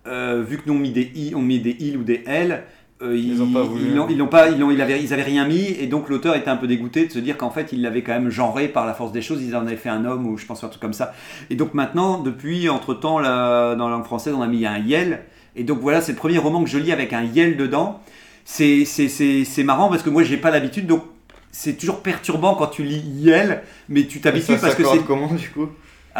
euh, 0.07 0.43
vu 0.47 0.57
que 0.57 0.63
nous 0.67 0.73
on 0.73 0.79
mis 0.79 0.91
des 0.91 1.11
i, 1.15 1.33
on 1.35 1.41
met 1.41 1.59
des 1.59 1.75
il 1.79 1.97
ou 1.97 2.03
des 2.03 2.23
l. 2.25 2.63
euh, 3.01 3.15
Ils 3.17 3.41
ont 3.41 3.51
pas 3.51 3.63
voulu. 3.63 3.85
Ils, 4.09 4.17
ils 4.17 4.25
pas, 4.27 4.49
ils, 4.49 4.59
ils 4.59 4.81
avaient, 4.81 5.01
ils 5.01 5.13
avaient 5.13 5.23
rien 5.23 5.45
mis 5.47 5.65
et 5.65 5.87
donc 5.87 6.09
l'auteur 6.09 6.35
était 6.35 6.49
un 6.49 6.57
peu 6.57 6.67
dégoûté 6.67 7.05
de 7.07 7.11
se 7.11 7.19
dire 7.19 7.37
qu'en 7.37 7.49
fait 7.49 7.71
il 7.71 7.81
l'avait 7.81 8.01
quand 8.01 8.13
même 8.13 8.29
genré 8.29 8.67
par 8.67 8.85
la 8.85 8.93
force 8.93 9.11
des 9.11 9.21
choses. 9.21 9.41
Ils 9.43 9.55
en 9.55 9.61
avaient 9.65 9.75
fait 9.77 9.89
un 9.89 10.05
homme 10.05 10.27
ou 10.27 10.37
je 10.37 10.45
pense 10.45 10.63
un 10.63 10.67
truc 10.69 10.81
comme 10.81 10.93
ça. 10.93 11.13
Et 11.49 11.55
donc 11.55 11.73
maintenant, 11.73 12.19
depuis 12.19 12.69
entre 12.69 12.93
temps 12.93 13.21
dans 13.21 13.23
la 13.23 13.75
langue 13.75 14.05
française, 14.05 14.33
on 14.37 14.41
a 14.41 14.47
mis 14.47 14.65
un 14.65 14.77
yel. 14.79 15.21
Et 15.55 15.63
donc 15.63 15.79
voilà, 15.79 16.01
c'est 16.01 16.11
le 16.11 16.17
premier 16.17 16.37
roman 16.37 16.63
que 16.63 16.69
je 16.69 16.77
lis 16.77 16.91
avec 16.91 17.13
un 17.13 17.23
yel 17.23 17.57
dedans. 17.57 18.01
C'est 18.45 18.85
c'est- 18.85 19.09
c'est- 19.09 19.43
c'est 19.45 19.63
marrant 19.63 19.89
parce 19.89 20.03
que 20.03 20.09
moi 20.09 20.23
j'ai 20.23 20.37
pas 20.37 20.49
l'habitude 20.51 20.87
donc 20.87 21.03
c'est 21.51 21.73
toujours 21.77 22.01
perturbant 22.01 22.53
quand 22.55 22.67
tu 22.67 22.83
lis 22.83 22.99
yel, 22.99 23.63
mais 23.89 24.05
tu 24.05 24.19
t'habitues 24.21 24.45
parce 24.61 24.75
que 24.75 24.83
c'est 24.97 25.03
comment 25.05 25.27
du 25.33 25.49
coup? 25.49 25.67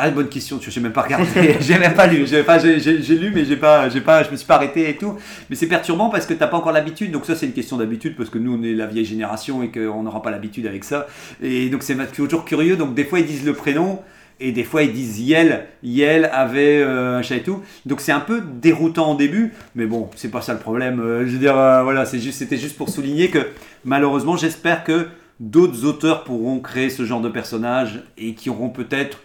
Ah, 0.02 0.10
bonne 0.12 0.30
question, 0.30 0.60
je 0.62 0.70
sais 0.70 0.80
même 0.80 0.94
pas 0.94 1.02
regardé, 1.02 1.26
j'ai 1.60 1.78
même 1.78 1.94
pas 1.94 2.08
lu, 2.08 2.26
j'ai 2.26 3.18
lu 3.18 3.32
mais 3.34 3.46
j'ai 3.46 3.58
pas, 3.58 3.90
pas, 4.06 4.24
je 4.24 4.32
me 4.32 4.36
suis 4.36 4.46
pas 4.46 4.56
arrêté 4.56 4.90
et 4.90 4.96
tout. 4.96 5.18
Mais 5.50 5.56
c'est 5.56 5.68
perturbant 5.68 6.10
parce 6.10 6.26
que 6.26 6.34
t'as 6.34 6.48
pas 6.48 6.58
encore 6.58 6.72
l'habitude, 6.72 7.12
donc 7.12 7.26
ça 7.26 7.36
c'est 7.36 7.46
une 7.46 7.54
question 7.54 7.78
d'habitude 7.78 8.16
parce 8.16 8.30
que 8.30 8.38
nous 8.38 8.58
on 8.58 8.64
est 8.64 8.74
la 8.74 8.86
vieille 8.86 9.06
génération 9.06 9.62
et 9.64 9.70
qu'on 9.70 10.04
n'aura 10.04 10.22
pas 10.22 10.32
l'habitude 10.32 10.68
avec 10.68 10.84
ça. 10.84 11.08
Et 11.42 11.70
donc 11.70 11.84
c'est 11.84 11.98
toujours 12.12 12.46
curieux, 12.46 12.78
donc 12.78 12.94
des 12.94 13.06
fois 13.06 13.20
ils 13.20 13.26
disent 13.26 13.46
le 13.46 13.54
prénom 13.54 14.00
et 14.40 14.52
des 14.52 14.64
fois 14.64 14.84
ils 14.84 14.94
disent 14.94 15.20
Yel, 15.20 15.68
Yel 15.84 16.30
avait 16.32 16.82
euh, 16.82 17.18
un 17.18 17.22
chat 17.22 17.36
et 17.36 17.44
tout. 17.44 17.62
Donc 17.86 18.02
c'est 18.02 18.12
un 18.12 18.20
peu 18.22 18.42
déroutant 18.42 19.14
au 19.14 19.18
début, 19.18 19.54
mais 19.76 19.86
bon, 19.86 20.10
c'est 20.16 20.32
pas 20.32 20.42
ça 20.42 20.54
le 20.54 20.60
problème. 20.60 21.00
Euh, 21.00 21.26
je 21.26 21.32
veux 21.32 21.40
dire, 21.40 21.58
euh, 21.58 21.84
voilà, 21.84 22.06
c'était 22.06 22.58
juste 22.58 22.78
pour 22.78 22.90
souligner 22.90 23.30
que 23.30 23.48
malheureusement 23.84 24.38
j'espère 24.38 24.84
que 24.84 25.08
d'autres 25.40 25.86
auteurs 25.86 26.24
pourront 26.24 26.60
créer 26.60 26.90
ce 26.90 27.06
genre 27.06 27.22
de 27.22 27.30
personnage 27.30 28.04
et 28.18 28.34
qui 28.34 28.50
auront 28.50 28.70
peut-être 28.70 29.20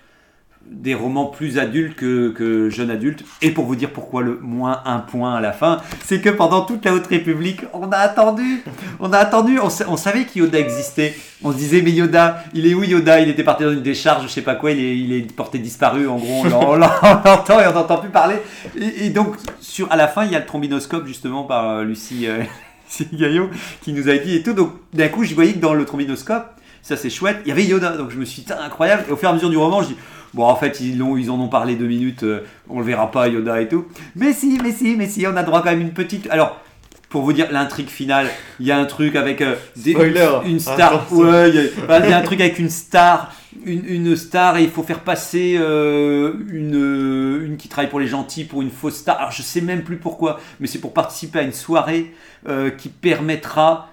des 0.70 0.94
romans 0.94 1.26
plus 1.26 1.58
adultes 1.58 1.94
que, 1.96 2.28
que 2.30 2.68
jeunes 2.68 2.90
adultes. 2.90 3.24
Et 3.42 3.50
pour 3.50 3.64
vous 3.64 3.76
dire 3.76 3.90
pourquoi 3.90 4.22
le 4.22 4.38
moins 4.42 4.82
un 4.84 4.98
point 4.98 5.34
à 5.34 5.40
la 5.40 5.52
fin, 5.52 5.78
c'est 6.04 6.20
que 6.20 6.28
pendant 6.30 6.62
toute 6.62 6.84
la 6.84 6.92
Haute 6.94 7.06
République, 7.06 7.60
on 7.72 7.90
a 7.90 7.96
attendu, 7.96 8.62
on 9.00 9.12
a 9.12 9.18
attendu, 9.18 9.58
on, 9.60 9.70
sa- 9.70 9.88
on 9.88 9.96
savait 9.96 10.24
que 10.24 10.38
Yoda 10.38 10.58
existait. 10.58 11.14
On 11.42 11.52
se 11.52 11.56
disait, 11.56 11.80
mais 11.82 11.92
Yoda, 11.92 12.42
il 12.54 12.66
est 12.66 12.74
où 12.74 12.82
Yoda? 12.84 13.20
Il 13.20 13.28
était 13.28 13.44
parti 13.44 13.62
dans 13.64 13.72
une 13.72 13.82
décharge, 13.82 14.24
je 14.24 14.28
sais 14.28 14.42
pas 14.42 14.54
quoi, 14.56 14.72
il 14.72 15.12
est, 15.12 15.32
porté 15.34 15.58
disparu, 15.58 16.06
en 16.08 16.16
gros, 16.16 16.42
on 16.44 16.48
l'en- 16.48 16.70
on 16.70 16.76
l'en- 16.76 16.90
on 17.02 17.28
l'entend 17.28 17.60
et 17.60 17.66
on 17.66 17.72
n'entend 17.72 17.98
plus 17.98 18.10
parler. 18.10 18.36
Et, 18.76 19.10
donc, 19.10 19.36
sur, 19.60 19.90
à 19.92 19.96
la 19.96 20.08
fin, 20.08 20.24
il 20.24 20.32
y 20.32 20.36
a 20.36 20.40
le 20.40 20.46
trombinoscope, 20.46 21.06
justement, 21.06 21.44
par 21.44 21.68
euh, 21.70 21.84
Lucie, 21.84 22.26
euh, 22.26 22.42
Gaillot, 23.12 23.50
qui 23.82 23.92
nous 23.92 24.08
a 24.08 24.16
dit 24.16 24.36
et 24.36 24.42
tout. 24.42 24.52
Donc, 24.52 24.72
d'un 24.92 25.08
coup, 25.08 25.24
je 25.24 25.34
voyais 25.34 25.52
que 25.54 25.58
dans 25.58 25.74
le 25.74 25.84
trombinoscope, 25.84 26.46
ça 26.82 26.96
c'est 26.96 27.10
chouette, 27.10 27.38
il 27.44 27.48
y 27.48 27.52
avait 27.52 27.64
Yoda. 27.64 27.96
Donc, 27.96 28.10
je 28.10 28.18
me 28.18 28.24
suis 28.24 28.42
dit, 28.42 28.52
incroyable. 28.52 29.04
Et 29.08 29.12
au 29.12 29.16
fur 29.16 29.28
et 29.28 29.32
à 29.32 29.34
mesure 29.34 29.50
du 29.50 29.56
roman, 29.56 29.82
je 29.82 29.88
dis, 29.88 29.96
Bon, 30.34 30.44
en 30.44 30.56
fait, 30.56 30.80
ils, 30.80 30.98
l'ont- 30.98 31.16
ils 31.16 31.30
en 31.30 31.38
ont 31.40 31.48
parlé 31.48 31.76
deux 31.76 31.86
minutes, 31.86 32.24
euh, 32.24 32.44
on 32.68 32.80
le 32.80 32.84
verra 32.84 33.10
pas, 33.10 33.28
Yoda 33.28 33.60
et 33.60 33.68
tout. 33.68 33.86
Mais 34.16 34.32
si, 34.32 34.58
mais 34.62 34.72
si, 34.72 34.96
mais 34.96 35.06
si, 35.08 35.26
on 35.26 35.36
a 35.36 35.42
droit 35.44 35.62
quand 35.62 35.70
même 35.70 35.80
une 35.80 35.92
petite. 35.92 36.28
Alors, 36.30 36.60
pour 37.08 37.22
vous 37.22 37.32
dire 37.32 37.46
l'intrigue 37.52 37.88
finale, 37.88 38.26
il 38.58 38.66
y 38.66 38.72
a 38.72 38.78
un 38.78 38.86
truc 38.86 39.14
avec 39.14 39.40
euh, 39.40 39.54
des- 39.76 39.92
Spoiler. 39.92 40.28
une 40.46 40.58
star. 40.58 40.94
Attention. 40.94 41.16
Ouais, 41.18 41.50
il 41.50 41.54
y, 41.54 41.58
a- 41.92 42.04
il 42.04 42.10
y 42.10 42.12
a 42.12 42.18
un 42.18 42.22
truc 42.22 42.40
avec 42.40 42.58
une 42.58 42.68
star, 42.70 43.32
une, 43.64 43.84
une 43.86 44.16
star, 44.16 44.56
et 44.56 44.64
il 44.64 44.70
faut 44.70 44.82
faire 44.82 44.98
passer 44.98 45.54
euh, 45.56 46.32
une, 46.50 47.44
une 47.46 47.56
qui 47.56 47.68
travaille 47.68 47.88
pour 47.90 48.00
les 48.00 48.08
gentils 48.08 48.42
pour 48.44 48.62
une 48.62 48.70
fausse 48.70 48.96
star. 48.96 49.18
Alors, 49.18 49.30
je 49.30 49.42
sais 49.42 49.60
même 49.60 49.84
plus 49.84 49.98
pourquoi, 49.98 50.40
mais 50.58 50.66
c'est 50.66 50.80
pour 50.80 50.92
participer 50.92 51.38
à 51.38 51.42
une 51.42 51.52
soirée 51.52 52.12
euh, 52.48 52.70
qui 52.70 52.88
permettra 52.88 53.90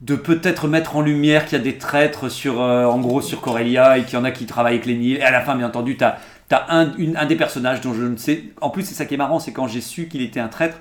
de 0.00 0.14
peut-être 0.14 0.66
mettre 0.68 0.96
en 0.96 1.02
lumière 1.02 1.44
qu'il 1.44 1.58
y 1.58 1.60
a 1.60 1.64
des 1.64 1.76
traîtres 1.76 2.28
sur, 2.30 2.62
euh, 2.62 2.84
en 2.86 2.98
gros, 3.00 3.20
sur 3.20 3.40
Corellia 3.40 3.98
et 3.98 4.04
qu'il 4.04 4.14
y 4.14 4.16
en 4.16 4.24
a 4.24 4.30
qui 4.30 4.46
travaillent 4.46 4.74
avec 4.74 4.86
les 4.86 4.94
Nils. 4.96 5.16
Et 5.18 5.22
à 5.22 5.30
la 5.30 5.42
fin, 5.42 5.54
bien 5.56 5.66
entendu, 5.66 5.96
tu 5.96 6.04
as, 6.04 6.18
un, 6.68 6.94
une- 6.96 7.16
un 7.16 7.26
des 7.26 7.36
personnages 7.36 7.80
dont 7.82 7.92
je 7.92 8.02
ne 8.04 8.16
sais. 8.16 8.44
En 8.62 8.70
plus, 8.70 8.82
c'est 8.84 8.94
ça 8.94 9.04
qui 9.04 9.14
est 9.14 9.18
marrant, 9.18 9.38
c'est 9.40 9.52
quand 9.52 9.66
j'ai 9.68 9.80
su 9.82 10.08
qu'il 10.08 10.22
était 10.22 10.40
un 10.40 10.48
traître. 10.48 10.78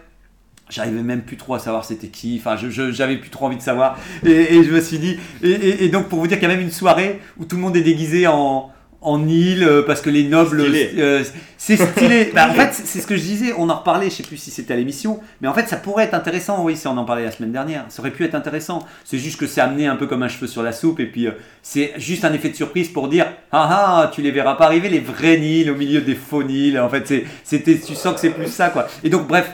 J'arrivais 0.69 1.01
même 1.01 1.23
plus 1.23 1.35
trop 1.35 1.55
à 1.55 1.59
savoir 1.59 1.83
c'était 1.83 2.09
qui, 2.09 2.39
enfin 2.39 2.55
j'avais 2.91 3.17
plus 3.17 3.31
trop 3.31 3.47
envie 3.47 3.57
de 3.57 3.61
savoir 3.63 3.97
et, 4.23 4.29
et 4.55 4.63
je 4.63 4.71
me 4.71 4.79
suis 4.79 4.99
dit, 4.99 5.17
et, 5.41 5.49
et- 5.49 5.83
et 5.85 5.89
donc 5.89 6.09
pour 6.09 6.19
vous 6.19 6.27
dire 6.27 6.37
qu'il 6.37 6.47
y 6.47 6.51
a 6.51 6.53
même 6.55 6.63
une 6.63 6.69
soirée 6.69 7.19
où 7.39 7.45
tout 7.45 7.55
le 7.55 7.61
monde 7.63 7.75
est 7.75 7.81
déguisé 7.81 8.27
en, 8.27 8.69
en 9.01 9.27
île 9.27 9.63
euh, 9.63 9.81
parce 9.81 10.01
que 10.01 10.09
les 10.09 10.23
nobles, 10.23 10.61
Stylé. 10.61 10.91
euh, 10.97 11.23
c'est 11.57 11.77
stylé. 11.77 12.31
Bah, 12.35 12.47
en 12.49 12.53
fait 12.53 12.73
c'est 12.73 12.99
ce 12.99 13.07
que 13.07 13.15
je 13.15 13.21
disais, 13.21 13.53
on 13.57 13.69
en 13.69 13.75
reparlait, 13.77 14.09
je 14.09 14.15
sais 14.15 14.23
plus 14.23 14.37
si 14.37 14.51
c'était 14.51 14.73
à 14.73 14.77
l'émission, 14.77 15.19
mais 15.41 15.47
en 15.47 15.53
fait 15.53 15.67
ça 15.67 15.77
pourrait 15.77 16.03
être 16.05 16.13
intéressant, 16.13 16.63
oui 16.63 16.75
si 16.75 16.87
on 16.87 16.97
en 16.97 17.05
parlait 17.05 17.23
la 17.23 17.31
semaine 17.31 17.51
dernière, 17.51 17.85
ça 17.89 18.01
aurait 18.01 18.11
pu 18.11 18.25
être 18.25 18.35
intéressant. 18.35 18.85
C'est 19.05 19.17
juste 19.17 19.39
que 19.39 19.47
c'est 19.47 19.61
amené 19.61 19.87
un 19.87 19.95
peu 19.95 20.05
comme 20.07 20.23
un 20.23 20.27
cheveu 20.27 20.47
sur 20.47 20.63
la 20.63 20.71
soupe 20.73 20.99
et 20.99 21.05
puis 21.05 21.27
euh, 21.27 21.31
c'est 21.61 21.93
juste 21.97 22.25
un 22.25 22.33
effet 22.33 22.49
de 22.49 22.55
surprise 22.55 22.89
pour 22.89 23.07
dire, 23.07 23.25
ah 23.51 23.69
ah 24.03 24.11
tu 24.13 24.21
les 24.21 24.31
verras 24.31 24.55
pas 24.55 24.65
arriver 24.65 24.89
les 24.89 24.99
vrais 24.99 25.37
Nils 25.37 25.71
au 25.71 25.75
milieu 25.75 26.01
des 26.01 26.15
faux 26.15 26.43
Nils. 26.43 26.79
En 26.79 26.89
fait 26.89 27.07
c'est, 27.07 27.23
c'était, 27.43 27.77
tu 27.79 27.95
sens 27.95 28.13
que 28.15 28.19
c'est 28.19 28.31
plus 28.31 28.47
ça 28.51 28.69
quoi. 28.69 28.87
Et 29.03 29.09
donc 29.09 29.27
bref 29.27 29.49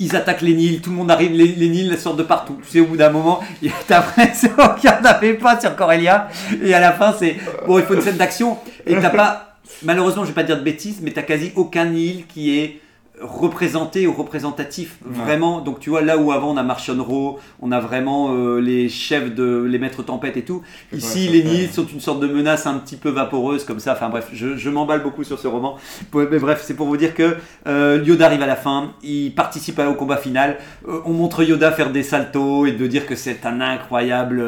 ils 0.00 0.16
attaquent 0.16 0.40
les 0.40 0.54
Nils, 0.54 0.80
tout 0.80 0.90
le 0.90 0.96
monde 0.96 1.10
arrive, 1.10 1.32
les, 1.32 1.68
Nils 1.68 1.96
sortent 1.98 2.16
de 2.16 2.22
partout. 2.22 2.58
Tu 2.64 2.70
sais, 2.70 2.80
au 2.80 2.86
bout 2.86 2.96
d'un 2.96 3.10
moment, 3.10 3.40
t'as 3.86 4.00
l'impression 4.00 4.48
qu'il 4.80 4.90
n'y 4.90 4.96
en 4.96 5.04
avait 5.04 5.34
pas 5.34 5.60
sur 5.60 5.76
Corellia. 5.76 6.28
Et 6.62 6.74
à 6.74 6.80
la 6.80 6.92
fin, 6.92 7.14
c'est 7.16 7.36
bon, 7.66 7.78
il 7.78 7.84
faut 7.84 7.94
une 7.94 8.00
scène 8.00 8.16
d'action. 8.16 8.58
Et 8.86 8.94
t'as 8.94 9.10
pas, 9.10 9.58
malheureusement, 9.82 10.22
je 10.24 10.28
vais 10.28 10.34
pas 10.34 10.42
dire 10.42 10.58
de 10.58 10.64
bêtises, 10.64 11.00
mais 11.02 11.12
t'as 11.12 11.22
quasi 11.22 11.52
aucun 11.54 11.84
Nil 11.84 12.24
qui 12.26 12.58
est 12.58 12.80
représenté 13.20 14.06
ou 14.06 14.12
représentatif 14.12 14.96
Ouais. 15.04 15.24
vraiment. 15.24 15.60
Donc 15.60 15.80
tu 15.80 15.90
vois 15.90 16.02
là 16.02 16.16
où 16.18 16.32
avant 16.32 16.52
on 16.52 16.56
a 16.56 16.62
Martian 16.62 17.02
Rowe 17.02 17.38
on 17.60 17.72
a 17.72 17.80
vraiment 17.80 18.34
euh, 18.34 18.60
les 18.60 18.88
chefs 18.88 19.34
de 19.34 19.62
les 19.68 19.78
maîtres 19.78 20.02
tempête 20.02 20.36
et 20.36 20.42
tout. 20.42 20.62
Ici 20.92 21.28
les 21.28 21.42
Nils 21.44 21.70
sont 21.70 21.86
une 21.86 22.00
sorte 22.00 22.20
de 22.20 22.26
menace 22.26 22.66
un 22.66 22.74
petit 22.78 22.96
peu 22.96 23.10
vaporeuse 23.10 23.64
comme 23.64 23.80
ça. 23.80 23.92
Enfin 23.92 24.08
bref 24.08 24.28
je, 24.32 24.56
je 24.56 24.70
m'emballe 24.70 25.02
beaucoup 25.02 25.24
sur 25.24 25.38
ce 25.38 25.48
roman. 25.48 25.76
Mais 26.14 26.38
bref 26.38 26.62
c'est 26.64 26.74
pour 26.74 26.86
vous 26.86 26.96
dire 26.96 27.14
que 27.14 27.36
euh, 27.66 28.02
Yoda 28.04 28.26
arrive 28.26 28.42
à 28.42 28.46
la 28.46 28.56
fin 28.56 28.92
il 29.02 29.34
participe 29.34 29.78
au 29.78 29.94
combat 29.94 30.16
final. 30.16 30.56
Euh, 30.88 31.00
on 31.04 31.12
montre 31.12 31.42
Yoda 31.42 31.72
faire 31.72 31.90
des 31.90 32.02
saltos 32.02 32.66
et 32.66 32.72
de 32.72 32.86
dire 32.86 33.06
que 33.06 33.14
c'est 33.16 33.44
un 33.46 33.60
incroyable 33.60 34.40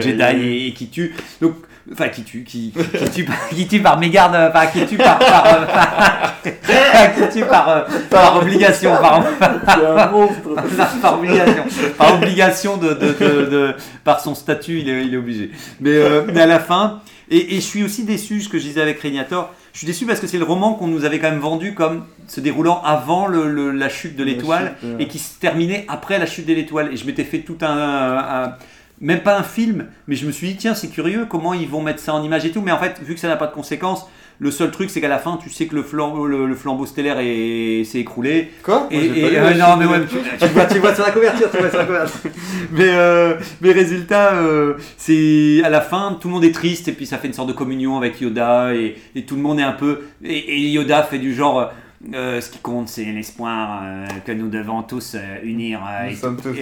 Jedi 0.00 0.66
et 0.68 0.72
qui 0.72 0.88
tue. 0.88 1.14
Donc 1.40 1.54
enfin 1.92 2.08
qui 2.08 2.22
tue 2.24 2.42
qui, 2.44 2.72
qui, 2.72 2.98
qui 2.98 3.10
tue 3.10 3.24
par- 3.24 3.48
qui 3.48 3.66
tue 3.68 3.80
par 3.80 3.98
mégarde 3.98 4.34
enfin 4.50 4.66
qui 4.66 4.84
tue 4.86 4.96
par, 4.96 5.18
par, 5.18 5.46
euh, 5.46 6.46
qui 7.30 7.38
tue 7.38 7.44
par, 7.44 7.68
euh, 7.68 7.82
par 8.10 8.36
obligation 8.38 8.90
par, 8.96 9.24
C'est 9.40 9.86
un 9.86 10.10
monstre. 10.10 10.54
par 11.02 11.14
obligation. 11.18 11.64
Par 11.98 12.14
obligation 12.14 12.76
de, 12.76 12.88
de, 12.88 13.12
de- 13.18 13.46
de- 13.50 13.74
par 14.04 14.20
son 14.20 14.34
statut 14.34 14.80
il 14.80 14.88
est, 14.88 15.04
il 15.04 15.14
est 15.14 15.18
obligé. 15.18 15.50
Mais, 15.80 15.90
euh, 15.90 16.22
mais 16.32 16.40
à 16.42 16.46
la 16.46 16.58
fin 16.58 17.00
et, 17.30 17.52
et 17.56 17.56
je 17.56 17.60
suis 17.66 17.82
aussi 17.84 18.04
déçu 18.04 18.40
ce 18.40 18.48
que 18.48 18.58
je 18.58 18.64
disais 18.64 18.80
avec 18.82 19.00
Régnator 19.00 19.52
je 19.72 19.78
suis 19.80 19.86
déçu 19.86 20.06
parce 20.06 20.20
que 20.20 20.26
c'est 20.26 20.38
le 20.38 20.44
roman 20.44 20.72
qu'on 20.72 20.86
nous 20.86 21.04
avait 21.04 21.18
quand 21.18 21.28
même 21.30 21.38
vendu 21.40 21.74
comme 21.74 22.04
se 22.28 22.40
déroulant 22.40 22.80
avant 22.82 23.26
le- 23.26 23.46
le- 23.50 23.72
la 23.72 23.90
chute 23.90 24.16
de 24.16 24.24
l'étoile 24.24 24.74
et 24.98 25.06
qui 25.06 25.18
se 25.18 25.38
terminait 25.38 25.84
après 25.88 26.18
la 26.18 26.24
chute 26.24 26.46
de 26.46 26.54
l'étoile. 26.54 26.88
Et 26.94 26.96
je 26.96 27.04
m'étais 27.04 27.24
fait 27.24 27.40
tout 27.40 27.58
un, 27.60 27.68
un- 27.68 28.54
même 29.00 29.20
pas 29.20 29.38
un 29.38 29.42
film 29.42 29.86
mais 30.08 30.16
je 30.16 30.26
me 30.26 30.32
suis 30.32 30.48
dit 30.48 30.56
tiens 30.56 30.74
c'est 30.74 30.88
curieux 30.88 31.26
comment 31.28 31.52
ils 31.54 31.68
vont 31.68 31.82
mettre 31.82 32.00
ça 32.00 32.14
en 32.14 32.22
image 32.22 32.44
et 32.46 32.50
tout 32.50 32.62
mais 32.62 32.72
en 32.72 32.78
fait 32.78 33.00
vu 33.02 33.14
que 33.14 33.20
ça 33.20 33.28
n'a 33.28 33.36
pas 33.36 33.46
de 33.46 33.52
conséquences 33.52 34.06
le 34.38 34.50
seul 34.50 34.70
truc 34.70 34.90
c'est 34.90 35.00
qu'à 35.00 35.08
la 35.08 35.18
fin 35.18 35.38
tu 35.42 35.48
sais 35.48 35.66
que 35.66 35.74
le 35.74 35.82
flambeau, 35.82 36.26
le, 36.26 36.46
le 36.46 36.54
flambeau 36.54 36.84
stellaire 36.86 37.18
est- 37.20 37.84
s'est 37.84 38.00
écroulé 38.00 38.50
Quoi 38.62 38.86
et, 38.90 39.08
Moi, 39.08 39.28
euh, 39.30 39.54
la 39.54 39.68
non, 39.68 39.76
mais 39.78 39.86
ouais, 39.86 40.00
tu, 40.06 40.16
tu 40.38 40.46
vois, 40.52 40.64
tu 40.66 40.78
vois 40.78 40.94
sur 40.94 41.04
la 41.06 41.10
couverture, 41.12 41.50
tu 41.50 41.56
vois 41.56 41.70
sur 41.70 41.78
la 41.78 41.84
couverture. 41.86 42.30
Mais, 42.72 42.88
euh, 42.90 43.34
mais 43.62 43.72
résultat, 43.72 44.34
euh, 44.34 44.74
c'est 44.98 45.62
à 45.64 45.70
la 45.70 45.80
fin, 45.80 46.18
tout 46.20 46.28
le 46.28 46.34
monde 46.34 46.44
est 46.44 46.52
triste 46.54 46.86
et 46.88 46.92
puis 46.92 47.06
ça 47.06 47.16
fait 47.16 47.28
une 47.28 47.32
sorte 47.32 47.48
de 47.48 47.54
communion 47.54 47.96
avec 47.96 48.20
Yoda 48.20 48.74
et, 48.74 48.96
et 49.14 49.24
tout 49.24 49.36
le 49.36 49.40
monde 49.42 49.58
est 49.58 49.62
un 49.62 49.72
peu. 49.72 50.02
Et, 50.22 50.68
Yoda 50.70 51.02
fait 51.04 51.18
du 51.18 51.34
genre. 51.34 51.70
euh, 52.14 52.40
ce 52.42 52.50
qui 52.50 52.58
compte, 52.58 52.88
c'est 52.88 53.04
l'espoir 53.04 53.80
euh, 53.84 54.04
que 54.26 54.32
nous 54.32 54.48
devons 54.48 54.82
tous 54.82 55.14
euh, 55.14 55.20
unir. 55.44 55.80
et 56.06 56.10
Nous 56.10 56.16
tout. 56.36 56.42
tous 56.42 56.58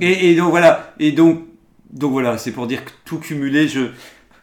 Et- 0.00 0.06
et, 0.06 0.30
et 0.30 0.36
donc 0.36 0.50
voilà, 0.50 0.92
et 1.00 1.10
donc, 1.10 1.42
donc 1.92 2.12
voilà, 2.12 2.38
c'est 2.38 2.52
pour 2.52 2.66
dire 2.66 2.84
que 2.84 2.90
tout 3.04 3.18
cumulé, 3.18 3.68
je, 3.68 3.80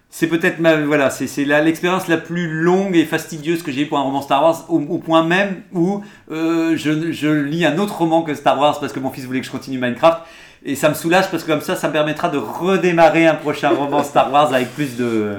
c'est 0.09 0.27
peut-être 0.27 0.59
ma, 0.59 0.75
voilà, 0.77 1.09
c'est, 1.09 1.43
la- 1.45 1.61
l'expérience 1.61 2.07
la 2.07 2.17
plus 2.17 2.47
longue 2.47 2.95
et 2.95 3.05
fastidieuse 3.05 3.63
que 3.63 3.71
j'ai 3.71 3.81
eue 3.81 3.85
pour 3.87 3.97
un 3.97 4.03
roman 4.03 4.21
Star 4.21 4.43
Wars, 4.43 4.65
au, 4.69 4.79
au 4.79 4.97
point 4.99 5.23
même 5.23 5.61
où 5.73 6.03
euh, 6.31 6.75
je, 6.77 7.11
je 7.11 7.27
lis 7.29 7.65
un 7.65 7.77
autre 7.79 7.97
roman 7.97 8.21
que 8.21 8.33
Star 8.35 8.59
Wars 8.59 8.79
parce 8.79 8.93
que 8.93 8.99
mon 8.99 9.09
fils 9.11 9.25
voulait 9.25 9.39
que 9.41 9.45
je 9.45 9.51
continue 9.51 9.77
Minecraft. 9.79 10.19
Et 10.65 10.75
ça 10.75 10.87
me 10.87 10.93
soulage 10.93 11.29
parce 11.29 11.43
que 11.43 11.51
comme 11.51 11.59
ça, 11.61 11.75
ça 11.75 11.87
me 11.89 11.93
permettra 11.93 12.29
de 12.29 12.37
redémarrer 12.37 13.27
un 13.27 13.35
prochain 13.35 13.69
roman 13.71 14.01
Star 14.03 14.31
Wars 14.31 14.53
avec 14.53 14.73
plus 14.73 14.95
de, 14.95 15.37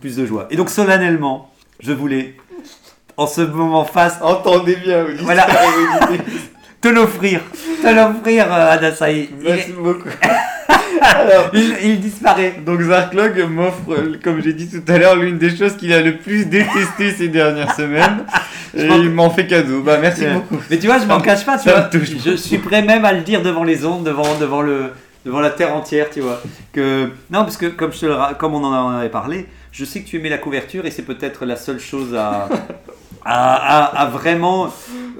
plus 0.00 0.16
de 0.16 0.26
joie. 0.26 0.48
Et 0.50 0.56
donc 0.56 0.70
solennellement, 0.70 1.52
je 1.78 1.92
voulais, 1.92 2.34
en 3.16 3.26
ce 3.28 3.42
moment 3.42 3.84
face, 3.84 4.18
Entendez 4.20 4.76
bien, 4.76 5.06
Ulysse. 5.06 5.20
Voilà. 5.22 5.46
te 6.80 6.88
l'offrir, 6.88 7.40
te 7.82 7.86
l'offrir, 7.94 8.52
euh, 8.52 8.72
Adasai. 8.72 9.30
Merci 9.40 9.72
beaucoup. 9.72 10.08
Alors, 11.00 11.50
il, 11.54 11.74
il 11.84 12.00
disparaît. 12.00 12.60
donc 12.64 12.80
Zarklog 12.80 13.38
m'offre, 13.48 13.96
comme 14.22 14.42
j'ai 14.42 14.52
dit 14.52 14.68
tout 14.68 14.82
à 14.92 14.98
l'heure, 14.98 15.16
l'une 15.16 15.38
des 15.38 15.54
choses 15.56 15.76
qu'il 15.76 15.92
a 15.92 16.00
le 16.02 16.16
plus 16.16 16.46
détesté 16.46 17.12
ces 17.12 17.28
dernières 17.28 17.74
semaines. 17.74 18.24
Et 18.76 18.86
il 18.86 19.10
m'en 19.10 19.30
fait 19.30 19.46
cadeau. 19.46 19.80
Bah 19.82 19.98
merci 20.00 20.22
Ouais. 20.24 20.34
beaucoup. 20.34 20.58
Mais 20.70 20.78
tu 20.78 20.86
vois, 20.86 20.98
je 20.98 21.06
m'en 21.06 21.20
cache 21.20 21.44
pas, 21.46 21.58
tu 21.58 21.68
vois. 21.70 21.88
Je 21.92 22.36
suis 22.36 22.58
prêt 22.58 22.82
même 22.82 23.04
à 23.04 23.12
le 23.12 23.22
dire 23.22 23.42
devant 23.42 23.64
les 23.64 23.84
ondes, 23.86 24.04
devant, 24.04 24.36
devant, 24.38 24.60
le, 24.62 24.90
devant 25.24 25.40
la 25.40 25.50
terre 25.50 25.74
entière, 25.74 26.08
tu 26.10 26.20
vois. 26.20 26.42
Que, 26.72 27.04
non, 27.30 27.40
parce 27.40 27.56
que 27.56 27.66
comme, 27.66 27.92
je 27.92 28.00
te 28.00 28.06
le 28.06 28.12
ra- 28.14 28.34
comme 28.34 28.54
on 28.54 28.62
en 28.64 28.90
avait 28.90 29.08
parlé, 29.08 29.46
je 29.72 29.84
sais 29.84 30.00
que 30.00 30.08
tu 30.08 30.16
aimais 30.16 30.28
la 30.28 30.38
couverture 30.38 30.84
et 30.86 30.90
c'est 30.90 31.02
peut-être 31.02 31.46
la 31.46 31.56
seule 31.56 31.78
chose 31.80 32.14
à, 32.14 32.48
à, 33.26 33.54
à- 33.84 34.02
à 34.02 34.06
vraiment 34.06 34.68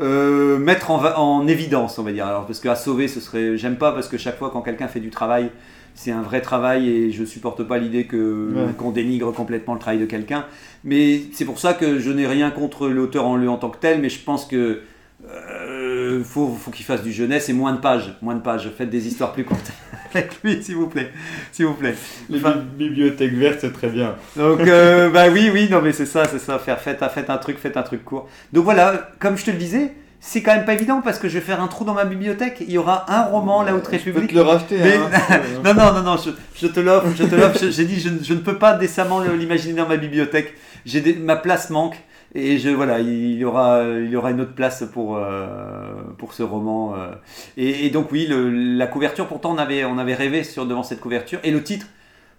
euh, 0.00 0.58
mettre 0.58 0.90
en, 0.90 1.46
évidence, 1.48 1.98
on 1.98 2.02
va 2.02 2.12
dire. 2.12 2.26
Alors, 2.26 2.46
parce 2.46 2.60
qu'à 2.60 2.76
sauver, 2.76 3.08
ce 3.08 3.20
serait. 3.20 3.56
J'aime 3.56 3.76
pas 3.76 3.92
parce 3.92 4.08
que 4.08 4.16
chaque 4.18 4.38
fois 4.38 4.50
quand 4.52 4.62
quelqu'un 4.62 4.88
fait 4.88 5.00
du 5.00 5.10
travail, 5.10 5.50
c'est 5.94 6.12
un 6.12 6.22
vrai 6.22 6.40
travail 6.42 6.88
et 6.90 7.10
je 7.10 7.24
supporte 7.24 7.62
pas 7.64 7.78
l'idée 7.78 8.04
que 8.04 8.52
Ouais. 8.54 8.72
qu'on 8.78 8.90
dénigre 8.90 9.32
complètement 9.32 9.74
le 9.74 9.80
travail 9.80 9.98
de 9.98 10.04
quelqu'un. 10.06 10.44
Mais 10.84 11.22
c'est 11.32 11.44
pour 11.46 11.58
ça 11.58 11.72
que 11.74 11.98
je 11.98 12.10
n'ai 12.10 12.26
rien 12.26 12.50
contre 12.50 12.88
l'auteur 12.88 13.26
en 13.26 13.36
lui 13.36 13.48
en 13.48 13.56
tant 13.56 13.70
que 13.70 13.78
tel, 13.78 14.00
mais 14.00 14.08
je 14.10 14.20
pense 14.22 14.44
que 14.46 14.82
euh, 15.26 15.75
faut, 16.24 16.56
faut 16.60 16.70
qu'il 16.70 16.84
fasse 16.84 17.02
du 17.02 17.12
jeunesse 17.12 17.48
et 17.48 17.52
moins 17.52 17.72
de 17.72 17.78
pages, 17.80 18.14
moins 18.22 18.34
de 18.34 18.40
pages. 18.40 18.68
Faites 18.76 18.90
des 18.90 19.06
histoires 19.06 19.32
plus 19.32 19.44
courtes 19.44 19.70
avec 20.14 20.30
lui, 20.42 20.62
s'il 20.62 20.76
vous 20.76 20.86
plaît, 20.88 21.10
s'il 21.52 21.66
vous 21.66 21.74
plaît. 21.74 21.94
Les 22.30 22.38
Enfin, 22.38 22.52
bi- 22.56 22.88
bibliothèques 22.88 23.34
vertes, 23.34 23.58
c'est 23.60 23.72
très 23.72 23.88
bien. 23.88 24.14
donc, 24.36 24.60
euh, 24.60 25.10
bah 25.10 25.24
oui, 25.32 25.50
oui, 25.52 25.68
non, 25.70 25.80
mais 25.82 25.92
c'est 25.92 26.06
ça, 26.06 26.24
c'est 26.26 26.38
ça. 26.38 26.58
Faire, 26.58 26.78
faites, 26.80 27.04
faites 27.14 27.30
un 27.30 27.38
truc, 27.38 27.58
faites 27.58 27.76
un 27.76 27.82
truc 27.82 28.04
court. 28.04 28.28
Donc 28.52 28.64
voilà, 28.64 29.10
comme 29.18 29.36
je 29.36 29.44
te 29.44 29.50
le 29.50 29.56
disais, 29.58 29.92
c'est 30.18 30.42
quand 30.42 30.54
même 30.56 30.64
pas 30.64 30.72
évident 30.74 31.02
parce 31.04 31.18
que 31.18 31.28
je 31.28 31.34
vais 31.38 31.44
faire 31.44 31.60
un 31.62 31.68
trou 31.68 31.84
dans 31.84 31.94
ma 31.94 32.04
bibliothèque. 32.04 32.56
Il 32.60 32.70
y 32.70 32.78
aura 32.78 33.04
un 33.12 33.24
roman, 33.24 33.62
La 33.62 33.74
Haute 33.74 33.84
Je 33.84 33.90
peux 33.90 33.96
République. 33.96 34.30
te 34.30 34.34
le 34.34 34.40
racheter. 34.42 34.78
Mais- 34.82 34.96
hein. 34.96 35.40
Non, 35.64 35.74
non, 35.74 35.92
non, 35.92 36.02
non, 36.02 36.16
je, 36.16 36.30
je 36.60 36.66
te 36.66 36.80
l'offre, 36.80 37.08
je 37.16 37.24
te 37.24 37.34
l'offre. 37.34 37.58
J'ai 37.70 37.84
dit, 37.84 38.00
je, 38.00 38.08
ne- 38.08 38.24
je 38.24 38.34
ne 38.34 38.40
peux 38.40 38.56
pas 38.56 38.72
décemment 38.74 39.20
l'imaginer 39.20 39.74
dans 39.74 39.86
ma 39.88 39.96
bibliothèque. 39.98 40.54
J'ai 40.86 41.00
des- 41.00 41.14
ma 41.14 41.36
place 41.36 41.70
manque 41.70 41.96
et 42.36 42.58
je 42.58 42.68
voilà, 42.70 43.00
il 43.00 43.34
y 43.38 43.44
aura, 43.44 43.84
il 43.84 44.10
y 44.10 44.16
aura 44.16 44.30
une 44.30 44.40
autre 44.40 44.54
place 44.54 44.84
pour 44.92 45.16
euh, 45.16 45.94
pour 46.18 46.34
ce 46.34 46.42
roman. 46.42 46.94
euh. 46.96 47.12
Et, 47.56 47.86
et 47.86 47.90
donc 47.90 48.12
oui, 48.12 48.26
le- 48.26 48.50
la 48.76 48.86
couverture. 48.86 49.26
Pourtant, 49.26 49.52
on 49.54 49.58
avait 49.58 49.84
on 49.84 49.98
avait 49.98 50.14
rêvé 50.14 50.44
sur 50.44 50.66
devant 50.66 50.82
cette 50.82 51.00
couverture 51.00 51.40
et 51.44 51.50
le 51.50 51.62
titre. 51.62 51.86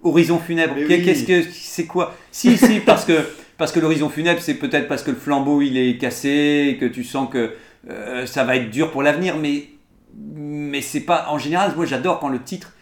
Horizon 0.03 0.37
funèbre. 0.39 0.75
Oui. 0.77 1.03
Qu'est-ce 1.03 1.23
que 1.25 1.41
c'est 1.51 1.85
quoi? 1.87 2.13
Si 2.31 2.55
si 2.57 2.79
parce 2.81 3.03
que 3.05 3.13
parce 3.57 3.71
que 3.71 3.79
l'horizon 3.79 4.09
funèbre 4.09 4.39
c'est 4.41 4.53
peut-être 4.53 4.87
parce 4.87 5.01
que 5.01 5.09
le 5.11 5.17
flambeau 5.17 5.61
il 5.61 5.77
est 5.77 5.97
cassé 5.97 6.67
et 6.69 6.77
que 6.77 6.85
tu 6.85 7.03
sens 7.03 7.27
que 7.31 7.53
euh, 7.89 8.25
ça 8.27 8.43
va 8.43 8.55
être 8.57 8.69
dur 8.69 8.91
pour 8.91 9.01
l'avenir 9.01 9.35
mais 9.37 9.69
mais 10.15 10.81
c'est 10.81 10.99
pas 11.01 11.25
en 11.29 11.39
général 11.39 11.73
moi 11.75 11.85
j'adore 11.87 12.19
quand 12.19 12.29
le 12.29 12.39
titre 12.43 12.73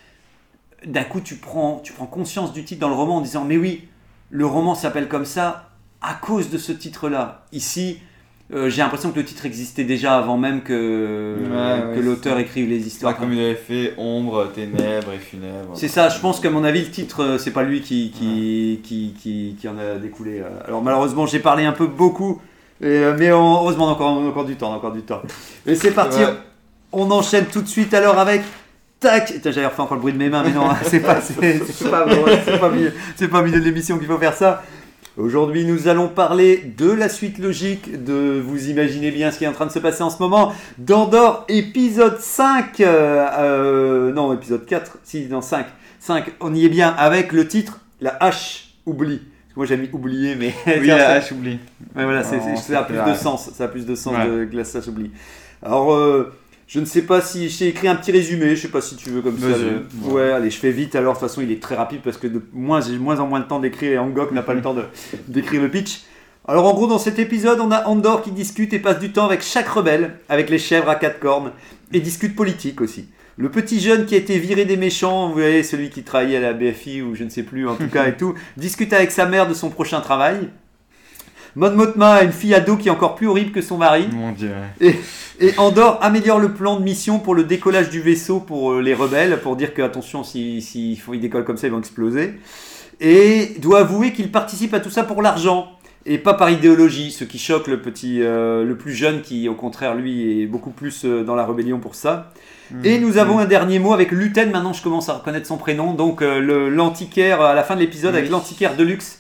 d'un 0.86 1.04
coup 1.06 1.22
tu 1.22 1.36
prends 1.36 1.80
tu 1.80 1.94
prends 1.94 2.06
conscience 2.08 2.52
du 2.52 2.66
titre 2.66 2.82
dans 2.82 2.90
le 2.90 2.96
roman 2.96 3.18
en 3.18 3.22
disant 3.22 3.46
mais 3.46 3.56
oui 3.58 3.88
le 4.30 4.46
roman 4.46 4.76
s'appelle 4.76 5.08
comme 5.08 5.26
ça 5.26 5.70
à 6.10 6.14
cause 6.16 6.50
de 6.50 6.58
ce 6.58 6.72
titre 6.72 7.10
là 7.10 7.46
ici 7.52 8.00
euh, 8.54 8.70
j'ai 8.70 8.84
l'impression 8.84 9.10
que 9.12 9.18
le 9.18 9.26
titre 9.26 9.48
existait 9.48 9.86
déjà 9.86 10.18
avant 10.18 10.38
même 10.38 10.62
que, 10.62 11.36
ouais, 11.42 11.96
que 11.96 12.00
l'auteur 12.00 12.38
écrive 12.38 12.70
les 12.70 12.86
histoires 12.86 13.18
comme 13.18 13.34
il 13.34 13.40
avait 13.40 13.56
fait 13.56 13.96
ombre, 13.98 14.52
ténèbres 14.54 15.14
et 15.14 15.18
funèbres. 15.18 15.72
c'est 15.74 15.88
ça, 15.88 16.10
je 16.10 16.20
pense 16.20 16.40
qu'à 16.40 16.52
mon 16.52 16.64
avis, 16.64 16.82
le 16.84 16.92
titre, 16.92 17.24
euh, 17.24 17.38
c'est 17.40 17.50
pas 17.50 17.64
lui 17.64 17.82
qui, 17.82 18.12
qui, 18.12 18.82
qui, 18.84 19.16
qui, 19.20 19.56
qui 19.60 19.68
en 19.68 19.80
a 19.80 19.96
découlé. 19.96 20.42
euh. 20.42 20.50
Alors 20.68 20.84
malheureusement, 20.84 21.26
j'ai 21.26 21.40
parlé 21.40 21.66
un 21.66 21.72
peu 21.72 21.88
beaucoup, 21.88 22.40
euh, 22.84 23.16
mais 23.18 23.32
on- 23.32 23.56
heureusement, 23.64 23.86
on 23.86 23.90
a 23.90 23.92
encore, 23.94 24.12
encore 24.20 24.46
du 24.46 24.58
temps, 24.58 24.74
encore 24.76 24.92
du 24.92 25.02
temps. 25.02 25.24
Et 25.66 25.74
c'est 25.74 25.90
parti, 25.90 26.20
on 26.92 27.10
enchaîne 27.10 27.46
tout 27.46 27.64
de 27.64 27.68
suite 27.68 27.96
alors 27.96 28.20
avec... 28.20 28.44
Tac 29.00 29.34
J'avais 29.44 29.66
refait 29.66 29.82
encore 29.82 29.96
le 29.96 30.02
bruit 30.02 30.14
de 30.14 30.18
mes 30.20 30.30
mains, 30.30 30.44
mais 30.44 30.52
non, 30.54 30.70
c'est 30.84 31.00
pas, 31.02 31.20
c'est, 31.20 31.34
pas, 31.36 31.48
c'est 31.76 31.90
pas, 31.90 32.06
milieu- 32.70 32.94
pas 33.30 33.40
au 33.40 33.44
milieu 33.44 33.60
de 33.60 33.66
l'émission 33.66 33.98
qu'il 33.98 34.08
faut 34.08 34.18
faire 34.20 34.34
ça. 34.36 34.64
Aujourd'hui, 35.18 35.64
nous 35.64 35.88
allons 35.88 36.10
parler 36.10 36.74
de 36.78 36.92
la 36.92 37.08
suite 37.08 37.38
logique 37.38 38.04
de 38.04 38.42
vous 38.46 38.70
imaginez 38.70 39.12
bien 39.12 39.32
ce 39.32 39.38
qui 39.38 39.46
est 39.46 39.48
en 39.48 39.54
train 39.54 39.66
de 39.66 39.72
se 39.72 39.80
passer 39.80 40.04
en 40.04 40.10
ce 40.10 40.20
moment. 40.22 40.52
D'Andorre, 40.78 41.46
épisode 41.48 42.20
5. 42.20 42.82
euh, 42.82 43.26
euh, 43.40 44.12
non, 44.12 44.34
épisode 44.34 44.66
4. 44.66 44.98
Si, 45.04 45.28
non, 45.28 45.40
5. 45.40 45.68
5. 46.02 46.26
On 46.42 46.54
y 46.54 46.66
est 46.66 46.70
bien 46.70 46.90
avec 46.90 47.32
le 47.32 47.48
titre 47.48 47.80
La 48.02 48.18
hache 48.20 48.74
oublie. 48.86 49.20
Parce 49.20 49.54
que 49.54 49.60
moi, 49.60 49.66
j'ai 49.66 49.78
mis 49.78 49.90
oublié, 49.94 50.36
mais. 50.36 50.54
Oui, 50.82 50.88
la 50.88 51.12
hache 51.12 51.32
oublie. 51.32 51.60
Ouais, 51.96 52.04
voilà, 52.04 52.22
c'est, 52.24 52.42
ça 52.58 52.80
a 52.80 52.84
plus 52.84 52.98
de 52.98 53.14
sens. 53.16 53.52
Ça 53.54 53.64
a 53.64 53.68
plus 53.70 53.86
de 53.86 53.96
sens 53.96 54.18
Ouais. 54.18 54.28
de 54.28 54.44
glaçage 54.44 54.90
oublie. 54.90 55.12
Alors, 55.64 55.94
euh, 55.94 56.34
je 56.68 56.80
ne 56.80 56.86
sais 56.86 57.04
pas 57.04 57.22
si. 57.22 57.50
J'ai 57.50 57.68
écrit 57.68 57.88
un 57.88 57.96
petit 57.96 58.12
résumé. 58.12 58.56
Je 58.56 58.62
sais 58.64 58.68
pas 58.70 58.82
si 58.82 58.96
tu 58.96 59.10
veux 59.10 59.22
comme 59.22 59.38
ça. 59.40 59.48
Le- 59.48 60.12
Ouais, 60.12 60.32
allez, 60.32 60.50
je 60.50 60.58
fais 60.58 60.72
vite. 60.72 60.96
Alors, 60.96 61.14
de 61.14 61.20
toute 61.20 61.28
façon, 61.30 61.42
il 61.42 61.52
est 61.52 61.62
très 61.62 61.76
rapide 61.76 62.02
parce 62.04 62.18
que 62.18 62.28
de 62.28 62.42
moins, 62.54 62.82
j'ai 62.82 62.98
moins 62.98 63.20
en 63.20 63.28
moins 63.28 63.40
de 63.40 63.46
temps 63.46 63.60
d'écrire 63.60 63.92
et 63.92 63.98
Angok 63.98 64.32
n'a 64.32 64.42
pas 64.42 64.54
le 64.54 64.62
temps 64.64 64.74
de, 64.74 64.84
d'écrire 65.28 65.62
le 65.62 65.70
pitch. 65.70 66.02
Alors, 66.48 66.66
en 66.68 66.74
gros, 66.74 66.88
dans 66.88 67.00
cet 67.00 67.18
épisode, 67.20 67.60
on 67.60 67.72
a 67.72 67.86
Andor 67.88 68.22
qui 68.22 68.32
discute 68.32 68.72
et 68.74 68.80
passe 68.80 69.00
du 69.00 69.12
temps 69.12 69.26
avec 69.26 69.42
chaque 69.42 69.68
rebelle, 69.68 70.20
avec 70.30 70.50
les 70.50 70.60
chèvres 70.60 70.90
à 70.90 70.96
quatre 70.96 71.20
cornes, 71.20 71.52
et 71.92 72.00
discute 72.00 72.36
politique 72.36 72.82
aussi. 72.82 73.08
Le 73.38 73.50
petit 73.50 73.80
jeune 73.80 74.06
qui 74.06 74.14
a 74.16 74.18
été 74.20 74.38
viré 74.40 74.64
des 74.64 74.78
méchants, 74.78 75.28
vous 75.28 75.34
voyez, 75.34 75.62
celui 75.64 75.90
qui 75.90 76.04
trahit 76.04 76.36
à 76.36 76.40
la 76.40 76.54
BFI 76.54 77.02
ou 77.02 77.16
je 77.16 77.24
ne 77.24 77.30
sais 77.30 77.44
plus, 77.44 77.68
en 77.68 77.76
tout 77.76 77.88
cas 77.90 78.08
et 78.10 78.16
tout, 78.16 78.34
discute 78.58 78.94
avec 78.94 79.12
sa 79.12 79.26
mère 79.26 79.48
de 79.50 79.54
son 79.54 79.70
prochain 79.70 80.02
travail. 80.02 80.50
Mon 81.56 81.72
Mothma 81.72 82.16
a 82.16 82.24
une 82.24 82.34
fille 82.34 82.54
ado 82.54 82.76
qui 82.76 82.90
est 82.90 82.92
encore 82.92 83.16
plus 83.16 83.28
horrible 83.28 83.52
que 83.52 83.62
son 83.62 83.78
mari. 83.78 84.10
Mon 84.12 84.34
dieu. 84.34 84.52
ouais. 84.82 85.00
Et 85.40 85.54
Andorre 85.58 86.00
améliore 86.02 86.40
le 86.40 86.54
plan 86.54 86.78
de 86.78 86.84
mission 86.84 87.20
pour 87.20 87.34
le 87.34 87.46
décollage 87.46 87.90
du 87.90 88.02
vaisseau 88.02 88.42
pour 88.42 88.74
euh, 88.74 88.82
les 88.82 88.94
rebelles, 88.94 89.40
pour 89.42 89.56
dire 89.56 89.74
que, 89.74 89.82
attention, 89.82 90.24
s'ils 90.24 90.62
si, 90.62 91.02
ils 91.14 91.20
décollent 91.22 91.46
comme 91.46 91.58
ça, 91.58 91.68
ils 91.68 91.74
vont 91.74 91.80
exploser. 91.80 92.34
Et 93.00 93.56
doit 93.60 93.80
avouer 93.80 94.12
qu'il 94.12 94.32
participe 94.32 94.74
à 94.74 94.82
tout 94.82 94.90
ça 94.90 95.04
pour 95.04 95.22
l'argent. 95.22 95.72
Et 96.06 96.18
pas 96.18 96.34
par 96.34 96.50
idéologie, 96.50 97.12
ce 97.12 97.24
qui 97.24 97.40
choque 97.40 97.68
le 97.68 97.82
petit, 97.82 98.22
euh, 98.22 98.64
le 98.64 98.78
plus 98.78 98.94
jeune 98.94 99.22
qui, 99.22 99.48
au 99.50 99.56
contraire, 99.56 99.96
lui, 99.96 100.42
est 100.42 100.46
beaucoup 100.46 100.70
plus 100.70 101.04
euh, 101.06 101.24
dans 101.24 101.36
la 101.36 101.46
rébellion 101.46 101.80
pour 101.80 101.96
ça. 101.96 102.34
Et 102.84 102.98
nous 102.98 103.18
avons 103.18 103.40
un 103.40 103.46
dernier 103.46 103.80
mot 103.80 103.94
avec 103.94 104.12
Luten. 104.12 104.52
Maintenant, 104.52 104.74
je 104.74 104.82
commence 104.82 105.08
à 105.08 105.14
reconnaître 105.14 105.46
son 105.46 105.58
prénom. 105.58 105.94
Donc, 105.94 106.22
l'antiquaire 106.22 107.40
à 107.42 107.54
la 107.54 107.64
fin 107.64 107.76
de 107.76 107.80
l'épisode 107.80 108.16
avec 108.16 108.28
l'antiquaire 108.32 108.76
Deluxe 108.76 109.20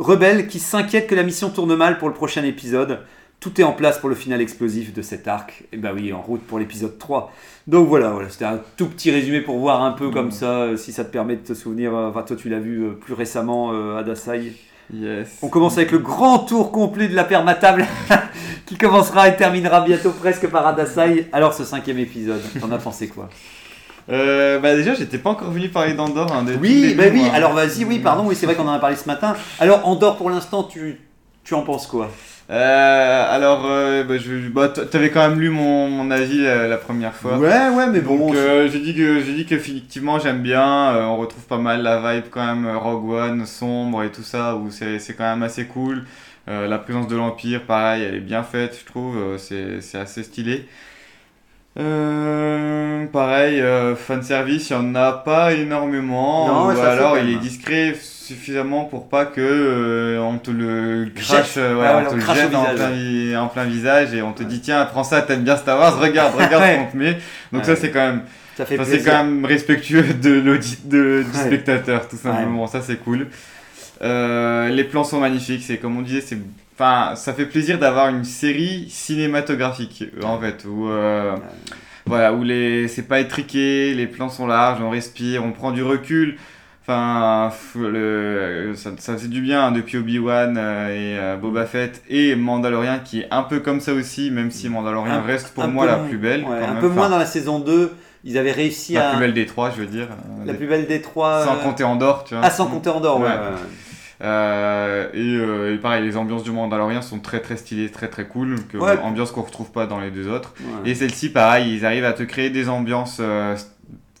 rebelle 0.00 0.48
qui 0.48 0.58
s'inquiète 0.58 1.06
que 1.06 1.14
la 1.14 1.22
mission 1.22 1.50
tourne 1.50 1.74
mal 1.76 1.98
pour 1.98 2.08
le 2.08 2.14
prochain 2.14 2.42
épisode. 2.42 3.00
Tout 3.38 3.58
est 3.60 3.64
en 3.64 3.72
place 3.72 3.98
pour 3.98 4.08
le 4.10 4.14
final 4.14 4.40
explosif 4.42 4.92
de 4.92 5.00
cet 5.00 5.26
arc. 5.28 5.62
Et 5.72 5.76
bah 5.78 5.92
oui, 5.94 6.12
en 6.12 6.20
route 6.20 6.42
pour 6.42 6.58
l'épisode 6.58 6.98
3. 6.98 7.32
Donc 7.68 7.88
voilà, 7.88 8.10
voilà 8.10 8.28
c'était 8.28 8.44
un 8.44 8.60
tout 8.76 8.86
petit 8.88 9.10
résumé 9.10 9.40
pour 9.40 9.58
voir 9.58 9.82
un 9.82 9.92
peu 9.92 10.10
comme 10.10 10.30
ça, 10.30 10.62
euh, 10.62 10.76
si 10.76 10.92
ça 10.92 11.04
te 11.04 11.10
permet 11.12 11.36
de 11.36 11.42
te 11.46 11.54
souvenir. 11.54 11.94
euh, 11.94 12.08
Enfin, 12.10 12.22
toi, 12.22 12.36
tu 12.36 12.48
l'as 12.50 12.58
vu 12.58 12.82
euh, 12.82 12.90
plus 12.92 13.14
récemment 13.14 13.72
euh, 13.72 13.96
à 13.98 14.02
Dasai. 14.02 14.52
Yes. 14.92 15.38
On 15.40 15.48
commence 15.48 15.76
avec 15.78 15.92
le 15.92 15.98
grand 16.00 16.40
tour 16.40 16.72
complet 16.72 17.06
de 17.08 17.14
la 17.14 17.22
permatable 17.24 17.86
qui 18.66 18.76
commencera 18.76 19.28
et 19.28 19.36
terminera 19.36 19.82
bientôt 19.82 20.10
presque 20.10 20.48
par 20.48 20.66
Adasai. 20.66 21.28
Alors, 21.32 21.54
ce 21.54 21.64
cinquième 21.64 21.98
épisode, 21.98 22.42
t'en 22.60 22.72
as 22.72 22.78
pensé 22.78 23.06
quoi? 23.08 23.28
Euh, 24.10 24.58
bah 24.58 24.74
déjà, 24.74 24.94
j'étais 24.94 25.18
pas 25.18 25.30
encore 25.30 25.50
venu 25.50 25.68
parler 25.68 25.94
d'Andorre. 25.94 26.32
hein, 26.32 26.44
Oui, 26.60 26.94
bah 26.96 27.04
oui, 27.12 27.20
moi. 27.22 27.34
alors 27.34 27.52
vas-y, 27.52 27.84
oui, 27.84 27.98
pardon, 28.00 28.24
oui, 28.26 28.34
c'est 28.34 28.46
vrai 28.46 28.54
qu'on 28.54 28.66
en 28.68 28.72
a 28.72 28.78
parlé 28.78 28.96
ce 28.96 29.06
matin. 29.06 29.34
Alors, 29.58 29.86
Andorre, 29.86 30.16
pour 30.16 30.30
l'instant, 30.30 30.64
tu, 30.64 30.98
tu 31.44 31.54
en 31.54 31.62
penses 31.62 31.86
quoi? 31.86 32.10
Euh, 32.50 33.26
alors, 33.36 33.62
euh, 33.64 34.02
bah, 34.02 34.18
je, 34.18 34.48
bah, 34.48 34.68
t'avais 34.68 35.10
quand 35.10 35.28
même 35.28 35.38
lu 35.38 35.50
mon, 35.50 35.88
mon 35.88 36.10
avis 36.10 36.44
euh, 36.44 36.66
la 36.66 36.78
première 36.78 37.14
fois. 37.14 37.38
Ouais, 37.38 37.68
ouais, 37.68 37.86
mais 37.88 38.00
bon. 38.00 38.16
Donc 38.16 38.34
euh, 38.34 38.68
j'ai 38.68 38.80
dit 38.80 38.92
que 38.92 39.20
j'ai 39.20 39.34
dit 39.34 39.46
qu'effectivement 39.46 40.18
j'aime 40.18 40.42
bien. 40.42 40.96
on 41.06 41.16
retrouve 41.16 41.44
pas 41.44 41.58
mal 41.58 41.82
la 41.82 42.14
vibe 42.14 42.24
quand 42.28 42.44
même 42.44 42.68
Rogue 42.76 43.08
One 43.10 43.46
sombre 43.46 44.02
et 44.02 44.10
tout 44.10 44.24
ça 44.24 44.56
où 44.56 44.68
c'est 44.72 44.98
c'est 44.98 45.14
quand 45.14 45.30
même 45.30 45.44
assez 45.44 45.66
cool. 45.66 46.04
La 46.48 46.78
présence 46.78 47.06
de 47.06 47.14
l'Empire, 47.14 47.62
pareil, 47.62 48.02
elle 48.02 48.16
est 48.16 48.20
bien 48.20 48.42
faite, 48.42 48.76
je 48.80 48.84
trouve. 48.84 49.16
c'est 49.38 49.80
c'est 49.80 49.98
assez 49.98 50.24
stylé. 50.24 50.66
Euh, 51.78 53.06
pareil, 53.06 53.60
euh, 53.60 53.94
fan 53.96 54.22
service, 54.22 54.70
il 54.70 54.72
y 54.72 54.76
en 54.76 54.94
a 54.94 55.12
pas 55.12 55.52
énormément. 55.52 56.48
Non, 56.66 56.72
ou 56.72 56.76
ça, 56.76 56.92
alors 56.92 57.16
il 57.18 57.30
est 57.34 57.38
discret 57.38 57.94
suffisamment 58.00 58.84
pour 58.84 59.08
pas 59.08 59.24
que 59.24 59.40
euh, 59.40 60.18
on 60.20 60.38
te 60.38 60.50
le 60.50 61.08
crache, 61.14 61.56
ouais, 61.56 61.62
on 62.06 62.10
te 62.10 62.14
le 62.16 62.20
jette 62.20 62.54
en 62.54 62.64
plein, 62.64 62.90
vi- 62.90 63.36
en 63.36 63.48
plein 63.48 63.64
visage 63.64 64.14
et 64.14 64.22
on 64.22 64.32
te 64.32 64.42
dit 64.42 64.60
tiens 64.60 64.84
prends 64.84 65.04
ça, 65.04 65.22
t'aimes 65.22 65.42
bien 65.42 65.56
Star 65.56 65.78
Wars, 65.78 65.98
regarde, 65.98 66.34
regarde 66.38 66.62
Ouais. 66.62 66.74
ce 66.76 66.84
qu'on 66.84 66.90
te 66.92 66.96
met. 66.96 67.18
Donc 67.52 67.64
ça 67.64 67.76
c'est 67.76 67.90
quand 67.90 68.00
même 68.06 68.22
c'est 68.66 69.02
quand 69.04 69.24
même 69.24 69.44
respectueux 69.46 70.02
de 70.02 70.32
l'audit 70.40 70.86
du 70.88 71.24
spectateur, 71.32 72.08
tout 72.08 72.16
simplement. 72.18 72.66
Ça, 72.66 72.82
c'est 72.82 72.96
cool. 72.96 73.28
Euh, 74.02 74.68
les 74.68 74.84
plans 74.84 75.04
sont 75.04 75.18
magnifiques. 75.20 75.62
C'est 75.66 75.78
comme 75.78 75.96
on 75.96 76.02
disait, 76.02 76.20
c'est, 76.20 76.36
enfin, 76.80 77.14
ça 77.16 77.32
fait 77.34 77.46
plaisir 77.46 77.78
d'avoir 77.78 78.08
une 78.08 78.24
série 78.24 78.86
cinématographique, 78.88 80.04
euh, 80.18 80.24
en 80.24 80.38
fait, 80.38 80.64
où, 80.66 80.88
euh, 80.88 81.36
voilà, 82.06 82.32
où 82.32 82.42
les, 82.42 82.88
c'est 82.88 83.02
pas 83.06 83.20
étriqué, 83.20 83.92
les 83.94 84.06
plans 84.06 84.28
sont 84.30 84.46
larges, 84.46 84.80
on 84.82 84.90
respire, 84.90 85.44
on 85.44 85.52
prend 85.52 85.70
du 85.72 85.82
recul. 85.82 86.36
Enfin, 86.82 87.52
le, 87.76 88.72
ça, 88.74 88.90
ça 88.98 89.16
fait 89.16 89.28
du 89.28 89.40
bien 89.42 89.66
hein, 89.66 89.70
depuis 89.72 89.98
Obi-Wan 89.98 90.56
euh, 90.58 91.34
et 91.36 91.40
Boba 91.40 91.64
Fett 91.66 92.02
et 92.08 92.34
Mandalorian 92.34 92.98
qui 93.04 93.20
est 93.20 93.28
un 93.30 93.42
peu 93.42 93.60
comme 93.60 93.78
ça 93.80 93.92
aussi, 93.92 94.30
même 94.32 94.50
si 94.50 94.68
Mandalorian 94.68 95.12
Un- 95.12 95.22
reste 95.22 95.54
pour 95.54 95.68
moi 95.68 95.86
la 95.86 95.98
moins- 95.98 96.08
plus 96.08 96.18
belle. 96.18 96.42
ouais, 96.44 96.64
un 96.64 96.74
peu 96.80 96.88
moins 96.88 97.08
dans 97.08 97.18
la 97.18 97.26
saison 97.26 97.60
2. 97.60 97.92
Ils 98.24 98.36
avaient 98.38 98.50
réussi 98.52 98.94
la 98.94 99.08
à. 99.08 99.10
plus 99.12 99.20
belle 99.20 99.34
des 99.34 99.46
trois, 99.46 99.70
je 99.70 99.80
veux 99.82 99.86
dire. 99.86 100.08
La 100.44 100.52
des- 100.52 100.58
plus 100.58 100.66
belle 100.66 100.86
des 100.86 101.00
trois. 101.00 101.44
Sans 101.44 101.56
compter 101.56 101.84
Andorre, 101.84 102.24
tu 102.24 102.34
vois. 102.34 102.42
Ah, 102.44 102.50
sans 102.50 102.66
compter 102.66 102.90
Andorre, 102.90 103.20
ouais. 103.20 103.26
Ouais. 103.28 103.32
ouais, 103.34 103.38
ouais. 103.38 103.89
Euh, 104.22 105.08
et, 105.14 105.36
euh, 105.36 105.74
et 105.74 105.78
pareil, 105.78 106.04
les 106.04 106.16
ambiances 106.16 106.42
du 106.44 106.50
Mandalorian 106.50 107.02
sont 107.02 107.18
très 107.20 107.40
très 107.40 107.56
stylées, 107.56 107.90
très 107.90 108.08
très 108.08 108.24
cool. 108.26 108.56
Que, 108.70 108.76
Ouais. 108.78 108.98
Ambiance 109.02 109.30
qu'on 109.32 109.42
retrouve 109.42 109.70
pas 109.70 109.86
dans 109.86 109.98
les 110.00 110.10
deux 110.10 110.28
autres. 110.28 110.54
Ouais. 110.60 110.90
Et 110.90 110.94
celle-ci, 110.94 111.30
pareil, 111.30 111.74
ils 111.74 111.86
arrivent 111.86 112.04
à 112.04 112.12
te 112.12 112.22
créer 112.22 112.50
des 112.50 112.68
ambiances 112.68 113.18
euh, 113.20 113.56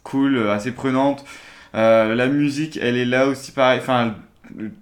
cool, 0.02 0.48
assez 0.48 0.72
prenantes. 0.72 1.24
La 1.74 2.26
musique, 2.26 2.78
elle 2.82 2.96
est 2.96 3.04
là 3.04 3.26
aussi, 3.26 3.52
pareil. 3.52 3.78
Enfin, 3.82 4.14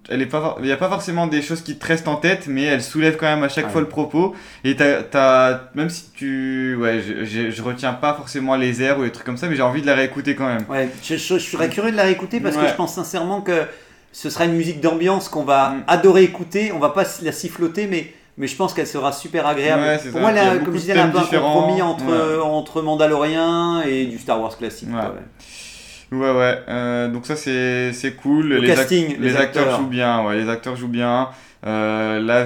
elle 0.09 0.21
est 0.23 0.25
pas, 0.25 0.41
for- 0.41 0.55
il 0.61 0.65
n'y 0.65 0.71
a 0.71 0.77
pas 0.77 0.89
forcément 0.89 1.27
des 1.27 1.43
choses 1.43 1.61
qui 1.61 1.77
te 1.77 1.85
restent 1.85 2.07
en 2.07 2.15
tête, 2.15 2.47
mais 2.47 2.63
elle 2.63 2.81
soulève 2.81 3.17
quand 3.17 3.27
même 3.27 3.43
à 3.43 3.49
chaque 3.49 3.69
fois 3.69 3.81
le 3.81 3.87
propos. 3.87 4.33
Et 4.63 4.75
t'as- 4.75 5.61
même 5.75 5.89
si 5.91 6.09
tu, 6.15 6.75
ouais, 6.79 7.01
je, 7.05 7.23
je, 7.25 7.51
je 7.51 7.61
retiens 7.61 7.93
pas 7.93 8.13
forcément 8.15 8.55
les 8.55 8.81
airs 8.81 8.97
ou 8.99 9.03
les 9.03 9.11
trucs 9.11 9.25
comme 9.25 9.37
ça, 9.37 9.47
mais 9.47 9.55
j'ai 9.55 9.61
envie 9.61 9.81
de 9.81 9.85
la 9.87 9.93
réécouter 9.95 10.33
quand 10.33 10.47
même. 10.47 10.63
Ouais, 10.69 10.89
je, 11.03 11.17
serais 11.17 11.69
curieux 11.69 11.91
de 11.91 11.97
la 11.97 12.03
réécouter 12.03 12.39
parce 12.39 12.55
que 12.57 12.67
je 12.67 12.73
pense 12.73 12.95
sincèrement 12.95 13.41
que 13.41 13.65
ce 14.11 14.29
sera 14.29 14.45
une 14.45 14.53
musique 14.55 14.81
d'ambiance 14.81 15.29
qu'on 15.29 15.43
va 15.43 15.69
Mm. 15.69 15.83
adorer 15.87 16.23
écouter. 16.23 16.71
On 16.73 16.79
va 16.79 16.89
pas 16.89 17.03
la 17.21 17.31
siffloter, 17.31 17.87
mais, 17.87 18.11
mais 18.37 18.47
je 18.47 18.55
pense 18.55 18.73
qu'elle 18.73 18.87
sera 18.87 19.11
super 19.11 19.45
agréable. 19.47 19.81
Ouais, 19.83 19.97
Pour 19.97 20.13
ça. 20.13 20.19
moi, 20.19 20.31
comme 20.63 20.73
je 20.73 20.79
disais, 20.79 20.91
elle 20.93 20.99
a 20.99 21.05
un 21.05 21.09
peu 21.09 21.17
un 21.19 21.23
compromis 21.23 21.81
entre, 21.81 22.05
Ouais. 22.05 22.41
entre 22.43 22.81
Mandalorian 22.81 23.81
et 23.81 24.05
du 24.05 24.17
Star 24.17 24.41
Wars 24.41 24.57
classique. 24.57 24.89
Ouais. 24.89 26.17
quoi, 26.17 26.37
ouais. 26.37 26.57
Euh, 26.67 27.07
donc 27.07 27.25
ça, 27.27 27.35
c'est 27.35 27.93
c'est 27.93 28.13
cool. 28.13 28.47
Le 28.47 28.57
les, 28.57 28.67
casting, 28.67 29.09
les 29.19 29.29
les 29.29 29.35
acteurs. 29.37 29.63
acteurs. 29.63 29.79
jouent 29.79 29.87
bien. 29.87 30.25
Ouais, 30.25 30.37
les 30.37 30.49
acteurs 30.49 30.75
jouent 30.75 30.87
bien. 30.87 31.29
Euh, 31.67 32.19
la 32.19 32.45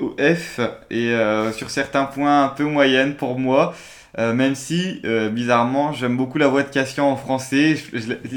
VOF 0.00 0.60
est 0.90 0.94
euh, 1.12 1.52
sur 1.52 1.70
certains 1.70 2.04
points 2.04 2.44
un 2.44 2.48
peu 2.48 2.64
moyenne 2.64 3.14
pour 3.14 3.38
moi. 3.38 3.74
Euh, 4.16 4.32
même 4.32 4.54
si, 4.54 5.00
euh, 5.04 5.28
bizarrement, 5.28 5.92
j'aime 5.92 6.16
beaucoup 6.16 6.38
la 6.38 6.46
voix 6.46 6.62
de 6.62 6.68
Cassian 6.68 7.10
en 7.10 7.16
français. 7.16 7.76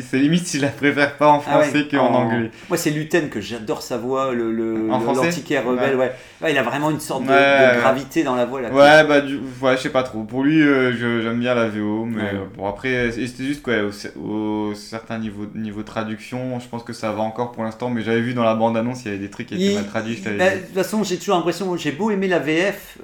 C'est 0.01 0.17
limite 0.17 0.47
si 0.47 0.57
je 0.57 0.63
la 0.63 0.69
préfère 0.69 1.17
pas 1.17 1.27
en 1.27 1.43
Ah 1.47 1.59
ouais, 1.59 1.63
français 1.65 1.87
qu'en 1.89 2.07
en- 2.07 2.13
anglais. 2.25 2.49
Moi, 2.67 2.77
c'est 2.79 2.89
Luten 2.89 3.29
que 3.29 3.39
j'adore 3.41 3.83
sa 3.83 3.97
voix, 3.99 4.33
le, 4.33 4.51
le, 4.51 4.91
En 4.91 4.99
l'antiquaire 4.99 5.65
rebelle. 5.65 5.95
Ouais. 5.95 6.11
Ouais, 6.41 6.51
il 6.51 6.57
a 6.57 6.63
vraiment 6.63 6.89
une 6.89 6.99
sorte 6.99 7.25
de, 7.25 7.29
Ouais, 7.29 7.35
de 7.35 7.75
ouais. 7.75 7.79
gravité 7.79 8.23
dans 8.23 8.35
la 8.35 8.45
voix. 8.45 8.61
Là, 8.61 8.71
Ouais, 8.71 9.07
bah, 9.07 9.21
du... 9.21 9.37
ouais, 9.61 9.77
je 9.77 9.81
sais 9.83 9.89
pas 9.91 10.01
trop. 10.01 10.23
Pour 10.23 10.43
lui, 10.43 10.61
euh, 10.63 10.93
j'aime 11.21 11.39
bien 11.39 11.53
la 11.53 11.67
VO, 11.67 12.05
mais 12.05 12.23
euh, 12.23 12.45
bon, 12.57 12.67
après, 12.67 13.11
c'était 13.11 13.43
juste 13.43 13.61
quoi, 13.61 13.73
au, 13.83 14.69
au 14.69 14.73
certain 14.73 15.19
niveau, 15.19 15.45
niveau 15.53 15.83
traduction, 15.83 16.59
je 16.59 16.67
pense 16.67 16.81
que 16.83 16.93
ça 16.93 17.11
va 17.11 17.21
encore 17.21 17.51
pour 17.51 17.63
l'instant, 17.63 17.91
mais 17.91 18.01
j'avais 18.01 18.21
vu 18.21 18.33
dans 18.33 18.43
la 18.43 18.55
bande-annonce, 18.55 19.03
il 19.05 19.09
y 19.09 19.09
avait 19.09 19.19
des 19.19 19.29
trucs 19.29 19.45
qui 19.45 19.53
étaient 19.55 19.63
Il- 19.65 19.75
mal 19.75 19.85
traduits, 19.85 20.19
Bah, 20.25 20.49
de 20.55 20.59
toute 20.65 20.73
façon, 20.73 21.03
j'ai 21.03 21.17
toujours 21.17 21.35
l'impression, 21.35 21.77
j'ai 21.77 21.91
beau 21.91 22.09
aimer 22.09 22.27
la 22.27 22.39
VF, 22.39 22.97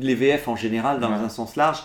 les 0.00 0.14
VF 0.14 0.46
en 0.46 0.54
général, 0.54 1.00
dans 1.00 1.10
un 1.10 1.28
sens 1.28 1.56
large, 1.56 1.78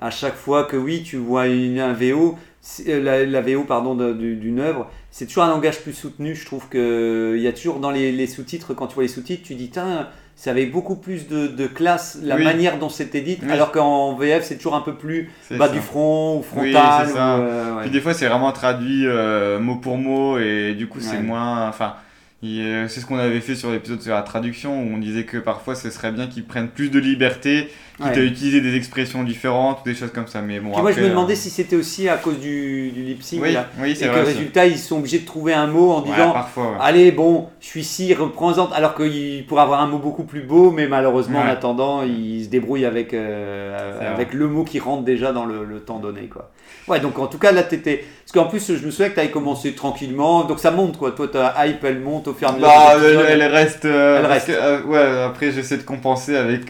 à 0.00 0.10
chaque 0.10 0.34
fois 0.36 0.64
que 0.64 0.76
oui, 0.76 1.02
tu 1.04 1.16
vois 1.16 1.46
une, 1.48 1.78
un 1.80 1.92
VO, 1.92 2.38
c'est- 2.60 2.88
euh, 2.92 3.02
la, 3.02 3.24
la 3.24 3.40
VO 3.40 3.64
pardon, 3.64 3.94
d'une 3.94 4.60
œuvre, 4.60 4.90
c'est 5.10 5.26
toujours 5.26 5.44
un 5.44 5.50
langage 5.50 5.80
plus 5.80 5.92
soutenu. 5.92 6.34
Je 6.34 6.44
trouve 6.46 6.68
qu'il 6.68 7.40
y 7.40 7.46
a 7.46 7.52
toujours 7.52 7.78
dans 7.80 7.90
les, 7.90 8.10
les 8.12 8.26
sous-titres, 8.26 8.74
quand 8.74 8.86
tu 8.88 8.94
vois 8.94 9.04
les 9.04 9.08
sous-titres, 9.08 9.42
tu 9.44 9.54
dis, 9.54 9.70
tiens, 9.70 10.08
ça 10.36 10.50
avait 10.50 10.66
beaucoup 10.66 10.96
plus 10.96 11.28
de, 11.28 11.46
de 11.46 11.66
classe, 11.68 12.18
la 12.20 12.34
Oui. 12.36 12.42
manière 12.42 12.78
dont 12.80 12.88
c'était 12.88 13.20
dit, 13.20 13.38
Oui. 13.42 13.50
alors 13.52 13.70
qu'en 13.70 14.16
VF, 14.16 14.42
c'est 14.44 14.56
toujours 14.56 14.74
un 14.74 14.80
peu 14.80 14.94
plus 14.96 15.30
C'est 15.48 15.56
bas 15.56 15.68
ça. 15.68 15.72
du 15.72 15.78
front 15.80 16.38
ou 16.38 16.58
Oui, 16.60 16.72
frontal. 16.72 17.06
c'est 17.06 17.12
ou, 17.12 17.16
ça. 17.16 17.36
euh, 17.36 17.74
ouais. 17.76 17.82
Puis 17.82 17.90
des 17.90 18.00
fois, 18.00 18.14
c'est 18.14 18.26
vraiment 18.26 18.50
traduit 18.50 19.06
euh, 19.06 19.60
mot 19.60 19.76
pour 19.76 19.96
mot, 19.96 20.38
et 20.38 20.74
du 20.74 20.88
coup, 20.88 20.98
c'est 21.00 21.16
Ouais. 21.18 21.22
moins. 21.22 21.68
Enfin, 21.68 21.94
il- 22.42 22.60
euh, 22.62 22.88
c'est 22.88 22.98
ce 23.00 23.06
qu'on 23.06 23.18
avait 23.18 23.40
fait 23.40 23.54
sur 23.54 23.70
l'épisode 23.70 24.02
sur 24.02 24.12
la 24.12 24.22
traduction, 24.22 24.76
où 24.82 24.94
on 24.94 24.98
disait 24.98 25.22
que 25.24 25.36
parfois, 25.38 25.76
ce 25.76 25.88
serait 25.90 26.10
bien 26.10 26.26
qu'ils 26.26 26.44
prennent 26.44 26.68
plus 26.68 26.90
de 26.90 26.98
liberté, 26.98 27.68
quitte 27.96 28.06
Ouais. 28.06 28.18
à 28.18 28.22
utiliser 28.24 28.60
des 28.60 28.74
expressions 28.76 29.22
différentes, 29.22 29.78
ou 29.82 29.88
des 29.88 29.94
choses 29.94 30.10
comme 30.12 30.26
ça, 30.26 30.40
mais 30.42 30.58
bon. 30.60 30.72
Puis 30.72 30.82
moi, 30.82 30.90
je 30.90 30.96
me 30.96 31.02
après, 31.02 31.10
demandais 31.10 31.32
euh, 31.34 31.36
si 31.36 31.50
c'était 31.50 31.76
aussi 31.76 32.08
à 32.08 32.16
cause 32.16 32.38
du, 32.40 32.90
du 32.90 33.02
lip 33.02 33.22
sync. 33.22 33.40
Oui, 33.42 33.52
là. 33.52 33.66
oui, 33.80 33.92
Et 33.92 33.94
que 33.94 34.06
vrai. 34.10 34.22
aussi. 34.22 34.32
résultat, 34.32 34.66
ils 34.66 34.78
sont 34.78 34.98
obligés 34.98 35.20
de 35.20 35.26
trouver 35.26 35.54
un 35.54 35.66
mot 35.68 35.92
en 35.92 36.02
Ouais, 36.02 36.10
disant 36.10 36.32
parfois, 36.32 36.64
ouais. 36.72 36.76
Allez, 36.80 37.12
bon, 37.12 37.48
je 37.60 37.66
suis 37.66 37.80
ici, 37.82 38.12
reprends-en. 38.14 38.68
Alors 38.72 38.94
qu'il 38.96 39.46
pourrait 39.46 39.62
avoir 39.62 39.80
un 39.80 39.86
mot 39.86 39.98
beaucoup 39.98 40.24
plus 40.24 40.42
beau, 40.42 40.70
mais 40.72 40.88
malheureusement, 40.88 41.38
en 41.40 41.46
attendant, 41.46 42.02
il 42.02 42.44
se 42.44 42.48
débrouille 42.48 42.84
avec, 42.84 43.14
euh, 43.14 44.12
avec 44.14 44.32
le 44.34 44.48
mot 44.48 44.64
qui 44.64 44.80
rentre 44.80 45.04
déjà 45.04 45.32
dans 45.32 45.44
le, 45.46 45.64
le 45.64 45.80
temps 45.80 45.98
donné. 45.98 46.22
Quoi. 46.22 46.50
Ouais, 46.88 47.00
donc 47.00 47.18
en 47.18 47.26
tout 47.28 47.38
cas, 47.38 47.52
là, 47.52 47.62
t'étais. 47.62 48.04
Parce 48.24 48.32
qu'en 48.32 48.50
plus, 48.50 48.74
je 48.76 48.84
me 48.84 48.90
souviens 48.90 49.08
que 49.10 49.14
tu 49.14 49.20
avais 49.20 49.30
commencé 49.30 49.72
tranquillement, 49.74 50.44
donc 50.44 50.58
ça 50.58 50.70
monte, 50.70 50.96
quoi. 50.98 51.12
Toi, 51.12 51.28
ta 51.28 51.54
hype, 51.66 51.84
elle 51.84 52.00
monte 52.00 52.26
au 52.28 52.32
fur 52.34 52.48
et 52.48 52.50
à 52.50 52.54
mesure. 52.54 52.66
Bah, 52.66 52.94
elle, 53.28 53.42
reste. 53.44 53.84
euh, 53.84 54.18
Elle 54.18 54.26
reste. 54.26 54.46
que, 54.48 54.82
ouais, 54.86 55.22
après, 55.22 55.50
j'essaie 55.52 55.76
de 55.76 55.82
compenser 55.82 56.36
avec 56.36 56.66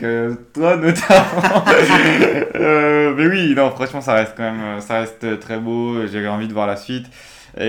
toi, 0.52 0.76
notamment. 0.76 1.13
Euh, 2.56 3.14
mais 3.16 3.26
oui, 3.26 3.54
non, 3.56 3.70
franchement, 3.70 4.00
ça 4.00 4.14
reste 4.14 4.34
quand 4.36 4.42
même. 4.44 4.60
euh, 4.60 4.80
Ça 4.80 5.00
reste 5.00 5.38
très 5.40 5.58
beau. 5.58 6.06
J'ai 6.06 6.26
envie 6.28 6.48
de 6.48 6.52
voir 6.52 6.66
la 6.66 6.76
suite. 6.76 7.06
Et 7.56 7.60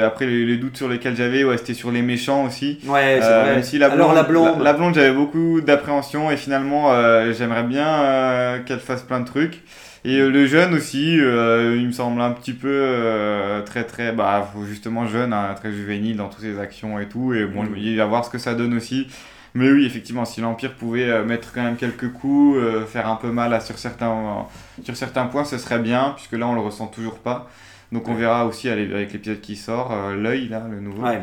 euh, 0.00 0.06
après, 0.06 0.26
les, 0.26 0.44
les 0.44 0.56
doutes 0.58 0.76
sur 0.76 0.88
lesquels 0.88 1.16
j'avais, 1.16 1.42
ouais, 1.44 1.56
c'était 1.56 1.74
sur 1.74 1.90
les 1.90 2.02
méchants 2.02 2.44
aussi. 2.44 2.78
Ouais, 2.86 3.18
c'est 3.20 3.26
Euh, 3.26 3.42
vrai. 3.54 3.62
si 3.64 3.78
la 3.78 3.88
blonde, 3.88 4.00
Alors, 4.00 4.14
la 4.14 4.22
blonde. 4.22 4.58
la, 4.58 4.64
la 4.64 4.72
blonde, 4.74 4.94
j'avais 4.94 5.12
beaucoup 5.12 5.60
d'appréhension 5.60 6.30
et 6.30 6.36
finalement, 6.36 6.92
euh, 6.92 7.32
j'aimerais 7.32 7.64
bien 7.64 7.86
euh, 7.88 8.58
qu'elle 8.64 8.78
fasse 8.78 9.02
plein 9.02 9.20
de 9.20 9.26
trucs. 9.26 9.62
Et 10.04 10.18
euh, 10.20 10.28
le 10.30 10.46
jeune 10.46 10.74
aussi, 10.74 11.18
euh, 11.20 11.74
il 11.76 11.86
me 11.86 11.92
semble 11.92 12.20
un 12.20 12.30
petit 12.30 12.52
peu 12.52 12.68
euh, 12.70 13.62
très 13.62 13.84
très, 13.84 14.12
bah 14.12 14.52
justement 14.68 15.06
jeune, 15.06 15.32
hein, 15.32 15.54
très 15.56 15.72
juvénile 15.72 16.16
dans 16.16 16.28
toutes 16.28 16.42
ses 16.42 16.60
actions 16.60 17.00
et 17.00 17.06
tout. 17.06 17.34
Et 17.34 17.44
bon, 17.46 17.64
dis, 17.64 17.92
il 17.92 17.96
va 17.96 18.04
voir 18.04 18.24
ce 18.24 18.30
que 18.30 18.38
ça 18.38 18.54
donne 18.54 18.74
aussi. 18.76 19.08
Mais 19.56 19.70
oui, 19.70 19.86
effectivement, 19.86 20.24
si 20.24 20.40
l'Empire 20.40 20.74
pouvait 20.74 21.08
euh, 21.08 21.24
mettre 21.24 21.52
quand 21.52 21.62
même 21.62 21.76
quelques 21.76 22.12
coups, 22.12 22.58
euh, 22.58 22.84
faire 22.86 23.08
un 23.08 23.14
peu 23.14 23.30
mal 23.30 23.54
à, 23.54 23.60
sur, 23.60 23.78
certains, 23.78 24.46
sur 24.82 24.96
certains 24.96 25.26
points, 25.26 25.44
ce 25.44 25.58
serait 25.58 25.78
bien, 25.78 26.12
puisque 26.16 26.32
là, 26.32 26.48
on 26.48 26.54
le 26.54 26.60
ressent 26.60 26.88
toujours 26.88 27.18
pas. 27.18 27.48
Donc 27.92 28.08
on 28.08 28.14
verra 28.14 28.46
aussi 28.46 28.68
avec 28.68 29.12
l'épisode 29.12 29.40
qui 29.40 29.54
sort, 29.54 29.92
euh, 29.92 30.16
l'œil 30.16 30.48
là, 30.48 30.64
le 30.68 30.80
nouveau. 30.80 31.04
Ouais. 31.04 31.22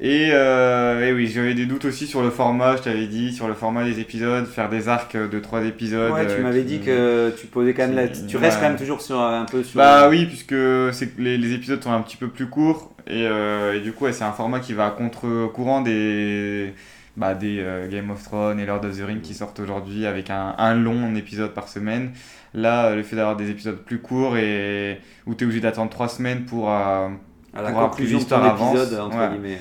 Et, 0.00 0.30
euh, 0.32 1.06
et 1.06 1.12
oui, 1.12 1.26
j'avais 1.26 1.52
des 1.52 1.66
doutes 1.66 1.84
aussi 1.84 2.06
sur 2.06 2.22
le 2.22 2.30
format, 2.30 2.76
je 2.76 2.82
t'avais 2.82 3.06
dit, 3.06 3.34
sur 3.34 3.46
le 3.48 3.52
format 3.52 3.84
des 3.84 4.00
épisodes, 4.00 4.46
faire 4.46 4.70
des 4.70 4.88
arcs 4.88 5.16
de 5.16 5.38
trois 5.40 5.62
épisodes. 5.64 6.12
Ouais, 6.12 6.34
tu 6.34 6.40
m'avais 6.40 6.62
dit 6.62 6.80
que 6.80 7.34
tu 7.38 7.46
posais 7.46 7.74
quand 7.74 7.88
même 7.88 7.96
la... 7.96 8.08
Tu 8.08 8.38
restes 8.38 8.58
quand 8.58 8.68
même 8.68 8.78
toujours 8.78 9.02
sur 9.02 9.20
un 9.20 9.44
peu 9.44 9.62
sur. 9.62 9.76
Bah 9.76 10.08
oui, 10.08 10.24
puisque 10.24 10.52
les, 11.18 11.36
les 11.36 11.52
épisodes 11.52 11.82
sont 11.82 11.92
un 11.92 12.00
petit 12.00 12.16
peu 12.16 12.28
plus 12.28 12.46
courts 12.46 12.94
et, 13.06 13.24
et 13.24 13.80
du 13.80 13.92
coup 13.92 14.04
ouais, 14.04 14.12
c'est 14.12 14.24
un 14.24 14.32
format 14.32 14.60
qui 14.60 14.72
va 14.72 14.86
à 14.86 14.90
contre-courant 14.90 15.82
des, 15.82 16.72
bah, 17.16 17.34
des 17.34 17.58
euh, 17.60 17.88
Game 17.88 18.10
of 18.10 18.22
Thrones 18.22 18.60
et 18.60 18.66
Lord 18.66 18.84
of 18.84 18.98
the 18.98 19.02
Rings 19.04 19.20
qui 19.22 19.34
sortent 19.34 19.60
aujourd'hui 19.60 20.06
avec 20.06 20.30
un, 20.30 20.54
un 20.58 20.74
long 20.74 21.14
épisode 21.14 21.52
par 21.54 21.68
semaine. 21.68 22.12
Là, 22.54 22.86
euh, 22.86 22.96
le 22.96 23.02
fait 23.02 23.16
d'avoir 23.16 23.36
des 23.36 23.50
épisodes 23.50 23.76
plus 23.76 23.98
courts 23.98 24.36
et 24.36 25.00
où 25.26 25.34
tu 25.34 25.44
es 25.44 25.46
obligé 25.46 25.60
d'attendre 25.60 25.90
trois 25.90 26.08
semaines 26.08 26.44
pour... 26.44 26.70
euh, 26.70 27.08
à 27.54 27.62
la 27.62 27.70
pour 27.70 27.80
conclusion 27.90 28.18
l'histoire 28.18 28.44
avance. 28.44 28.76
entre 28.78 29.16
Ouais. 29.18 29.28
guillemets. 29.30 29.58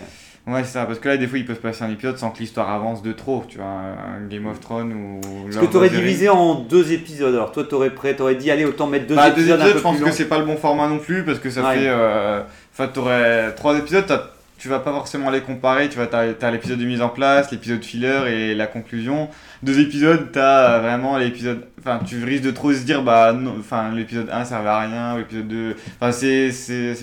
Ouais, 0.48 0.64
c'est 0.64 0.74
ça, 0.74 0.86
parce 0.86 1.00
que 1.00 1.10
là, 1.10 1.18
des 1.18 1.26
fois, 1.26 1.40
il 1.40 1.46
peut 1.46 1.56
se 1.56 1.60
passer 1.60 1.84
un 1.84 1.90
épisode 1.90 2.18
sans 2.20 2.30
que 2.30 2.38
l'histoire 2.38 2.70
avance 2.70 3.02
de 3.02 3.14
trop, 3.14 3.44
tu 3.48 3.58
vois, 3.58 3.66
un 3.66 4.28
Game 4.30 4.46
of 4.46 4.60
Thrones 4.60 4.94
ou... 4.94 5.20
Est-ce 5.50 5.56
Lord 5.56 5.62
que 5.62 5.66
of 5.66 5.72
tu 5.72 5.78
aurais 5.78 5.88
the 5.90 5.92
Rings. 5.94 6.02
divisé 6.04 6.30
en 6.30 6.54
deux 6.56 6.92
épisodes 6.92 7.34
Alors 7.34 7.52
toi, 7.52 7.64
tu 7.68 7.74
aurais 7.74 7.90
prêt, 7.90 8.16
t'aurais 8.16 8.36
dit, 8.36 8.52
allez, 8.52 8.64
autant 8.64 8.86
mettre 8.86 9.08
deux 9.08 9.16
Bah, 9.16 9.32
deux 9.32 9.42
épisodes 9.42 9.60
un 9.60 9.64
épisodes, 9.64 9.72
peu 9.74 9.78
je 9.80 9.84
pense 9.84 9.96
plus 9.98 10.06
que 10.06 10.12
c'est 10.12 10.28
pas 10.28 10.38
le 10.38 10.46
bon 10.46 10.56
format 10.56 10.88
non 10.88 11.00
plus 11.00 11.24
parce 11.26 11.40
que 11.40 11.50
ça 11.50 11.64
Ouais. 11.68 11.76
fait. 11.78 11.88
euh, 11.88 12.44
Enfin, 12.72 12.88
t'aurais 12.90 13.56
trois 13.56 13.76
épisodes, 13.76 14.06
t'as- 14.06 14.30
tu 14.66 14.70
vas 14.70 14.80
pas 14.80 14.92
forcément 14.92 15.30
les 15.30 15.42
comparer. 15.42 15.90
Tu 15.90 15.98
vas 16.00 16.08
t'as 16.08 16.34
t'as 16.34 16.50
l'épisode 16.50 16.80
de 16.80 16.86
mise 16.86 17.00
en 17.04 17.10
place, 17.10 17.52
l'épisode 17.52 17.84
filler 17.84 18.22
et 18.30 18.56
la 18.56 18.66
conclusion. 18.66 19.30
Deux 19.62 19.80
épisodes, 19.80 20.30
t'as 20.32 20.80
vraiment 20.80 21.20
l'épisode. 21.20 21.68
Enfin, 21.80 22.00
tu 22.04 22.24
risques 22.24 22.44
de 22.46 22.50
trop 22.50 22.74
se 22.74 22.84
dire, 22.84 23.04
bah, 23.04 23.32
enfin, 23.60 23.92
l'épisode 23.94 24.28
1 24.32 24.44
servait 24.46 24.70
à 24.70 24.80
rien, 24.80 25.18
l'épisode 25.20 25.48
2. 25.48 25.76
Enfin, 26.02 26.12
c'est 26.12 26.50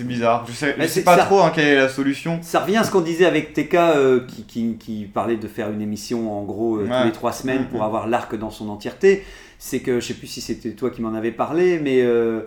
bizarre. 0.03 0.43
Je 0.49 0.51
sais, 0.51 0.75
je 0.77 0.87
sais 0.87 1.03
pas 1.03 1.17
ça. 1.17 1.23
trop 1.23 1.39
hein, 1.41 1.53
quelle 1.55 1.67
est 1.67 1.75
la 1.77 1.87
solution. 1.87 2.39
Ça 2.41 2.59
revient 2.59 2.75
à 2.75 2.83
ce 2.83 2.91
qu'on 2.91 2.99
disait 2.99 3.25
avec 3.25 3.53
TK 3.53 3.75
euh, 3.75 4.19
qui, 4.27 4.43
qui, 4.43 4.75
qui 4.77 5.05
parlait 5.05 5.37
de 5.37 5.47
faire 5.47 5.71
une 5.71 5.81
émission 5.81 6.37
en 6.37 6.43
gros 6.43 6.79
euh, 6.79 6.83
Ouais. 6.83 6.89
tous 6.99 7.05
les 7.05 7.11
trois 7.13 7.31
semaines 7.31 7.67
pour 7.67 7.79
Mhm. 7.79 7.85
avoir 7.85 8.07
l'arc 8.09 8.35
dans 8.37 8.51
son 8.51 8.67
entièreté. 8.67 9.23
C'est 9.57 9.79
que 9.79 10.01
je 10.01 10.05
sais 10.07 10.13
plus 10.15 10.27
si 10.27 10.41
c'était 10.41 10.71
toi 10.71 10.89
qui 10.89 11.01
m'en 11.01 11.13
avais 11.13 11.31
parlé, 11.31 11.79
mais 11.81 12.01
euh, 12.01 12.41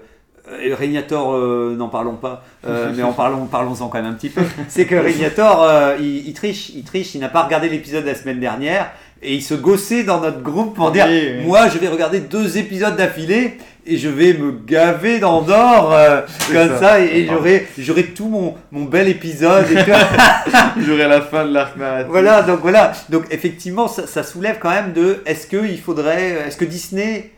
euh, 0.50 0.74
Régnator, 0.74 1.34
euh, 1.34 1.74
n'en 1.76 1.88
parlons 1.88 2.14
pas, 2.16 2.44
euh, 2.66 2.92
mais 2.96 3.02
en 3.02 3.12
parlons, 3.12 3.46
parlons-en 3.46 3.88
quand 3.88 4.00
même 4.02 4.10
un 4.12 4.14
petit 4.14 4.28
peu. 4.30 4.42
C'est 4.68 4.86
que 4.86 4.94
Régnator, 4.94 5.62
euh, 5.62 5.96
il, 5.98 6.28
il 6.28 6.34
triche, 6.34 6.70
il 6.74 6.84
triche, 6.84 7.14
il 7.14 7.20
n'a 7.20 7.28
pas 7.28 7.42
regardé 7.42 7.68
l'épisode 7.68 8.04
de 8.04 8.08
la 8.10 8.14
semaine 8.14 8.40
dernière 8.40 8.90
et 9.22 9.34
il 9.34 9.42
se 9.42 9.54
gossait 9.54 10.04
dans 10.04 10.20
notre 10.20 10.42
groupe 10.42 10.74
pour 10.74 10.90
dire 10.92 11.06
Oui, 11.08 11.28
oui. 11.38 11.44
Moi, 11.44 11.68
je 11.68 11.78
vais 11.78 11.88
regarder 11.88 12.20
deux 12.20 12.58
épisodes 12.58 12.96
d'affilée 12.96 13.58
et 13.86 13.96
je 13.96 14.08
vais 14.08 14.34
me 14.34 14.52
gaver 14.52 15.20
dans 15.20 15.42
d'or 15.42 15.92
euh, 15.92 16.20
comme 16.52 16.68
ça, 16.68 16.78
ça. 16.78 17.00
et, 17.00 17.20
et 17.20 17.26
j'aurai, 17.26 17.66
j'aurai 17.78 18.04
tout 18.04 18.28
mon, 18.28 18.54
mon 18.72 18.84
bel 18.84 19.08
épisode. 19.08 19.64
Et. 19.70 19.76
J'aurai 20.86 21.08
la 21.08 21.22
fin 21.22 21.46
de 21.46 21.52
l'arc 21.52 21.76
narratif. 21.76 22.08
voilà, 22.10 22.42
donc 22.42 22.60
voilà. 22.60 22.92
Donc 23.08 23.24
effectivement, 23.30 23.88
ça, 23.88 24.06
ça 24.06 24.22
soulève 24.22 24.58
quand 24.60 24.70
même 24.70 24.92
de 24.92 25.22
est-ce 25.24 25.46
qu'il 25.46 25.80
faudrait, 25.80 26.44
est-ce 26.46 26.56
que 26.56 26.64
Disney, 26.64 27.30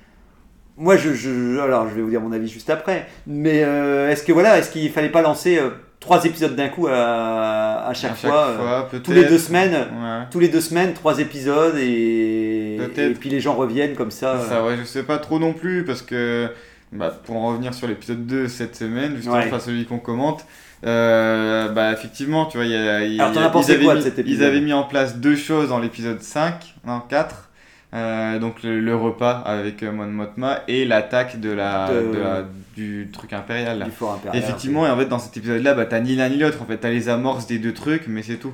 moi 0.79 0.97
je, 0.97 1.13
je, 1.13 1.59
alors 1.61 1.89
je 1.89 1.95
vais 1.95 2.03
vous 2.03 2.11
dire 2.11 2.21
mon 2.21 2.33
avis 2.33 2.49
juste 2.49 2.71
après, 2.71 3.07
mais 3.27 3.63
euh, 3.65 4.09
est-ce 4.11 4.23
que 4.23 4.33
voilà, 4.33 4.59
est-ce 4.59 4.71
qu'il 4.71 4.91
fallait 4.91 5.09
pas 5.11 5.21
lancer 5.23 5.59
euh, 5.59 5.71
trois 6.01 6.25
épisodes 6.25 6.55
d'un 6.57 6.69
coup 6.69 6.87
à, 6.87 7.87
à 7.87 7.93
chaque, 7.95 8.13
À 8.13 8.15
chaque 8.15 8.31
fois, 8.31 8.47
euh, 8.47 8.87
fois, 8.89 8.99
tous 9.03 9.13
les 9.13 9.25
deux 9.25 9.39
semaines, 9.39 9.73
Ouais. 9.75 10.25
tous 10.31 10.39
les 10.41 10.49
deux 10.49 10.61
semaines, 10.61 10.95
trois 10.95 11.19
épisodes 11.19 11.77
et, 11.77 12.77
et 12.77 13.11
puis 13.19 13.29
les 13.29 13.41
gens 13.41 13.55
reviennent 13.55 13.95
comme 13.97 14.11
ça. 14.13 14.37
euh. 14.37 14.49
Ça, 14.49 14.65
ouais, 14.65 14.77
je 14.79 14.85
sais 14.85 15.03
pas 15.03 15.19
trop 15.19 15.39
non 15.39 15.53
plus, 15.53 15.85
parce 15.85 16.03
que 16.03 16.49
bah, 16.93 17.13
pour 17.25 17.37
en 17.37 17.49
revenir 17.49 17.75
sur 17.75 17.87
l'épisode 17.89 18.27
2 18.27 18.49
cette 18.49 18.77
semaine, 18.77 19.17
justement, 19.17 19.35
Ouais. 19.35 19.45
enfin 19.47 19.59
celui 19.59 19.85
qu'on 19.85 19.99
commente, 19.99 20.47
euh, 20.87 21.69
bah 21.71 21.93
effectivement, 21.93 22.47
tu 22.47 22.57
vois, 22.57 22.67
il 22.67 22.73
y 22.73 22.77
a, 22.77 23.05
y 23.05 23.21
a- 23.21 23.25
Alors, 23.25 23.35
y 23.35 23.39
a- 23.39 23.51
ils 23.61 23.73
avaient 23.73 23.85
quoi 23.85 23.95
mis- 23.97 24.03
Ils 24.27 24.45
avaient 24.45 24.61
mis 24.61 24.73
en 24.73 24.85
place 24.85 25.17
deux 25.17 25.37
choses 25.37 25.69
dans 25.71 25.81
l'épisode 25.81 26.23
5, 26.23 26.75
non 26.87 27.01
4. 27.01 27.48
Euh, 27.95 28.39
donc 28.39 28.63
le, 28.63 28.81
le 28.81 28.95
repas 28.95 29.39
avec 29.47 29.83
euh, 29.83 29.91
Mon 29.93 30.07
Mothma 30.07 30.61
et 30.69 30.85
l'attaque 30.85 31.41
de 31.41 31.51
la, 31.51 31.89
De- 31.89 32.15
de 32.15 32.19
la- 32.21 32.45
du 32.77 33.09
truc 33.13 33.33
impérial. 33.33 33.83
du 33.85 33.91
fort 33.91 34.13
impérial. 34.15 34.43
Effectivement, 34.43 34.87
et 34.87 34.91
en 34.91 34.97
fait, 34.97 35.07
dans 35.07 35.19
cet 35.19 35.37
épisode-là, 35.37 35.75
bah, 35.75 35.87
t'as 35.87 36.01
ni 36.01 36.15
l'un 36.15 36.29
ni 36.29 36.37
l'autre. 36.39 36.61
En 36.63 36.67
fait, 36.67 36.77
t'as 36.79 36.91
les 36.91 37.09
amorces 37.09 37.47
des 37.47 37.59
deux 37.59 37.73
trucs, 37.75 38.07
mais 38.07 38.23
c'est 38.23 38.37
tout. 38.37 38.53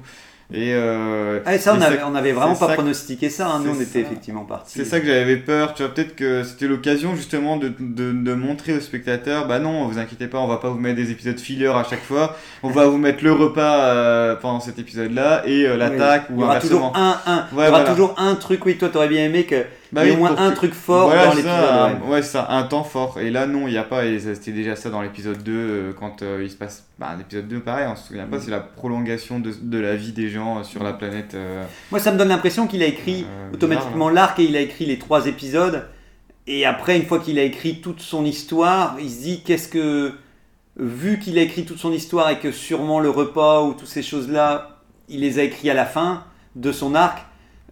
Et 0.53 0.73
euh, 0.75 1.41
Ah, 1.47 1.55
et 1.55 1.59
ça, 1.59 1.75
on 1.75 1.81
et 1.81 1.85
avait, 1.85 1.97
ça- 1.99 2.07
on 2.11 2.15
avait 2.15 2.33
vraiment 2.33 2.55
pas 2.55 2.69
pronostiqué 2.75 3.31
ça. 3.31 3.49
hein. 3.49 3.63
Nous, 3.65 3.71
on 3.71 3.75
était 3.81 3.85
ça. 3.85 3.99
effectivement 4.01 4.45
partis. 4.45 4.75
c'est 4.77 4.85
ça 4.85 5.01
que 5.01 5.07
j'avais 5.07 5.37
peur. 5.39 5.73
Tu 5.75 5.83
vois, 5.83 5.93
peut-être 5.93 6.15
que 6.15 6.43
c'était 6.45 6.67
l'occasion 6.67 7.17
justement 7.17 7.57
de, 7.57 7.73
de, 7.81 8.13
de 8.13 8.35
montrer 8.35 8.75
aux 8.77 8.81
spectateurs 8.81 9.49
bah 9.49 9.59
non, 9.59 9.87
vous 9.89 9.99
inquiétez 9.99 10.27
pas, 10.27 10.39
on 10.39 10.47
va 10.47 10.59
pas 10.59 10.69
vous 10.69 10.79
mettre 10.79 10.97
des 10.97 11.11
épisodes 11.11 11.39
filler 11.41 11.69
à 11.69 11.85
chaque 11.89 12.03
fois. 12.05 12.37
On 12.63 12.69
va 12.71 12.87
vous 12.87 12.99
mettre 12.99 13.25
le 13.25 13.33
repas 13.33 13.85
euh, 13.87 14.37
pendant 14.37 14.61
cet 14.61 14.79
épisode-là 14.79 15.43
et 15.47 15.67
euh, 15.67 15.77
l'attaque 15.77 16.27
Il 16.31 16.37
ou 16.37 16.41
y 16.41 16.45
aura 16.45 16.61
toujours 16.61 16.93
un, 16.95 17.19
un. 17.27 17.37
Ouais, 17.37 17.45
il 17.53 17.55
y 17.65 17.69
aura 17.69 17.71
voilà. 17.71 17.91
toujours 17.91 18.15
un 18.19 18.35
truc. 18.35 18.65
Oui, 18.67 18.77
toi, 18.77 18.91
t'aurais 18.91 19.09
bien 19.09 19.25
aimé 19.25 19.45
que 19.45 19.65
Bah 19.95 20.05
y 20.05 20.11
oui, 20.11 20.17
au 20.17 20.19
moins 20.19 20.37
un 20.37 20.51
que- 20.51 20.57
truc 20.57 20.75
fort 20.75 21.07
Voilà, 21.07 21.27
dans 21.27 21.31
ça, 21.31 21.37
l'épisode. 21.37 21.55
un- 21.55 21.93
ouais. 22.07 22.11
ouais, 22.15 22.23
c'est 22.23 22.33
ça, 22.33 22.47
un 22.51 22.63
temps 22.65 22.85
fort. 22.85 23.19
Et 23.21 23.31
là, 23.31 23.47
non, 23.47 23.67
il 23.69 23.73
n'y 23.73 23.79
a 23.79 23.85
pas. 23.85 24.03
C'était 24.19 24.53
déjà 24.53 24.77
ça 24.77 24.91
dans 24.91 25.01
l'épisode 25.03 25.43
2, 25.43 25.53
euh, 25.55 25.93
quand 25.99 26.23
euh, 26.23 26.41
il 26.43 26.51
se 26.51 26.57
passe. 26.57 26.87
Bah, 26.99 27.15
l'épisode 27.17 27.49
2, 27.49 27.61
pareil, 27.61 27.87
on 27.91 27.97
se 27.97 28.09
souvient 28.09 28.27
Mm. 28.27 28.31
pas, 28.31 28.41
c'est 28.41 28.51
la 28.51 28.61
prolongation 28.61 29.39
de, 29.41 29.53
de 29.63 29.79
la 29.79 29.95
vie 29.97 30.13
des 30.13 30.29
gens 30.29 30.59
euh, 30.59 30.63
sur 30.65 30.83
la 30.83 30.93
planète. 30.93 31.35
euh, 31.35 31.65
Moi, 31.91 32.01
ça 32.01 32.13
me 32.13 32.19
donne 32.19 32.29
l'impression 32.29 32.67
qu'il 32.67 32.83
a 32.83 32.87
écrit 32.87 33.25
euh, 33.25 33.55
automatiquement 33.55 34.09
bizarre, 34.09 34.13
l'arc 34.13 34.39
et 34.41 34.45
il 34.45 34.57
a 34.57 34.61
écrit 34.61 34.87
les 34.87 34.99
trois 34.99 35.27
épisodes. 35.27 35.87
Et 36.47 36.67
après, 36.67 36.97
une 36.97 37.07
fois 37.07 37.21
qu'il 37.21 37.39
a 37.39 37.43
écrit 37.43 37.81
toute 37.81 38.01
son 38.01 38.25
histoire, 38.25 38.97
il 39.01 39.09
se 39.11 39.23
dit 39.23 39.43
qu'est-ce 39.45 39.69
que. 39.69 40.13
Vu 40.77 41.21
qu'il 41.21 41.39
a 41.39 41.43
écrit 41.43 41.65
toute 41.65 41.79
son 41.79 41.93
histoire 41.93 42.31
et 42.31 42.41
que 42.41 42.51
sûrement 42.51 42.99
le 42.99 43.09
repas 43.09 43.63
ou 43.63 43.75
toutes 43.75 43.87
ces 43.87 44.03
choses-là, 44.03 44.81
il 45.09 45.21
les 45.21 45.39
a 45.39 45.45
écrits 45.45 45.71
à 45.71 45.75
la 45.75 45.85
fin 45.87 46.25
de 46.57 46.73
son 46.73 46.97
arc, 46.97 47.25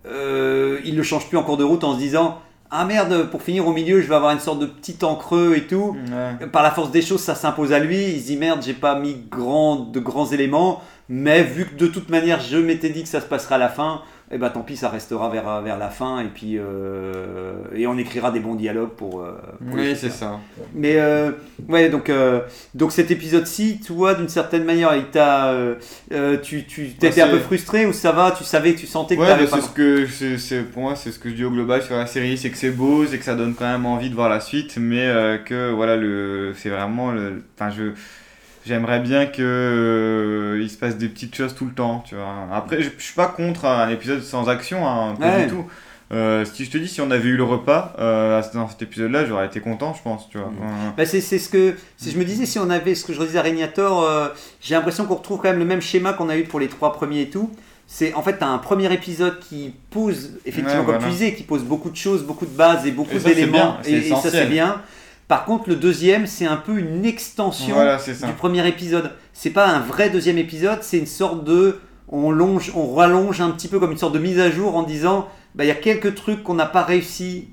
euh, 0.06 0.80
il 0.84 0.96
le 0.96 1.02
change 1.02 1.28
plus 1.28 1.38
en 1.38 1.42
cours 1.42 1.56
de 1.56 1.64
route 1.64 1.84
en 1.84 1.94
se 1.94 1.98
disant 1.98 2.40
Ah 2.70 2.84
merde, 2.84 3.30
pour 3.30 3.42
finir 3.42 3.66
au 3.66 3.72
milieu, 3.72 4.00
je 4.00 4.08
vais 4.08 4.14
avoir 4.14 4.32
une 4.32 4.40
sorte 4.40 4.58
de 4.58 4.66
petit 4.66 4.94
temps 4.94 5.14
creux 5.14 5.54
et 5.56 5.66
tout. 5.66 5.96
Ouais. 6.40 6.46
Par 6.48 6.62
la 6.62 6.70
force 6.70 6.90
des 6.90 7.02
choses, 7.02 7.20
ça 7.20 7.34
s'impose 7.34 7.72
à 7.72 7.78
lui. 7.78 8.10
Il 8.10 8.20
se 8.20 8.26
dit 8.26 8.36
merde, 8.36 8.60
j'ai 8.62 8.74
pas 8.74 8.98
mis 8.98 9.16
grand, 9.30 9.76
de 9.76 10.00
grands 10.00 10.26
éléments, 10.26 10.82
mais 11.08 11.42
vu 11.42 11.66
que 11.66 11.76
de 11.76 11.86
toute 11.86 12.08
manière, 12.08 12.40
je 12.40 12.56
m'étais 12.56 12.90
dit 12.90 13.02
que 13.02 13.08
ça 13.08 13.20
se 13.20 13.26
passera 13.26 13.56
à 13.56 13.58
la 13.58 13.68
fin, 13.68 14.02
et 14.32 14.38
ben 14.38 14.48
tant 14.50 14.62
pis, 14.62 14.76
ça 14.76 14.88
restera 14.88 15.28
vers, 15.28 15.60
vers 15.62 15.78
la 15.78 15.88
fin 15.88 16.20
et 16.20 16.28
puis 16.28 16.56
euh, 16.58 17.52
et 17.74 17.86
on 17.86 17.98
écrira 17.98 18.30
des 18.30 18.40
bons 18.40 18.54
dialogues 18.54 18.90
pour. 18.96 19.20
euh, 19.22 19.32
pour 19.68 19.76
Oui, 19.76 19.94
c'est 19.94 20.10
ça. 20.10 20.40
Mais 20.74 20.96
euh, 20.96 21.32
ouais, 21.68 21.90
donc 21.90 22.08
euh, 22.08 22.40
donc 22.74 22.92
cet 22.92 23.10
épisode-ci, 23.10 23.80
toi, 23.86 24.14
d'une 24.14 24.28
certaine 24.28 24.64
manière, 24.64 24.94
il 24.96 25.04
t'a, 25.06 25.54
tu 26.42 26.64
tu 26.64 26.88
t'étais 26.90 27.20
Bah, 27.20 27.26
un 27.26 27.30
peu 27.30 27.38
frustré 27.38 27.86
ou 27.86 27.92
ça 27.92 28.12
va? 28.12 28.32
Tu 28.36 28.44
savais 28.44 28.74
tu 28.74 28.86
sentais 28.86 29.16
que 29.16 29.20
Ouais, 29.20 29.26
t'avais 29.28 29.44
bah, 29.44 29.50
pas. 29.52 29.60
c'est 29.60 29.66
ce 29.68 29.70
que 29.72 30.06
c'est, 30.06 30.38
c'est- 30.38 30.62
pour 30.62 30.82
moi 30.82 30.96
c'est 30.96 31.12
ce 31.12 31.18
que 31.18 31.28
je 31.28 31.34
dis 31.34 31.44
au 31.44 31.50
global 31.50 31.82
sur 31.82 31.96
la 31.96 32.06
série, 32.06 32.38
c'est 32.38 32.50
que 32.50 32.56
c'est 32.56 32.70
beau, 32.70 33.04
c'est 33.06 33.18
que 33.18 33.24
ça 33.24 33.34
donne 33.34 33.54
quand 33.54 33.70
même 33.70 33.86
envie 33.86 34.08
de 34.10 34.14
voir 34.14 34.28
la 34.28 34.40
suite, 34.40 34.76
mais 34.78 35.40
que 35.44 35.70
voilà 35.72 35.96
le 35.96 36.52
c'est 36.56 36.70
vraiment 36.70 37.12
le 37.12 37.42
enfin 37.58 37.70
je 37.70 37.92
j'aimerais 38.66 39.00
bien 39.00 39.26
que 39.26 39.42
euh, 39.42 40.60
il 40.62 40.70
se 40.70 40.76
passe 40.76 40.96
des 40.96 41.08
petites 41.08 41.34
choses 41.34 41.54
tout 41.54 41.66
le 41.66 41.72
temps, 41.72 42.02
tu 42.06 42.14
vois. 42.14 42.46
Après 42.52 42.82
je, 42.82 42.90
je 42.96 43.02
suis 43.02 43.14
pas 43.14 43.26
contre 43.26 43.64
un 43.66 43.88
épisode 43.88 44.22
sans 44.22 44.48
action 44.48 44.86
hein, 44.88 45.14
pas 45.18 45.36
Ouais. 45.36 45.44
du 45.44 45.50
tout. 45.50 45.64
Euh, 46.12 46.44
si 46.44 46.66
je 46.66 46.70
te 46.70 46.76
dis 46.76 46.88
si 46.88 47.00
on 47.00 47.10
avait 47.10 47.30
eu 47.30 47.38
le 47.38 47.44
repas 47.44 47.94
euh, 47.98 48.42
dans 48.52 48.68
cet 48.68 48.82
épisode-là, 48.82 49.24
j'aurais 49.24 49.46
été 49.46 49.60
content, 49.60 49.94
je 49.96 50.02
pense, 50.02 50.28
tu 50.28 50.36
vois. 50.36 50.48
Mm. 50.48 50.56
Euh, 50.62 50.90
Bah, 50.94 51.06
c'est 51.06 51.20
ce 51.22 51.48
que 51.48 51.74
si 51.96 52.10
je 52.10 52.18
me 52.18 52.24
disais 52.24 52.44
si 52.44 52.58
on 52.58 52.68
avait 52.68 52.94
ce 52.94 53.04
que 53.06 53.14
je 53.14 53.22
disais 53.22 53.38
à 53.38 53.42
Régnator, 53.42 54.02
euh, 54.02 54.28
j'ai 54.60 54.74
l'impression 54.74 55.06
qu'on 55.06 55.14
retrouve 55.14 55.38
quand 55.40 55.48
même 55.48 55.58
le 55.58 55.64
même 55.64 55.80
schéma 55.80 56.12
qu'on 56.12 56.28
a 56.28 56.36
eu 56.36 56.44
pour 56.44 56.60
les 56.60 56.68
trois 56.68 56.92
premiers 56.92 57.22
et 57.22 57.30
tout. 57.30 57.50
C'est 57.86 58.12
en 58.14 58.22
fait 58.22 58.34
t'as 58.38 58.46
un 58.46 58.58
premier 58.58 58.92
épisode 58.92 59.38
qui 59.40 59.74
pose 59.90 60.38
effectivement 60.46 60.80
Ouais, 60.80 60.86
comme 60.86 60.94
voilà. 60.96 61.04
tu 61.04 61.10
disais 61.12 61.34
qui 61.34 61.42
pose 61.44 61.62
beaucoup 61.64 61.88
de 61.90 61.96
choses, 61.96 62.22
beaucoup 62.24 62.46
de 62.46 62.50
bases 62.56 62.86
et 62.86 62.90
beaucoup 62.90 63.18
d'éléments 63.18 63.78
et, 63.86 63.92
et 63.94 64.08
ça 64.10 64.30
c'est 64.30 64.46
bien. 64.46 64.82
Par 65.32 65.46
contre 65.46 65.70
le 65.70 65.76
deuxième 65.76 66.26
c'est 66.26 66.44
un 66.44 66.58
peu 66.58 66.78
une 66.78 67.06
extension 67.06 67.72
Voilà, 67.74 67.96
du 67.96 68.32
premier 68.36 68.68
épisode. 68.68 69.12
C'est 69.32 69.48
pas 69.48 69.66
un 69.66 69.80
vrai 69.80 70.10
deuxième 70.10 70.36
épisode, 70.36 70.80
c'est 70.82 70.98
une 70.98 71.06
sorte 71.06 71.42
de 71.44 71.80
on 72.08 72.30
longe, 72.30 72.70
on 72.76 72.92
rallonge 72.94 73.40
un 73.40 73.48
petit 73.52 73.68
peu 73.68 73.80
comme 73.80 73.92
une 73.92 73.96
sorte 73.96 74.12
de 74.12 74.18
mise 74.18 74.38
à 74.38 74.50
jour 74.50 74.76
en 74.76 74.82
disant 74.82 75.26
bah 75.54 75.64
il 75.64 75.68
y 75.68 75.70
a 75.70 75.74
quelques 75.74 76.16
trucs 76.16 76.42
qu'on 76.42 76.52
n'a 76.52 76.66
pas 76.66 76.82
réussi 76.82 77.48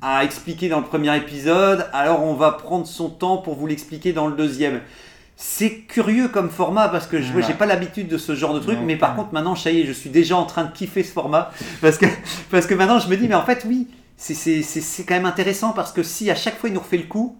à 0.00 0.24
expliquer 0.24 0.70
dans 0.70 0.78
le 0.78 0.86
premier 0.86 1.14
épisode, 1.18 1.84
alors 1.92 2.24
on 2.24 2.32
va 2.32 2.52
prendre 2.52 2.86
son 2.86 3.10
temps 3.10 3.36
pour 3.36 3.56
vous 3.56 3.66
l'expliquer 3.66 4.14
dans 4.14 4.26
le 4.26 4.34
deuxième. 4.34 4.80
C'est 5.36 5.80
curieux 5.80 6.28
comme 6.28 6.48
format 6.48 6.88
parce 6.88 7.06
que 7.06 7.20
je 7.20 7.30
Ouais. 7.34 7.42
j'ai 7.46 7.52
pas 7.52 7.66
l'habitude 7.66 8.08
de 8.08 8.16
ce 8.16 8.34
genre 8.34 8.54
de 8.54 8.60
truc, 8.60 8.78
mais 8.82 8.96
par 8.96 9.14
contre 9.14 9.34
maintenant 9.34 9.54
ça 9.54 9.70
y 9.70 9.82
est, 9.82 9.84
je 9.86 9.92
suis 9.92 10.08
déjà 10.08 10.34
en 10.34 10.46
train 10.46 10.64
de 10.64 10.72
kiffer 10.72 11.02
ce 11.02 11.12
format 11.12 11.50
parce 11.82 11.98
que 11.98 12.06
parce 12.50 12.66
que 12.66 12.72
maintenant 12.72 12.98
je 12.98 13.08
me 13.10 13.18
dis 13.18 13.28
mais 13.28 13.34
en 13.34 13.44
fait 13.44 13.66
oui, 13.68 13.86
c'est 14.18 15.04
quand 15.06 15.14
même 15.14 15.24
intéressant 15.26 15.72
parce 15.72 15.92
que 15.92 16.02
si 16.02 16.30
à 16.30 16.34
chaque 16.34 16.58
fois 16.58 16.68
il 16.68 16.74
nous 16.74 16.80
refait 16.80 16.96
le 16.98 17.04
coup, 17.04 17.38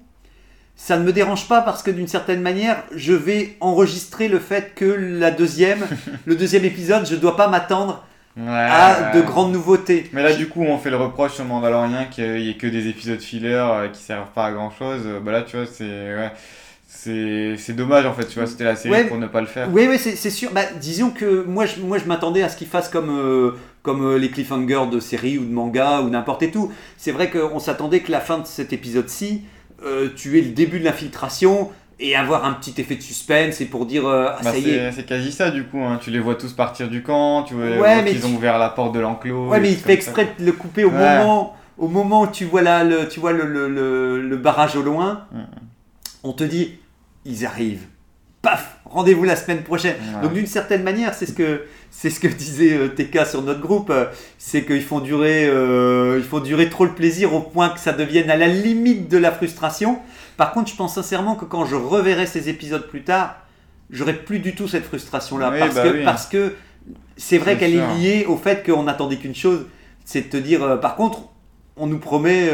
ça 0.76 0.96
ne 0.96 1.02
me 1.04 1.12
dérange 1.12 1.48
pas 1.48 1.60
parce 1.60 1.82
que 1.82 1.90
d'une 1.90 2.06
certaine 2.06 2.40
manière, 2.40 2.84
je 2.94 3.12
vais 3.12 3.56
enregistrer 3.60 4.28
le 4.28 4.38
fait 4.38 4.74
que 4.76 4.84
la 4.84 5.32
deuxième, 5.32 5.84
le 6.24 6.36
deuxième 6.36 6.64
épisode, 6.64 7.04
je 7.06 7.16
dois 7.16 7.36
pas 7.36 7.48
m'attendre 7.48 8.04
Ouais, 8.36 8.46
à 8.46 9.10
de 9.12 9.20
grandes 9.20 9.52
nouveautés. 9.52 10.08
Mais 10.12 10.22
là, 10.22 10.32
du 10.32 10.48
coup, 10.48 10.62
on 10.62 10.78
fait 10.78 10.90
le 10.90 10.96
reproche 10.96 11.40
au 11.40 11.44
Mandalorian 11.44 12.06
qu'il 12.08 12.34
n'y 12.36 12.50
ait 12.50 12.54
que 12.54 12.68
des 12.68 12.86
épisodes 12.86 13.20
filler 13.20 13.54
euh, 13.54 13.88
qui 13.88 14.00
servent 14.00 14.30
pas 14.32 14.46
à 14.46 14.52
grand 14.52 14.70
chose. 14.70 15.00
Bah 15.24 15.32
là, 15.32 15.42
tu 15.42 15.56
vois, 15.56 15.66
c'est. 15.66 15.84
Ouais. 16.14 16.30
c'est 16.86 17.74
dommage 17.74 18.06
en 18.06 18.14
fait, 18.14 18.26
tu 18.26 18.38
vois, 18.38 18.46
c'était 18.46 18.62
la 18.62 18.76
série 18.76 18.94
Ouais. 18.94 19.04
pour 19.06 19.18
ne 19.18 19.26
pas 19.26 19.40
le 19.40 19.48
faire. 19.48 19.68
Oui, 19.72 19.88
oui, 19.90 19.98
c'est 19.98 20.30
sûr. 20.30 20.52
Bah, 20.52 20.62
disons 20.80 21.10
que 21.10 21.42
moi, 21.48 21.66
je, 21.66 21.80
moi, 21.80 21.98
je 21.98 22.04
m'attendais 22.04 22.42
à 22.44 22.48
ce 22.48 22.56
qu'il 22.56 22.68
fasse 22.68 22.88
comme, 22.88 23.10
euh, 23.10 23.56
comme 23.82 24.04
euh, 24.04 24.18
les 24.18 24.30
cliffhangers 24.30 24.86
de 24.90 25.00
séries 25.00 25.38
ou 25.38 25.44
de 25.44 25.52
manga 25.52 26.00
ou 26.02 26.10
n'importe 26.10 26.42
et 26.42 26.50
tout. 26.50 26.72
C'est 26.96 27.12
vrai 27.12 27.30
qu'on 27.30 27.58
s'attendait 27.58 28.00
que 28.00 28.10
la 28.12 28.20
fin 28.20 28.38
de 28.38 28.46
cet 28.46 28.72
épisode-ci, 28.72 29.42
euh, 29.84 30.08
tu 30.16 30.38
aies 30.38 30.42
le 30.42 30.50
début 30.50 30.80
de 30.80 30.84
l'infiltration 30.84 31.70
et 32.00 32.14
avoir 32.14 32.44
un 32.44 32.52
petit 32.52 32.80
effet 32.80 32.94
de 32.96 33.02
suspense 33.02 33.60
et 33.60 33.64
pour 33.66 33.84
dire 33.86 34.06
euh, 34.06 34.28
ah, 34.30 34.38
Bah, 34.44 34.52
ça 34.52 34.58
y 34.58 34.70
est. 34.70 34.92
c'est 34.92 35.04
quasi 35.06 35.32
ça 35.32 35.50
du 35.50 35.64
coup, 35.64 35.78
hein. 35.80 35.98
tu 36.00 36.10
les 36.10 36.20
vois 36.20 36.34
tous 36.36 36.52
partir 36.52 36.88
du 36.88 37.02
camp, 37.02 37.42
tu 37.44 37.54
vois, 37.54 37.64
Ouais, 37.66 38.02
mais 38.02 38.10
qu'ils 38.12 38.20
tu- 38.20 38.26
ont 38.26 38.34
ouvert 38.34 38.58
la 38.58 38.68
porte 38.68 38.94
de 38.94 39.00
l'enclos. 39.00 39.48
Ouais, 39.48 39.58
mais 39.60 39.70
il 39.70 39.76
fait 39.76 39.88
ça. 39.88 39.92
exprès 39.94 40.34
de 40.38 40.44
le 40.44 40.52
couper 40.52 40.84
au 40.84 40.90
Ouais. 40.90 41.18
moment, 41.18 41.56
au 41.76 41.88
moment 41.88 42.22
où 42.22 42.26
tu 42.28 42.44
vois, 42.44 42.62
la, 42.62 42.84
le, 42.84 43.08
tu 43.08 43.18
vois 43.20 43.32
le, 43.32 43.46
le, 43.46 43.68
le, 43.68 44.20
le 44.22 44.36
barrage 44.36 44.76
au 44.76 44.82
loin. 44.82 45.24
Mhm. 45.32 45.46
On 46.24 46.32
te 46.32 46.44
dit, 46.44 46.74
ils 47.24 47.44
arrivent. 47.46 47.86
Paf, 48.42 48.77
rendez-vous 48.90 49.24
la 49.24 49.36
semaine 49.36 49.62
prochaine. 49.62 49.96
Ouais. 50.16 50.22
Donc 50.22 50.32
d'une 50.34 50.46
certaine 50.46 50.82
manière, 50.82 51.14
c'est 51.14 51.26
ce 51.26 51.32
que 51.32 51.62
c'est 51.90 52.10
ce 52.10 52.20
que 52.20 52.28
disait 52.28 52.74
euh, 52.76 52.88
TK 52.88 53.26
sur 53.26 53.42
notre 53.42 53.60
groupe, 53.60 53.90
euh, 53.90 54.04
c'est 54.38 54.64
qu'ils 54.64 54.82
font 54.82 55.00
durer, 55.00 55.46
euh, 55.48 56.16
ils 56.18 56.24
font 56.24 56.40
durer 56.40 56.68
trop 56.68 56.84
le 56.84 56.92
plaisir 56.92 57.34
au 57.34 57.40
point 57.40 57.70
que 57.70 57.80
ça 57.80 57.92
devienne 57.92 58.30
à 58.30 58.36
la 58.36 58.46
limite 58.48 59.08
de 59.08 59.16
la 59.18 59.32
frustration. 59.32 59.98
Par 60.36 60.52
contre, 60.52 60.70
je 60.70 60.76
pense 60.76 60.94
sincèrement 60.94 61.34
que 61.34 61.44
quand 61.46 61.64
je 61.64 61.76
reverrai 61.76 62.26
ces 62.26 62.48
épisodes 62.50 62.86
plus 62.88 63.02
tard, 63.04 63.36
j'aurai 63.90 64.12
plus 64.14 64.38
du 64.38 64.54
tout 64.54 64.68
cette 64.68 64.84
frustration-là, 64.84 65.50
Oui, 65.52 65.58
parce, 65.60 65.74
bah 65.74 65.82
que, 65.84 65.88
oui. 65.88 66.04
parce 66.04 66.26
que 66.26 66.54
c'est 67.16 67.38
vrai 67.38 67.56
qu'elle 67.56 67.74
est 67.74 67.96
liée 67.96 68.26
au 68.28 68.36
fait 68.36 68.64
qu'on 68.64 68.82
n'attendait 68.84 69.16
qu'une 69.16 69.34
chose, 69.34 69.64
c'est 70.04 70.22
de 70.22 70.28
te 70.28 70.36
dire. 70.36 70.62
euh, 70.62 70.76
par 70.76 70.94
contre, 70.94 71.20
on 71.76 71.86
nous 71.86 71.98
promet. 71.98 72.48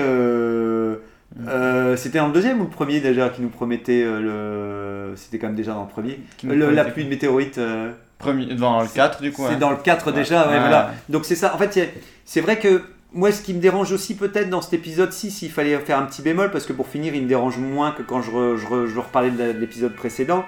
Euh, 1.48 1.96
c'était 1.96 2.18
dans 2.18 2.28
le 2.28 2.32
deuxième 2.32 2.60
ou 2.60 2.64
le 2.64 2.70
premier 2.70 3.00
déjà 3.00 3.28
qui 3.28 3.42
nous 3.42 3.48
promettait 3.48 4.02
euh, 4.04 5.08
le. 5.10 5.16
C'était 5.16 5.38
quand 5.38 5.48
même 5.48 5.56
déjà 5.56 5.72
dans 5.72 5.82
le 5.82 5.88
premier. 5.88 6.20
Le- 6.44 6.70
la 6.70 6.84
pluie 6.84 7.04
de 7.04 7.10
météorites. 7.10 7.58
euh, 7.58 7.90
Premier, 8.18 8.46
dans 8.54 8.80
le 8.80 8.86
4 8.88 9.20
du 9.20 9.32
coup. 9.32 9.44
c'est 9.50 9.58
dans 9.58 9.70
le 9.70 9.76
4 9.76 10.06
Ouais. 10.06 10.12
déjà, 10.12 10.46
ouais, 10.46 10.54
Ouais. 10.54 10.60
voilà. 10.60 10.92
Donc 11.08 11.24
c'est 11.26 11.34
ça. 11.34 11.54
En 11.54 11.58
fait, 11.58 11.76
il 11.76 11.88
c'est 12.24 12.40
vrai 12.40 12.58
que 12.58 12.80
moi, 13.12 13.30
ce 13.32 13.42
qui 13.42 13.52
me 13.52 13.60
dérange 13.60 13.92
aussi 13.92 14.14
peut-être 14.16 14.48
dans 14.48 14.60
cet 14.62 14.72
épisode-ci, 14.74 15.30
s'il 15.30 15.50
fallait 15.50 15.76
faire 15.78 15.98
un 15.98 16.04
petit 16.06 16.22
bémol, 16.22 16.50
parce 16.50 16.64
que 16.64 16.72
pour 16.72 16.86
finir, 16.88 17.14
il 17.14 17.22
me 17.24 17.28
dérange 17.28 17.58
moins 17.58 17.90
que 17.90 18.02
quand 18.02 18.22
je, 18.22 18.30
re- 18.30 18.56
je, 18.56 18.66
re- 18.66 18.86
je 18.86 18.98
reparlais 18.98 19.30
de 19.30 19.58
l'épisode 19.58 19.92
précédent, 19.94 20.44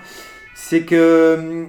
c'est 0.54 0.82
que 0.82 1.66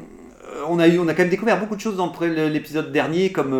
on 0.69 0.79
a 0.79 0.87
eu, 0.87 0.97
on 0.99 1.07
a 1.07 1.13
quand 1.13 1.23
même 1.23 1.29
découvert 1.29 1.59
beaucoup 1.59 1.75
de 1.75 1.81
choses 1.81 1.97
dans 1.97 2.13
l'épisode 2.21 2.91
dernier, 2.91 3.31
comme 3.31 3.51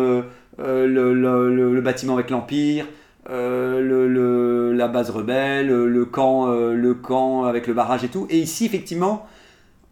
le, 0.58 1.14
le- 1.14 1.80
bâtiment 1.80 2.14
avec 2.14 2.30
l'Empire. 2.30 2.86
euh, 3.30 3.80
le, 3.82 4.07
le- 4.07 4.07
la 4.78 4.88
base 4.88 5.10
rebelle, 5.10 5.68
le 5.68 6.04
camp, 6.06 6.48
euh, 6.48 6.74
le 6.74 6.94
camp 6.94 7.44
avec 7.44 7.66
le 7.66 7.74
barrage 7.74 8.04
et 8.04 8.08
tout. 8.08 8.26
Et 8.30 8.38
ici, 8.38 8.64
effectivement, 8.66 9.26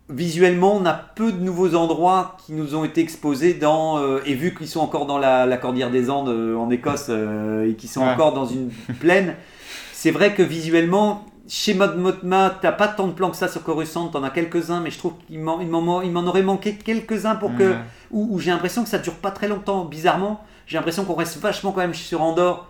visuellement, 0.09 0.75
on 0.77 0.87
a 0.87 0.95
peu 0.95 1.33
de 1.33 1.41
nouveaux 1.43 1.75
endroits 1.75 2.37
qui 2.47 2.53
nous 2.53 2.75
ont 2.75 2.85
été 2.85 3.01
exposés 3.01 3.55
dans. 3.55 3.99
euh, 3.99 4.21
et 4.25 4.35
vu 4.35 4.55
qu'ils 4.55 4.69
sont 4.69 4.81
encore 4.81 5.07
dans 5.07 5.19
la, 5.19 5.47
la 5.47 5.57
Cordillère 5.57 5.91
des 5.91 6.11
Andes 6.11 6.29
euh, 6.29 6.57
en 6.57 6.71
Écosse 6.71 7.07
euh, 7.11 7.69
et 7.69 7.75
qu'ils 7.75 7.91
sont 7.91 8.03
Ouais. 8.03 8.11
encore 8.13 8.33
dans 8.33 8.47
une 8.47 8.71
plaine, 9.01 9.35
c'est 9.93 10.11
vrai 10.13 10.33
que 10.35 10.43
visuellement, 10.43 11.25
chez 11.49 11.75
Mod 11.75 11.97
Motma, 11.99 12.57
t'as 12.61 12.73
pas 12.73 12.87
tant 12.89 13.07
de 13.09 13.13
plans 13.13 13.31
que 13.31 13.37
ça 13.37 13.49
sur 13.49 13.63
Coruscant, 13.65 14.09
t'en 14.09 14.23
as 14.23 14.31
quelques-uns, 14.31 14.81
mais 14.81 14.91
je 14.91 14.99
trouve 14.99 15.15
qu'il 15.27 15.41
m'en, 15.41 15.59
aurait 16.27 16.43
manqué 16.43 16.75
quelques-uns 16.77 17.35
pour 17.37 17.55
que. 17.57 17.75
Où, 18.13 18.29
où 18.31 18.39
j'ai 18.39 18.53
l'impression 18.53 18.85
que 18.85 18.89
ça 18.89 18.99
dure 18.99 19.15
pas 19.15 19.33
très 19.33 19.49
longtemps, 19.49 19.85
bizarrement. 19.85 20.41
J'ai 20.69 20.77
l'impression 20.77 21.05
qu'on 21.05 21.15
reste 21.15 21.39
vachement 21.41 21.73
quand 21.73 21.81
même 21.81 21.95
sur 21.95 22.23
Andorre, 22.23 22.69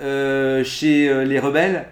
euh, 0.00 0.64
chez 0.64 1.08
euh, 1.08 1.24
les 1.24 1.38
rebelles. 1.38 1.86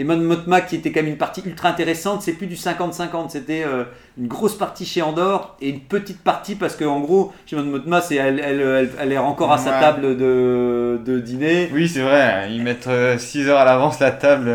Et 0.00 0.04
Mon 0.04 0.16
Motma, 0.16 0.60
qui 0.60 0.76
était 0.76 0.92
quand 0.92 1.00
même 1.00 1.10
une 1.10 1.16
partie 1.18 1.42
ultra 1.44 1.70
intéressante, 1.70 2.22
c'est 2.22 2.34
plus 2.34 2.46
du 2.46 2.54
50-50. 2.54 3.30
C'était 3.30 3.64
euh, 3.66 3.82
une 4.16 4.28
grosse 4.28 4.56
partie 4.56 4.86
chez 4.86 5.02
Andorre 5.02 5.56
et 5.60 5.70
une 5.70 5.80
petite 5.80 6.22
partie 6.22 6.54
parce 6.54 6.76
qu'en 6.76 7.00
gros, 7.00 7.32
chez 7.46 7.56
Mon 7.56 7.64
Motma, 7.64 8.00
c'est, 8.00 8.14
elle, 8.14 8.38
elle, 8.38 8.60
elle, 8.60 8.90
elle 9.00 9.12
est 9.12 9.18
encore 9.18 9.50
à 9.50 9.58
sa 9.58 9.72
table 9.80 10.16
de, 10.16 11.00
de 11.04 11.18
dîner. 11.18 11.68
Oui, 11.72 11.88
c'est 11.88 12.02
vrai, 12.02 12.46
ils 12.52 12.62
mettent 12.62 12.88
6 13.18 13.48
heures 13.48 13.58
à 13.58 13.64
l'avance 13.64 13.98
la 13.98 14.12
table 14.12 14.48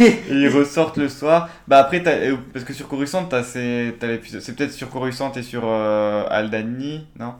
Et- 0.00 0.04
et 0.04 0.14
ils 0.34 0.48
ressortent 0.50 0.98
le 0.98 1.08
soir. 1.08 1.48
Bah 1.66 1.78
après, 1.78 2.02
parce 2.52 2.66
que 2.66 2.74
sur 2.74 2.86
Coruscant, 2.86 3.24
t'as 3.24 3.42
ces- 3.42 3.94
t'as 3.98 4.08
l'épisode, 4.08 4.42
c'est 4.42 4.54
peut-être 4.54 4.72
sur 4.72 4.90
Coruscant 4.90 5.32
et 5.32 5.42
sur 5.42 5.66
Aldani, 5.66 7.06
non? 7.18 7.36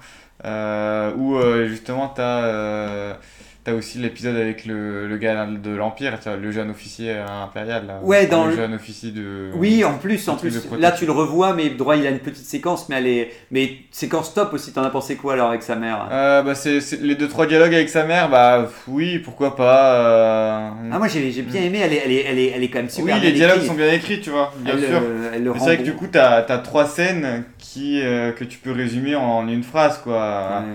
Où 1.18 1.38
justement 1.66 2.09
t'as 2.09 3.16
t'as 3.64 3.72
aussi 3.72 3.96
l'épisode 3.98 4.36
avec 4.36 4.66
le, 4.66 5.08
le 5.08 5.16
gars 5.16 5.46
de 5.46 5.70
l'Empire, 5.70 6.18
le 6.40 6.50
jeune 6.52 6.70
officier 6.70 7.12
impérial. 7.16 7.86
Là, 7.86 8.00
Ouais, 8.02 8.26
dans 8.26 8.44
le 8.44 8.50
le- 8.50 8.56
jeune 8.56 8.74
officier 8.74 9.10
de. 9.10 9.50
Oui, 9.54 9.82
en 9.84 9.96
plus, 9.96 10.28
en 10.28 10.36
plus, 10.36 10.68
là 10.78 10.92
tu 10.92 11.06
le 11.06 11.12
revois, 11.12 11.54
mais 11.54 11.70
droit, 11.70 11.96
il 11.96 12.06
a 12.06 12.10
une 12.10 12.18
petite 12.18 12.44
séquence, 12.44 12.88
mais 12.88 12.96
elle 12.96 13.06
est, 13.06 13.30
mais 13.50 13.78
séquence 13.90 14.34
top 14.34 14.52
aussi. 14.52 14.72
T'en 14.72 14.82
as 14.82 14.90
pensé 14.90 15.16
quoi 15.16 15.32
alors 15.32 15.48
avec 15.48 15.62
sa 15.62 15.76
mère? 15.76 16.08
Euh, 16.12 16.42
bah 16.42 16.54
c'est 16.54 16.78
les 17.00 17.14
deux 17.14 17.28
trois 17.28 17.46
dialogues 17.46 17.74
avec 17.74 17.88
sa 17.88 18.04
mère, 18.04 18.28
bah 18.28 18.68
oui, 18.86 19.18
pourquoi 19.18 19.56
pas. 19.56 19.94
euh, 19.94 20.70
Ah 20.92 20.98
moi 20.98 21.08
j'ai, 21.08 21.30
bien 21.42 21.62
aimé. 21.62 21.80
Elle 21.82 21.92
est, 21.94 22.02
elle 22.04 22.12
est, 22.12 22.24
elle 22.24 22.38
est, 22.38 22.46
elle 22.56 22.62
est 22.62 22.68
quand 22.68 22.78
même 22.80 22.86
oui, 22.86 22.92
super. 22.92 23.14
les 23.16 23.30
bien 23.32 23.46
dialogues 23.46 23.62
sont 23.66 23.74
bien 23.74 23.92
écrits, 23.92 24.20
tu 24.20 24.30
vois, 24.30 24.52
bien 24.58 24.74
elle, 24.74 24.86
sûr. 24.86 25.00
euh, 25.02 25.52
c'est 25.54 25.64
vrai 25.64 25.78
que 25.78 25.82
du 25.84 25.94
coup, 25.94 26.06
t'as 26.06 26.44
as 26.46 26.58
trois 26.58 26.86
scènes 26.86 27.44
qui, 27.58 28.00
que 28.02 28.44
tu 28.44 28.58
peux 28.58 28.72
résumer 28.72 29.14
en 29.16 29.48
une 29.48 29.62
phrase, 29.62 29.98
quoi. 30.04 30.60
Ouais. 30.60 30.66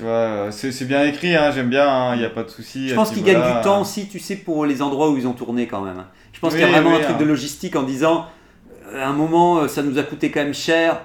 Tu 0.00 0.06
vois, 0.06 0.12
euh, 0.12 0.50
c'est 0.50 0.86
bien 0.86 1.04
écrit, 1.04 1.36
hein, 1.36 1.50
j'aime 1.54 1.68
bien, 1.68 2.14
il 2.14 2.20
n'y 2.20 2.24
a 2.24 2.30
pas 2.30 2.42
de 2.42 2.48
souci. 2.48 2.88
Je 2.88 2.94
pense 2.94 3.10
qu'ils 3.10 3.22
gagnent 3.22 3.42
du 3.42 3.62
temps 3.62 3.82
aussi, 3.82 4.08
tu 4.08 4.18
sais, 4.18 4.36
pour 4.36 4.64
les 4.64 4.80
endroits 4.80 5.10
où 5.10 5.18
ils 5.18 5.26
ont 5.26 5.34
tourné 5.34 5.66
quand 5.66 5.82
même. 5.82 6.04
Je 6.32 6.40
pense 6.40 6.54
Oui, 6.54 6.58
qu'il 6.60 6.66
y 6.70 6.70
a 6.74 6.80
vraiment 6.80 6.96
oui, 6.96 7.02
un 7.02 7.04
truc 7.04 7.16
hein. 7.16 7.20
de 7.20 7.24
logistique 7.26 7.76
en 7.76 7.82
disant, 7.82 8.24
euh, 8.94 9.04
à 9.04 9.08
un 9.08 9.12
moment, 9.12 9.58
euh, 9.58 9.68
ça 9.68 9.82
nous 9.82 9.98
a 9.98 10.02
coûté 10.02 10.30
quand 10.30 10.40
même 10.40 10.54
cher. 10.54 11.02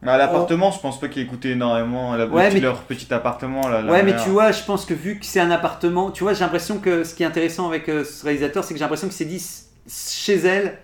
Mais 0.00 0.12
à 0.12 0.16
l'appartement, 0.16 0.70
je 0.70 0.80
pense 0.80 0.98
pas 0.98 1.08
qu'ils 1.08 1.26
coûtaient 1.26 1.50
énormément. 1.50 2.16
La, 2.16 2.24
Ouais, 2.24 2.50
mais- 2.50 2.60
Leur 2.60 2.84
petit 2.84 3.12
appartement, 3.12 3.68
là. 3.68 3.82
ouais, 3.84 4.02
mais 4.02 4.16
tu 4.16 4.30
vois, 4.30 4.50
je 4.50 4.62
pense 4.62 4.86
que 4.86 4.94
vu 4.94 5.18
que 5.18 5.26
c'est 5.26 5.40
un 5.40 5.50
appartement, 5.50 6.10
tu 6.10 6.22
vois, 6.22 6.32
j'ai 6.32 6.40
l'impression 6.40 6.78
que 6.78 7.04
ce 7.04 7.14
qui 7.14 7.24
est 7.24 7.26
intéressant 7.26 7.68
avec 7.68 7.90
euh, 7.90 8.02
ce 8.02 8.24
réalisateur, 8.24 8.64
c'est 8.64 8.72
que 8.72 8.78
j'ai 8.78 8.84
l'impression 8.84 9.08
que 9.08 9.14
c'est 9.14 9.26
dit 9.26 9.44
chez 9.86 10.36
elle. 10.36 10.78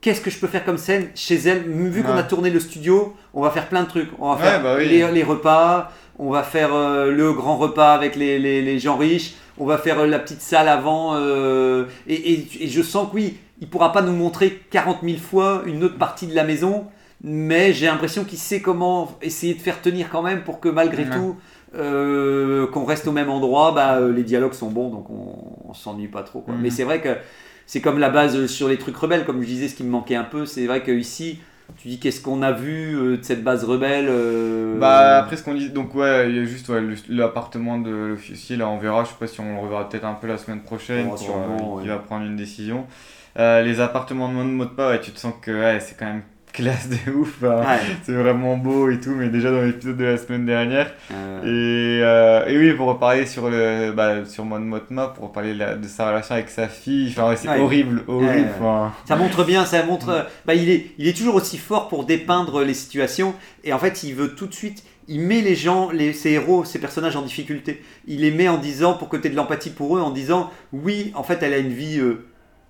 Qu'est-ce 0.00 0.20
que 0.20 0.30
je 0.30 0.38
peux 0.38 0.46
faire 0.46 0.64
comme 0.64 0.78
scène 0.78 1.08
chez 1.16 1.34
elle? 1.34 1.62
Vu 1.68 2.02
qu'on 2.04 2.16
a 2.16 2.22
tourné 2.22 2.50
le 2.50 2.60
studio, 2.60 3.16
on 3.34 3.42
va 3.42 3.50
faire 3.50 3.68
plein 3.68 3.82
de 3.82 3.88
trucs. 3.88 4.10
On 4.20 4.28
va 4.32 4.36
Ouais, 4.36 4.42
faire 4.42 4.62
bah 4.62 4.74
oui. 4.78 4.88
les, 4.88 5.10
les 5.10 5.22
repas, 5.24 5.90
on 6.18 6.30
va 6.30 6.42
faire 6.42 6.74
euh, 6.74 7.10
le 7.10 7.32
grand 7.32 7.56
repas 7.56 7.92
avec 7.94 8.16
les, 8.16 8.38
les- 8.38 8.62
les 8.62 8.78
gens 8.78 8.96
riches, 8.96 9.34
on 9.58 9.66
va 9.66 9.78
faire 9.78 10.00
euh, 10.00 10.06
la 10.06 10.18
petite 10.18 10.40
salle 10.40 10.68
avant. 10.68 11.14
euh, 11.14 11.84
et, 12.06 12.14
et- 12.32 12.46
et 12.60 12.68
je 12.68 12.82
sens 12.82 13.08
que 13.10 13.14
oui, 13.16 13.36
il 13.60 13.68
pourra 13.68 13.92
pas 13.92 14.02
nous 14.02 14.12
montrer 14.12 14.60
40 14.70 14.98
000 15.02 15.18
fois 15.18 15.62
une 15.66 15.82
autre 15.84 15.98
partie 15.98 16.26
de 16.26 16.34
la 16.34 16.44
maison, 16.44 16.86
mais 17.22 17.72
j'ai 17.72 17.86
l'impression 17.86 18.24
qu'il 18.24 18.38
sait 18.38 18.60
comment 18.60 19.16
essayer 19.22 19.54
de 19.54 19.60
faire 19.60 19.80
tenir 19.80 20.08
quand 20.10 20.22
même 20.22 20.42
pour 20.44 20.60
que 20.60 20.68
malgré 20.68 21.04
tout, 21.16 21.36
qu'on 22.72 22.84
reste 22.84 23.06
au 23.06 23.12
même 23.12 23.28
endroit, 23.30 23.72
bah, 23.72 24.00
les 24.00 24.22
dialogues 24.22 24.52
sont 24.54 24.70
bons, 24.70 24.90
donc 24.90 25.08
on, 25.10 25.68
on 25.70 25.74
s'ennuie 25.74 26.08
pas 26.08 26.22
trop. 26.22 26.40
quoi. 26.40 26.54
Mais 26.62 26.70
c'est 26.70 26.84
vrai 26.84 27.00
que 27.00 27.10
c'est 27.66 27.80
comme 27.80 27.98
la 27.98 28.10
base 28.10 28.46
sur 28.46 28.68
les 28.68 28.78
trucs 28.78 28.96
rebelles, 28.96 29.24
comme 29.24 29.40
je 29.42 29.46
disais, 29.46 29.68
ce 29.68 29.74
qui 29.74 29.84
me 29.84 29.90
manquait 29.90 30.14
un 30.14 30.24
peu, 30.24 30.46
c'est 30.46 30.66
vrai 30.66 30.82
que 30.82 30.92
ici, 30.92 31.38
tu 31.78 31.88
dis 31.88 31.98
qu'est-ce 31.98 32.20
qu'on 32.20 32.42
a 32.42 32.52
vu 32.52 32.96
euh, 32.96 33.16
de 33.16 33.22
cette 33.22 33.42
base 33.42 33.64
rebelle 33.64 34.06
euh, 34.08 34.78
Bah 34.78 35.18
après 35.18 35.36
ce 35.36 35.42
qu'on 35.42 35.54
dit, 35.54 35.70
donc 35.70 35.94
ouais, 35.94 36.30
il 36.30 36.36
y 36.36 36.38
a 36.38 36.44
juste 36.44 36.68
ouais, 36.68 36.80
l'appartement 37.08 37.78
de 37.78 37.90
l'officier, 37.90 38.56
là 38.56 38.68
on 38.68 38.78
verra, 38.78 39.04
je 39.04 39.10
sais 39.10 39.16
pas 39.18 39.26
si 39.26 39.40
on 39.40 39.54
le 39.54 39.60
reverra 39.60 39.88
peut-être 39.88 40.04
un 40.04 40.14
peu 40.14 40.26
la 40.26 40.38
semaine 40.38 40.62
prochaine, 40.62 41.06
Oh, 41.06 41.10
pour, 41.10 41.18
sûrement, 41.18 41.78
euh, 41.78 41.82
il 41.82 41.88
va 41.88 41.98
prendre 41.98 42.24
une 42.24 42.36
décision. 42.36 42.86
Euh, 43.38 43.62
les 43.62 43.80
appartements 43.80 44.28
de 44.28 44.34
mode 44.34 44.46
mot 44.46 44.64
de 44.64 44.70
pas, 44.70 44.90
ouais, 44.90 45.00
tu 45.00 45.10
te 45.10 45.18
sens 45.18 45.34
que 45.42 45.50
ouais, 45.50 45.80
c'est 45.80 45.98
quand 45.98 46.06
même 46.06 46.22
classe 46.56 46.88
de 46.88 47.12
ouf, 47.12 47.42
hein. 47.44 47.60
Ouais. 47.60 47.78
c'est 48.02 48.12
vraiment 48.14 48.56
beau 48.56 48.90
et 48.90 48.98
tout, 48.98 49.10
mais 49.10 49.28
déjà 49.28 49.50
dans 49.50 49.60
l'épisode 49.60 49.96
de 49.96 50.04
la 50.04 50.16
semaine 50.16 50.46
dernière. 50.46 50.90
Euh, 51.12 51.42
Et, 51.42 52.02
euh, 52.02 52.46
et 52.48 52.58
oui, 52.58 52.72
pour 52.72 52.88
reparler 52.88 53.26
sur 53.26 53.48
le 53.50 53.92
bah, 53.92 54.24
sur 54.24 54.44
Mon 54.44 54.58
Motma, 54.58 55.08
pour 55.08 55.30
parler 55.32 55.54
de, 55.54 55.86
sa 55.86 56.08
relation 56.08 56.34
avec 56.34 56.48
sa 56.48 56.66
fille, 56.68 57.08
enfin 57.16 57.34
c'est 57.36 57.48
Ouais. 57.48 57.60
horrible, 57.60 58.02
horrible. 58.08 58.48
Ça 59.04 59.16
montre 59.16 59.44
bien, 59.44 59.64
ça 59.64 59.84
montre. 59.84 60.08
euh, 60.08 60.22
Bah, 60.46 60.54
il, 60.54 60.68
est, 60.70 60.86
il 60.98 61.06
est 61.06 61.16
toujours 61.16 61.34
aussi 61.36 61.58
fort 61.58 61.88
pour 61.88 62.04
dépeindre 62.06 62.64
les 62.64 62.74
situations. 62.74 63.34
Et 63.62 63.72
en 63.72 63.78
fait, 63.78 64.02
il 64.02 64.14
veut 64.14 64.34
tout 64.34 64.46
de 64.46 64.54
suite. 64.54 64.82
Il 65.08 65.20
met 65.20 65.40
les 65.40 65.54
gens, 65.54 65.90
les, 65.92 66.12
ses 66.12 66.30
héros, 66.32 66.64
ses 66.64 66.80
personnages 66.80 67.14
en 67.14 67.22
difficulté. 67.22 67.80
Il 68.08 68.22
les 68.22 68.32
met 68.32 68.48
en 68.48 68.56
disant, 68.58 68.94
pour 68.94 69.08
que 69.08 69.16
tu 69.16 69.30
de 69.30 69.36
l'empathie 69.36 69.70
pour 69.70 69.96
eux, 69.96 70.00
en 70.00 70.10
disant 70.10 70.50
oui, 70.72 71.12
en 71.14 71.22
fait, 71.22 71.42
elle 71.42 71.52
a 71.54 71.58
une 71.58 71.72
vie 71.72 72.00
euh, 72.00 72.24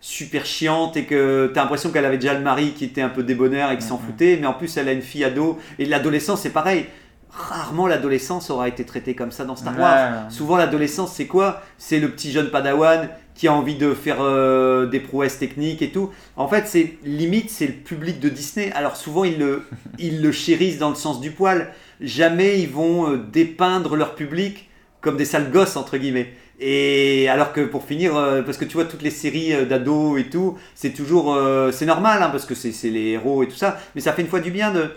super 0.06 0.46
chiante 0.46 0.96
et 0.96 1.04
que 1.04 1.50
tu 1.52 1.58
as 1.58 1.62
l'impression 1.62 1.90
qu'elle 1.90 2.04
avait 2.04 2.16
déjà 2.16 2.32
le 2.32 2.40
mari 2.40 2.74
qui 2.74 2.84
était 2.84 3.00
un 3.02 3.08
peu 3.08 3.24
débonnaire 3.24 3.72
et 3.72 3.76
qui 3.76 3.82
s'en 3.82 3.98
foutait. 3.98 4.38
Mais 4.40 4.46
en 4.46 4.52
plus, 4.52 4.76
elle 4.76 4.88
a 4.88 4.92
une 4.92 5.02
fille 5.02 5.24
ado. 5.24 5.58
Et 5.80 5.84
l'adolescence, 5.84 6.42
c'est 6.42 6.50
pareil. 6.50 6.86
Rarement 7.28 7.88
l'adolescence 7.88 8.48
aura 8.50 8.68
été 8.68 8.84
traitée 8.84 9.16
comme 9.16 9.32
ça 9.32 9.44
dans 9.44 9.56
Star 9.56 9.76
Wars. 9.76 10.30
Souvent, 10.30 10.56
l'adolescence, 10.56 11.12
c'est 11.12 11.26
quoi? 11.26 11.60
C'est 11.76 11.98
le 11.98 12.08
petit 12.08 12.30
jeune 12.30 12.50
padawan 12.50 13.08
qui 13.34 13.48
a 13.48 13.52
envie 13.52 13.74
de 13.74 13.94
faire 13.94 14.18
euh, 14.20 14.86
des 14.86 15.00
prouesses 15.00 15.40
techniques 15.40 15.82
et 15.82 15.90
tout. 15.90 16.10
En 16.36 16.46
fait, 16.46 16.68
c'est 16.68 16.98
limite, 17.04 17.50
c'est 17.50 17.66
le 17.66 17.72
public 17.72 18.20
de 18.20 18.28
Disney. 18.28 18.70
Alors 18.76 18.96
souvent, 18.96 19.24
ils 19.24 19.38
le, 19.38 19.64
ils 19.98 20.22
le 20.22 20.30
chérissent 20.30 20.78
dans 20.78 20.90
le 20.90 20.94
sens 20.94 21.20
du 21.20 21.32
poil. 21.32 21.72
Jamais 22.00 22.60
ils 22.60 22.70
vont 22.70 23.10
euh, 23.10 23.16
dépeindre 23.16 23.96
leur 23.96 24.14
public 24.14 24.70
comme 25.00 25.16
des 25.16 25.24
sales 25.24 25.50
gosses, 25.50 25.76
entre 25.76 25.96
guillemets. 25.96 26.32
Et 26.58 27.28
alors 27.28 27.52
que 27.52 27.60
pour 27.60 27.84
finir, 27.84 28.16
euh, 28.16 28.42
parce 28.42 28.56
que 28.56 28.64
tu 28.64 28.74
vois 28.74 28.86
toutes 28.86 29.02
les 29.02 29.10
séries 29.10 29.52
euh, 29.52 29.66
d'ados 29.66 30.18
et 30.18 30.30
tout, 30.30 30.56
c'est 30.74 30.94
toujours, 30.94 31.34
euh, 31.34 31.70
c'est 31.70 31.84
normal 31.84 32.22
hein, 32.22 32.30
parce 32.30 32.46
que 32.46 32.54
c'est 32.54 32.72
les 32.88 33.10
héros 33.10 33.42
et 33.42 33.48
tout 33.48 33.56
ça, 33.56 33.78
mais 33.94 34.00
ça 34.00 34.12
fait 34.14 34.22
une 34.22 34.28
fois 34.28 34.40
du 34.40 34.50
bien 34.50 34.72
de 34.72 34.90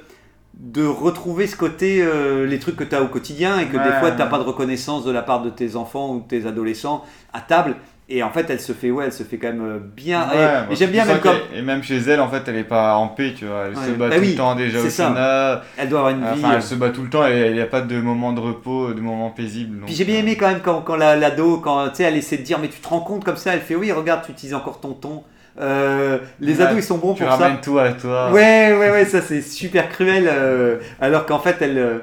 de 0.60 0.86
retrouver 0.86 1.48
ce 1.48 1.56
côté, 1.56 2.02
euh, 2.02 2.46
les 2.46 2.60
trucs 2.60 2.76
que 2.76 2.84
tu 2.84 2.94
as 2.94 3.02
au 3.02 3.08
quotidien 3.08 3.60
et 3.60 3.68
que 3.68 3.78
des 3.78 3.94
fois 4.00 4.12
tu 4.12 4.18
n'as 4.18 4.26
ouais. 4.26 4.30
pas 4.30 4.40
de 4.40 4.44
reconnaissance 4.44 5.06
de 5.06 5.12
la 5.12 5.22
part 5.22 5.42
de 5.42 5.50
tes 5.50 5.78
enfants 5.78 6.14
ou 6.14 6.20
de 6.20 6.28
tes 6.28 6.46
adolescents 6.46 7.06
à 7.32 7.40
table. 7.40 7.76
Et 8.12 8.24
en 8.24 8.32
fait, 8.32 8.48
elle 8.50 8.60
se 8.60 8.74
fait, 8.74 8.90
ouais, 8.90 9.06
elle 9.06 9.14
se 9.14 9.22
fait 9.22 9.38
quand 9.38 9.50
même 9.50 9.62
euh, 9.64 9.78
bien. 9.96 10.22
Ouais, 10.30 10.34
et 10.34 10.38
bah, 10.38 10.66
et 10.72 10.76
j'aime 10.76 10.90
bien 10.90 11.04
tu 11.04 11.10
même 11.10 11.20
comme 11.20 11.36
Et 11.56 11.62
même 11.62 11.84
chez 11.84 11.98
elle, 11.98 12.20
en 12.22 12.28
fait, 12.28 12.42
elle 12.48 12.56
est 12.58 12.64
pas 12.64 12.96
en 12.96 13.08
paix, 13.08 13.34
tu 13.38 13.46
vois. 13.46 13.66
Elle 13.68 13.76
se 13.76 13.92
Ouais. 13.92 13.98
bat 13.98 14.10
Bah 14.10 14.16
tout 14.16 14.22
oui, 14.22 14.32
le 14.32 14.36
temps 14.36 14.56
déjà 14.56 14.80
au. 14.82 14.90
Sénat. 14.90 15.62
elle 15.78 15.90
doit 15.90 16.00
avoir 16.00 16.14
une 16.14 16.22
vie. 16.22 16.28
Enfin, 16.44 16.54
euh, 16.54 16.56
elle 16.56 16.64
se 16.64 16.74
bat 16.74 16.90
tout 16.90 17.04
le 17.04 17.10
temps 17.10 17.28
et 17.28 17.48
il 17.50 17.54
n'y 17.54 17.62
a 17.62 17.68
pas 17.68 17.82
de 17.82 18.02
moment 18.02 18.34
de 18.34 18.40
repos, 18.40 18.94
de 18.94 19.00
moment 19.00 19.30
paisible. 19.30 19.78
donc, 19.78 19.86
Puis 19.86 19.96
j'ai 19.96 20.06
bien 20.06 20.16
euh, 20.16 20.20
aimé 20.22 20.36
quand 20.38 20.48
même 20.48 20.62
quand, 20.64 20.82
quand 20.82 20.96
la- 20.96 21.16
l'ado, 21.16 21.58
quand 21.60 21.88
tu 21.90 21.98
sais, 21.98 22.04
elle 22.04 22.18
essaie 22.18 22.38
de 22.38 22.44
dire, 22.44 22.58
mais 22.60 22.68
tu 22.70 22.80
te 22.80 22.88
rends 22.88 23.02
compte 23.02 23.24
comme 23.24 23.38
ça, 23.38 23.54
elle 23.54 23.62
fait, 23.62 23.76
oui, 23.76 23.92
regarde, 23.92 24.24
tu 24.26 24.32
utilises 24.32 24.56
encore 24.56 24.80
ton 24.80 24.94
ton. 24.94 25.24
Euh, 25.62 26.18
les 26.40 26.58
Ouais, 26.58 26.64
ados, 26.66 26.78
ils 26.80 26.84
sont 26.84 26.98
bons 26.98 27.14
Tu 27.14 27.24
pour 27.24 27.32
ça. 27.32 27.38
ramènes 27.38 27.62
tout 27.62 27.78
à 27.78 27.90
toi. 27.92 28.32
Ouais, 28.32 28.74
ouais, 28.76 28.90
ouais, 28.92 29.06
ça 29.06 29.22
c'est 29.22 29.42
super 29.42 29.88
cruel. 29.90 30.28
euh, 30.32 30.78
alors 31.00 31.26
qu'en 31.28 31.40
fait, 31.40 31.58
elle, 31.62 31.78
euh, 31.78 31.98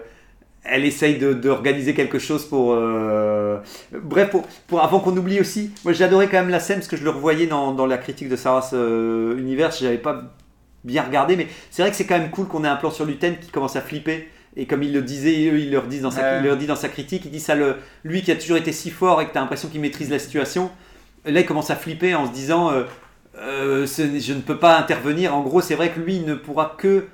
elle 0.69 0.85
essaye 0.85 1.19
de- 1.19 1.33
d'organiser 1.33 1.95
quelque 1.95 2.19
chose 2.19 2.45
pour. 2.49 2.73
euh, 2.75 3.59
Bref, 3.93 4.31
pour, 4.31 4.43
pour- 4.67 4.83
avant 4.83 5.01
qu'on 5.01 5.17
oublie 5.17 5.41
aussi, 5.41 5.71
moi 5.85 5.93
j'adorais 5.93 6.27
quand 6.29 6.39
même 6.39 6.49
la 6.51 6.61
scène 6.61 6.77
parce 6.79 6.89
que 6.89 6.97
je 6.97 7.05
le 7.05 7.11
revoyais 7.11 7.47
dans, 7.47 7.73
dans 7.73 7.87
la 7.87 7.99
critique 7.99 8.29
de 8.29 8.37
Sarah's 8.37 8.71
euh, 8.75 9.37
Universe, 9.39 9.81
j'avais 9.81 9.99
pas 9.99 10.23
bien 10.85 11.03
regardé, 11.03 11.37
mais 11.37 11.49
c'est 11.71 11.83
vrai 11.83 11.91
que 11.91 11.97
c'est 11.97 12.07
quand 12.07 12.19
même 12.19 12.31
cool 12.31 12.47
qu'on 12.47 12.64
ait 12.64 12.69
un 12.69 12.77
plan 12.77 12.91
sur 12.91 13.05
Luten 13.05 13.37
qui 13.41 13.51
commence 13.51 13.77
à 13.77 13.81
flipper. 13.81 14.29
Et 14.59 14.67
comme 14.67 14.83
il 14.83 14.93
le 14.93 15.03
disait, 15.03 15.49
eux, 15.51 15.59
il 15.59 15.71
leur 15.71 15.83
dit 15.83 16.01
dans 16.01 16.11
sa, 16.11 16.23
Ouais. 16.23 16.39
il 16.41 16.47
leur 16.47 16.57
dit 16.57 16.67
dans 16.67 16.77
sa 16.77 16.89
critique, 16.89 17.23
il 17.27 17.31
dit 17.31 17.41
ça, 17.41 17.55
le, 17.55 17.77
lui 18.05 18.23
qui 18.23 18.31
a 18.33 18.37
toujours 18.37 18.57
été 18.57 18.73
si 18.73 18.91
fort 18.91 19.21
et 19.21 19.27
que 19.27 19.33
tu 19.33 19.37
as 19.39 19.41
l'impression 19.43 19.69
qu'il 19.69 19.81
maîtrise 19.83 20.11
la 20.11 20.19
situation, 20.19 20.71
là 21.27 21.41
il 21.41 21.47
commence 21.47 21.71
à 21.71 21.77
flipper 21.77 22.14
en 22.14 22.27
se 22.27 22.33
disant 22.33 22.71
euh, 22.73 22.85
euh, 23.39 23.87
ce- 23.87 24.19
je 24.19 24.33
ne 24.33 24.41
peux 24.41 24.57
pas 24.59 24.79
intervenir. 24.79 25.35
En 25.37 25.43
gros, 25.43 25.61
c'est 25.61 25.75
vrai 25.75 25.91
que 25.91 26.01
lui 26.01 26.17
il 26.17 26.25
ne 26.25 26.35
pourra 26.35 26.75
que 26.79 27.05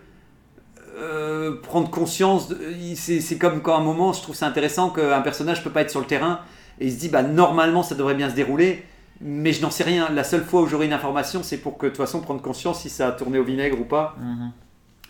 euh, 0.99 1.53
prendre 1.63 1.91
conscience. 1.91 2.53
C'est 2.97 3.39
comme 3.39 3.61
quand 3.63 3.75
à 3.75 3.79
un 3.79 3.83
moment, 3.83 4.13
je 4.13 4.23
trouve 4.23 4.35
ça 4.35 4.47
intéressant 4.47 4.91
qu'un 4.91 5.21
personnage 5.21 5.63
peut 5.65 5.71
pas 5.71 5.83
être 5.83 5.91
sur 5.91 6.01
le 6.01 6.07
terrain 6.07 6.41
et 6.81 6.87
il 6.87 6.93
se 6.93 6.99
dit 6.99 7.09
bah 7.09 7.23
normalement 7.23 7.83
ça 7.83 7.95
devrait 7.95 8.15
bien 8.15 8.31
se 8.31 8.35
dérouler. 8.35 8.85
Mais 9.21 9.53
je 9.53 9.63
n'en 9.63 9.71
sais 9.71 9.85
rien. 9.85 10.09
La 10.13 10.25
seule 10.25 10.43
fois 10.45 10.63
où 10.63 10.67
j'aurai 10.67 10.87
une 10.87 10.93
information, 10.93 11.43
c'est 11.45 11.59
pour 11.59 11.79
que 11.79 11.87
de 11.87 11.91
toute 11.91 11.99
façon 11.99 12.21
prendre 12.21 12.43
conscience 12.43 12.81
si 12.83 12.91
ça 12.91 13.09
a 13.09 13.13
tourné 13.13 13.39
au 13.39 13.45
vinaigre 13.45 13.81
ou 13.81 13.85
pas. 13.85 14.17
Mhm. 14.21 14.51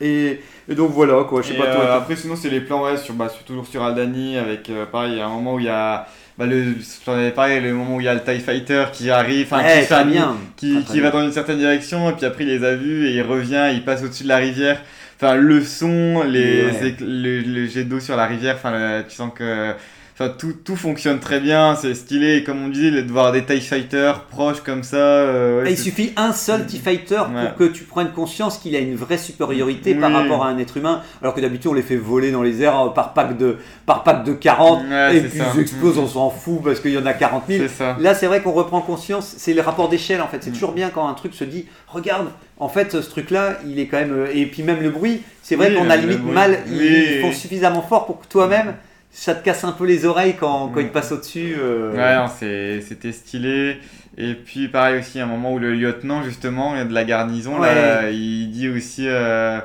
Et, 0.00 0.40
et 0.68 0.74
donc 0.74 0.90
voilà 0.90 1.24
quoi. 1.24 1.42
Je 1.42 1.48
sais 1.48 1.54
Et, 1.54 1.58
pas 1.58 1.64
euh, 1.66 1.76
toi. 1.76 1.94
après, 1.94 2.16
sinon, 2.16 2.34
c'est 2.36 2.50
les 2.50 2.60
plans, 2.60 2.82
ouais, 2.82 2.96
sur, 2.96 3.14
bah, 3.14 3.28
sur- 3.28 3.44
toujours 3.44 3.66
sur 3.66 3.82
Aldani, 3.84 4.36
avec 4.36 4.68
euh, 4.68 4.84
pareil, 4.84 5.12
il 5.12 5.18
y 5.18 5.20
a 5.20 5.26
un 5.26 5.30
moment 5.30 5.54
où 5.54 5.58
il 5.60 5.66
y 5.66 5.68
a. 5.68 6.06
Bah, 6.36 6.46
le, 6.46 6.74
j'en 7.06 7.12
avais 7.12 7.30
parlé, 7.30 7.60
le 7.60 7.72
moment 7.72 7.96
où 7.96 8.00
il 8.00 8.04
y 8.04 8.08
a 8.08 8.14
le 8.14 8.22
TIE 8.22 8.40
Fighter 8.40 8.86
qui 8.92 9.10
arrive, 9.10 9.46
enfin, 9.52 9.62
Ouais, 9.62 9.86
qui, 9.86 10.10
bien. 10.10 10.36
qui, 10.56 11.00
va 11.00 11.10
dans 11.10 11.22
une 11.22 11.30
certaine 11.32 11.58
direction, 11.58 12.10
et 12.10 12.14
puis 12.14 12.24
après, 12.26 12.44
il 12.44 12.48
les 12.48 12.64
a 12.66 12.74
vus, 12.74 13.06
et 13.06 13.12
il 13.14 13.22
revient, 13.22 13.70
il 13.72 13.84
passe 13.84 14.02
au-dessus 14.02 14.24
de 14.24 14.28
la 14.28 14.38
rivière. 14.38 14.80
Enfin, 15.22 15.36
le 15.36 15.62
son, 15.62 16.24
les, 16.24 16.64
Ouais. 16.64 17.84
d'eau 17.84 18.00
sur 18.00 18.16
la 18.16 18.26
rivière, 18.26 18.56
enfin, 18.56 19.04
tu 19.08 19.14
sens 19.14 19.30
que. 19.32 19.72
Enfin, 20.14 20.28
tout, 20.38 20.52
tout 20.52 20.76
fonctionne 20.76 21.20
très 21.20 21.40
bien, 21.40 21.74
c'est 21.74 21.94
stylé, 21.94 22.36
et 22.36 22.44
comme 22.44 22.62
on 22.62 22.68
disait, 22.68 22.90
de 23.02 23.10
voir 23.10 23.32
des 23.32 23.44
TIE 23.44 23.62
Fighters 23.62 24.24
proches 24.26 24.60
comme 24.60 24.82
ça. 24.82 24.96
euh, 24.96 25.58
ouais, 25.62 25.64
Ah, 25.68 25.70
il 25.70 25.78
suffit 25.78 26.12
un 26.16 26.32
seul 26.32 26.66
T-Fighter 26.66 27.16
Ouais. 27.34 27.46
pour 27.48 27.56
que 27.56 27.64
tu 27.72 27.84
prennes 27.84 28.10
conscience 28.10 28.58
qu'il 28.58 28.76
a 28.76 28.78
une 28.78 28.94
vraie 28.94 29.16
supériorité 29.16 29.94
par 29.94 30.12
rapport 30.12 30.44
à 30.44 30.48
un 30.48 30.58
être 30.58 30.76
humain, 30.76 31.00
alors 31.22 31.34
que 31.34 31.40
d'habitude 31.40 31.68
on 31.70 31.74
les 31.74 31.80
fait 31.82 31.96
voler 31.96 32.30
dans 32.30 32.42
les 32.42 32.62
airs 32.62 32.78
euh, 32.78 32.88
par 32.90 33.14
pack 33.14 33.38
de, 33.38 33.56
par 33.86 34.04
pack 34.04 34.24
de 34.24 34.34
40 34.34 34.82
Ouais, 34.88 35.16
et 35.16 35.20
puis 35.22 35.38
ça. 35.38 35.46
ils 35.54 35.60
explosent, 35.62 35.98
on 35.98 36.06
s'en 36.06 36.28
fout 36.28 36.60
parce 36.62 36.80
qu'il 36.80 36.92
y 36.92 36.98
en 36.98 37.06
a 37.06 37.14
40 37.14 37.44
000. 37.48 37.62
C'est 37.66 37.74
ça. 37.74 37.96
Là, 37.98 38.14
c'est 38.14 38.26
vrai 38.26 38.42
qu'on 38.42 38.52
reprend 38.52 38.82
conscience, 38.82 39.34
c'est 39.38 39.54
le 39.54 39.62
rapport 39.62 39.88
d'échelle 39.88 40.20
en 40.20 40.28
fait. 40.28 40.42
C'est 40.44 40.50
Mm. 40.50 40.54
toujours 40.54 40.72
bien 40.72 40.90
quand 40.90 41.08
un 41.08 41.14
truc 41.14 41.32
se 41.34 41.44
dit, 41.44 41.64
regarde, 41.88 42.28
en 42.58 42.68
fait, 42.68 42.92
ce 42.92 43.08
truc-là, 43.10 43.58
il 43.66 43.78
est 43.80 43.86
quand 43.86 43.98
même. 43.98 44.12
euh, 44.12 44.26
Et 44.34 44.44
puis 44.44 44.62
même 44.62 44.82
le 44.82 44.90
bruit, 44.90 45.22
c'est 45.42 45.56
vrai 45.56 45.70
Oui, 45.70 45.76
qu'on 45.76 45.88
a 45.88 45.96
limite 45.96 46.22
mal, 46.24 46.58
ils 46.70 46.76
Oui. 46.78 47.20
font 47.22 47.32
suffisamment 47.32 47.80
fort 47.82 48.04
pour 48.04 48.20
que 48.20 48.26
toi-même, 48.26 48.74
ça 49.12 49.34
te 49.34 49.44
casse 49.44 49.62
un 49.64 49.72
peu 49.72 49.84
les 49.86 50.04
oreilles 50.06 50.34
quand, 50.40 50.68
quand 50.68 50.80
Mm. 50.80 50.84
ils 50.84 50.88
passent 50.90 51.12
au-dessus. 51.12 51.54
euh. 51.60 51.92
Ouais, 51.92 52.80
c'était 52.86 53.12
stylé. 53.12 53.76
Et 54.18 54.34
puis, 54.34 54.68
pareil 54.68 54.98
aussi, 55.00 55.20
un 55.20 55.26
moment 55.26 55.52
où 55.54 55.58
le 55.58 55.72
lieutenant, 55.74 56.22
justement, 56.22 56.82
de 56.84 56.92
la 56.92 57.04
garnison, 57.04 57.58
là, 57.60 58.10
il 58.10 58.50
dit 58.50 58.68
aussi. 58.68 59.04
euh, 59.06 59.58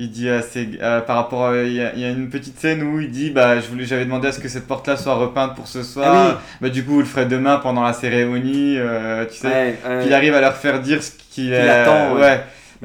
il 0.00 0.10
dit 0.12 0.28
à 0.30 0.42
ses- 0.42 0.78
euh, 0.80 1.00
par 1.00 1.16
rapport 1.16 1.46
à- 1.48 1.62
il 1.64 1.72
y, 1.72 1.80
a, 1.82 1.92
il 1.92 2.00
y 2.00 2.04
a 2.04 2.10
une 2.10 2.30
petite 2.30 2.56
scène 2.60 2.84
où 2.84 3.00
il 3.00 3.10
dit 3.10 3.30
bah 3.30 3.58
je 3.58 3.66
voulais 3.66 3.84
j'avais 3.84 4.04
demandé 4.04 4.28
à 4.28 4.32
ce 4.32 4.38
que 4.38 4.48
cette 4.48 4.68
porte 4.68 4.86
là 4.86 4.96
soit 4.96 5.14
repeinte 5.16 5.56
pour 5.56 5.66
ce 5.66 5.82
soir 5.82 6.06
Ah 6.14 6.28
oui. 6.28 6.36
bah 6.60 6.68
du 6.68 6.84
coup 6.84 6.92
vous 6.92 6.98
le 7.00 7.04
ferez 7.04 7.26
demain 7.26 7.56
pendant 7.56 7.82
la 7.82 7.92
cérémonie 7.92 8.76
euh, 8.78 9.24
tu 9.26 9.38
sais 9.38 9.48
Ouais, 9.48 9.74
puis 9.98 10.06
il 10.06 10.14
arrive 10.14 10.34
à 10.34 10.40
leur 10.40 10.54
faire 10.54 10.78
dire 10.80 11.02
ce 11.02 11.10
qu'il 11.10 11.46
Qu'il 11.46 11.52
attend, 11.54 12.14
ouais. 12.14 12.20
ouais 12.20 12.26
Euh, 12.30 12.36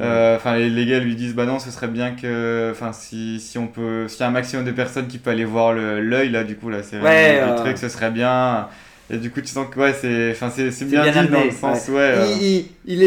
enfin 0.01 0.55
les, 0.57 0.69
les 0.69 0.85
gars 0.85 0.99
lui 0.99 1.15
disent 1.15 1.35
bah 1.35 1.45
non 1.45 1.59
ce 1.59 1.69
serait 1.71 1.87
bien 1.87 2.11
que 2.11 2.69
enfin 2.71 2.91
si, 2.93 3.39
si 3.39 3.57
on 3.57 3.67
peut 3.67 4.07
s'il 4.07 4.21
y 4.21 4.23
a 4.23 4.27
un 4.27 4.31
maximum 4.31 4.65
de 4.65 4.71
personnes 4.71 5.07
qui 5.07 5.17
peut 5.19 5.29
aller 5.29 5.45
voir 5.45 5.73
le- 5.73 6.01
l'œil 6.01 6.29
là 6.29 6.43
du 6.43 6.55
coup 6.55 6.69
la 6.69 6.81
cérémonie 6.83 7.13
Ouais, 7.13 7.39
euh. 7.41 7.55
truc 7.57 7.77
ce 7.77 7.89
serait 7.89 8.09
bien 8.11 8.67
et 9.11 9.17
du 9.17 9.29
coup 9.29 9.41
tu 9.41 9.47
sens 9.47 9.67
que 9.69 9.79
ouais 9.79 9.93
c'est 9.93 10.31
enfin 10.31 10.49
c'est 10.49 10.71
c'est 10.71 10.85
C'est 10.85 10.85
bien, 10.85 11.03
bien 11.03 11.23
dit 11.23 11.29
dans 11.29 11.43
le 11.43 11.51
sens 11.51 11.87
ouais, 11.89 11.93
ouais. 11.95 11.99
euh, 12.01 12.25
Il, 12.41 12.65
il- 12.85 13.03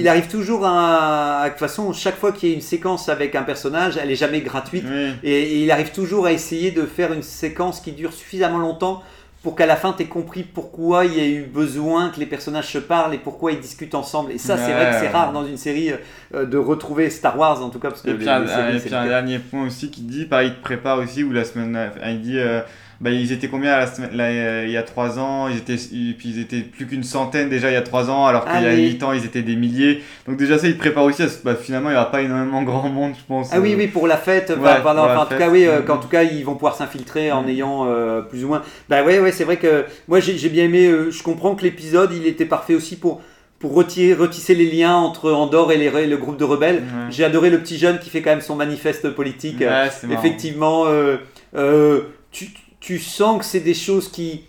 il 0.00 0.08
arrive 0.08 0.26
toujours 0.28 0.66
à. 0.66 1.42
à- 1.42 1.44
De 1.46 1.50
toute 1.50 1.60
façon, 1.60 1.92
chaque 1.92 2.16
fois 2.16 2.32
qu'il 2.32 2.48
y 2.48 2.52
a 2.52 2.54
une 2.56 2.60
séquence 2.60 3.08
avec 3.08 3.34
un 3.34 3.42
personnage, 3.44 3.96
elle 3.96 4.10
est 4.10 4.16
jamais 4.16 4.40
gratuite. 4.40 4.84
oui. 4.86 5.12
Et, 5.22 5.32
et 5.42 5.62
il 5.62 5.70
arrive 5.70 5.90
toujours 5.92 6.26
à 6.26 6.32
essayer 6.32 6.72
de 6.72 6.82
faire 6.84 7.12
une 7.12 7.22
séquence 7.22 7.80
qui 7.80 7.92
dure 7.92 8.12
suffisamment 8.12 8.58
longtemps 8.58 9.02
pour 9.46 9.54
qu'à 9.54 9.66
la 9.66 9.76
fin 9.76 9.92
tu 9.92 10.02
aies 10.02 10.06
compris 10.06 10.42
pourquoi 10.42 11.04
il 11.04 11.14
y 11.16 11.20
a 11.20 11.24
eu 11.24 11.42
besoin 11.44 12.10
que 12.10 12.18
les 12.18 12.26
personnages 12.26 12.66
se 12.66 12.78
parlent 12.78 13.14
et 13.14 13.18
pourquoi 13.18 13.52
ils 13.52 13.60
discutent 13.60 13.94
ensemble. 13.94 14.32
Et 14.32 14.38
ça, 14.38 14.56
c'est 14.56 14.72
vrai 14.72 14.90
que 14.90 14.96
c'est 14.98 15.06
rare 15.08 15.32
dans 15.32 15.46
une 15.46 15.56
série 15.56 15.92
euh, 16.34 16.44
de 16.46 16.58
retrouver 16.58 17.10
Star 17.10 17.38
Wars 17.38 17.62
en 17.62 17.70
tout 17.70 17.78
cas. 17.78 17.90
Parce 17.90 18.02
que 18.02 18.08
Et 18.08 18.12
les- 18.14 18.18
puis, 18.18 18.28
un, 18.28 18.44
séries, 18.44 18.60
un- 18.72 18.76
et 18.76 18.80
puis 18.80 18.90
dernier 18.90 19.38
point 19.38 19.64
aussi 19.66 19.88
qui 19.92 20.00
dit, 20.00 20.24
pareil, 20.24 20.48
il 20.48 20.56
te 20.56 20.62
prépare 20.62 20.98
aussi, 20.98 21.22
ou 21.22 21.30
la 21.30 21.44
semaine, 21.44 21.76
euh, 21.76 22.10
il 22.10 22.22
dit, 22.22 22.40
euh, 22.40 22.60
bah, 23.00 23.10
ils 23.10 23.30
étaient 23.32 23.48
combien 23.48 23.76
la 23.78 23.86
semaine, 23.86 24.10
là, 24.14 24.24
euh, 24.24 24.64
il 24.66 24.72
y 24.72 24.76
a 24.76 24.82
trois 24.82 25.18
ans, 25.18 25.48
ils 25.48 25.58
étaient, 25.58 25.76
puis 25.76 26.28
ils 26.30 26.38
étaient 26.40 26.60
plus 26.60 26.86
qu'une 26.86 27.04
centaine 27.04 27.48
déjà 27.48 27.70
il 27.70 27.74
y 27.74 27.76
a 27.76 27.82
trois 27.82 28.10
ans, 28.10 28.26
alors 28.26 28.44
qu'il 28.44 28.52
Ah 28.54 28.62
y 28.62 28.66
a 28.66 28.74
oui. 28.74 28.88
huit 28.90 29.02
ans 29.02 29.12
ils 29.12 29.24
étaient 29.24 29.42
des 29.42 29.56
milliers. 29.56 30.02
Donc 30.26 30.36
déjà 30.38 30.58
ça, 30.58 30.66
il 30.66 30.74
te 30.74 30.78
prépare 30.78 31.04
aussi 31.04 31.22
à 31.22 31.28
ce, 31.28 31.42
bah, 31.42 31.54
finalement 31.54 31.90
il 31.90 31.92
n'y 31.92 31.98
aura 31.98 32.10
pas 32.10 32.22
énormément 32.22 32.62
grand 32.64 32.88
monde, 32.88 33.12
je 33.18 33.24
pense. 33.26 33.50
Ah 33.52 33.60
oui, 33.60 33.74
euh, 33.74 33.76
oui, 33.76 33.86
pour 33.88 34.06
la 34.06 34.16
fête, 34.16 34.50
Ouais, 34.50 34.80
pour 34.80 34.92
la 34.94 35.20
en 35.20 35.26
tout 35.26 35.36
cas, 35.36 35.48
oui, 35.50 35.66
euh, 35.66 35.80
Mhm. 35.80 35.84
qu'en 35.84 35.98
tout 35.98 36.08
cas, 36.08 36.22
ils 36.22 36.44
vont 36.44 36.54
pouvoir 36.54 36.74
s'infiltrer 36.74 37.30
en 37.32 37.42
Mhm. 37.42 37.48
ayant 37.48 37.86
euh, 37.86 38.22
plus 38.22 38.44
ou 38.44 38.48
moins. 38.48 38.62
Bah 38.88 39.04
ouais, 39.04 39.18
ouais, 39.18 39.32
c'est 39.32 39.44
vrai 39.44 39.56
que 39.58 39.84
moi 40.08 40.20
j'ai 40.20 40.48
bien 40.48 40.64
aimé, 40.64 40.90
je 41.10 41.22
comprends 41.22 41.54
que 41.54 41.62
l'épisode 41.64 42.12
il 42.14 42.26
était 42.26 42.46
parfait 42.46 42.74
aussi 42.74 42.96
pour, 42.96 43.20
pour 43.58 43.74
retirer, 43.74 44.14
retisser 44.14 44.54
les 44.54 44.70
liens 44.70 44.94
entre 44.94 45.30
Andorre 45.32 45.72
et, 45.72 45.76
les, 45.76 46.06
le 46.06 46.16
groupe 46.16 46.36
de 46.38 46.44
rebelles. 46.44 46.82
J'ai 47.10 47.24
adoré 47.24 47.50
le 47.50 47.58
petit 47.58 47.78
jeune 47.78 47.98
qui 47.98 48.10
fait 48.10 48.22
quand 48.22 48.30
même 48.30 48.40
son 48.40 48.56
manifeste 48.56 49.10
politique. 49.10 49.60
Ouais. 49.60 49.88
Effectivement, 50.10 50.84
euh, 50.86 52.00
tu, 52.30 52.48
tu 52.86 53.00
sens 53.00 53.38
que 53.40 53.44
c'est 53.44 53.58
des 53.60 53.74
choses 53.74 54.08
qui 54.08 54.42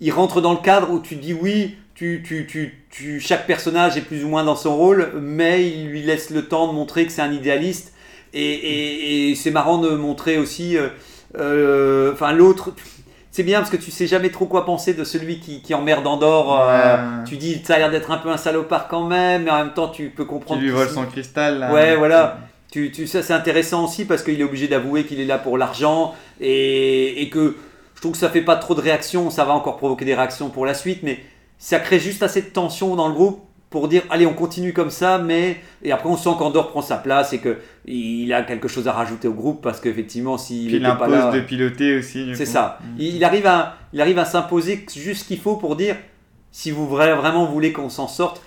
ils 0.00 0.10
rentrent 0.10 0.40
dans 0.40 0.52
le 0.52 0.58
cadre 0.58 0.90
où 0.90 0.98
tu 0.98 1.14
dis 1.14 1.32
oui, 1.32 1.76
tu, 1.94 2.20
tu, 2.26 2.46
tu, 2.46 2.84
tu, 2.90 3.20
chaque 3.20 3.46
personnage 3.46 3.96
est 3.96 4.00
plus 4.00 4.24
ou 4.24 4.28
moins 4.28 4.42
dans 4.42 4.56
son 4.56 4.76
rôle, 4.76 5.12
mais 5.20 5.66
il 5.70 5.86
lui 5.86 6.02
laisse 6.02 6.30
le 6.30 6.42
temps 6.46 6.66
de 6.66 6.72
montrer 6.72 7.06
que 7.06 7.12
c'est 7.12 7.22
un 7.22 7.32
idéaliste. 7.32 7.92
Et, 8.34 8.42
et, 8.42 9.30
et 9.30 9.34
c'est 9.36 9.52
marrant 9.52 9.78
de 9.78 9.90
montrer 9.90 10.36
aussi, 10.36 10.76
euh, 10.76 10.88
euh, 11.38 12.12
enfin 12.12 12.32
l'autre, 12.32 12.72
c'est 13.30 13.44
bien 13.44 13.60
parce 13.60 13.70
que 13.70 13.76
tu 13.76 13.90
sais 13.92 14.08
jamais 14.08 14.30
trop 14.30 14.46
quoi 14.46 14.64
penser 14.66 14.92
de 14.92 15.04
celui 15.04 15.38
qui, 15.38 15.62
qui 15.62 15.72
emmerde 15.74 16.06
Andorre. 16.06 16.60
euh, 16.60 16.96
Ouais. 16.96 17.24
tu 17.26 17.36
dis, 17.36 17.62
ça 17.64 17.76
a 17.76 17.78
l'air 17.78 17.90
d'être 17.92 18.10
un 18.10 18.18
peu 18.18 18.30
un 18.30 18.36
salopard 18.36 18.88
quand 18.88 19.06
même, 19.06 19.44
mais 19.44 19.50
en 19.50 19.58
même 19.58 19.74
temps 19.74 19.88
tu 19.88 20.10
peux 20.10 20.24
comprendre. 20.24 20.60
lui 20.60 20.68
qu'il 20.68 20.76
vole 20.76 20.88
son 20.88 21.06
cristal. 21.06 21.60
là. 21.60 21.72
Ouais, 21.72 21.94
voilà. 21.96 22.40
Tu, 22.70 22.90
tu, 22.90 23.06
ça 23.06 23.22
c'est 23.22 23.32
intéressant 23.32 23.84
aussi 23.84 24.04
parce 24.04 24.22
qu'il 24.22 24.38
est 24.40 24.44
obligé 24.44 24.66
d'avouer 24.68 25.04
qu'il 25.04 25.20
est 25.20 25.24
là 25.24 25.38
pour 25.38 25.56
l'argent 25.56 26.14
et, 26.40 27.22
et 27.22 27.30
que 27.30 27.54
je 27.96 28.00
trouve 28.00 28.12
que 28.12 28.18
ça 28.18 28.30
fait 28.30 28.42
pas 28.42 28.56
trop 28.56 28.74
de 28.76 28.80
réactions, 28.80 29.30
ça 29.30 29.44
va 29.44 29.52
encore 29.54 29.76
provoquer 29.78 30.04
des 30.04 30.14
réactions 30.14 30.50
pour 30.50 30.64
la 30.66 30.74
suite, 30.74 31.00
mais 31.02 31.18
ça 31.58 31.80
crée 31.80 31.98
juste 31.98 32.22
assez 32.22 32.42
de 32.42 32.46
tension 32.48 32.94
dans 32.94 33.08
le 33.08 33.14
groupe 33.14 33.40
pour 33.70 33.88
dire 33.88 34.02
allez 34.10 34.26
on 34.26 34.34
continue 34.34 34.72
comme 34.72 34.90
ça, 34.90 35.18
mais 35.18 35.56
et 35.82 35.90
après 35.90 36.08
on 36.08 36.16
sent 36.16 36.30
qu'Andorre 36.38 36.68
prend 36.70 36.82
sa 36.82 36.96
place 36.98 37.32
et 37.32 37.38
que 37.38 37.58
il 37.84 38.32
a 38.32 38.42
quelque 38.42 38.68
chose 38.68 38.86
à 38.86 38.92
rajouter 38.92 39.26
au 39.26 39.32
groupe 39.32 39.60
parce 39.60 39.80
qu'effectivement 39.80 40.38
s'il 40.38 40.70
il 40.70 40.72
n'était 40.74 40.84
pas 40.84 40.92
impose 41.06 41.10
là, 41.10 41.30
de 41.32 41.40
piloter 41.40 41.98
aussi. 41.98 42.30
c'est 42.34 42.46
ça. 42.46 42.78
Mm. 42.82 43.00
Il, 43.00 43.24
arrive 43.24 43.46
à 43.46 43.76
il 43.92 44.00
arrive 44.00 44.18
à 44.18 44.24
s'imposer 44.24 44.86
juste 44.94 45.22
ce 45.22 45.28
qu'il 45.28 45.40
faut 45.40 45.56
pour 45.56 45.74
dire 45.74 45.96
si 46.52 46.70
vous 46.70 46.86
vra- 46.86 47.16
vraiment 47.16 47.44
voulez 47.46 47.72
qu'on 47.72 47.88
s'en 47.90 48.06
sorte. 48.08 48.40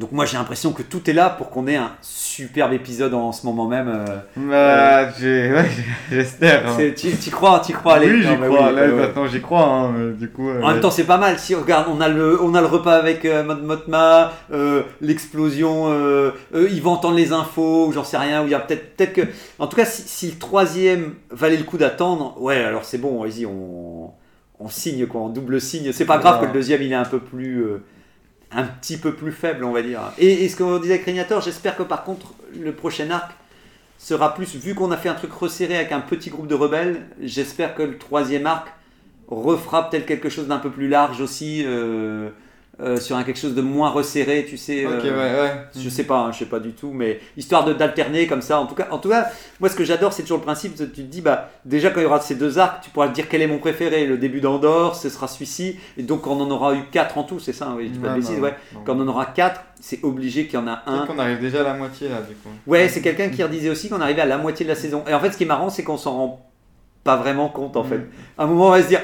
Donc 0.00 0.12
moi 0.12 0.24
j'ai 0.24 0.38
l'impression 0.38 0.72
que 0.72 0.82
tout 0.82 1.08
est 1.10 1.12
là 1.12 1.28
pour 1.28 1.50
qu'on 1.50 1.66
ait 1.66 1.76
un 1.76 1.92
superbe 2.00 2.72
épisode 2.72 3.12
en 3.12 3.32
ce 3.32 3.44
moment 3.44 3.66
même. 3.68 3.88
euh. 3.88 4.16
Bah, 4.36 5.12
ouais, 5.22 5.64
j'espère. 6.10 6.66
hein. 6.70 6.76
Tu 6.96 7.10
tu 7.16 7.30
crois, 7.30 7.60
tu 7.64 7.74
crois, 7.74 7.96
allez. 7.96 8.10
Oui, 8.10 8.22
j'y 8.22 8.34
crois. 8.36 8.68
oui, 8.70 8.74
Là, 8.76 8.82
ouais. 8.86 8.92
maintenant, 8.92 9.26
j'y 9.26 9.42
crois. 9.42 9.62
hein, 9.62 9.94
euh, 9.98 10.12
Du 10.14 10.30
coup, 10.30 10.48
euh, 10.48 10.62
En 10.62 10.70
même 10.72 10.80
temps, 10.80 10.90
c'est 10.90 11.04
pas 11.04 11.18
mal. 11.18 11.38
Si 11.38 11.54
regarde, 11.54 11.86
on 11.94 12.00
a 12.00 12.08
le, 12.08 12.42
on 12.42 12.54
a 12.54 12.62
le 12.62 12.66
repas 12.66 12.94
avec 12.96 13.26
euh, 13.26 13.44
Motma, 13.44 14.32
euh, 14.52 14.82
l'explosion. 15.02 15.88
Euh, 15.92 16.30
euh, 16.54 16.66
ils 16.70 16.80
vont 16.82 16.92
entendre 16.92 17.16
les 17.16 17.32
infos, 17.32 17.86
ou 17.88 17.92
j'en 17.92 18.02
sais 18.04 18.16
rien. 18.16 18.42
Ou 18.42 18.46
il 18.46 18.50
y 18.52 18.54
a 18.54 18.60
peut-être, 18.60 18.96
peut-être 18.96 19.12
que, 19.12 19.22
en 19.58 19.66
tout 19.66 19.76
cas, 19.76 19.84
si, 19.84 20.02
si 20.08 20.30
le 20.30 20.38
troisième 20.38 21.12
valait 21.30 21.58
le 21.58 21.64
coup 21.64 21.76
d'attendre, 21.76 22.40
ouais, 22.40 22.56
alors 22.64 22.84
c'est 22.86 22.98
bon. 22.98 23.22
Vas-y, 23.22 23.44
on, 23.44 24.12
signe, 24.68 25.06
quoi, 25.06 25.20
en 25.20 25.28
double 25.28 25.60
signe. 25.60 25.92
C'est 25.92 26.06
pas 26.06 26.16
grave 26.18 26.36
Ouais. 26.36 26.40
que 26.42 26.46
le 26.46 26.52
deuxième 26.54 26.80
il 26.80 26.90
est 26.92 26.94
un 26.94 27.04
peu 27.04 27.18
plus. 27.18 27.64
Un 28.52 28.64
petit 28.64 28.96
peu 28.96 29.14
plus 29.14 29.32
faible, 29.32 29.64
on 29.64 29.72
va 29.72 29.82
dire. 29.82 30.00
Et, 30.18 30.48
ce 30.48 30.56
qu'on 30.56 30.78
disait 30.78 30.94
avec 30.94 31.06
Régnator, 31.06 31.40
j'espère 31.40 31.76
que 31.76 31.82
par 31.82 32.04
contre, 32.04 32.34
le 32.58 32.72
prochain 32.72 33.10
arc 33.10 33.32
sera 33.98 34.34
plus. 34.34 34.56
Vu 34.56 34.74
qu'on 34.74 34.90
a 34.90 34.96
fait 34.96 35.08
un 35.08 35.14
truc 35.14 35.32
resserré 35.32 35.76
avec 35.76 35.92
un 35.92 36.00
petit 36.00 36.30
groupe 36.30 36.46
de 36.46 36.54
rebelles, 36.54 37.06
j'espère 37.22 37.74
que 37.74 37.82
le 37.82 37.98
troisième 37.98 38.46
arc 38.46 38.68
refera 39.28 39.88
peut-être 39.88 40.06
quelque 40.06 40.28
chose 40.28 40.48
d'un 40.48 40.58
peu 40.58 40.70
plus 40.70 40.88
large 40.88 41.20
aussi. 41.20 41.62
euh, 41.64 42.30
euh, 42.82 42.96
sur 42.98 43.16
un 43.16 43.24
quelque 43.24 43.38
chose 43.38 43.54
de 43.54 43.60
moins 43.62 43.90
resserré, 43.90 44.46
tu 44.48 44.56
sais. 44.56 44.86
Ok, 44.86 44.92
euh, 45.04 45.10
ouais, 45.44 45.50
ouais. 45.50 45.52
je 45.78 45.88
sais 45.88 46.04
pas, 46.04 46.18
hein, 46.20 46.32
je 46.32 46.38
sais 46.38 46.46
pas 46.46 46.60
du 46.60 46.72
tout, 46.72 46.92
mais 46.92 47.20
histoire 47.36 47.64
de 47.64 47.72
d'alterner 47.72 48.26
comme 48.26 48.40
ça. 48.42 48.58
En 48.60 48.66
tout 48.66 48.74
cas, 48.74 48.88
en 48.90 48.98
tout 48.98 49.08
cas, 49.10 49.28
moi 49.60 49.68
ce 49.68 49.76
que 49.76 49.84
j'adore, 49.84 50.12
c'est 50.12 50.22
toujours 50.22 50.38
le 50.38 50.44
principe. 50.44 50.76
de- 50.76 50.86
Tu 50.86 51.02
te 51.02 51.10
dis, 51.10 51.20
bah 51.20 51.50
déjà 51.64 51.90
quand 51.90 52.00
il 52.00 52.04
y 52.04 52.06
aura 52.06 52.20
ces 52.20 52.34
deux 52.36 52.58
arcs, 52.58 52.82
tu 52.82 52.90
pourras 52.90 53.08
te 53.08 53.14
dire 53.14 53.28
quel 53.28 53.42
est 53.42 53.46
mon 53.46 53.58
préféré. 53.58 54.06
Le 54.06 54.16
début 54.18 54.40
d'Andorre, 54.40 54.96
ce 54.96 55.08
sera 55.08 55.28
celui-ci, 55.28 55.76
et 55.98 56.02
donc 56.02 56.22
quand 56.22 56.32
on 56.32 56.40
en 56.40 56.50
aura 56.50 56.74
eu 56.74 56.82
quatre 56.90 57.18
en 57.18 57.24
tout, 57.24 57.38
c'est 57.38 57.52
ça, 57.52 57.66
hein, 57.66 57.74
oui, 57.76 57.88
je 57.88 57.92
dis 57.92 57.98
pas 57.98 58.08
de 58.08 58.12
Ouais, 58.14 58.20
bêtises, 58.20 58.38
ouais. 58.40 58.54
bon. 58.72 58.80
Quand 58.84 58.96
on 58.96 59.00
en 59.02 59.08
aura 59.08 59.26
quatre, 59.26 59.60
c'est 59.80 60.00
obligé 60.02 60.46
qu'il 60.46 60.58
y 60.58 60.62
en 60.62 60.66
a 60.68 60.82
un. 60.86 61.06
Qu'on 61.06 61.18
arrive 61.18 61.40
déjà 61.40 61.60
à 61.60 61.64
la 61.64 61.74
moitié 61.74 62.08
là, 62.08 62.16
du 62.26 62.34
coup. 62.34 62.48
Ouais, 62.66 62.88
c'est 62.88 63.00
quelqu'un 63.02 63.28
qui 63.28 63.42
redisait 63.42 63.70
aussi 63.70 63.88
qu'on 63.88 64.00
arrivait 64.00 64.22
à 64.22 64.26
la 64.26 64.38
moitié 64.38 64.64
de 64.64 64.70
la 64.70 64.76
saison. 64.76 65.04
Et 65.08 65.14
en 65.14 65.20
fait, 65.20 65.32
ce 65.32 65.36
qui 65.36 65.44
est 65.44 65.46
marrant, 65.46 65.70
c'est 65.70 65.82
qu'on 65.84 65.96
s'en 65.96 66.12
rend 66.12 66.50
pas 67.04 67.16
vraiment 67.16 67.48
compte 67.48 67.76
en 67.78 67.84
fait. 67.84 67.96
Mm. 67.98 68.08
À 68.38 68.42
un 68.44 68.46
moment, 68.46 68.66
on 68.66 68.70
va 68.70 68.82
se 68.82 68.88
dire 68.88 69.00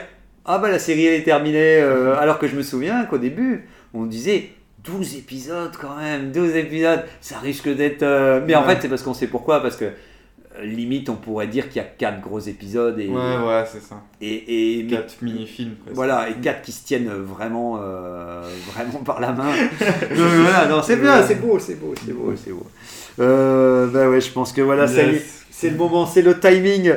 Ah 0.46 0.58
bah 0.58 0.70
la 0.70 0.78
série 0.78 1.06
elle 1.06 1.20
est 1.20 1.24
terminée. 1.24 1.80
euh, 1.80 2.16
alors 2.18 2.38
que 2.38 2.46
je 2.46 2.56
me 2.56 2.62
souviens 2.62 3.04
qu'au 3.04 3.18
début, 3.18 3.66
on 3.94 4.04
disait 4.06 4.50
12 4.84 5.16
épisodes 5.16 5.72
quand 5.80 5.96
même, 5.96 6.30
12 6.32 6.54
épisodes, 6.56 7.02
ça 7.20 7.38
risque 7.38 7.68
d'être. 7.68 8.02
euh, 8.02 8.40
Mais 8.46 8.54
en 8.54 8.64
Ouais. 8.66 8.74
fait, 8.76 8.82
c'est 8.82 8.88
parce 8.88 9.02
qu'on 9.02 9.14
sait 9.14 9.26
pourquoi. 9.26 9.60
Parce 9.60 9.76
que 9.76 9.86
euh, 9.86 10.64
limite, 10.64 11.08
on 11.10 11.16
pourrait 11.16 11.48
dire 11.48 11.68
qu'il 11.68 11.82
y 11.82 11.84
a 11.84 11.88
4 11.88 12.20
gros 12.20 12.38
épisodes 12.38 12.98
et, 12.98 13.08
Ouais, 13.08 13.14
ouais, 13.14 13.64
c'est 13.70 13.82
ça. 13.82 13.96
et, 14.20 14.78
et- 14.78 14.82
mais- 14.84 14.90
4 14.96 15.16
mini-films 15.22 15.74
presque. 15.82 15.94
voilà, 15.96 16.30
et 16.30 16.34
4 16.40 16.62
qui 16.62 16.72
se 16.72 16.84
tiennent 16.86 17.08
vraiment, 17.10 17.78
euh, 17.82 18.40
vraiment 18.72 19.00
par 19.04 19.20
la 19.20 19.32
main. 19.32 19.52
Voilà, 20.14 20.66
non, 20.68 20.80
c'est 20.82 20.96
bien, 20.96 21.20
c'est 21.26 21.34
beau, 21.40 21.58
c'est 21.58 21.74
beau, 21.74 21.92
c'est 22.02 22.12
beau, 22.12 22.32
c'est 22.36 22.52
beau. 22.52 22.66
Euh, 23.18 23.86
bah 23.88 24.08
ouais, 24.08 24.20
je 24.20 24.30
pense 24.30 24.52
que 24.52 24.60
voilà, 24.62 24.86
ça 24.86 25.02
y 25.02 25.08
est. 25.08 25.12
Yes. 25.14 25.44
C'est 25.50 25.70
le 25.70 25.76
moment, 25.76 26.06
c'est 26.06 26.22
le 26.22 26.38
timing. 26.38 26.92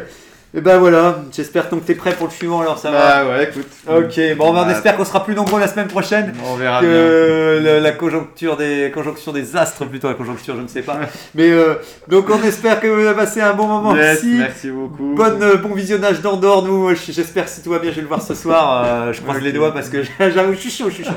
Et 0.56 0.62
ben 0.62 0.80
voilà, 0.80 1.20
j'espère 1.32 1.70
donc 1.70 1.82
que 1.82 1.86
t'es 1.86 1.94
prêt 1.94 2.14
pour 2.14 2.26
le 2.26 2.32
suivant 2.34 2.62
alors 2.62 2.80
ça 2.80 2.90
va. 2.90 3.24
Bah 3.24 3.30
ouais, 3.30 3.44
écoute. 3.44 3.68
Ok, 3.88 4.20
bon 4.36 4.52
ben, 4.52 4.62
on 4.62 4.66
Bah, 4.66 4.72
espère 4.72 4.98
qu'on 4.98 5.06
sera 5.06 5.24
plus 5.24 5.36
nombreux 5.36 5.60
la 5.60 5.68
semaine 5.68 5.88
prochaine 5.88 6.34
On 6.44 6.56
verra 6.56 6.80
bien. 6.82 6.90
que 6.90 7.80
la 7.84 7.92
conjoncture 7.92 8.58
des 8.58 8.92
des 9.34 9.56
astres 9.56 9.86
plutôt 9.86 10.08
la 10.08 10.16
conjoncture, 10.16 10.56
je 10.56 10.62
ne 10.62 10.68
sais 10.68 10.82
pas. 10.82 10.98
Mais 11.36 11.52
euh, 11.52 11.76
donc 12.08 12.26
on 12.32 12.42
espère 12.42 12.80
que 12.80 12.88
vous 12.88 13.06
avez 13.06 13.16
passé 13.16 13.42
un 13.42 13.54
bon 13.54 13.68
moment 13.68 13.96
Yes, 13.96 14.24
merci 14.24 14.72
beaucoup. 14.72 15.14
Bonne, 15.16 15.44
euh, 15.44 15.58
bon 15.58 15.76
visionnage 15.76 16.20
d'Andorre, 16.22 16.64
nous, 16.64 16.96
j- 16.96 17.14
j'espère 17.14 17.48
si 17.48 17.62
tout 17.62 17.70
va 17.70 17.78
bien, 17.78 17.92
je 17.92 17.98
vais 17.98 18.02
le 18.02 18.08
voir 18.08 18.24
ce 18.24 18.34
soir. 18.34 18.86
Euh, 18.86 19.14
je 19.14 19.22
croise 19.22 19.42
les 19.42 19.52
doigts 19.52 19.72
parce 19.72 19.90
que 19.90 20.02
j'avoue, 20.20 20.54
je 20.54 20.58
suis 20.58 20.72
chaud, 20.72 20.90
je 20.90 20.96
suis 20.96 21.04
chaud. 21.06 21.12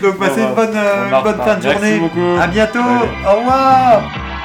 Donc 0.00 0.16
passez 0.16 0.42
On 0.42 0.48
une 0.50 0.54
va- 0.54 0.64
bonne, 0.66 0.76
euh, 0.76 1.10
bonne 1.22 1.22
fin 1.22 1.32
de 1.32 1.38
reparle. 1.40 1.58
Merci 1.64 1.72
journée. 1.72 1.98
beaucoup. 1.98 2.40
À 2.40 2.46
bientôt. 2.46 2.78
Au 2.78 3.36
revoir. 3.40 4.35